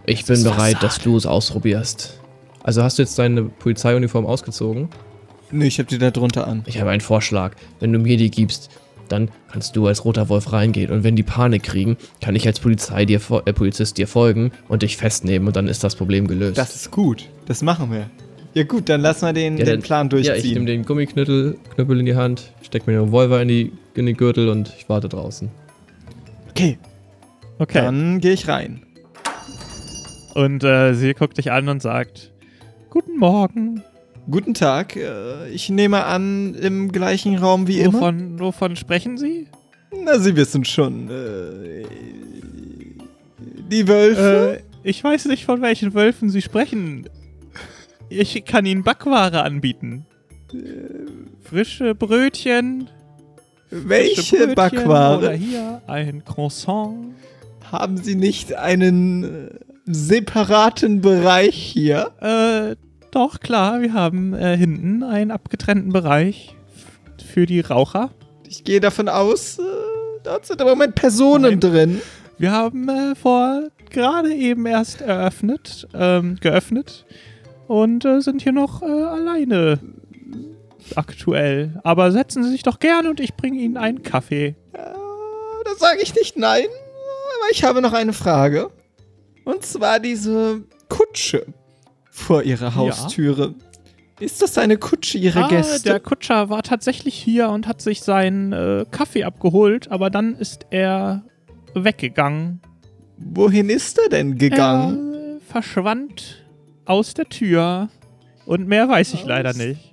Ich 0.07 0.25
bin 0.27 0.43
bereit, 0.43 0.83
dass 0.83 0.99
du 0.99 1.17
es 1.17 1.27
ausprobierst. 1.27 2.21
Also 2.63 2.83
hast 2.83 2.99
du 2.99 3.03
jetzt 3.03 3.19
deine 3.19 3.45
Polizeiuniform 3.45 4.27
ausgezogen? 4.27 4.89
Nö, 5.51 5.67
ich 5.67 5.79
hab 5.79 5.87
die 5.89 5.99
da 5.99 6.11
drunter 6.11 6.47
an. 6.47 6.63
Ich 6.67 6.81
habe 6.81 6.91
einen 6.91 7.01
Vorschlag. 7.01 7.55
Wenn 7.81 7.93
du 7.93 7.99
mir 7.99 8.17
die 8.17 8.31
gibst, 8.31 8.71
dann 9.09 9.31
kannst 9.51 9.77
du 9.77 9.87
als 9.87 10.05
roter 10.05 10.29
Wolf 10.29 10.53
reingehen. 10.53 10.91
Und 10.91 11.05
wenn 11.05 11.17
die 11.17 11.23
Panik 11.23 11.63
kriegen, 11.63 11.97
kann 12.21 12.35
ich 12.37 12.47
als 12.47 12.61
Polizei 12.61 13.05
dir, 13.05 13.21
äh, 13.45 13.53
Polizist 13.53 13.99
dir 13.99 14.09
folgen 14.09 14.53
und 14.69 14.83
dich 14.83 14.97
festnehmen 14.97 15.47
und 15.49 15.57
dann 15.57 15.69
ist 15.69 15.85
das 15.85 15.97
Problem 15.97 16.27
gelöst. 16.27 16.59
Das 16.59 16.75
ist 16.75 16.91
gut. 16.91 17.29
Das 17.47 17.63
machen 17.63 17.91
wir. 17.93 18.09
Ja 18.55 18.63
gut, 18.63 18.89
dann 18.89 19.01
lassen 19.01 19.27
wir 19.27 19.33
den, 19.33 19.57
Ja, 19.59 19.65
den 19.65 19.83
Plan 19.83 20.09
ja, 20.13 20.19
ich 20.19 20.27
durchziehen. 20.29 20.55
nehme 20.55 20.67
den 20.67 20.85
Gummiknüttel 20.85 21.59
Knüppel 21.75 21.99
in 22.01 22.07
die 22.07 22.15
Hand, 22.15 22.53
steck 22.63 22.87
mir 22.87 22.93
den 22.95 23.07
Revolver 23.07 23.43
in, 23.43 23.49
die, 23.49 23.73
in 23.95 24.07
den 24.07 24.17
Gürtel 24.17 24.49
und 24.49 24.73
ich 24.79 24.89
warte 24.89 25.09
draußen. 25.09 25.51
okay, 26.51 26.79
Okay. 27.59 27.83
dann 27.83 28.21
gehe 28.21 28.33
ich 28.33 28.49
rein. 28.49 28.83
Und 30.35 30.65
äh, 30.65 30.95
sie 30.95 31.15
guckt 31.15 31.39
dich 31.39 31.53
an 31.53 31.69
und 31.69 31.81
sagt: 31.83 32.33
Guten 32.91 33.17
Morgen. 33.19 33.83
Guten 34.31 34.55
Tag. 34.55 34.97
Äh, 34.97 35.49
ich 35.51 35.69
nehme 35.69 36.05
an, 36.05 36.55
im 36.55 36.91
gleichen 36.91 37.37
Raum 37.37 37.67
wie 37.67 37.81
immer. 37.81 37.95
Wovon, 37.95 38.39
wovon 38.41 38.77
sprechen 38.77 39.19
Sie? 39.19 39.49
Na, 40.03 40.19
Sie 40.19 40.35
wissen 40.35 40.65
schon. 40.65 41.11
Äh, 41.11 41.85
die 43.71 43.87
Wölfe. 43.87 44.61
Äh, 44.61 44.89
ich 44.89 45.03
weiß 45.03 45.27
nicht, 45.27 45.45
von 45.45 45.61
welchen 45.63 45.95
Wölfen 45.95 46.31
Sie 46.31 46.43
sprechen. 46.43 47.09
Ich 48.09 48.45
kann 48.45 48.67
Ihnen 48.67 48.83
Backware 48.83 49.43
anbieten. 49.43 50.07
Frische 51.43 51.95
Brötchen. 51.95 52.89
frische 53.69 53.89
welche 53.89 54.15
Brötchen 54.15 54.43
Oder 54.43 54.55
Backware? 54.55 55.33
hier 55.35 55.83
ein 55.87 56.25
Croissant. 56.25 57.15
Haben 57.71 57.97
Sie 57.97 58.15
nicht 58.15 58.55
einen 58.55 59.25
äh, 59.25 59.51
separaten 59.87 61.01
Bereich 61.01 61.57
hier? 61.57 62.13
Äh, 62.21 62.77
doch, 63.15 63.41
klar, 63.41 63.81
wir 63.81 63.93
haben 63.93 64.35
äh, 64.35 64.57
hinten 64.57 65.03
einen 65.03 65.31
abgetrennten 65.31 65.93
Bereich 65.93 66.57
für 67.25 67.47
die 67.47 67.61
Raucher. 67.61 68.11
Ich 68.49 68.65
gehe 68.65 68.81
davon 68.81 69.09
aus, 69.09 69.59
äh, 69.59 69.63
dort 70.25 70.47
sind 70.47 70.61
aber 70.61 70.73
im 70.73 70.79
Moment 70.79 70.95
Personen 70.95 71.59
Nein. 71.59 71.61
drin. 71.61 72.03
Wir 72.39 72.53
haben 72.53 72.89
äh, 72.89 73.15
vor 73.15 73.69
gerade 73.91 74.35
eben 74.35 74.67
erst 74.67 75.01
eröffnet, 75.01 75.87
ähm, 75.95 76.37
geöffnet 76.41 77.07
und 77.69 78.05
äh, 78.05 78.21
sind 78.21 78.43
hier 78.43 78.53
noch 78.53 78.83
äh, 78.83 78.87
alleine 78.87 79.79
aktuell. 80.97 81.81
Aber 81.85 82.11
setzen 82.11 82.43
Sie 82.43 82.51
sich 82.51 82.65
doch 82.65 82.81
gerne 82.81 83.11
und 83.11 83.21
ich 83.21 83.35
bringe 83.35 83.61
Ihnen 83.61 83.77
einen 83.77 84.03
Kaffee. 84.03 84.57
Äh, 84.73 84.79
da 85.65 85.75
sage 85.79 86.01
ich 86.03 86.15
nicht 86.15 86.37
nein, 86.37 86.67
aber 86.67 87.51
ich 87.53 87.63
habe 87.63 87.81
noch 87.81 87.93
eine 87.93 88.13
Frage. 88.13 88.71
Und 89.45 89.65
zwar 89.65 90.01
diese 90.01 90.63
Kutsche 90.89 91.47
vor 92.15 92.45
Ihrer 92.45 92.75
Haustüre. 92.77 93.55
Ist 94.21 94.41
das 94.41 94.57
eine 94.57 94.77
Kutsche 94.79 95.19
Ihrer 95.19 95.47
Ah, 95.47 95.49
Gäste? 95.49 95.89
der 95.91 96.01
Kutscher 96.01 96.49
war 96.49 96.63
tatsächlich 96.63 97.15
hier 97.17 97.49
und 97.49 97.67
hat 97.67 97.83
sich 97.83 98.03
seinen 98.03 98.53
äh, 98.53 98.85
Kaffee 98.91 99.25
abgeholt, 99.25 99.91
aber 99.91 100.09
dann 100.11 100.37
ist 100.37 100.67
er 100.71 101.25
weggegangen. 101.75 102.61
Wohin 103.19 103.69
ist 103.69 103.99
er 103.99 104.09
denn 104.09 104.39
gegangen? 104.39 105.15
Er 105.15 105.41
verschwand 105.41 106.45
aus 106.85 107.15
der 107.15 107.29
Tür 107.29 107.89
und 108.47 108.69
mehr 108.69 108.89
weiß 108.89 109.15
ich 109.15 109.25
leider 109.25 109.51
Aus- 109.51 109.57
nicht. 109.57 109.93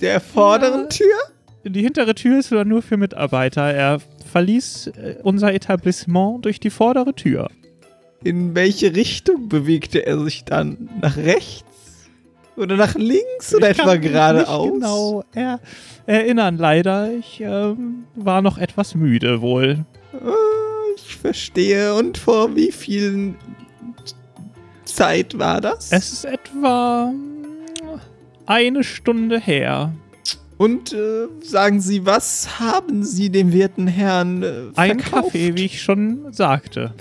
Der 0.00 0.20
vorderen 0.20 0.82
Ja. 0.82 0.88
Tür? 0.88 1.16
Die 1.64 1.82
hintere 1.82 2.14
Tür 2.14 2.38
ist 2.38 2.50
nur 2.52 2.82
für 2.82 2.96
Mitarbeiter. 2.98 3.62
Er 3.72 3.98
verließ 4.30 4.88
äh, 4.88 5.16
unser 5.22 5.54
Etablissement 5.54 6.44
durch 6.44 6.60
die 6.60 6.70
vordere 6.70 7.14
Tür. 7.14 7.48
In 8.26 8.56
welche 8.56 8.94
Richtung 8.96 9.48
bewegte 9.48 10.04
er 10.04 10.18
sich 10.20 10.44
dann? 10.44 10.88
Nach 11.00 11.16
rechts? 11.16 11.62
Oder 12.56 12.76
nach 12.76 12.96
links? 12.96 13.54
Oder 13.54 13.70
Ich 13.70 13.76
kann 13.76 13.88
etwa 13.88 13.98
mich 14.00 14.10
geradeaus? 14.12 14.64
Nicht 14.64 14.74
genau 14.82 15.24
er 15.32 15.60
erinnern, 16.06 16.56
leider. 16.56 17.12
Ich 17.12 17.40
ähm, 17.40 18.04
war 18.16 18.42
noch 18.42 18.58
etwas 18.58 18.94
müde 18.96 19.40
wohl. 19.42 19.84
Ah, 20.12 20.32
Ich 20.96 21.14
verstehe. 21.16 21.94
Und 21.94 22.18
vor 22.18 22.56
wie 22.56 22.72
vielen 22.72 23.36
Zeit 24.84 25.38
war 25.38 25.60
das? 25.60 25.92
Es 25.92 26.12
ist 26.12 26.24
etwa 26.24 27.12
eine 28.46 28.82
Stunde 28.82 29.38
her. 29.38 29.92
Und 30.58 30.92
äh, 30.94 31.26
sagen 31.42 31.80
Sie, 31.80 32.06
was 32.06 32.58
haben 32.58 33.04
Sie 33.04 33.30
dem 33.30 33.52
werten 33.52 33.86
Herrn 33.86 34.42
äh, 34.42 34.52
Ein 34.74 34.98
verkauft? 35.00 35.24
Kaffee, 35.26 35.54
wie 35.56 35.66
ich 35.66 35.82
schon 35.82 36.32
sagte. 36.32 36.92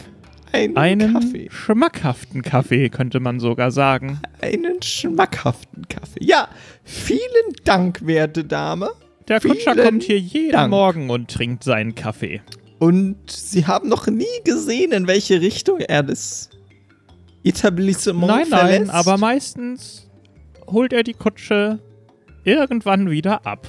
Einen 0.56 0.78
Einen 0.78 1.14
Kaffee. 1.14 1.50
schmackhaften 1.52 2.42
Kaffee, 2.42 2.90
könnte 2.90 3.20
man 3.20 3.40
sogar 3.42 3.72
sagen. 3.72 4.22
Einen 4.42 4.82
schmackhaften 4.82 5.88
Kaffee. 5.90 6.24
Ja, 6.24 6.48
vielen 6.84 7.54
Dank, 7.66 8.06
werte 8.06 8.46
Dame. 8.46 8.90
Der 9.28 9.42
Kutscher 9.42 9.74
Vielen 9.74 9.86
kommt 9.86 10.04
hier 10.04 10.18
jeden 10.20 10.52
Dank. 10.54 10.70
Morgen 10.72 11.10
und 11.10 11.30
trinkt 11.30 11.64
seinen 11.66 11.94
Kaffee. 11.96 12.42
Und 12.80 13.30
Sie 13.30 13.68
haben 13.68 13.90
noch 13.90 14.08
nie 14.08 14.26
gesehen, 14.46 14.92
in 14.94 15.08
welche 15.08 15.42
Richtung 15.42 15.80
er 15.80 16.04
das 16.04 16.50
Etablissement 17.44 18.28
Nein, 18.28 18.46
verlässt? 18.46 18.88
nein, 18.88 18.90
aber 18.90 19.18
meistens 19.18 20.10
holt 20.68 20.94
er 20.94 21.04
die 21.04 21.14
Kutsche 21.14 21.80
irgendwann 22.44 23.10
wieder 23.10 23.46
ab. 23.46 23.68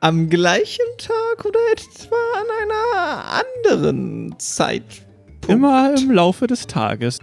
Am 0.00 0.28
gleichen 0.30 0.84
Tag 0.98 1.44
oder 1.44 1.58
etwa 1.72 2.16
an 2.38 2.46
einer 2.62 3.24
anderen 3.42 4.34
Zeitpunkt? 5.46 5.50
Immer 5.50 5.94
im 5.96 6.10
Laufe 6.10 6.46
des 6.46 6.66
Tages. 6.66 7.18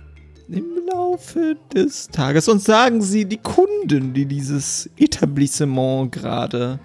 Im 0.47 0.65
Laufe 0.91 1.55
des 1.73 2.07
Tages. 2.07 2.47
Und 2.47 2.61
sagen 2.61 3.01
Sie, 3.01 3.25
die 3.25 3.37
Kunden, 3.37 4.13
die 4.13 4.25
dieses 4.25 4.89
Etablissement 4.97 6.11
gerade 6.11 6.79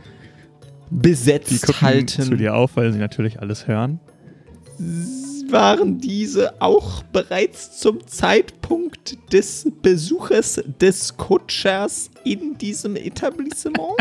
besetzt 0.90 1.50
Die 1.50 1.58
gucken 1.58 1.82
halten, 1.82 2.22
zu 2.22 2.36
dir 2.36 2.54
auf, 2.54 2.76
weil 2.76 2.92
sie 2.92 2.98
natürlich 2.98 3.40
alles 3.40 3.66
hören. 3.66 3.98
waren 5.50 5.98
diese 5.98 6.60
auch 6.60 7.02
bereits 7.04 7.78
zum 7.78 8.06
Zeitpunkt 8.06 9.18
des 9.32 9.68
Besuches 9.82 10.62
des 10.80 11.16
Kutschers 11.16 12.10
in 12.24 12.56
diesem 12.58 12.96
Etablissement? 12.96 13.96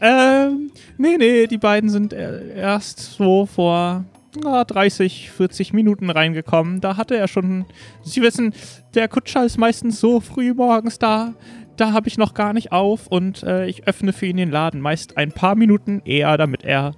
Ähm, 0.00 0.72
nee, 0.98 1.16
nee, 1.16 1.46
die 1.46 1.56
beiden 1.56 1.88
sind 1.88 2.12
erst 2.12 2.98
so 3.16 3.46
vor 3.46 4.04
na, 4.42 4.64
30, 4.64 5.30
40 5.30 5.72
Minuten 5.72 6.10
reingekommen. 6.10 6.80
Da 6.80 6.96
hatte 6.96 7.16
er 7.16 7.28
schon. 7.28 7.64
Sie 8.02 8.22
wissen, 8.22 8.54
der 8.94 9.08
Kutscher 9.08 9.44
ist 9.44 9.58
meistens 9.58 10.00
so 10.00 10.20
früh 10.20 10.54
morgens 10.54 10.98
da. 10.98 11.34
Da 11.76 11.92
habe 11.92 12.06
ich 12.08 12.18
noch 12.18 12.34
gar 12.34 12.52
nicht 12.52 12.70
auf 12.70 13.08
und 13.08 13.42
äh, 13.42 13.66
ich 13.66 13.88
öffne 13.88 14.12
für 14.12 14.26
ihn 14.26 14.36
den 14.36 14.50
Laden 14.50 14.80
meist 14.80 15.16
ein 15.16 15.32
paar 15.32 15.56
Minuten 15.56 16.02
eher, 16.04 16.36
damit 16.36 16.62
er 16.62 16.94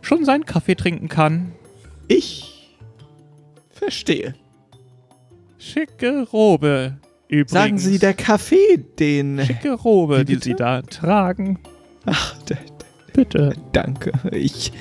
schon 0.00 0.24
seinen 0.24 0.46
Kaffee 0.46 0.76
trinken 0.76 1.08
kann. 1.08 1.52
Ich 2.08 2.74
verstehe. 3.70 4.34
Schicke 5.58 6.26
Robe. 6.32 6.98
Übrigens. 7.28 7.50
Sagen 7.52 7.78
Sie, 7.78 7.98
der 7.98 8.14
Kaffee, 8.14 8.78
den. 8.98 9.40
Schicke 9.44 9.72
Robe, 9.72 10.24
die 10.24 10.34
bitte? 10.34 10.44
Sie 10.44 10.54
da 10.54 10.82
tragen. 10.82 11.58
Ach, 12.06 12.36
Bitte. 13.12 13.54
danke. 13.72 14.12
Ich. 14.32 14.72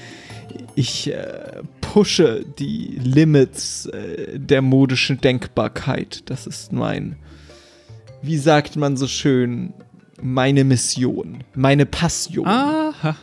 Ich 0.76 1.12
äh, 1.12 1.62
pushe 1.82 2.46
die 2.58 3.00
Limits 3.04 3.86
äh, 3.88 4.40
der 4.40 4.62
modischen 4.62 5.20
Denkbarkeit. 5.20 6.24
Das 6.30 6.48
ist 6.48 6.74
mein. 6.74 7.18
Wie 8.22 8.38
sagt 8.38 8.76
man 8.76 8.98
so 8.98 9.08
schön? 9.08 9.74
Meine 10.22 10.64
Mission. 10.64 11.44
Meine 11.54 11.86
Passion. 11.86 12.48
Aha. 12.48 13.16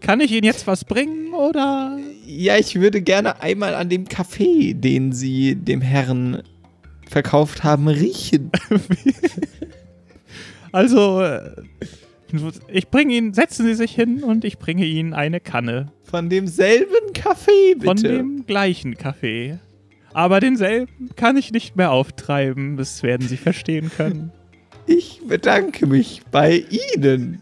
Kann 0.00 0.20
ich 0.20 0.32
Ihnen 0.32 0.44
jetzt 0.44 0.66
was 0.66 0.84
bringen 0.84 1.34
oder? 1.34 1.98
Ja, 2.26 2.56
ich 2.56 2.76
würde 2.76 3.02
gerne 3.02 3.42
einmal 3.42 3.74
an 3.74 3.88
dem 3.88 4.08
Kaffee, 4.08 4.72
den 4.72 5.12
Sie 5.12 5.56
dem 5.56 5.80
Herrn 5.80 6.42
verkauft 7.08 7.64
haben, 7.64 7.88
riechen. 7.88 8.50
Also, 10.72 11.20
äh, 11.20 11.50
ich 12.68 12.88
bringe 12.88 13.14
Ihnen, 13.14 13.34
setzen 13.34 13.64
Sie 13.66 13.74
sich 13.74 13.94
hin 13.94 14.22
und 14.22 14.44
ich 14.44 14.58
bringe 14.58 14.84
Ihnen 14.84 15.12
eine 15.14 15.40
Kanne 15.40 15.92
Von 16.04 16.28
demselben 16.28 17.12
Kaffee, 17.14 17.74
bitte. 17.74 17.86
von 17.86 17.96
dem 17.96 18.46
gleichen 18.46 18.96
Kaffee. 18.96 19.58
Aber 20.12 20.40
denselben 20.40 21.10
kann 21.16 21.36
ich 21.36 21.52
nicht 21.52 21.76
mehr 21.76 21.92
auftreiben, 21.92 22.76
das 22.76 23.02
werden 23.02 23.26
Sie 23.28 23.36
verstehen 23.36 23.90
können. 23.96 24.32
ich 24.86 25.20
bedanke 25.28 25.86
mich 25.86 26.22
bei 26.30 26.64
Ihnen. 26.96 27.40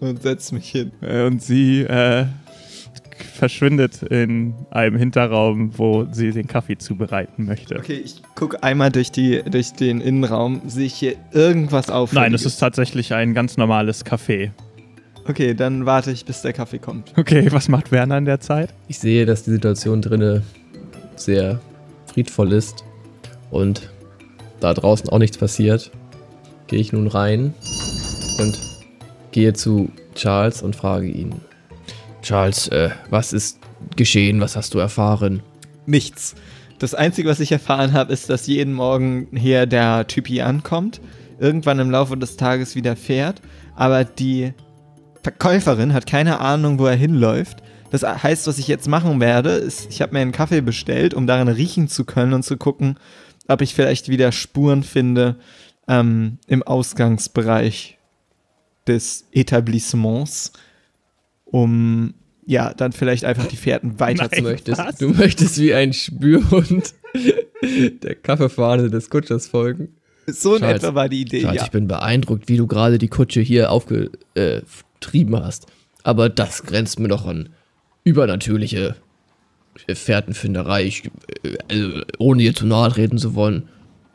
und 0.00 0.22
setze 0.22 0.54
mich 0.54 0.70
hin. 0.70 0.92
Äh, 1.02 1.24
Und 1.26 1.42
sie 1.42 1.82
äh, 1.82 2.24
verschwindet 3.22 4.02
in 4.02 4.54
einem 4.70 4.96
Hinterraum, 4.96 5.76
wo 5.78 6.06
sie 6.10 6.32
den 6.32 6.46
Kaffee 6.46 6.78
zubereiten 6.78 7.44
möchte. 7.46 7.78
Okay, 7.78 8.00
ich 8.04 8.22
gucke 8.34 8.62
einmal 8.62 8.90
durch, 8.90 9.10
die, 9.10 9.42
durch 9.42 9.72
den 9.72 10.00
Innenraum. 10.00 10.62
Sehe 10.66 10.86
ich 10.86 10.94
hier 10.94 11.16
irgendwas 11.32 11.90
auf? 11.90 12.12
Nein, 12.12 12.34
es 12.34 12.44
ist 12.44 12.58
tatsächlich 12.58 13.14
ein 13.14 13.34
ganz 13.34 13.56
normales 13.56 14.04
Café. 14.04 14.50
Okay, 15.26 15.54
dann 15.54 15.84
warte 15.84 16.10
ich, 16.10 16.24
bis 16.24 16.40
der 16.40 16.54
Kaffee 16.54 16.78
kommt. 16.78 17.12
Okay, 17.18 17.48
was 17.52 17.68
macht 17.68 17.92
Werner 17.92 18.16
in 18.16 18.24
der 18.24 18.40
Zeit? 18.40 18.72
Ich 18.88 18.98
sehe, 18.98 19.26
dass 19.26 19.42
die 19.42 19.50
Situation 19.50 20.00
drinne 20.00 20.42
sehr 21.16 21.60
friedvoll 22.06 22.52
ist 22.52 22.84
und 23.50 23.90
da 24.60 24.72
draußen 24.72 25.08
auch 25.10 25.18
nichts 25.18 25.36
passiert. 25.36 25.90
Gehe 26.66 26.80
ich 26.80 26.92
nun 26.92 27.06
rein 27.06 27.54
und 28.38 28.58
gehe 29.30 29.52
zu 29.52 29.90
Charles 30.14 30.62
und 30.62 30.74
frage 30.76 31.08
ihn: 31.08 31.34
Charles, 32.28 32.68
äh, 32.68 32.90
was 33.08 33.32
ist 33.32 33.58
geschehen? 33.96 34.42
Was 34.42 34.54
hast 34.54 34.74
du 34.74 34.78
erfahren? 34.78 35.42
Nichts. 35.86 36.34
Das 36.78 36.94
Einzige, 36.94 37.26
was 37.26 37.40
ich 37.40 37.52
erfahren 37.52 37.94
habe, 37.94 38.12
ist, 38.12 38.28
dass 38.28 38.46
jeden 38.46 38.74
Morgen 38.74 39.28
hier 39.34 39.64
der 39.64 40.06
Typ 40.06 40.26
hier 40.26 40.46
ankommt, 40.46 41.00
irgendwann 41.40 41.78
im 41.78 41.90
Laufe 41.90 42.18
des 42.18 42.36
Tages 42.36 42.74
wieder 42.74 42.96
fährt, 42.96 43.40
aber 43.76 44.04
die 44.04 44.52
Verkäuferin 45.22 45.94
hat 45.94 46.06
keine 46.06 46.38
Ahnung, 46.40 46.78
wo 46.78 46.84
er 46.84 46.96
hinläuft. 46.96 47.62
Das 47.90 48.02
heißt, 48.02 48.46
was 48.46 48.58
ich 48.58 48.68
jetzt 48.68 48.88
machen 48.88 49.20
werde, 49.20 49.52
ist, 49.52 49.90
ich 49.90 50.02
habe 50.02 50.12
mir 50.12 50.20
einen 50.20 50.32
Kaffee 50.32 50.60
bestellt, 50.60 51.14
um 51.14 51.26
darin 51.26 51.48
riechen 51.48 51.88
zu 51.88 52.04
können 52.04 52.34
und 52.34 52.42
zu 52.42 52.58
gucken, 52.58 52.98
ob 53.46 53.62
ich 53.62 53.74
vielleicht 53.74 54.10
wieder 54.10 54.32
Spuren 54.32 54.82
finde 54.82 55.36
ähm, 55.88 56.36
im 56.46 56.62
Ausgangsbereich 56.62 57.96
des 58.86 59.24
Etablissements, 59.32 60.52
um 61.50 62.14
ja, 62.46 62.72
dann 62.72 62.92
vielleicht 62.92 63.26
einfach 63.26 63.46
die 63.46 63.56
Fährten 63.56 64.00
weiter 64.00 64.28
Nein. 64.30 64.42
Du 64.42 64.50
möchtest, 64.50 64.78
was? 64.78 64.96
du 64.96 65.08
möchtest 65.10 65.58
wie 65.58 65.74
ein 65.74 65.92
Spürhund 65.92 66.94
der 68.02 68.14
Kaffeefahne 68.14 68.88
des 68.88 69.10
Kutschers 69.10 69.48
folgen. 69.48 69.88
So 70.26 70.54
in 70.54 70.60
Charles, 70.60 70.82
etwa 70.82 70.94
war 70.94 71.08
die 71.08 71.22
Idee, 71.22 71.42
Charles, 71.42 71.56
ja. 71.56 71.64
ich 71.64 71.70
bin 71.70 71.88
beeindruckt, 71.88 72.48
wie 72.48 72.56
du 72.56 72.66
gerade 72.66 72.98
die 72.98 73.08
Kutsche 73.08 73.40
hier 73.40 73.70
aufgetrieben 73.70 75.36
hast. 75.36 75.66
Aber 76.04 76.28
das 76.28 76.62
grenzt 76.62 76.98
mir 76.98 77.08
doch 77.08 77.26
an 77.26 77.50
übernatürliche 78.04 78.96
Fährtenfinderei. 79.86 80.84
Ich, 80.84 81.10
äh, 81.42 81.56
also, 81.70 82.02
ohne 82.18 82.42
ihr 82.42 82.54
zu 82.54 82.66
nahe 82.66 82.90
treten 82.90 83.18
zu 83.18 83.34
wollen. 83.34 83.68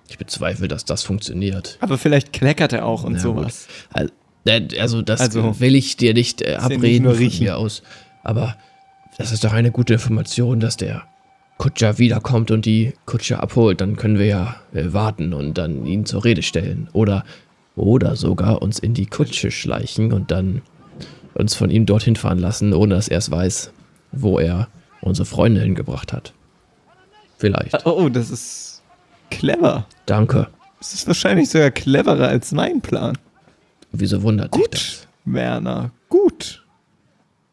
Ich 0.09 0.17
bezweifle, 0.17 0.67
dass 0.67 0.85
das 0.85 1.03
funktioniert. 1.03 1.77
Aber 1.81 1.97
vielleicht 1.97 2.33
kleckert 2.33 2.73
er 2.73 2.85
auch 2.85 3.03
und 3.03 3.13
Na 3.13 3.19
sowas. 3.19 3.67
Also, 3.91 4.09
äh, 4.09 4.15
also 4.47 5.01
das 5.01 5.21
Also, 5.21 5.59
will 5.59 5.75
ich 5.75 5.97
dir 5.97 6.13
nicht 6.13 6.41
äh, 6.41 6.53
ja 6.53 6.67
nicht 6.67 6.77
abreden 6.77 7.05
von 7.05 7.15
riechen. 7.15 7.45
mir 7.45 7.57
aus. 7.57 7.81
Aber 8.23 8.55
das 9.17 9.31
ist 9.31 9.43
doch 9.43 9.53
eine 9.53 9.71
gute 9.71 9.93
Information, 9.93 10.59
dass 10.59 10.77
der 10.77 11.03
Kutscher 11.57 11.97
wiederkommt 11.99 12.51
und 12.51 12.65
die 12.65 12.93
Kutsche 13.05 13.39
abholt. 13.39 13.79
Dann 13.81 13.95
können 13.95 14.17
wir 14.19 14.25
ja 14.25 14.55
äh, 14.73 14.91
warten 14.91 15.33
und 15.33 15.57
dann 15.57 15.85
ihn 15.85 16.05
zur 16.05 16.23
Rede 16.25 16.41
stellen. 16.41 16.89
Oder, 16.93 17.23
oder 17.75 18.15
sogar 18.15 18.61
uns 18.61 18.79
in 18.79 18.93
die 18.93 19.05
Kutsche 19.05 19.51
schleichen 19.51 20.11
und 20.13 20.31
dann 20.31 20.61
uns 21.35 21.55
von 21.55 21.69
ihm 21.69 21.85
dorthin 21.85 22.15
fahren 22.15 22.39
lassen, 22.39 22.73
ohne 22.73 22.95
dass 22.95 23.07
er 23.07 23.17
es 23.19 23.31
weiß, 23.31 23.71
wo 24.11 24.39
er 24.39 24.67
unsere 25.01 25.25
Freunde 25.25 25.61
hingebracht 25.61 26.13
hat. 26.13 26.33
Vielleicht. 27.37 27.85
Oh, 27.85 28.09
das 28.09 28.29
ist 28.29 28.81
clever. 29.31 29.85
Danke. 30.05 30.47
Das 30.79 30.93
ist 30.93 31.07
wahrscheinlich 31.07 31.49
sogar 31.49 31.71
cleverer 31.71 32.27
als 32.27 32.51
mein 32.51 32.81
Plan. 32.81 33.17
Wieso 33.93 34.23
wundert 34.23 34.53
dich 34.53 34.61
Gut, 34.61 34.73
das? 34.73 35.07
Werner, 35.25 35.91
gut. 36.09 36.65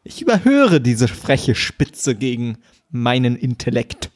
Ich 0.03 0.21
überhöre 0.21 0.81
diese 0.81 1.07
freche 1.07 1.55
Spitze 1.55 2.15
gegen 2.15 2.57
meinen 2.89 3.35
Intellekt. 3.35 4.09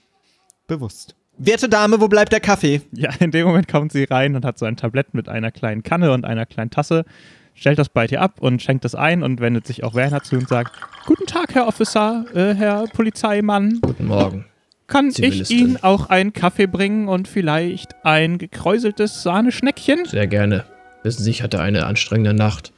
Bewusst. 0.67 1.15
Werte 1.37 1.69
Dame, 1.69 2.01
wo 2.01 2.07
bleibt 2.07 2.31
der 2.33 2.39
Kaffee? 2.39 2.81
Ja, 2.91 3.11
in 3.19 3.31
dem 3.31 3.45
Moment 3.45 3.67
kommt 3.67 3.91
sie 3.91 4.05
rein 4.05 4.35
und 4.35 4.43
hat 4.43 4.57
so 4.57 4.65
ein 4.65 4.75
Tablett 4.75 5.13
mit 5.13 5.29
einer 5.29 5.51
kleinen 5.51 5.83
Kanne 5.83 6.11
und 6.11 6.25
einer 6.25 6.45
kleinen 6.45 6.71
Tasse, 6.71 7.05
stellt 7.53 7.77
das 7.77 7.89
bei 7.89 8.07
dir 8.07 8.21
ab 8.21 8.37
und 8.39 8.61
schenkt 8.61 8.85
es 8.85 8.95
ein 8.95 9.21
und 9.21 9.39
wendet 9.39 9.67
sich 9.67 9.83
auch 9.83 9.93
Werner 9.93 10.23
zu 10.23 10.37
und 10.37 10.47
sagt: 10.47 10.71
Guten 11.05 11.27
Tag, 11.27 11.53
Herr 11.53 11.67
Officer, 11.67 12.25
äh, 12.33 12.55
Herr 12.55 12.85
Polizeimann. 12.87 13.79
Guten 13.81 14.07
Morgen. 14.07 14.45
Kann 14.87 15.09
ich. 15.15 15.49
Ihnen 15.51 15.77
auch 15.81 16.09
einen 16.09 16.33
Kaffee 16.33 16.67
bringen 16.67 17.07
und 17.07 17.27
vielleicht 17.27 18.05
ein 18.05 18.37
gekräuseltes 18.37 19.23
Sahneschneckchen? 19.23 20.05
Sehr 20.05 20.27
gerne. 20.27 20.65
Wissen 21.05 21.21
Sie, 21.23 21.29
ich 21.29 21.43
hatte 21.43 21.59
eine 21.59 21.85
anstrengende 21.85 22.33
Nacht. 22.33 22.73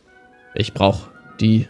Ich 0.54 0.74
brauche 0.74 1.10
die 1.40 1.68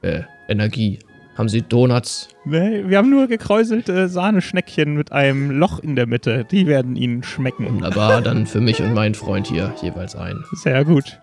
äh, 0.00 0.22
Energie. 0.48 1.00
Haben 1.36 1.50
Sie 1.50 1.60
Donuts? 1.60 2.28
Nee, 2.46 2.84
wir 2.88 2.96
haben 2.96 3.10
nur 3.10 3.26
gekräuselte 3.28 4.08
Sahneschneckchen 4.08 4.94
mit 4.94 5.12
einem 5.12 5.50
Loch 5.50 5.78
in 5.80 5.96
der 5.96 6.06
Mitte. 6.06 6.46
Die 6.50 6.66
werden 6.66 6.96
Ihnen 6.96 7.22
schmecken. 7.22 7.66
Wunderbar, 7.66 8.22
dann 8.22 8.46
für 8.46 8.60
mich 8.62 8.80
und 8.80 8.94
meinen 8.94 9.14
Freund 9.14 9.46
hier 9.48 9.74
jeweils 9.82 10.16
ein. 10.16 10.42
Sehr 10.52 10.82
gut. 10.86 11.20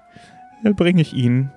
Bringe 0.64 1.02
ich 1.02 1.14
Ihnen. 1.14 1.52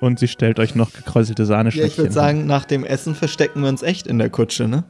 Und 0.00 0.18
sie 0.18 0.26
stellt 0.26 0.58
euch 0.58 0.74
noch 0.74 0.92
gekräuselte 0.94 1.42
Ja, 1.42 1.46
Sahneschneckchen. 1.46 1.90
ich 1.92 1.98
würde 1.98 2.12
sagen, 2.12 2.46
nach 2.46 2.64
dem 2.64 2.84
Essen 2.84 3.14
verstecken 3.14 3.60
wir 3.60 3.68
uns 3.68 3.82
echt 3.82 4.06
in 4.06 4.18
der 4.18 4.30
Kutsche, 4.30 4.66
ne? 4.66 4.82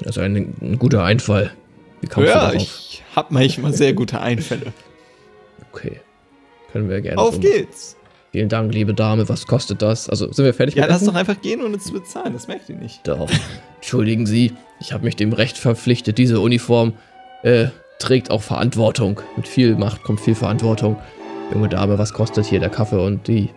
Das 0.00 0.16
ist 0.16 0.22
ein, 0.22 0.54
ein 0.62 0.78
guter 0.78 1.04
Einfall. 1.04 1.52
Wie 2.00 2.06
kommst 2.08 2.28
du 2.30 2.32
Ja, 2.32 2.46
darauf? 2.46 2.54
ich 2.62 3.02
hab 3.14 3.30
manchmal 3.30 3.74
sehr 3.74 3.92
gute 3.92 4.20
Einfälle. 4.22 4.72
Okay. 5.70 6.00
Können 6.72 6.88
wir 6.88 7.00
gerne 7.00 7.18
Auf 7.18 7.34
so 7.34 7.40
geht's. 7.40 7.96
Vielen 8.32 8.48
Dank, 8.50 8.72
liebe 8.74 8.92
Dame. 8.92 9.28
Was 9.28 9.46
kostet 9.46 9.80
das? 9.80 10.08
Also, 10.08 10.30
sind 10.30 10.44
wir 10.44 10.52
fertig 10.52 10.74
Ja, 10.74 10.82
mit 10.82 10.90
lass 10.90 11.02
Essen? 11.02 11.12
doch 11.14 11.18
einfach 11.18 11.40
gehen, 11.40 11.62
ohne 11.62 11.78
zu 11.78 11.92
bezahlen. 11.94 12.34
Das 12.34 12.46
merkt 12.46 12.68
ihr 12.68 12.76
nicht. 12.76 13.06
Doch. 13.08 13.28
Entschuldigen 13.76 14.26
Sie, 14.26 14.52
ich 14.80 14.92
habe 14.92 15.04
mich 15.04 15.16
dem 15.16 15.32
Recht 15.32 15.56
verpflichtet. 15.56 16.18
Diese 16.18 16.38
Uniform 16.40 16.92
äh, 17.42 17.68
trägt 17.98 18.30
auch 18.30 18.42
Verantwortung. 18.42 19.20
Mit 19.36 19.48
viel 19.48 19.76
Macht 19.76 20.02
kommt 20.02 20.20
viel 20.20 20.34
Verantwortung. 20.34 20.98
Junge 21.52 21.70
Dame, 21.70 21.98
was 21.98 22.12
kostet 22.12 22.44
hier 22.44 22.60
der 22.60 22.68
Kaffee 22.68 23.00
und 23.02 23.26
die 23.28 23.48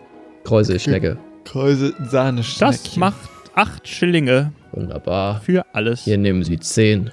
Kräuselschnecke? 0.44 1.18
Kräusel, 1.44 1.94
Sahne, 2.08 2.42
Das 2.58 2.96
macht 2.96 3.28
acht 3.54 3.86
Schillinge 3.86 4.52
Wunderbar. 4.72 5.42
für 5.42 5.66
alles. 5.74 6.04
Hier 6.04 6.16
nehmen 6.16 6.44
Sie 6.44 6.58
10. 6.58 7.10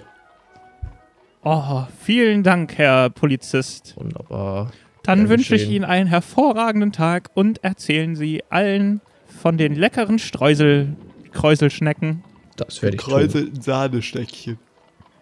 Oh, 1.44 1.84
vielen 2.00 2.44
Dank, 2.44 2.78
Herr 2.78 3.10
Polizist. 3.10 3.96
Wunderbar. 3.98 4.72
Dann 5.10 5.22
Gern 5.22 5.30
wünsche 5.30 5.56
ich. 5.56 5.68
Ihnen 5.68 5.86
einen 5.86 6.06
hervorragenden 6.06 6.92
Tag 6.92 7.32
und 7.34 7.64
erzählen 7.64 8.16
Sie 8.16 8.44
allen 8.52 9.02
von 9.42 9.58
den 9.58 9.74
leckeren 9.74 10.20
Streusel 10.20 10.96
Kräuselschnecken. 11.32 12.24
Das 12.58 12.84
werde 12.84 12.98
ich 12.98 13.02
tun. 13.02 13.14
Kräusel, 13.14 13.52
Sahnesteckchen. 13.60 14.60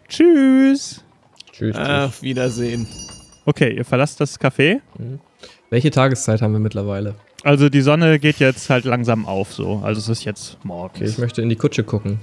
Tschüss. 0.10 1.06
Tschüss, 1.54 1.74
tschüss. 1.74 1.78
Auf 1.78 2.22
Wiedersehen. 2.22 2.86
Okay, 3.46 3.78
ihr 3.78 3.86
verlasst 3.86 4.20
das 4.20 4.38
Café. 4.38 4.82
Welche 5.70 5.90
Tageszeit 5.90 6.42
haben 6.42 6.52
wir 6.52 6.60
mittlerweile? 6.60 7.16
Also 7.44 7.70
die 7.70 7.80
Sonne 7.80 8.20
geht 8.20 8.40
jetzt 8.40 8.70
halt 8.70 8.84
langsam 8.84 9.26
auf 9.26 9.54
so. 9.54 9.82
Also 9.86 10.02
es 10.02 10.10
ist 10.10 10.26
jetzt 10.26 10.58
morgens. 10.66 11.00
Okay, 11.00 11.10
ich 11.10 11.18
möchte 11.18 11.42
in 11.42 11.48
die 11.48 11.56
Kutsche 11.56 11.86
gucken. 11.86 12.20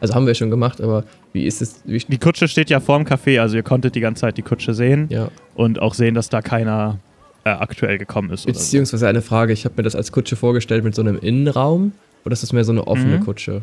Also 0.00 0.14
haben 0.14 0.26
wir 0.26 0.34
schon 0.34 0.50
gemacht, 0.50 0.80
aber 0.80 1.04
wie 1.32 1.44
ist 1.44 1.60
es? 1.60 1.82
Wie, 1.84 1.98
Die 1.98 2.18
Kutsche 2.18 2.46
steht 2.48 2.70
ja 2.70 2.80
vorm 2.80 3.02
Café, 3.04 3.40
also 3.40 3.56
ihr 3.56 3.62
konntet 3.62 3.94
die 3.94 4.00
ganze 4.00 4.20
Zeit 4.22 4.36
die 4.36 4.42
Kutsche 4.42 4.74
sehen 4.74 5.06
ja. 5.10 5.28
und 5.54 5.80
auch 5.80 5.94
sehen, 5.94 6.14
dass 6.14 6.28
da 6.28 6.40
keiner 6.40 6.98
äh, 7.44 7.50
aktuell 7.50 7.98
gekommen 7.98 8.30
ist. 8.30 8.46
Oder 8.46 8.54
so. 8.54 8.60
Beziehungsweise 8.60 9.08
eine 9.08 9.22
Frage, 9.22 9.52
ich 9.52 9.64
habe 9.64 9.74
mir 9.76 9.82
das 9.82 9.96
als 9.96 10.12
Kutsche 10.12 10.36
vorgestellt 10.36 10.84
mit 10.84 10.94
so 10.94 11.02
einem 11.02 11.18
Innenraum. 11.18 11.92
Oder 12.24 12.32
ist 12.32 12.42
das 12.42 12.52
mehr 12.52 12.64
so 12.64 12.72
eine 12.72 12.86
offene 12.86 13.18
Mhm. 13.18 13.24
Kutsche? 13.24 13.62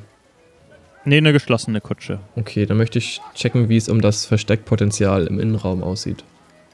Nee, 1.05 1.17
eine 1.17 1.33
geschlossene 1.33 1.81
Kutsche. 1.81 2.19
Okay, 2.35 2.65
dann 2.65 2.77
möchte 2.77 2.97
ich 2.97 3.21
checken, 3.35 3.69
wie 3.69 3.77
es 3.77 3.89
um 3.89 4.01
das 4.01 4.25
Versteckpotenzial 4.25 5.27
im 5.27 5.39
Innenraum 5.39 5.83
aussieht. 5.83 6.23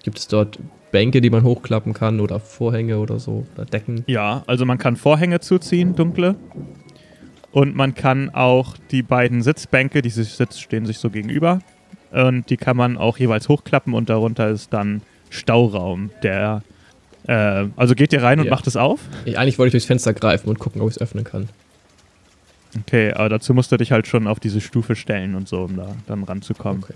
Gibt 0.03 0.19
es 0.19 0.27
dort 0.27 0.57
Bänke, 0.91 1.19
die 1.21 1.29
man 1.29 1.43
hochklappen 1.43 1.93
kann 1.93 2.19
oder 2.21 2.39
Vorhänge 2.39 2.99
oder 2.99 3.19
so 3.19 3.45
oder 3.55 3.65
Decken? 3.65 4.03
Ja, 4.07 4.43
also 4.47 4.65
man 4.65 4.77
kann 4.77 4.95
Vorhänge 4.95 5.41
zuziehen, 5.41 5.95
dunkle. 5.95 6.35
Und 7.51 7.75
man 7.75 7.95
kann 7.95 8.29
auch 8.29 8.77
die 8.91 9.03
beiden 9.03 9.41
Sitzbänke, 9.41 10.01
die 10.01 10.09
sich 10.09 10.29
sitzt, 10.33 10.61
stehen 10.61 10.85
sich 10.85 10.99
so 10.99 11.09
gegenüber. 11.09 11.59
Und 12.11 12.49
die 12.49 12.57
kann 12.57 12.77
man 12.77 12.97
auch 12.97 13.17
jeweils 13.17 13.49
hochklappen 13.49 13.93
und 13.93 14.09
darunter 14.09 14.49
ist 14.49 14.71
dann 14.73 15.01
Stauraum, 15.29 16.11
der. 16.23 16.61
Äh, 17.27 17.65
also 17.75 17.93
geht 17.95 18.13
ihr 18.13 18.23
rein 18.23 18.39
und 18.39 18.45
Ja. 18.45 18.51
macht 18.51 18.67
es 18.67 18.75
auf? 18.75 18.99
Ich, 19.25 19.37
eigentlich 19.37 19.59
wollte 19.59 19.69
ich 19.69 19.71
durchs 19.73 19.85
Fenster 19.85 20.13
greifen 20.13 20.49
und 20.49 20.59
gucken, 20.59 20.81
ob 20.81 20.89
ich 20.89 20.95
es 20.95 21.01
öffnen 21.01 21.23
kann. 21.23 21.49
Okay, 22.79 23.13
aber 23.13 23.29
dazu 23.29 23.53
musst 23.53 23.71
du 23.71 23.77
dich 23.77 23.91
halt 23.91 24.07
schon 24.07 24.27
auf 24.27 24.39
diese 24.39 24.61
Stufe 24.61 24.95
stellen 24.95 25.35
und 25.35 25.47
so, 25.47 25.63
um 25.63 25.75
da 25.75 25.93
dann 26.07 26.23
ranzukommen. 26.23 26.83
Okay. 26.83 26.93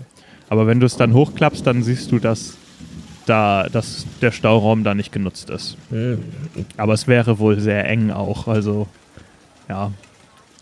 Aber 0.48 0.66
wenn 0.66 0.80
du 0.80 0.86
es 0.86 0.96
dann 0.96 1.12
hochklappst, 1.12 1.66
dann 1.66 1.82
siehst 1.82 2.12
du, 2.12 2.18
dass 2.18 2.56
da 3.26 3.68
dass 3.70 4.06
der 4.22 4.32
Stauraum 4.32 4.84
da 4.84 4.94
nicht 4.94 5.12
genutzt 5.12 5.50
ist. 5.50 5.76
Hm. 5.90 6.22
Aber 6.76 6.94
es 6.94 7.08
wäre 7.08 7.38
wohl 7.38 7.58
sehr 7.60 7.86
eng 7.88 8.10
auch, 8.10 8.48
also 8.48 8.86
ja. 9.68 9.92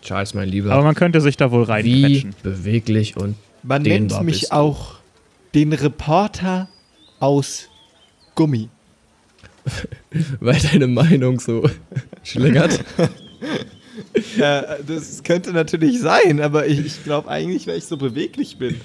Charles, 0.05 0.35
mein 0.35 0.49
Lieber. 0.49 0.73
Aber 0.73 0.83
man 0.85 0.95
könnte 0.95 1.21
sich 1.21 1.37
da 1.37 1.51
wohl 1.51 1.67
wie 1.67 1.71
reinquetschen. 1.73 2.35
beweglich 2.43 3.17
und 3.17 3.35
Man 3.63 3.83
Dehnbar 3.83 4.19
nennt 4.19 4.27
mich 4.27 4.41
bist 4.43 4.53
du. 4.53 4.57
auch 4.57 4.95
den 5.55 5.73
Reporter 5.73 6.69
aus 7.21 7.69
Gummi. 8.35 8.69
weil 10.41 10.59
deine 10.61 10.87
Meinung 10.87 11.41
so 11.41 11.69
schlingert. 12.23 12.85
ja, 14.37 14.77
das 14.87 15.23
könnte 15.23 15.53
natürlich 15.53 16.01
sein, 16.01 16.41
aber 16.41 16.67
ich, 16.67 16.85
ich 16.85 17.03
glaube 17.05 17.29
eigentlich, 17.31 17.67
weil 17.67 17.79
ich 17.79 17.85
so 17.87 17.97
beweglich 17.97 18.59
bin. 18.59 18.79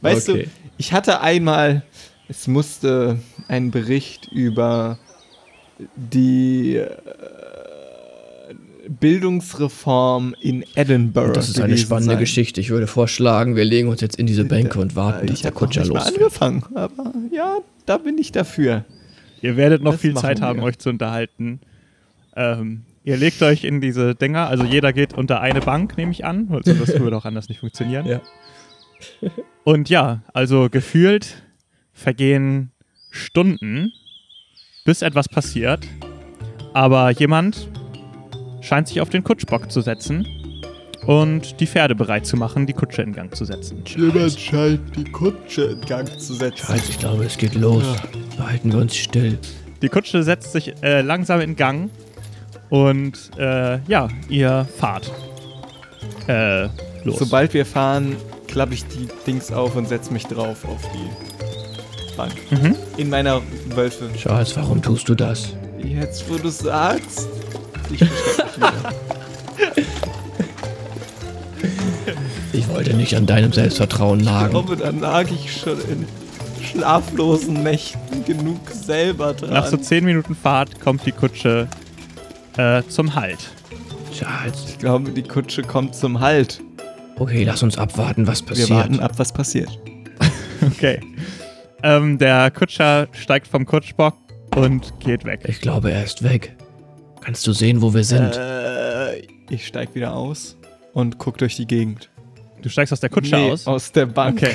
Weißt 0.00 0.28
Okay. 0.28 0.44
du, 0.44 0.50
ich 0.76 0.92
hatte 0.92 1.20
einmal, 1.20 1.82
es 2.28 2.46
musste 2.48 3.18
ein 3.46 3.70
Bericht 3.70 4.28
über 4.32 4.98
die 5.94 6.76
äh, 6.76 6.90
Bildungsreform 8.88 10.34
in 10.40 10.64
Edinburgh. 10.74 11.32
Das 11.32 11.48
ist 11.48 11.60
eine 11.60 11.76
spannende 11.78 12.14
sein. 12.14 12.20
Geschichte. 12.20 12.60
Ich 12.60 12.70
würde 12.70 12.86
vorschlagen, 12.86 13.56
wir 13.56 13.64
legen 13.64 13.88
uns 13.88 14.00
jetzt 14.00 14.16
in 14.16 14.26
diese 14.26 14.44
Bänke 14.44 14.78
und 14.80 14.96
warten, 14.96 15.26
dass 15.26 15.36
ich 15.36 15.42
der 15.42 15.50
habe 15.50 15.60
noch 15.60 15.66
Kutscher 15.66 15.80
mal 15.82 15.88
losfährt. 15.88 16.16
angefangen, 16.16 16.64
aber 16.74 17.12
ja, 17.32 17.58
da 17.86 17.98
bin 17.98 18.18
ich 18.18 18.32
dafür. 18.32 18.84
Ihr 19.40 19.56
werdet 19.56 19.82
noch 19.82 19.92
Das 19.92 20.00
viel 20.00 20.14
Zeit 20.14 20.40
haben, 20.40 20.60
wir. 20.60 20.64
euch 20.64 20.78
zu 20.78 20.88
unterhalten. 20.90 21.60
Ähm, 22.34 22.82
ihr 23.04 23.16
legt 23.16 23.42
euch 23.42 23.64
in 23.64 23.80
diese 23.80 24.14
Dinger, 24.14 24.48
also 24.48 24.64
jeder 24.64 24.92
geht 24.92 25.14
unter 25.14 25.40
eine 25.40 25.60
Bank, 25.60 25.96
nehme 25.96 26.12
ich 26.12 26.24
an. 26.24 26.48
Also 26.50 26.74
das 26.74 26.98
würde 26.98 27.16
auch 27.16 27.24
anders 27.24 27.48
nicht 27.48 27.60
funktionieren. 27.60 28.06
Ja. 28.06 28.20
Und 29.64 29.88
ja, 29.88 30.22
also 30.32 30.68
gefühlt 30.70 31.42
vergehen 31.92 32.72
Stunden, 33.10 33.92
bis 34.84 35.02
etwas 35.02 35.28
passiert. 35.28 35.86
Aber 36.74 37.10
jemand 37.10 37.68
scheint 38.68 38.86
sich 38.86 39.00
auf 39.00 39.08
den 39.08 39.24
Kutschbock 39.24 39.70
zu 39.72 39.80
setzen 39.80 40.28
und 41.06 41.58
die 41.58 41.66
Pferde 41.66 41.94
bereit 41.94 42.26
zu 42.26 42.36
machen, 42.36 42.66
die 42.66 42.74
Kutsche 42.74 43.00
in 43.00 43.14
Gang 43.14 43.34
zu 43.34 43.46
setzen. 43.46 43.82
Jemand 43.86 44.38
scheint 44.38 44.94
die 44.94 45.04
Kutsche 45.04 45.64
in 45.64 45.80
Gang 45.80 46.06
zu 46.20 46.34
setzen. 46.34 46.66
Scheiße, 46.66 46.90
ich 46.90 46.98
glaube, 46.98 47.24
es 47.24 47.38
geht 47.38 47.54
los. 47.54 47.82
Behalten 48.36 48.70
wir 48.70 48.80
uns 48.80 48.94
still. 48.94 49.38
Die 49.80 49.88
Kutsche 49.88 50.22
setzt 50.22 50.52
sich 50.52 50.74
äh, 50.82 51.00
langsam 51.00 51.40
in 51.40 51.56
Gang 51.56 51.90
und 52.68 53.30
äh, 53.38 53.78
ja, 53.88 54.08
ihr 54.28 54.68
fahrt 54.76 55.10
äh, 56.26 56.64
los. 57.04 57.20
Sobald 57.20 57.54
wir 57.54 57.64
fahren, 57.64 58.16
klappe 58.48 58.74
ich 58.74 58.84
die 58.84 59.08
Dings 59.26 59.50
auf 59.50 59.76
und 59.76 59.88
setze 59.88 60.12
mich 60.12 60.26
drauf 60.26 60.66
auf 60.66 60.82
die 60.92 62.16
Bank. 62.18 62.34
Mhm. 62.50 62.74
In 62.98 63.08
meiner 63.08 63.40
Wölfe. 63.74 64.10
Charles, 64.14 64.54
warum 64.56 64.82
tust 64.82 65.08
du 65.08 65.14
das? 65.14 65.54
Jetzt, 65.82 66.28
wo 66.28 66.36
du 66.36 66.50
sagst. 66.50 67.28
Ich. 67.90 68.00
Ich 72.52 72.68
wollte 72.68 72.94
nicht 72.94 73.14
an 73.16 73.26
deinem 73.26 73.52
Selbstvertrauen 73.52 74.20
Ich 74.20 74.26
nagen. 74.26 74.50
glaube, 74.50 74.76
da 74.76 74.90
lag 74.90 75.30
ich 75.30 75.52
schon 75.60 75.78
in 75.80 76.06
schlaflosen 76.62 77.62
Nächten 77.62 78.24
genug 78.24 78.60
selber 78.70 79.34
dran. 79.34 79.50
Nach 79.52 79.66
so 79.66 79.76
10 79.76 80.04
Minuten 80.04 80.34
Fahrt 80.34 80.80
kommt 80.80 81.04
die 81.06 81.12
Kutsche 81.12 81.68
äh, 82.56 82.82
zum 82.88 83.14
Halt. 83.14 83.38
Charles, 84.12 84.64
ich 84.68 84.78
glaube, 84.78 85.10
die 85.12 85.22
Kutsche 85.22 85.62
kommt 85.62 85.94
zum 85.94 86.20
Halt. 86.20 86.60
okay, 87.18 87.44
lass 87.44 87.62
uns 87.62 87.78
abwarten, 87.78 88.26
was 88.26 88.40
Wir 88.42 88.48
passiert. 88.48 88.70
warten 88.70 89.00
ab, 89.00 89.12
was 89.16 89.32
passiert. 89.32 89.78
Okay. 90.72 90.98
Ähm, 91.84 92.18
der 92.18 92.50
Kutscher 92.50 93.06
steigt 93.12 93.46
vom 93.46 93.64
Kutschbock 93.64 94.16
und 94.56 94.92
geht 94.98 95.24
weg. 95.24 95.42
Ich 95.46 95.60
glaube, 95.60 95.92
er 95.92 96.02
ist 96.02 96.24
weg. 96.24 96.56
Kannst 97.28 97.46
du 97.46 97.52
sehen, 97.52 97.82
wo 97.82 97.92
wir 97.92 98.04
sind? 98.04 98.38
Äh, 98.38 99.18
ich 99.50 99.66
steig 99.66 99.94
wieder 99.94 100.14
aus 100.14 100.56
und 100.94 101.18
guck 101.18 101.36
durch 101.36 101.56
die 101.56 101.66
Gegend. 101.66 102.08
Du 102.62 102.70
steigst 102.70 102.90
aus 102.90 103.00
der 103.00 103.10
Kutsche 103.10 103.36
Nee, 103.36 103.50
aus. 103.50 103.66
Aus 103.66 103.92
der 103.92 104.06
Bank. 104.06 104.38
Okay. 104.38 104.54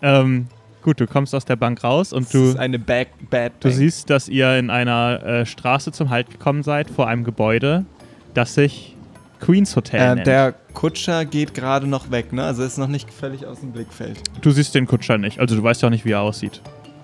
Ähm, 0.00 0.46
gut, 0.80 0.98
du 0.98 1.06
kommst 1.06 1.34
aus 1.34 1.44
der 1.44 1.56
Bank 1.56 1.84
raus 1.84 2.14
und 2.14 2.24
Das 2.24 2.32
du, 2.32 2.44
ist 2.44 2.56
eine 2.58 2.78
Bad, 2.78 3.08
Bad 3.28 3.52
du 3.60 3.68
Bank. 3.68 3.74
siehst, 3.78 4.08
dass 4.08 4.26
ihr 4.30 4.56
in 4.56 4.70
einer 4.70 5.22
äh, 5.22 5.44
Straße 5.44 5.92
zum 5.92 6.08
Halt 6.08 6.30
gekommen 6.30 6.62
seid, 6.62 6.88
vor 6.88 7.08
einem 7.08 7.24
Gebäude, 7.24 7.84
das 8.32 8.54
sich 8.54 8.96
Queens 9.38 9.76
Hotel 9.76 10.00
Äh, 10.00 10.14
nennt. 10.14 10.26
der 10.26 10.54
Kutscher 10.72 11.26
geht 11.26 11.52
gerade 11.52 11.86
noch 11.88 12.10
weg, 12.10 12.32
ne? 12.32 12.42
Also 12.42 12.62
ist 12.62 12.78
noch 12.78 12.88
nicht 12.88 13.12
völlig 13.12 13.44
aus 13.44 13.60
dem 13.60 13.72
Blickfeld. 13.72 14.22
Du 14.40 14.50
siehst 14.50 14.74
den 14.74 14.86
Kutscher 14.86 15.18
nicht, 15.18 15.40
also 15.40 15.54
du 15.56 15.62
weißt 15.62 15.82
ja 15.82 15.88
auch 15.88 15.92
nicht, 15.92 16.06
wie 16.06 16.12
er 16.12 16.22
aussieht. 16.22 16.62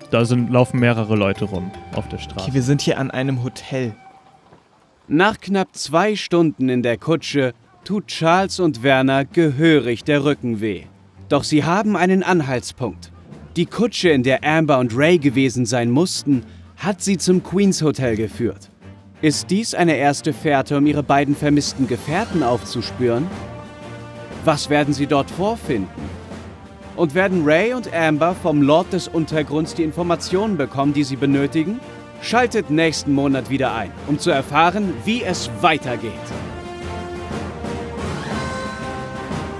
Da 0.09 0.23
sind, 0.23 0.49
laufen 0.51 0.79
mehrere 0.79 1.15
Leute 1.15 1.45
rum 1.45 1.71
auf 1.93 2.07
der 2.07 2.17
Straße. 2.17 2.41
Okay, 2.41 2.53
wir 2.53 2.61
sind 2.61 2.81
hier 2.81 2.97
an 2.97 3.11
einem 3.11 3.43
Hotel. 3.43 3.93
Nach 5.07 5.37
knapp 5.39 5.75
zwei 5.75 6.15
Stunden 6.15 6.69
in 6.69 6.81
der 6.81 6.97
Kutsche 6.97 7.53
tut 7.83 8.07
Charles 8.07 8.59
und 8.59 8.83
Werner 8.83 9.25
gehörig 9.25 10.03
der 10.03 10.23
Rücken 10.23 10.61
weh. 10.61 10.83
Doch 11.29 11.43
sie 11.43 11.63
haben 11.63 11.95
einen 11.95 12.23
Anhaltspunkt. 12.23 13.11
Die 13.55 13.65
Kutsche, 13.65 14.09
in 14.09 14.23
der 14.23 14.43
Amber 14.43 14.79
und 14.79 14.95
Ray 14.95 15.17
gewesen 15.17 15.65
sein 15.65 15.89
mussten, 15.89 16.43
hat 16.77 17.01
sie 17.01 17.17
zum 17.17 17.43
Queens 17.43 17.81
Hotel 17.81 18.15
geführt. 18.15 18.69
Ist 19.21 19.49
dies 19.49 19.73
eine 19.73 19.95
erste 19.95 20.31
Fährte, 20.31 20.77
um 20.77 20.85
ihre 20.85 21.03
beiden 21.03 21.35
vermissten 21.35 21.87
Gefährten 21.87 22.43
aufzuspüren? 22.43 23.25
Was 24.45 24.69
werden 24.69 24.93
sie 24.93 25.07
dort 25.07 25.31
vorfinden? 25.31 25.89
Und 26.97 27.13
werden 27.13 27.43
Ray 27.45 27.75
und 27.75 27.93
Amber 27.93 28.33
vom 28.33 28.63
Lord 28.63 28.91
des 28.91 29.07
Untergrunds 29.07 29.75
die 29.75 29.83
Informationen 29.83 30.57
bekommen, 30.57 30.93
die 30.93 31.03
sie 31.03 31.15
benötigen? 31.15 31.79
Schaltet 32.23 32.71
nächsten 32.71 33.13
Monat 33.13 33.51
wieder 33.51 33.75
ein, 33.75 33.91
um 34.07 34.17
zu 34.17 34.31
erfahren, 34.31 34.95
wie 35.05 35.21
es 35.21 35.47
weitergeht. 35.61 36.11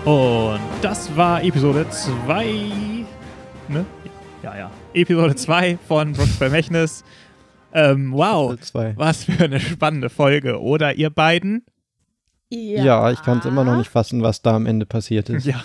Und 0.03 0.59
das 0.81 1.15
war 1.15 1.43
Episode 1.43 1.87
2. 1.87 2.45
Ne? 3.67 3.85
Ja, 4.41 4.57
ja. 4.57 4.71
Episode 4.95 5.35
2 5.35 5.77
von 5.87 6.13
Brooks 6.13 6.37
Vermächtnis. 6.37 7.03
Ähm, 7.71 8.13
wow. 8.13 8.59
Zwei. 8.61 8.93
Was 8.97 9.25
für 9.25 9.43
eine 9.43 9.59
spannende 9.59 10.09
Folge, 10.09 10.59
oder 10.59 10.95
ihr 10.95 11.11
beiden? 11.11 11.63
Ja, 12.49 13.11
ich 13.11 13.21
kann 13.21 13.39
es 13.39 13.45
immer 13.45 13.63
noch 13.63 13.77
nicht 13.77 13.91
fassen, 13.91 14.23
was 14.23 14.41
da 14.41 14.55
am 14.55 14.65
Ende 14.65 14.87
passiert 14.87 15.29
ist. 15.29 15.45
Ja, 15.45 15.61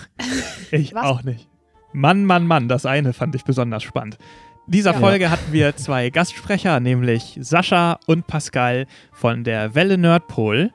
ich 0.69 0.93
Was? 0.93 1.03
auch 1.05 1.23
nicht. 1.23 1.47
Mann, 1.93 2.25
Mann, 2.25 2.45
Mann, 2.47 2.67
das 2.67 2.85
eine 2.85 3.13
fand 3.13 3.35
ich 3.35 3.43
besonders 3.43 3.83
spannend. 3.83 4.17
Dieser 4.65 4.93
Ja. 4.93 4.99
Folge 4.99 5.29
hatten 5.29 5.51
wir 5.51 5.75
zwei 5.75 6.09
Gastsprecher, 6.09 6.79
nämlich 6.79 7.37
Sascha 7.41 7.99
und 8.07 8.27
Pascal 8.27 8.87
von 9.11 9.43
der 9.43 9.75
Welle 9.75 9.97
Nerdpol. 9.97 10.71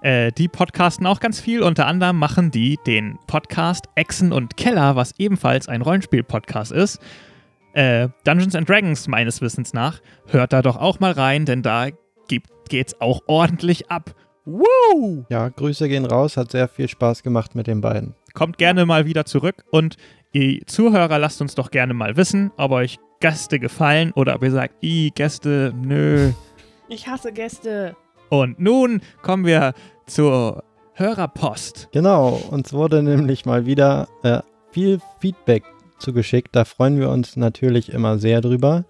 Äh, 0.00 0.32
die 0.32 0.48
podcasten 0.48 1.06
auch 1.06 1.20
ganz 1.20 1.40
viel. 1.40 1.62
Unter 1.62 1.86
anderem 1.86 2.18
machen 2.18 2.50
die 2.50 2.78
den 2.86 3.18
Podcast 3.26 3.86
Echsen 3.94 4.32
und 4.32 4.56
Keller, 4.56 4.96
was 4.96 5.12
ebenfalls 5.18 5.68
ein 5.68 5.82
Rollenspiel-Podcast 5.82 6.72
ist. 6.72 7.00
Äh, 7.74 8.08
Dungeons 8.24 8.54
and 8.54 8.68
Dragons, 8.68 9.08
meines 9.08 9.40
Wissens 9.40 9.72
nach. 9.72 10.00
Hört 10.28 10.52
da 10.52 10.62
doch 10.62 10.76
auch 10.76 11.00
mal 11.00 11.12
rein, 11.12 11.44
denn 11.46 11.62
da 11.62 11.88
gibt, 12.28 12.48
geht's 12.68 13.00
auch 13.00 13.22
ordentlich 13.26 13.90
ab. 13.90 14.14
Woo! 14.44 15.24
Ja, 15.28 15.48
Grüße 15.48 15.88
gehen 15.88 16.06
raus, 16.06 16.36
hat 16.36 16.50
sehr 16.50 16.68
viel 16.68 16.88
Spaß 16.88 17.22
gemacht 17.22 17.54
mit 17.54 17.66
den 17.66 17.80
beiden. 17.80 18.14
Kommt 18.34 18.56
gerne 18.58 18.86
mal 18.86 19.04
wieder 19.04 19.24
zurück 19.26 19.64
und 19.70 19.96
ihr 20.32 20.66
Zuhörer 20.66 21.18
lasst 21.18 21.40
uns 21.40 21.54
doch 21.54 21.70
gerne 21.70 21.94
mal 21.94 22.16
wissen, 22.16 22.50
ob 22.56 22.72
euch 22.72 22.98
Gäste 23.20 23.58
gefallen 23.58 24.12
oder 24.12 24.34
ob 24.34 24.42
ihr 24.42 24.50
sagt, 24.50 24.82
i 24.82 25.10
Gäste, 25.14 25.72
nö. 25.76 26.32
Ich 26.90 27.06
hasse 27.06 27.32
Gäste. 27.32 27.94
Und 28.30 28.58
nun 28.58 29.02
kommen 29.20 29.44
wir 29.44 29.74
zur 30.06 30.64
Hörerpost. 30.94 31.88
Genau, 31.92 32.40
uns 32.50 32.72
wurde 32.72 33.02
nämlich 33.02 33.44
mal 33.44 33.66
wieder 33.66 34.08
äh, 34.22 34.40
viel 34.70 34.98
Feedback 35.20 35.64
zugeschickt. 35.98 36.56
Da 36.56 36.64
freuen 36.64 36.98
wir 36.98 37.10
uns 37.10 37.36
natürlich 37.36 37.92
immer 37.92 38.18
sehr 38.18 38.40
drüber. 38.40 38.86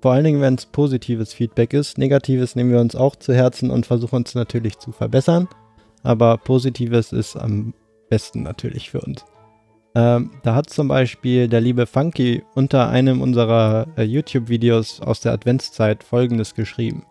Vor 0.00 0.12
allen 0.12 0.24
Dingen, 0.24 0.40
wenn 0.40 0.54
es 0.54 0.66
positives 0.66 1.32
Feedback 1.32 1.72
ist. 1.74 1.98
Negatives 1.98 2.56
nehmen 2.56 2.72
wir 2.72 2.80
uns 2.80 2.96
auch 2.96 3.16
zu 3.16 3.34
Herzen 3.34 3.70
und 3.70 3.86
versuchen 3.86 4.16
uns 4.16 4.34
natürlich 4.34 4.78
zu 4.78 4.92
verbessern. 4.92 5.46
Aber 6.02 6.38
positives 6.38 7.12
ist 7.12 7.36
am 7.36 7.74
besten 8.08 8.42
natürlich 8.42 8.90
für 8.90 9.00
uns. 9.00 9.24
Ähm, 9.94 10.30
da 10.42 10.54
hat 10.54 10.70
zum 10.70 10.88
Beispiel 10.88 11.48
der 11.48 11.60
liebe 11.60 11.86
Funky 11.86 12.42
unter 12.54 12.88
einem 12.88 13.20
unserer 13.20 13.86
äh, 13.96 14.02
YouTube-Videos 14.04 15.00
aus 15.00 15.20
der 15.20 15.32
Adventszeit 15.32 16.02
folgendes 16.02 16.54
geschrieben. 16.54 17.04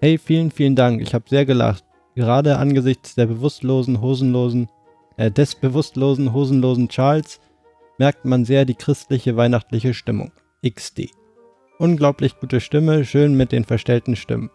Hey, 0.00 0.18
vielen, 0.18 0.50
vielen 0.50 0.76
Dank. 0.76 1.00
Ich 1.02 1.14
habe 1.14 1.24
sehr 1.28 1.44
gelacht. 1.44 1.84
Gerade 2.14 2.58
angesichts 2.58 3.14
der 3.16 3.26
bewusstlosen, 3.26 4.00
hosenlosen, 4.00 4.68
äh, 5.16 5.30
des 5.30 5.54
bewusstlosen, 5.56 6.32
hosenlosen 6.32 6.88
Charles 6.88 7.40
merkt 7.98 8.24
man 8.24 8.44
sehr 8.44 8.64
die 8.66 8.74
christliche 8.74 9.36
weihnachtliche 9.36 9.92
Stimmung. 9.94 10.30
XD. 10.64 11.10
Unglaublich 11.78 12.38
gute 12.38 12.60
Stimme, 12.60 13.04
schön 13.04 13.36
mit 13.36 13.52
den 13.52 13.64
verstellten 13.64 14.16
Stimmen. 14.16 14.50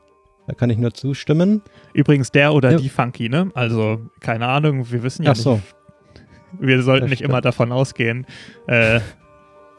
Da 0.48 0.54
kann 0.54 0.70
ich 0.70 0.78
nur 0.78 0.94
zustimmen. 0.94 1.62
Übrigens 1.94 2.32
der 2.32 2.54
oder 2.54 2.72
Ja. 2.72 2.78
die 2.78 2.90
Funky, 2.90 3.30
ne? 3.30 3.52
Also, 3.54 4.00
keine 4.22 4.48
Ahnung, 4.48 4.90
wir 4.92 5.04
wissen 5.04 5.24
ja 5.24 5.32
Ach 5.32 5.36
so. 5.36 5.54
nicht. 5.56 5.76
Wir 6.60 6.84
sollten 6.84 7.10
nicht 7.10 7.22
immer 7.22 7.42
davon 7.42 7.72
ausgehen. 7.72 8.26
Äh, 8.68 9.00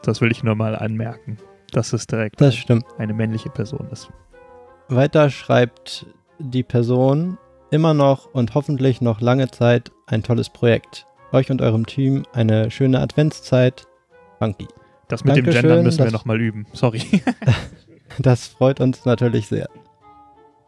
das 0.03 0.21
will 0.21 0.31
ich 0.31 0.43
nur 0.43 0.55
mal 0.55 0.75
anmerken, 0.75 1.37
dass 1.71 1.93
es 1.93 2.07
direkt 2.07 2.41
Das 2.41 2.57
eine 2.97 3.13
männliche 3.13 3.49
Person 3.49 3.87
ist. 3.91 4.09
Weiter 4.89 5.29
schreibt 5.29 6.05
die 6.39 6.63
Person 6.63 7.37
immer 7.71 7.93
noch 7.93 8.25
und 8.33 8.53
hoffentlich 8.53 9.01
noch 9.01 9.21
lange 9.21 9.49
Zeit 9.49 9.91
ein 10.07 10.23
tolles 10.23 10.49
Projekt. 10.49 11.07
Euch 11.31 11.49
und 11.49 11.61
eurem 11.61 11.85
Team 11.85 12.23
eine 12.33 12.69
schöne 12.69 12.99
Adventszeit. 12.99 13.85
Funky. 14.39 14.67
Das 15.07 15.23
mit 15.23 15.35
dem 15.35 15.45
Dankeschön, 15.45 15.61
Gendern 15.61 15.83
müssen 15.83 16.03
wir 16.03 16.11
nochmal 16.11 16.39
üben. 16.39 16.65
Sorry. 16.73 17.01
Das 18.19 18.47
freut 18.47 18.79
uns 18.79 19.05
natürlich 19.05 19.47
sehr. 19.47 19.69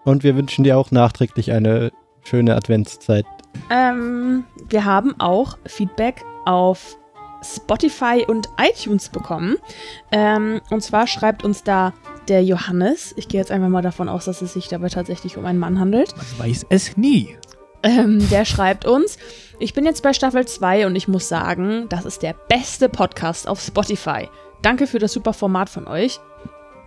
Und 0.03 0.23
wir 0.23 0.35
wünschen 0.35 0.63
dir 0.63 0.77
auch 0.77 0.91
nachträglich 0.91 1.51
eine 1.51 1.91
schöne 2.23 2.55
Adventszeit. 2.55 3.25
Ähm, 3.69 4.43
wir 4.69 4.85
haben 4.85 5.19
auch 5.19 5.57
Feedback 5.65 6.23
auf 6.45 6.97
Spotify 7.43 8.25
und 8.27 8.49
iTunes 8.59 9.09
bekommen. 9.09 9.57
Ähm, 10.11 10.61
und 10.69 10.81
zwar 10.81 11.07
schreibt 11.07 11.43
uns 11.43 11.63
da 11.63 11.93
der 12.27 12.43
Johannes. 12.43 13.13
Ich 13.17 13.27
gehe 13.27 13.39
jetzt 13.39 13.51
einfach 13.51 13.69
mal 13.69 13.81
davon 13.81 14.09
aus, 14.09 14.25
dass 14.25 14.41
es 14.41 14.53
sich 14.53 14.67
dabei 14.67 14.89
tatsächlich 14.89 15.37
um 15.37 15.45
einen 15.45 15.59
Mann 15.59 15.79
handelt. 15.79 16.15
Man 16.17 16.47
weiß 16.47 16.65
es 16.69 16.97
nie. 16.97 17.37
Ähm, 17.83 18.27
der 18.29 18.45
schreibt 18.45 18.85
uns, 18.85 19.17
ich 19.59 19.73
bin 19.73 19.85
jetzt 19.85 20.01
bei 20.01 20.13
Staffel 20.13 20.47
2 20.47 20.87
und 20.87 20.95
ich 20.95 21.07
muss 21.07 21.27
sagen, 21.27 21.85
das 21.89 22.05
ist 22.05 22.23
der 22.23 22.33
beste 22.33 22.89
Podcast 22.89 23.47
auf 23.47 23.61
Spotify. 23.61 24.27
Danke 24.63 24.87
für 24.87 24.97
das 24.97 25.13
super 25.13 25.33
Format 25.33 25.69
von 25.69 25.87
euch. 25.87 26.19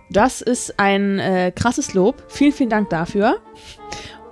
Das 0.09 0.41
ist 0.41 0.79
ein 0.79 1.19
äh, 1.19 1.53
krasses 1.55 1.93
Lob. 1.93 2.23
Vielen, 2.27 2.51
vielen 2.51 2.69
Dank 2.69 2.89
dafür. 2.89 3.37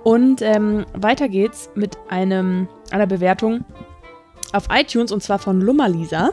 Und 0.08 0.40
ähm, 0.40 0.86
weiter 0.94 1.28
geht's 1.28 1.68
mit 1.74 1.98
einem, 2.08 2.66
einer 2.90 3.06
Bewertung 3.06 3.66
auf 4.54 4.68
iTunes 4.70 5.12
und 5.12 5.22
zwar 5.22 5.38
von 5.38 5.60
Lummerlisa. 5.60 6.30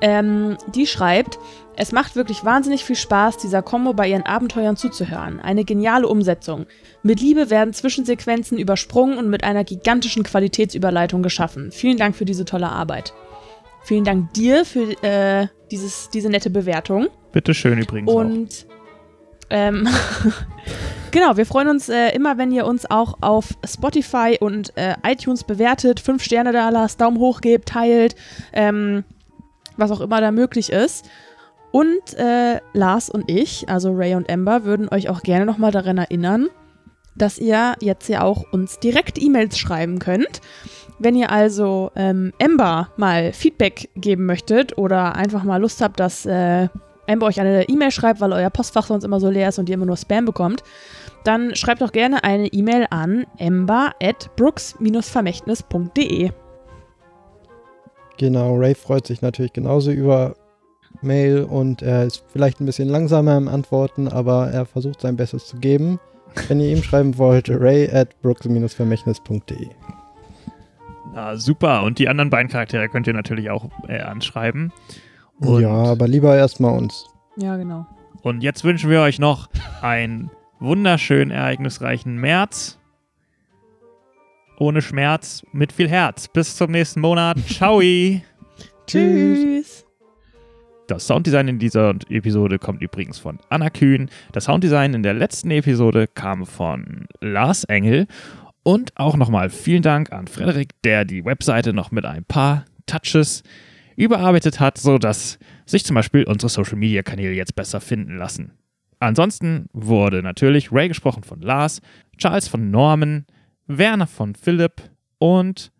Ähm, 0.00 0.56
die 0.74 0.88
schreibt, 0.88 1.38
es 1.76 1.92
macht 1.92 2.16
wirklich 2.16 2.44
wahnsinnig 2.44 2.84
viel 2.84 2.96
Spaß, 2.96 3.36
dieser 3.36 3.62
Combo 3.62 3.92
bei 3.92 4.08
ihren 4.08 4.26
Abenteuern 4.26 4.76
zuzuhören. 4.76 5.38
Eine 5.38 5.64
geniale 5.64 6.08
Umsetzung. 6.08 6.66
Mit 7.04 7.20
Liebe 7.20 7.48
werden 7.48 7.72
Zwischensequenzen 7.72 8.58
übersprungen 8.58 9.18
und 9.18 9.30
mit 9.30 9.44
einer 9.44 9.62
gigantischen 9.62 10.24
Qualitätsüberleitung 10.24 11.22
geschaffen. 11.22 11.70
Vielen 11.70 11.98
Dank 11.98 12.16
für 12.16 12.24
diese 12.24 12.44
tolle 12.44 12.70
Arbeit. 12.70 13.14
Vielen 13.84 14.02
Dank 14.02 14.32
dir 14.32 14.64
für 14.64 15.00
äh, 15.04 15.46
dieses, 15.70 16.10
diese 16.10 16.28
nette 16.28 16.50
Bewertung. 16.50 17.06
Bitteschön 17.30 17.78
übrigens. 17.78 18.10
Und 18.10 18.66
ähm, 19.48 19.86
genau, 21.16 21.38
wir 21.38 21.46
freuen 21.46 21.68
uns 21.68 21.88
äh, 21.88 22.10
immer, 22.10 22.36
wenn 22.36 22.52
ihr 22.52 22.66
uns 22.66 22.90
auch 22.90 23.16
auf 23.22 23.54
Spotify 23.64 24.36
und 24.38 24.76
äh, 24.76 24.96
iTunes 25.02 25.44
bewertet, 25.44 25.98
fünf 25.98 26.22
Sterne 26.22 26.52
da 26.52 26.68
lasst, 26.68 27.00
Daumen 27.00 27.18
hoch 27.18 27.40
gebt, 27.40 27.70
teilt, 27.70 28.14
ähm, 28.52 29.02
was 29.78 29.90
auch 29.90 30.02
immer 30.02 30.20
da 30.20 30.30
möglich 30.30 30.70
ist. 30.70 31.08
Und 31.72 32.14
äh, 32.18 32.60
Lars 32.74 33.08
und 33.08 33.30
ich, 33.30 33.66
also 33.66 33.92
Ray 33.92 34.14
und 34.14 34.30
Amber, 34.30 34.64
würden 34.64 34.90
euch 34.90 35.08
auch 35.08 35.22
gerne 35.22 35.46
nochmal 35.46 35.70
daran 35.72 35.96
erinnern, 35.96 36.48
dass 37.14 37.38
ihr 37.38 37.76
jetzt 37.80 38.10
ja 38.10 38.22
auch 38.22 38.52
uns 38.52 38.78
direkt 38.78 39.18
E-Mails 39.18 39.58
schreiben 39.58 39.98
könnt. 39.98 40.42
Wenn 40.98 41.14
ihr 41.14 41.32
also 41.32 41.92
ähm, 41.96 42.34
Amber 42.42 42.90
mal 42.98 43.32
Feedback 43.32 43.88
geben 43.96 44.26
möchtet 44.26 44.76
oder 44.76 45.16
einfach 45.16 45.44
mal 45.44 45.62
Lust 45.62 45.80
habt, 45.80 45.98
dass 45.98 46.26
äh, 46.26 46.68
Amber 47.08 47.26
euch 47.26 47.40
eine 47.40 47.68
E-Mail 47.68 47.90
schreibt, 47.90 48.20
weil 48.20 48.32
euer 48.32 48.50
Postfach 48.50 48.86
sonst 48.86 49.04
immer 49.04 49.20
so 49.20 49.30
leer 49.30 49.48
ist 49.48 49.58
und 49.58 49.68
ihr 49.68 49.74
immer 49.74 49.86
nur 49.86 49.96
Spam 49.96 50.24
bekommt, 50.24 50.62
dann 51.24 51.54
schreibt 51.54 51.82
doch 51.82 51.92
gerne 51.92 52.24
eine 52.24 52.46
E-Mail 52.48 52.86
an 52.90 53.26
amber 53.40 53.92
at 54.02 54.30
brooks-vermächtnis.de. 54.36 56.30
Genau, 58.18 58.56
Ray 58.56 58.74
freut 58.74 59.06
sich 59.06 59.20
natürlich 59.22 59.52
genauso 59.52 59.90
über 59.90 60.34
Mail 61.02 61.42
und 61.44 61.82
er 61.82 62.04
ist 62.04 62.24
vielleicht 62.28 62.60
ein 62.60 62.66
bisschen 62.66 62.88
langsamer 62.88 63.36
im 63.36 63.48
Antworten, 63.48 64.08
aber 64.08 64.48
er 64.50 64.64
versucht 64.64 65.00
sein 65.02 65.16
Bestes 65.16 65.46
zu 65.46 65.58
geben. 65.58 66.00
Wenn 66.48 66.60
ihr 66.60 66.70
ihm 66.70 66.82
schreiben 66.82 67.18
wollt, 67.18 67.48
ray 67.50 67.90
at 67.90 68.20
brooks-vermächtnis.de. 68.22 69.68
Na, 71.14 71.36
super. 71.36 71.82
Und 71.82 71.98
die 71.98 72.08
anderen 72.08 72.30
beiden 72.30 72.50
Charaktere 72.50 72.88
könnt 72.88 73.06
ihr 73.06 73.14
natürlich 73.14 73.50
auch 73.50 73.66
äh, 73.88 74.00
anschreiben. 74.00 74.72
Und, 75.40 75.60
Ja, 75.60 75.70
aber 75.70 76.08
lieber 76.08 76.36
erstmal 76.36 76.76
uns. 76.76 77.06
Ja, 77.36 77.56
genau. 77.56 77.86
und 78.22 78.42
jetzt 78.42 78.64
wünschen 78.64 78.90
wir 78.90 79.00
euch 79.02 79.18
noch 79.18 79.48
einen 79.82 80.30
wunderschön 80.58 81.30
ereignisreichen 81.30 82.16
März. 82.16 82.78
Ohne 84.58 84.80
Schmerz, 84.80 85.44
mit 85.52 85.72
viel 85.72 85.88
Herz. 85.88 86.28
Bis 86.28 86.56
zum 86.56 86.70
nächsten 86.70 87.00
Monat. 87.00 87.38
Ciao. 87.46 87.80
Tschüss. 88.86 89.84
Das 90.86 91.06
Sounddesign 91.06 91.48
in 91.48 91.58
dieser 91.58 91.90
Episode 92.08 92.58
kommt 92.58 92.80
übrigens 92.80 93.18
von 93.18 93.38
Anna 93.50 93.70
Kühn. 93.70 94.08
Das 94.32 94.44
Sounddesign 94.44 94.94
in 94.94 95.02
der 95.02 95.14
letzten 95.14 95.50
Episode 95.50 96.06
kam 96.06 96.46
von 96.46 97.06
Lars 97.20 97.64
Engel. 97.64 98.06
Und 98.62 98.92
auch 98.96 99.16
nochmal 99.16 99.50
vielen 99.50 99.82
Dank 99.82 100.12
an 100.12 100.26
Frederik, 100.26 100.70
der 100.84 101.04
die 101.04 101.24
Webseite 101.24 101.72
noch 101.72 101.90
mit 101.90 102.04
ein 102.06 102.24
paar 102.24 102.64
Touches 102.86 103.42
überarbeitet 103.96 104.60
hat, 104.60 104.78
sodass 104.78 105.38
sich 105.64 105.84
zum 105.84 105.94
Beispiel 105.94 106.24
unsere 106.24 106.50
Social 106.50 106.76
Media 106.76 107.02
Kanäle 107.02 107.34
jetzt 107.34 107.54
besser 107.54 107.80
finden 107.80 108.16
lassen. 108.16 108.52
Ansonsten 108.98 109.66
wurde 109.72 110.22
natürlich 110.22 110.72
Ray 110.72 110.88
gesprochen 110.88 111.22
von 111.22 111.40
Lars, 111.40 111.80
Charles 112.16 112.48
von 112.48 112.70
Norman, 112.70 113.26
Werner 113.66 114.06
von 114.06 114.34
Philipp 114.34 114.82
und 115.18 115.72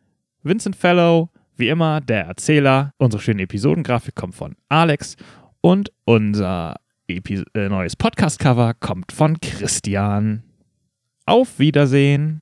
Vincent 0.43 0.77
Fellow, 0.77 1.31
wie 1.57 1.69
immer 1.69 2.01
der 2.01 2.25
Erzähler. 2.27 2.93
Unsere 2.99 3.23
schöne 3.23 3.43
Episodengrafik 3.43 4.15
kommt 4.15 4.35
von 4.35 4.57
Alex 4.69 5.17
und 5.61 5.91
unser 6.05 6.77
Epi 7.09 7.43
äh, 7.55 7.69
neues 7.69 7.97
Podcast-Cover 7.97 8.75
kommt 8.75 9.13
von 9.13 9.41
Christian. 9.41 10.43
Auf 11.25 11.59
Wiedersehen. 11.59 12.41